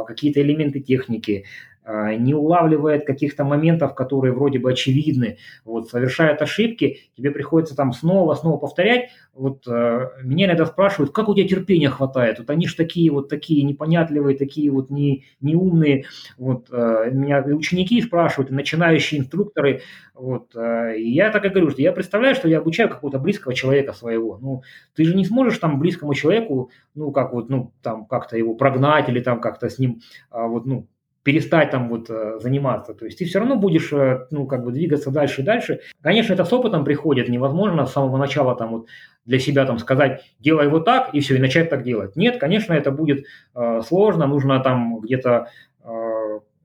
какие-то 0.06 0.42
элементы 0.42 0.80
техники, 0.80 1.44
а, 1.44 1.73
не 1.86 2.34
улавливает 2.34 3.06
каких-то 3.06 3.44
моментов, 3.44 3.94
которые 3.94 4.32
вроде 4.32 4.58
бы 4.58 4.72
очевидны, 4.72 5.38
вот, 5.64 5.88
совершает 5.88 6.40
ошибки, 6.40 7.00
тебе 7.16 7.30
приходится 7.30 7.76
там 7.76 7.92
снова, 7.92 8.34
снова 8.34 8.58
повторять. 8.58 9.10
Вот 9.34 9.66
э, 9.66 10.10
меня 10.22 10.46
иногда 10.46 10.64
спрашивают, 10.64 11.12
как 11.12 11.28
у 11.28 11.34
тебя 11.34 11.48
терпения 11.48 11.90
хватает? 11.90 12.38
Вот 12.38 12.50
они 12.50 12.68
же 12.68 12.76
такие 12.76 13.10
вот 13.10 13.28
такие 13.28 13.64
непонятливые, 13.64 14.38
такие 14.38 14.70
вот 14.70 14.90
не, 14.90 15.24
неумные. 15.40 16.04
Вот, 16.38 16.68
э, 16.70 17.10
меня 17.12 17.42
ученики 17.42 18.00
спрашивают, 18.00 18.50
начинающие 18.50 19.20
инструкторы. 19.20 19.82
Вот, 20.14 20.54
э, 20.54 20.98
и 20.98 21.10
я 21.10 21.30
так 21.30 21.44
и 21.44 21.48
говорю, 21.48 21.70
что 21.70 21.82
я 21.82 21.92
представляю, 21.92 22.36
что 22.36 22.48
я 22.48 22.58
обучаю 22.58 22.88
какого-то 22.88 23.18
близкого 23.18 23.54
человека 23.54 23.92
своего. 23.92 24.38
Ну, 24.40 24.62
ты 24.94 25.04
же 25.04 25.16
не 25.16 25.24
сможешь 25.24 25.58
там 25.58 25.80
близкому 25.80 26.14
человеку, 26.14 26.70
ну, 26.94 27.10
как 27.10 27.32
вот, 27.32 27.50
ну, 27.50 27.72
там 27.82 28.06
как-то 28.06 28.36
его 28.36 28.54
прогнать 28.54 29.08
или 29.08 29.20
там 29.20 29.40
как-то 29.40 29.68
с 29.68 29.78
ним, 29.80 30.00
а, 30.30 30.46
вот, 30.46 30.66
ну, 30.66 30.86
перестать 31.24 31.70
там 31.70 31.88
вот 31.88 32.10
э, 32.10 32.38
заниматься. 32.38 32.94
То 32.94 33.06
есть 33.06 33.18
ты 33.18 33.24
все 33.24 33.38
равно 33.38 33.56
будешь, 33.56 33.92
э, 33.92 34.26
ну, 34.30 34.46
как 34.46 34.62
бы 34.62 34.72
двигаться 34.72 35.10
дальше 35.10 35.40
и 35.40 35.44
дальше. 35.44 35.80
Конечно, 36.02 36.34
это 36.34 36.44
с 36.44 36.52
опытом 36.52 36.84
приходит. 36.84 37.28
Невозможно 37.28 37.86
с 37.86 37.92
самого 37.92 38.18
начала 38.18 38.54
там 38.54 38.70
вот 38.70 38.86
для 39.24 39.38
себя 39.38 39.64
там 39.64 39.78
сказать, 39.78 40.22
делай 40.38 40.68
вот 40.68 40.84
так, 40.84 41.14
и 41.14 41.20
все, 41.20 41.36
и 41.36 41.40
начать 41.40 41.70
так 41.70 41.82
делать. 41.82 42.14
Нет, 42.14 42.38
конечно, 42.38 42.74
это 42.74 42.90
будет 42.90 43.24
э, 43.54 43.80
сложно, 43.86 44.26
нужно 44.26 44.60
там 44.60 45.00
где-то 45.00 45.48
э, 45.82 45.88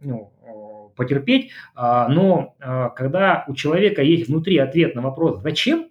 ну, 0.01 0.33
э, 0.43 0.95
потерпеть, 0.97 1.51
э, 1.77 2.05
но 2.09 2.55
когда 2.95 3.45
у 3.47 3.53
человека 3.55 4.01
есть 4.01 4.27
внутри 4.27 4.57
ответ 4.57 4.93
на 4.93 5.01
вопрос 5.01 5.41
«зачем?», 5.41 5.89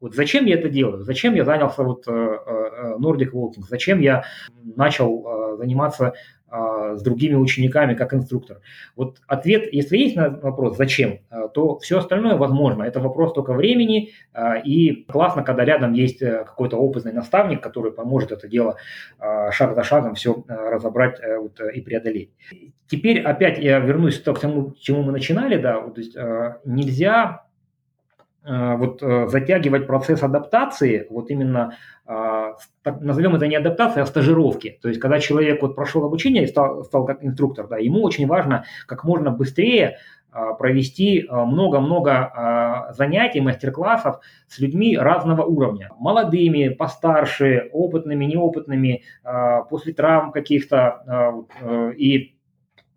вот 0.00 0.14
зачем 0.14 0.44
я 0.44 0.56
это 0.56 0.68
делаю? 0.68 1.04
Зачем 1.04 1.34
я 1.34 1.44
занялся 1.46 1.82
вот 1.82 2.06
Nordic 2.06 3.30
Walking? 3.32 3.64
Зачем 3.66 3.98
я 3.98 4.24
начал 4.62 5.56
заниматься 5.56 6.12
а, 6.45 6.45
с 6.50 7.02
другими 7.02 7.34
учениками 7.34 7.94
как 7.94 8.14
инструктор? 8.14 8.60
Вот 8.94 9.18
ответ, 9.26 9.72
если 9.72 9.96
есть 9.96 10.16
на 10.16 10.30
вопрос 10.30 10.76
«зачем?», 10.76 11.20
а, 11.30 11.48
то 11.48 11.78
все 11.78 11.98
остальное 11.98 12.36
возможно. 12.36 12.84
Это 12.84 13.00
вопрос 13.00 13.32
только 13.32 13.52
времени, 13.52 14.10
а, 14.32 14.56
и 14.56 15.04
классно, 15.04 15.42
когда 15.42 15.64
рядом 15.64 15.92
есть 15.92 16.22
э, 16.22 16.44
какой-то 16.44 16.76
опытный 16.76 17.12
наставник, 17.12 17.62
который 17.62 17.92
поможет 17.92 18.32
это 18.32 18.48
дело 18.48 18.76
шаг 19.50 19.74
за 19.74 19.82
шагом 19.82 20.14
все 20.14 20.44
разобрать 20.48 21.18
э, 21.20 21.38
и 21.74 21.80
преодолеть. 21.80 22.30
Теперь 22.88 23.20
опять 23.20 23.58
я 23.58 23.78
вернусь 23.80 24.20
к 24.20 24.38
тому, 24.38 24.70
к 24.70 24.78
чему 24.78 25.02
мы 25.02 25.12
начинали, 25.12 25.56
да, 25.56 25.80
то 25.80 26.00
есть 26.00 26.16
нельзя 26.64 27.45
вот 28.46 29.00
затягивать 29.00 29.86
процесс 29.86 30.22
адаптации, 30.22 31.06
вот 31.10 31.30
именно 31.30 31.76
назовем 32.84 33.34
это 33.34 33.48
не 33.48 33.56
адаптацией, 33.56 34.04
а 34.04 34.06
стажировки. 34.06 34.78
То 34.80 34.88
есть, 34.88 35.00
когда 35.00 35.18
человек 35.18 35.62
вот 35.62 35.74
прошел 35.74 36.04
обучение 36.04 36.44
и 36.44 36.46
стал, 36.46 36.84
стал 36.84 37.04
как 37.04 37.24
инструктор, 37.24 37.66
да, 37.66 37.78
ему 37.78 38.02
очень 38.02 38.26
важно 38.28 38.64
как 38.86 39.02
можно 39.02 39.30
быстрее 39.32 39.98
а, 40.36 40.52
провести 40.52 41.24
а, 41.28 41.46
много-много 41.46 42.12
а, 42.12 42.92
занятий, 42.92 43.40
мастер-классов 43.40 44.20
с 44.48 44.58
людьми 44.58 44.96
разного 44.96 45.44
уровня. 45.44 45.90
Молодыми, 45.98 46.68
постарше, 46.68 47.70
опытными, 47.72 48.26
неопытными, 48.26 49.02
после 49.70 49.94
травм 49.94 50.32
каких-то 50.32 51.46
и 51.96 52.35
Э, 52.35 52.35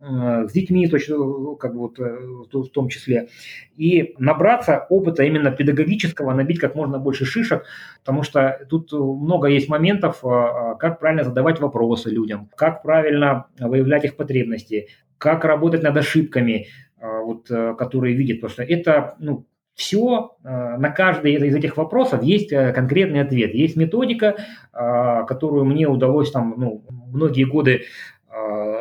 с 0.01 0.53
детьми 0.53 0.87
точно, 0.87 1.55
как 1.55 1.73
бы 1.73 1.79
вот, 1.79 1.99
э, 1.99 2.17
в 2.53 2.69
том 2.69 2.87
числе, 2.87 3.27
и 3.75 4.15
набраться 4.17 4.85
опыта 4.89 5.23
именно 5.23 5.51
педагогического, 5.51 6.33
набить 6.33 6.59
как 6.59 6.75
можно 6.75 6.99
больше 6.99 7.25
шишек, 7.25 7.65
потому 7.99 8.23
что 8.23 8.65
тут 8.69 8.93
много 8.93 9.47
есть 9.47 9.67
моментов, 9.67 10.23
э, 10.23 10.75
как 10.79 10.99
правильно 10.99 11.25
задавать 11.25 11.59
вопросы 11.59 12.09
людям, 12.09 12.49
как 12.55 12.81
правильно 12.81 13.47
выявлять 13.59 14.05
их 14.05 14.15
потребности, 14.15 14.87
как 15.17 15.43
работать 15.43 15.83
над 15.83 15.97
ошибками, 15.97 16.67
вот, 17.01 17.47
которые 17.77 18.15
видят, 18.15 18.37
потому 18.41 18.51
что 18.51 18.63
это 18.63 19.15
ну, 19.19 19.45
все, 19.73 20.35
на 20.43 20.89
каждый 20.91 21.33
из 21.35 21.55
этих 21.55 21.77
вопросов 21.77 22.23
есть 22.23 22.49
конкретный 22.49 23.21
ответ, 23.21 23.53
есть 23.53 23.75
методика, 23.77 24.35
которую 24.73 25.65
мне 25.65 25.87
удалось 25.87 26.31
там 26.31 26.55
ну, 26.57 26.83
многие 26.89 27.45
годы 27.45 27.83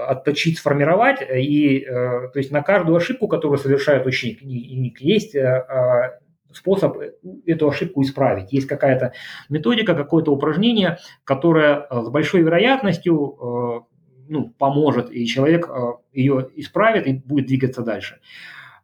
отточить, 0.09 0.59
сформировать, 0.59 1.21
и 1.21 1.81
э, 1.81 2.29
то 2.33 2.39
есть 2.39 2.51
на 2.51 2.63
каждую 2.63 2.97
ошибку, 2.97 3.29
которую 3.29 3.59
совершает 3.59 4.07
ученик, 4.07 5.01
есть 5.01 5.35
э, 5.35 5.45
а, 5.45 6.19
способ 6.51 6.97
эту 7.45 7.69
ошибку 7.69 8.01
исправить. 8.01 8.51
Есть 8.51 8.67
какая-то 8.67 9.13
методика, 9.51 9.95
какое-то 9.95 10.33
упражнение, 10.33 10.97
которое 11.25 11.87
э, 11.91 12.03
с 12.05 12.09
большой 12.09 12.41
вероятностью 12.41 13.87
ну, 14.31 14.55
поможет, 14.59 15.11
и 15.11 15.27
человек 15.27 15.69
ее 16.13 16.49
исправит 16.57 17.07
и 17.07 17.15
будет 17.15 17.47
двигаться 17.47 17.83
дальше. 17.83 18.21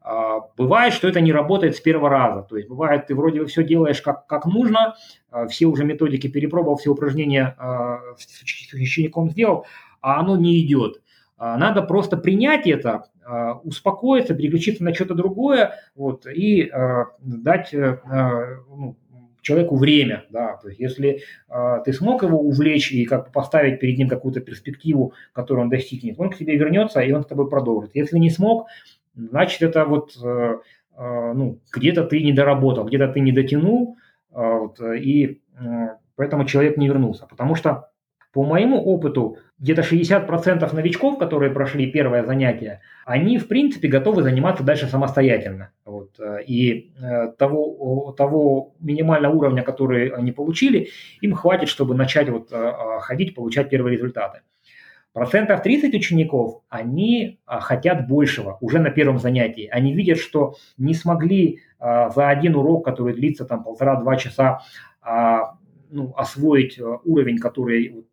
А, 0.02 0.40
бывает, 0.58 0.92
что 0.92 1.08
это 1.08 1.22
не 1.22 1.32
работает 1.32 1.74
с 1.74 1.80
первого 1.80 2.10
раза. 2.10 2.42
То 2.42 2.56
есть 2.56 2.68
бывает, 2.68 3.06
ты 3.06 3.14
вроде 3.14 3.40
бы 3.40 3.46
все 3.46 3.64
делаешь 3.64 4.02
как, 4.02 4.26
как 4.26 4.44
нужно, 4.44 4.94
все 5.48 5.66
уже 5.66 5.84
методики 5.84 6.28
перепробовал, 6.28 6.76
все 6.76 6.90
упражнения 6.90 7.56
с 8.18 8.74
учеником 8.74 9.30
сделал, 9.30 9.66
а 10.02 10.20
оно 10.20 10.36
не 10.36 10.60
идет. 10.60 11.00
А, 11.44 11.58
надо 11.58 11.82
просто 11.82 12.16
принять 12.16 12.66
это, 12.66 13.04
успокоиться, 13.62 14.34
переключиться 14.34 14.84
на 14.84 14.94
что-то 14.94 15.14
другое 15.14 15.74
вот, 15.94 16.26
и 16.26 16.70
дать 17.20 17.72
ну, 17.72 18.96
человеку 19.44 19.76
время, 19.76 20.24
да, 20.30 20.56
то 20.56 20.68
есть 20.68 20.80
если 20.80 21.20
э, 21.48 21.82
ты 21.84 21.92
смог 21.92 22.22
его 22.22 22.40
увлечь 22.40 22.90
и 22.90 23.04
как 23.04 23.30
поставить 23.30 23.78
перед 23.78 23.98
ним 23.98 24.08
какую-то 24.08 24.40
перспективу, 24.40 25.12
которую 25.32 25.64
он 25.64 25.70
достигнет, 25.70 26.18
он 26.18 26.30
к 26.30 26.36
тебе 26.36 26.56
вернется 26.56 27.00
и 27.00 27.12
он 27.12 27.22
с 27.22 27.26
тобой 27.26 27.48
продолжит. 27.48 27.90
Если 27.94 28.18
не 28.18 28.30
смог, 28.30 28.66
значит 29.14 29.62
это 29.62 29.84
вот 29.84 30.16
э, 30.22 30.56
э, 30.96 31.32
ну 31.34 31.60
где-то 31.72 32.04
ты 32.04 32.22
не 32.22 32.32
доработал, 32.32 32.86
где-то 32.86 33.08
ты 33.08 33.20
не 33.20 33.32
дотянул, 33.32 33.96
э, 34.32 34.34
вот, 34.34 34.80
и 34.80 35.42
э, 35.60 35.88
поэтому 36.16 36.46
человек 36.46 36.78
не 36.78 36.88
вернулся, 36.88 37.26
потому 37.28 37.54
что 37.54 37.90
по 38.34 38.42
моему 38.42 38.82
опыту, 38.82 39.38
где-то 39.60 39.82
60% 39.82 40.74
новичков, 40.74 41.18
которые 41.18 41.52
прошли 41.52 41.90
первое 41.90 42.24
занятие, 42.24 42.80
они, 43.06 43.38
в 43.38 43.46
принципе, 43.46 43.86
готовы 43.86 44.24
заниматься 44.24 44.64
дальше 44.64 44.88
самостоятельно. 44.88 45.70
Вот. 45.84 46.18
Э, 46.18 46.42
и 46.44 46.92
э, 47.00 47.28
того, 47.38 48.12
того 48.18 48.74
минимального 48.80 49.32
уровня, 49.32 49.62
который 49.62 50.08
они 50.08 50.32
получили, 50.32 50.88
им 51.20 51.32
хватит, 51.34 51.68
чтобы 51.68 51.94
начать 51.94 52.28
вот, 52.28 52.48
э, 52.50 52.72
ходить, 53.00 53.36
получать 53.36 53.70
первые 53.70 53.96
результаты. 53.96 54.40
Процентов 55.12 55.62
30 55.62 55.94
учеников, 55.94 56.62
они 56.68 57.38
хотят 57.46 58.08
большего 58.08 58.58
уже 58.60 58.80
на 58.80 58.90
первом 58.90 59.20
занятии. 59.20 59.68
Они 59.70 59.94
видят, 59.94 60.18
что 60.18 60.56
не 60.76 60.92
смогли 60.92 61.60
за 61.78 62.28
один 62.28 62.56
урок, 62.56 62.84
который 62.84 63.14
длится 63.14 63.44
там 63.44 63.62
полтора-два 63.62 64.16
часа, 64.16 64.62
ну, 65.88 66.12
освоить 66.16 66.80
уровень, 67.04 67.38
который 67.38 68.04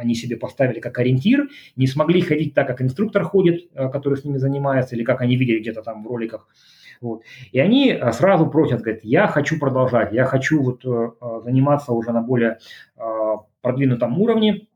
они 0.00 0.14
себе 0.14 0.36
поставили 0.36 0.80
как 0.80 0.98
ориентир, 0.98 1.48
не 1.76 1.86
смогли 1.86 2.20
ходить 2.22 2.54
так, 2.54 2.66
как 2.66 2.80
инструктор 2.82 3.22
ходит, 3.22 3.68
э, 3.74 3.88
который 3.90 4.16
с 4.16 4.24
ними 4.24 4.38
занимается, 4.38 4.96
или 4.96 5.04
как 5.04 5.20
они 5.20 5.36
видели 5.36 5.60
где-то 5.60 5.82
там 5.82 6.02
в 6.02 6.06
роликах. 6.06 6.48
Вот. 7.00 7.22
И 7.52 7.60
они 7.60 7.90
э, 7.92 8.12
сразу 8.12 8.46
просят, 8.46 8.80
говорят, 8.80 9.04
я 9.04 9.26
хочу 9.26 9.58
продолжать, 9.58 10.12
я 10.12 10.24
хочу 10.24 10.62
вот 10.62 10.84
э, 10.84 11.10
заниматься 11.44 11.92
уже 11.92 12.12
на 12.12 12.22
более 12.22 12.58
продвинутом 13.62 14.18
уровне, 14.18 14.66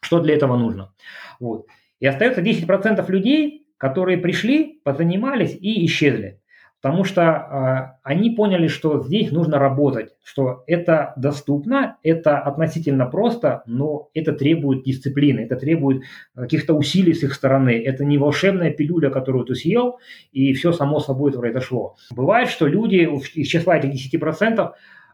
что 0.00 0.20
для 0.20 0.34
этого 0.34 0.56
нужно. 0.56 0.92
Вот. 1.40 1.66
И 2.00 2.06
остается 2.06 2.42
10% 2.42 3.10
людей, 3.10 3.66
которые 3.78 4.18
пришли, 4.18 4.80
позанимались 4.84 5.56
и 5.58 5.86
исчезли 5.86 6.40
потому 6.84 7.04
что 7.04 7.22
э, 7.22 7.96
они 8.02 8.28
поняли, 8.28 8.68
что 8.68 9.02
здесь 9.02 9.32
нужно 9.32 9.58
работать, 9.58 10.10
что 10.22 10.64
это 10.66 11.14
доступно, 11.16 11.96
это 12.02 12.38
относительно 12.38 13.06
просто, 13.06 13.62
но 13.64 14.10
это 14.12 14.34
требует 14.34 14.84
дисциплины, 14.84 15.40
это 15.40 15.56
требует 15.56 16.02
каких-то 16.36 16.74
усилий 16.74 17.14
с 17.14 17.22
их 17.22 17.32
стороны. 17.32 17.70
Это 17.70 18.04
не 18.04 18.18
волшебная 18.18 18.70
пилюля, 18.70 19.08
которую 19.08 19.46
ты 19.46 19.54
съел, 19.54 19.98
и 20.32 20.52
все 20.52 20.72
само 20.72 21.00
собой 21.00 21.32
произошло. 21.32 21.96
Бывает, 22.10 22.50
что 22.50 22.66
люди 22.66 23.08
из 23.34 23.48
числа 23.48 23.78
этих 23.78 23.94
10% 24.14 24.72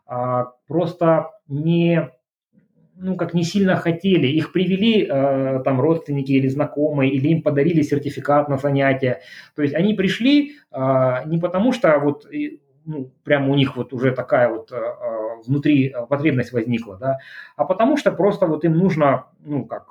э, 0.09 0.44
просто 0.66 1.30
не 1.47 2.10
ну, 3.01 3.16
как 3.16 3.35
не 3.35 3.44
сильно 3.44 3.77
хотели. 3.77 4.27
Их 4.27 4.52
привели 4.52 5.06
э, 5.06 5.60
там 5.64 5.81
родственники 5.81 6.32
или 6.32 6.48
знакомые, 6.48 7.10
или 7.10 7.28
им 7.28 7.43
подарили 7.43 7.82
сертификат 7.82 8.48
на 8.48 8.59
занятия. 8.59 9.20
То 9.56 9.62
есть 9.62 9.74
они 9.74 9.94
пришли 9.94 10.56
э, 10.70 11.22
не 11.27 11.39
потому, 11.39 11.72
что 11.72 11.98
вот 11.98 12.27
ну, 12.85 13.10
прямо 13.24 13.51
у 13.51 13.55
них 13.55 13.77
вот 13.77 13.93
уже 13.93 14.12
такая 14.12 14.48
вот 14.48 14.72
э, 14.72 14.77
э 14.77 15.31
внутри 15.47 15.94
потребность 16.10 16.52
возникла, 16.52 16.98
да, 16.98 17.18
а 17.56 17.64
потому 17.64 17.97
что 17.97 18.12
просто 18.12 18.47
вот 18.47 18.62
им 18.64 18.74
нужно, 18.74 19.24
ну, 19.40 19.64
как, 19.64 19.86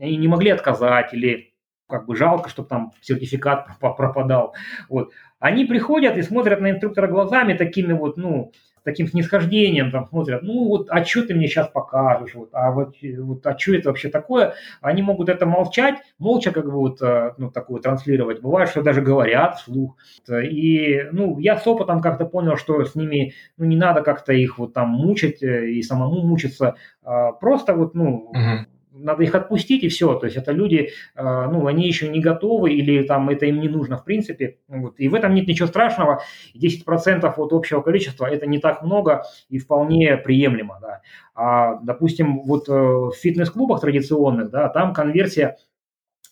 они 0.00 0.16
не 0.18 0.28
могли 0.28 0.50
отказать 0.50 1.14
или 1.14 1.54
как 1.88 2.06
бы 2.06 2.14
жалко, 2.14 2.50
чтобы 2.50 2.68
там 2.68 2.92
сертификат 3.00 3.68
пропадал. 3.80 4.54
Вот. 4.88 5.12
Они 5.38 5.64
приходят 5.64 6.16
и 6.16 6.22
смотрят 6.22 6.60
на 6.60 6.70
инструктора 6.70 7.08
глазами 7.08 7.54
такими 7.54 7.94
вот, 7.94 8.16
ну, 8.16 8.52
таким 8.84 9.06
снисхождением 9.06 9.90
там 9.90 10.06
смотрят, 10.06 10.42
ну 10.42 10.68
вот, 10.68 10.88
а 10.90 11.04
что 11.04 11.26
ты 11.26 11.34
мне 11.34 11.46
сейчас 11.46 11.68
покажешь, 11.68 12.34
вот, 12.34 12.50
а 12.52 12.70
вот, 12.70 12.94
вот 13.18 13.46
а 13.46 13.58
что 13.58 13.74
это 13.74 13.88
вообще 13.88 14.08
такое? 14.08 14.54
Они 14.80 15.02
могут 15.02 15.28
это 15.28 15.46
молчать, 15.46 15.96
молча 16.18 16.50
как 16.50 16.66
бы 16.66 16.72
вот, 16.72 17.00
э, 17.02 17.34
ну, 17.38 17.50
такое 17.50 17.80
транслировать. 17.80 18.40
Бывает, 18.40 18.70
что 18.70 18.82
даже 18.82 19.00
говорят 19.00 19.58
вслух. 19.58 19.96
И, 20.30 21.08
ну, 21.12 21.38
я 21.38 21.56
с 21.58 21.66
опытом 21.66 22.00
как-то 22.00 22.24
понял, 22.24 22.56
что 22.56 22.84
с 22.84 22.94
ними, 22.94 23.34
ну, 23.56 23.64
не 23.64 23.76
надо 23.76 24.02
как-то 24.02 24.32
их 24.32 24.58
вот 24.58 24.72
там 24.72 24.88
мучить 24.88 25.42
э, 25.42 25.70
и 25.70 25.82
самому 25.82 26.22
мучиться. 26.22 26.76
А 27.02 27.32
просто 27.32 27.74
вот, 27.74 27.94
ну, 27.94 28.30
угу 28.30 28.66
надо 29.02 29.22
их 29.22 29.34
отпустить 29.34 29.82
и 29.82 29.88
все. 29.88 30.14
То 30.14 30.26
есть 30.26 30.36
это 30.36 30.52
люди, 30.52 30.90
э, 31.14 31.22
ну, 31.22 31.66
они 31.66 31.86
еще 31.86 32.08
не 32.08 32.20
готовы 32.20 32.72
или 32.72 33.02
там 33.02 33.28
это 33.28 33.46
им 33.46 33.60
не 33.60 33.68
нужно 33.68 33.98
в 33.98 34.04
принципе. 34.04 34.58
Вот. 34.68 34.94
И 34.98 35.08
в 35.08 35.14
этом 35.14 35.34
нет 35.34 35.46
ничего 35.46 35.68
страшного. 35.68 36.22
10% 36.54 37.24
от 37.24 37.52
общего 37.52 37.80
количества 37.80 38.26
это 38.26 38.46
не 38.46 38.58
так 38.58 38.82
много 38.82 39.24
и 39.48 39.58
вполне 39.58 40.16
приемлемо. 40.16 40.78
Да. 40.80 41.02
А, 41.34 41.76
допустим, 41.82 42.42
вот 42.42 42.68
э, 42.68 42.72
в 42.72 43.12
фитнес-клубах 43.12 43.80
традиционных, 43.80 44.50
да, 44.50 44.68
там 44.68 44.94
конверсия 44.94 45.56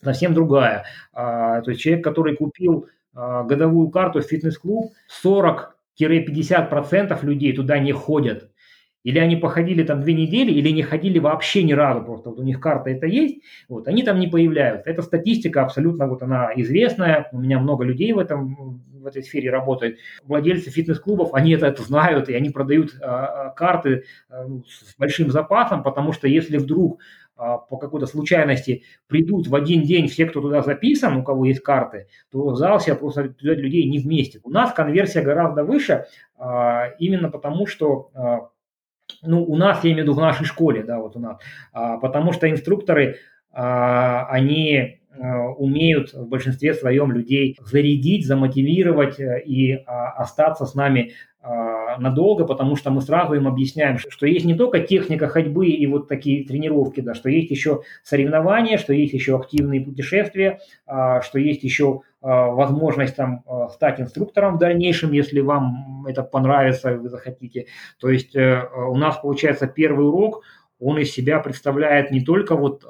совсем 0.02 0.34
другая. 0.34 0.84
А, 1.12 1.60
то 1.62 1.70
есть 1.70 1.82
человек, 1.82 2.05
который 2.05 2.36
купил 2.36 2.88
а, 3.14 3.44
годовую 3.44 3.90
карту 3.90 4.20
в 4.20 4.24
фитнес-клуб, 4.24 4.92
40-50% 5.24 7.24
людей 7.24 7.55
туда 7.55 7.78
не 7.78 7.92
ходят. 7.92 8.49
Или 9.02 9.18
они 9.18 9.36
походили 9.36 9.82
там 9.82 10.02
две 10.02 10.14
недели, 10.14 10.51
или 10.52 10.70
не 10.70 10.82
ходили 10.82 11.18
вообще 11.18 11.62
ни 11.62 11.72
разу, 11.72 12.05
просто 12.05 12.31
вот 12.31 12.39
у 12.39 12.43
них 12.43 12.60
карта 12.60 12.90
это 12.90 13.06
есть, 13.06 13.43
вот, 13.68 13.89
они 13.89 14.02
там 14.02 14.18
не 14.18 14.28
появляются. 14.28 14.90
Эта 14.90 15.02
статистика 15.02 15.62
абсолютно 15.62 16.06
вот 16.06 16.22
она 16.22 16.51
известная, 16.56 17.28
у 17.32 17.39
меня 17.39 17.59
много 17.59 17.85
людей 17.85 18.12
в 18.12 18.18
этом 18.18 18.82
в 19.01 19.06
этой 19.06 19.22
сфере 19.22 19.51
работает. 19.51 19.98
Владельцы 20.22 20.70
фитнес-клубов, 20.70 21.32
они 21.32 21.52
это, 21.52 21.66
это 21.66 21.82
знают, 21.82 22.28
и 22.28 22.35
они 22.35 22.51
продают 22.51 22.94
а, 23.01 23.48
карты 23.51 24.05
а, 24.28 24.47
с 24.68 24.94
большим 24.98 25.31
запасом, 25.31 25.82
потому 25.82 26.12
что 26.12 26.28
если 26.28 26.59
вдруг 26.59 27.01
а, 27.36 27.56
по 27.56 27.78
какой-то 27.78 28.06
случайности 28.06 28.82
придут 29.06 29.47
в 29.47 29.55
один 29.55 29.82
день 29.82 30.09
все, 30.09 30.27
кто 30.27 30.43
туда 30.43 30.60
записан, 30.60 31.16
у 31.16 31.24
кого 31.24 31.47
есть 31.47 31.62
карты, 31.62 32.09
то 32.31 32.55
зал 32.55 32.78
себя 32.81 32.94
просто 32.97 33.35
людей 33.40 33.89
не 33.89 33.98
вместе. 33.98 34.40
У 34.43 34.51
нас 34.51 34.74
конверсия 34.74 35.22
гораздо 35.22 35.64
выше, 35.64 36.05
а, 36.36 36.89
именно 36.98 37.31
потому 37.31 37.66
что 37.66 38.10
а, 38.12 38.48
ну, 39.22 39.42
у 39.44 39.56
нас, 39.56 39.84
я 39.84 39.90
имею 39.90 40.04
в 40.04 40.08
виду 40.08 40.14
в 40.14 40.20
нашей 40.20 40.44
школе, 40.44 40.82
да, 40.82 40.98
вот 40.98 41.16
у 41.16 41.20
нас, 41.20 41.38
а, 41.72 41.98
потому 41.98 42.32
что 42.32 42.50
инструкторы, 42.50 43.16
а, 43.52 44.26
они 44.26 45.00
а, 45.18 45.48
умеют 45.48 46.12
в 46.12 46.28
большинстве 46.28 46.74
своем 46.74 47.12
людей 47.12 47.56
зарядить, 47.64 48.26
замотивировать 48.26 49.18
э, 49.18 49.42
и 49.44 49.74
а, 49.74 50.12
остаться 50.12 50.66
с 50.66 50.74
нами 50.74 51.12
а, 51.42 51.98
надолго, 51.98 52.44
потому 52.44 52.76
что 52.76 52.90
мы 52.90 53.00
сразу 53.00 53.34
им 53.34 53.48
объясняем, 53.48 53.98
что 53.98 54.26
есть 54.26 54.44
не 54.44 54.54
только 54.54 54.80
техника 54.80 55.26
ходьбы 55.26 55.68
и 55.68 55.86
вот 55.86 56.06
такие 56.06 56.44
тренировки, 56.44 57.00
да, 57.00 57.14
что 57.14 57.30
есть 57.30 57.50
еще 57.50 57.80
соревнования, 58.02 58.76
что 58.76 58.92
есть 58.92 59.14
еще 59.14 59.36
активные 59.36 59.80
путешествия, 59.80 60.60
а, 60.86 61.22
что 61.22 61.38
есть 61.38 61.64
еще 61.64 62.02
возможность 62.22 63.16
там 63.16 63.44
стать 63.72 64.01
инструктором 64.01 64.56
в 64.56 64.59
дальнейшем, 64.59 65.12
если 65.12 65.40
вам 65.40 66.05
это 66.06 66.22
понравится, 66.22 66.94
вы 66.97 67.09
захотите. 67.09 67.66
То 67.98 68.10
есть 68.10 68.36
э, 68.36 68.68
у 68.88 68.97
нас 68.97 69.16
получается 69.16 69.66
первый 69.66 70.06
урок, 70.06 70.42
он 70.78 70.98
из 70.98 71.12
себя 71.12 71.40
представляет 71.40 72.10
не 72.10 72.20
только 72.22 72.56
вот 72.56 72.84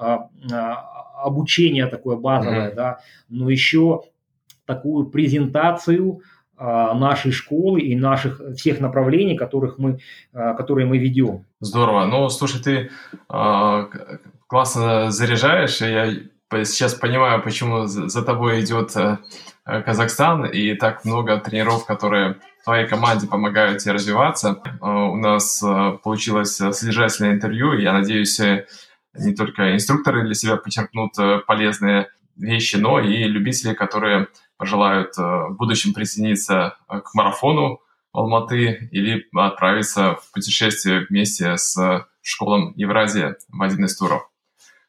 обучение 1.23 1.87
такое 1.87 2.17
базовое, 2.17 2.71
mm-hmm. 2.71 2.75
да, 2.75 3.01
но 3.29 3.51
еще 3.51 4.03
такую 4.65 5.07
презентацию 5.07 6.23
а, 6.63 6.95
нашей 6.95 7.33
школы 7.33 7.81
и 7.81 7.97
наших 7.97 8.41
всех 8.55 8.81
направлений, 8.81 9.35
которых 9.35 9.79
мы, 9.79 9.99
а, 10.35 10.53
которые 10.53 10.87
мы 10.87 10.99
ведем. 10.99 11.47
Здорово. 11.61 12.05
Ну, 12.05 12.29
слушай, 12.29 12.63
ты 12.63 12.91
э, 13.31 13.87
классно 14.47 15.11
заряжаешь. 15.11 15.81
Я 15.81 16.13
сейчас 16.65 16.95
понимаю, 16.95 17.43
почему 17.43 17.87
за 17.87 18.23
тобой 18.23 18.61
идет 18.61 18.97
э, 18.97 19.19
Казахстан 19.65 20.47
и 20.47 20.75
так 20.75 21.05
много 21.05 21.39
тренеров, 21.39 21.87
которые 21.87 22.37
твоей 22.65 22.87
команде 22.87 23.27
помогают 23.27 23.79
тебе 23.79 23.95
развиваться. 23.95 24.61
Э, 24.65 24.87
у 24.87 25.17
нас 25.17 25.63
э, 25.63 25.99
получилось 26.03 26.57
содержательное 26.57 27.33
интервью, 27.33 27.73
я 27.75 27.93
надеюсь, 27.93 28.41
не 29.15 29.35
только 29.35 29.75
инструкторы 29.75 30.25
для 30.25 30.35
себя 30.35 30.57
подчеркнут 30.57 31.13
полезные 31.47 32.09
вещи, 32.41 32.77
но 32.77 33.01
и 33.01 33.25
любители, 33.25 33.75
которые 33.75 34.29
пожелают 34.57 35.17
э, 35.19 35.23
в 35.23 35.57
будущем 35.57 35.93
присоединиться 35.93 36.77
э, 36.89 37.01
к 37.01 37.15
марафону 37.15 37.81
Алматы 38.13 38.89
или 38.91 39.27
отправиться 39.35 40.17
в 40.17 40.33
путешествие 40.33 41.07
вместе 41.09 41.57
с 41.57 42.05
школом 42.23 42.73
Евразия 42.75 43.37
в 43.49 43.63
один 43.63 43.85
из 43.85 43.97
туров. 43.97 44.29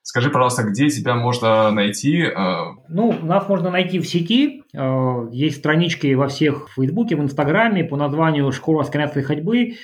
Скажи, 0.03 0.29
пожалуйста, 0.29 0.63
где 0.63 0.89
тебя 0.89 1.15
можно 1.15 1.71
найти? 1.71 2.23
Э? 2.23 2.73
Ну, 2.89 3.13
нас 3.21 3.47
можно 3.47 3.69
найти 3.69 3.99
в 3.99 4.07
сети. 4.07 4.63
Есть 5.31 5.57
странички 5.57 6.13
во 6.13 6.27
всех 6.27 6.69
в 6.69 6.73
Фейсбуке, 6.73 7.15
в 7.15 7.21
Инстаграме 7.21 7.83
по 7.83 7.95
названию 7.95 8.51
«Школа 8.51 8.83
скандинавской 8.83 9.21
ходьбы» 9.23 9.75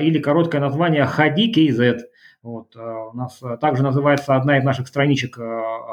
или 0.00 0.18
короткое 0.20 0.60
название 0.60 1.04
«Ходи 1.06 1.52
KZ». 1.52 1.98
Вот. 2.44 2.76
У 2.76 3.16
нас 3.16 3.42
также 3.58 3.82
называется 3.82 4.36
одна 4.36 4.58
из 4.58 4.64
наших 4.64 4.86
страничек 4.86 5.38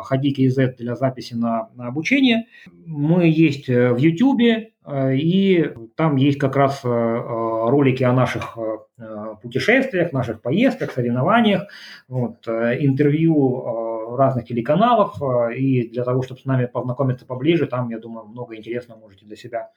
«Ходи 0.04 0.36
KZ» 0.38 0.76
для 0.76 0.96
записи 0.96 1.34
на, 1.34 1.70
на 1.76 1.88
обучение. 1.88 2.46
Мы 2.86 3.30
есть 3.30 3.70
в 3.70 3.96
YouTube, 3.96 4.70
и 4.94 5.74
там 5.96 6.18
есть 6.18 6.38
как 6.38 6.58
раз 6.58 6.82
ролики 6.84 8.04
о 8.04 8.12
наших 8.12 8.58
путешествиях, 9.42 10.12
наших 10.12 10.42
поездках, 10.42 10.92
соревнованиях, 10.92 11.68
вот, 12.10 12.46
интервью 12.48 14.18
разных 14.18 14.46
телеканалов, 14.46 15.16
и 15.56 15.88
для 15.88 16.04
того, 16.04 16.22
чтобы 16.22 16.42
с 16.42 16.46
нами 16.46 16.66
познакомиться 16.66 17.26
поближе, 17.26 17.66
там, 17.66 17.90
я 17.90 17.98
думаю, 17.98 18.28
много 18.28 18.58
интересного 18.58 19.00
можете 19.00 19.26
для 19.26 19.38
себя 19.38 19.70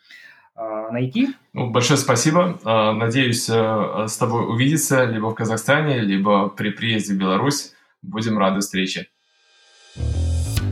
найти. 0.95 1.35
Ну, 1.53 1.71
большое 1.71 1.99
спасибо. 1.99 2.59
А, 2.65 2.93
надеюсь 2.93 3.49
э, 3.49 4.07
с 4.09 4.17
тобой 4.17 4.47
увидеться 4.47 5.05
либо 5.05 5.27
в 5.27 5.35
Казахстане, 5.35 6.01
либо 6.01 6.49
при 6.49 6.71
приезде 6.71 7.15
в 7.15 7.19
Беларусь. 7.19 7.73
Будем 8.03 8.39
рады 8.39 8.61
встрече. 8.61 9.09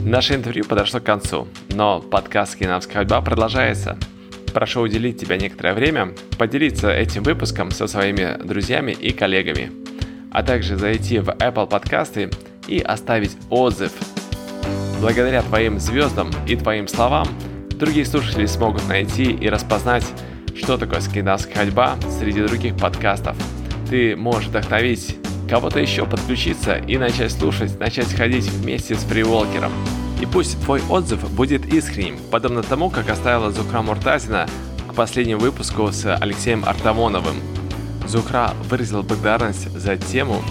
Наше 0.03 0.35
интервью 0.35 0.65
подошло 0.65 0.99
к 0.99 1.03
концу, 1.03 1.47
но 1.69 2.01
подкаст 2.01 2.53
«Скинавская 2.53 2.97
ходьба» 2.97 3.21
продолжается. 3.21 3.97
Прошу 4.53 4.81
уделить 4.81 5.19
тебе 5.19 5.37
некоторое 5.37 5.73
время, 5.73 6.13
поделиться 6.37 6.91
этим 6.91 7.23
выпуском 7.23 7.71
со 7.71 7.87
своими 7.87 8.37
друзьями 8.43 8.91
и 8.91 9.11
коллегами, 9.13 9.71
а 10.31 10.43
также 10.43 10.77
зайти 10.77 11.19
в 11.19 11.29
Apple 11.29 11.67
подкасты 11.67 12.29
и 12.67 12.79
оставить 12.79 13.37
отзыв. 13.49 13.93
Благодаря 14.99 15.41
твоим 15.41 15.79
звездам 15.79 16.29
и 16.47 16.55
твоим 16.55 16.87
словам– 16.87 17.27
Другие 17.79 18.05
слушатели 18.05 18.45
смогут 18.45 18.87
найти 18.87 19.31
и 19.31 19.49
распознать, 19.49 20.05
что 20.55 20.77
такое 20.77 21.01
скандинавская 21.01 21.55
ходьба 21.55 21.95
среди 22.19 22.41
других 22.41 22.77
подкастов. 22.77 23.35
Ты 23.89 24.15
можешь 24.15 24.47
вдохновить 24.47 25.17
кого-то 25.49 25.79
еще 25.79 26.05
подключиться 26.05 26.77
и 26.77 26.97
начать 26.97 27.31
слушать, 27.31 27.79
начать 27.79 28.13
ходить 28.13 28.45
вместе 28.45 28.95
с 28.95 29.03
фриволкером. 29.03 29.71
И 30.21 30.25
пусть 30.25 30.61
твой 30.63 30.81
отзыв 30.89 31.29
будет 31.31 31.65
искренним, 31.65 32.17
подобно 32.31 32.63
тому, 32.63 32.89
как 32.89 33.09
оставила 33.09 33.51
Зухра 33.51 33.81
Муртазина 33.81 34.47
к 34.87 34.93
последнему 34.93 35.41
выпуску 35.41 35.91
с 35.91 36.15
Алексеем 36.15 36.63
Артамоновым. 36.65 37.35
Зухра 38.07 38.53
выразила 38.69 39.01
благодарность 39.01 39.69
за 39.77 39.97
тему, 39.97 40.41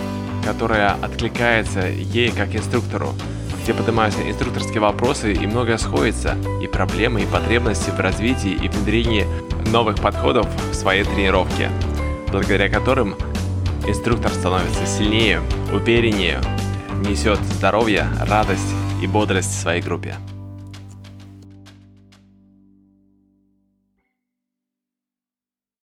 которая 0.45 0.97
откликается 1.01 1.89
ей 1.89 2.31
как 2.33 2.55
инструктору 2.55 3.15
где 3.63 3.75
поднимаются 3.75 4.29
инструкторские 4.29 4.81
вопросы 4.81 5.33
и 5.33 5.47
многое 5.47 5.79
сходится, 5.79 6.37
и 6.61 6.67
проблемы, 6.67 7.23
и 7.23 7.27
потребности 7.27 7.91
в 7.91 8.01
развитии 8.01 8.53
и 8.53 8.69
внедрении 8.69 9.27
новых 9.71 10.01
подходов 10.01 10.47
в 10.71 10.75
своей 10.75 11.05
тренировке, 11.05 11.71
благодаря 12.31 12.69
которым 12.69 13.15
инструктор 13.87 14.33
становится 14.33 14.87
сильнее, 14.87 15.41
увереннее, 15.73 16.41
несет 17.09 17.39
здоровье, 17.41 18.07
радость 18.27 18.75
и 19.03 19.07
бодрость 19.07 19.61
своей 19.61 19.83
группе. 19.83 20.17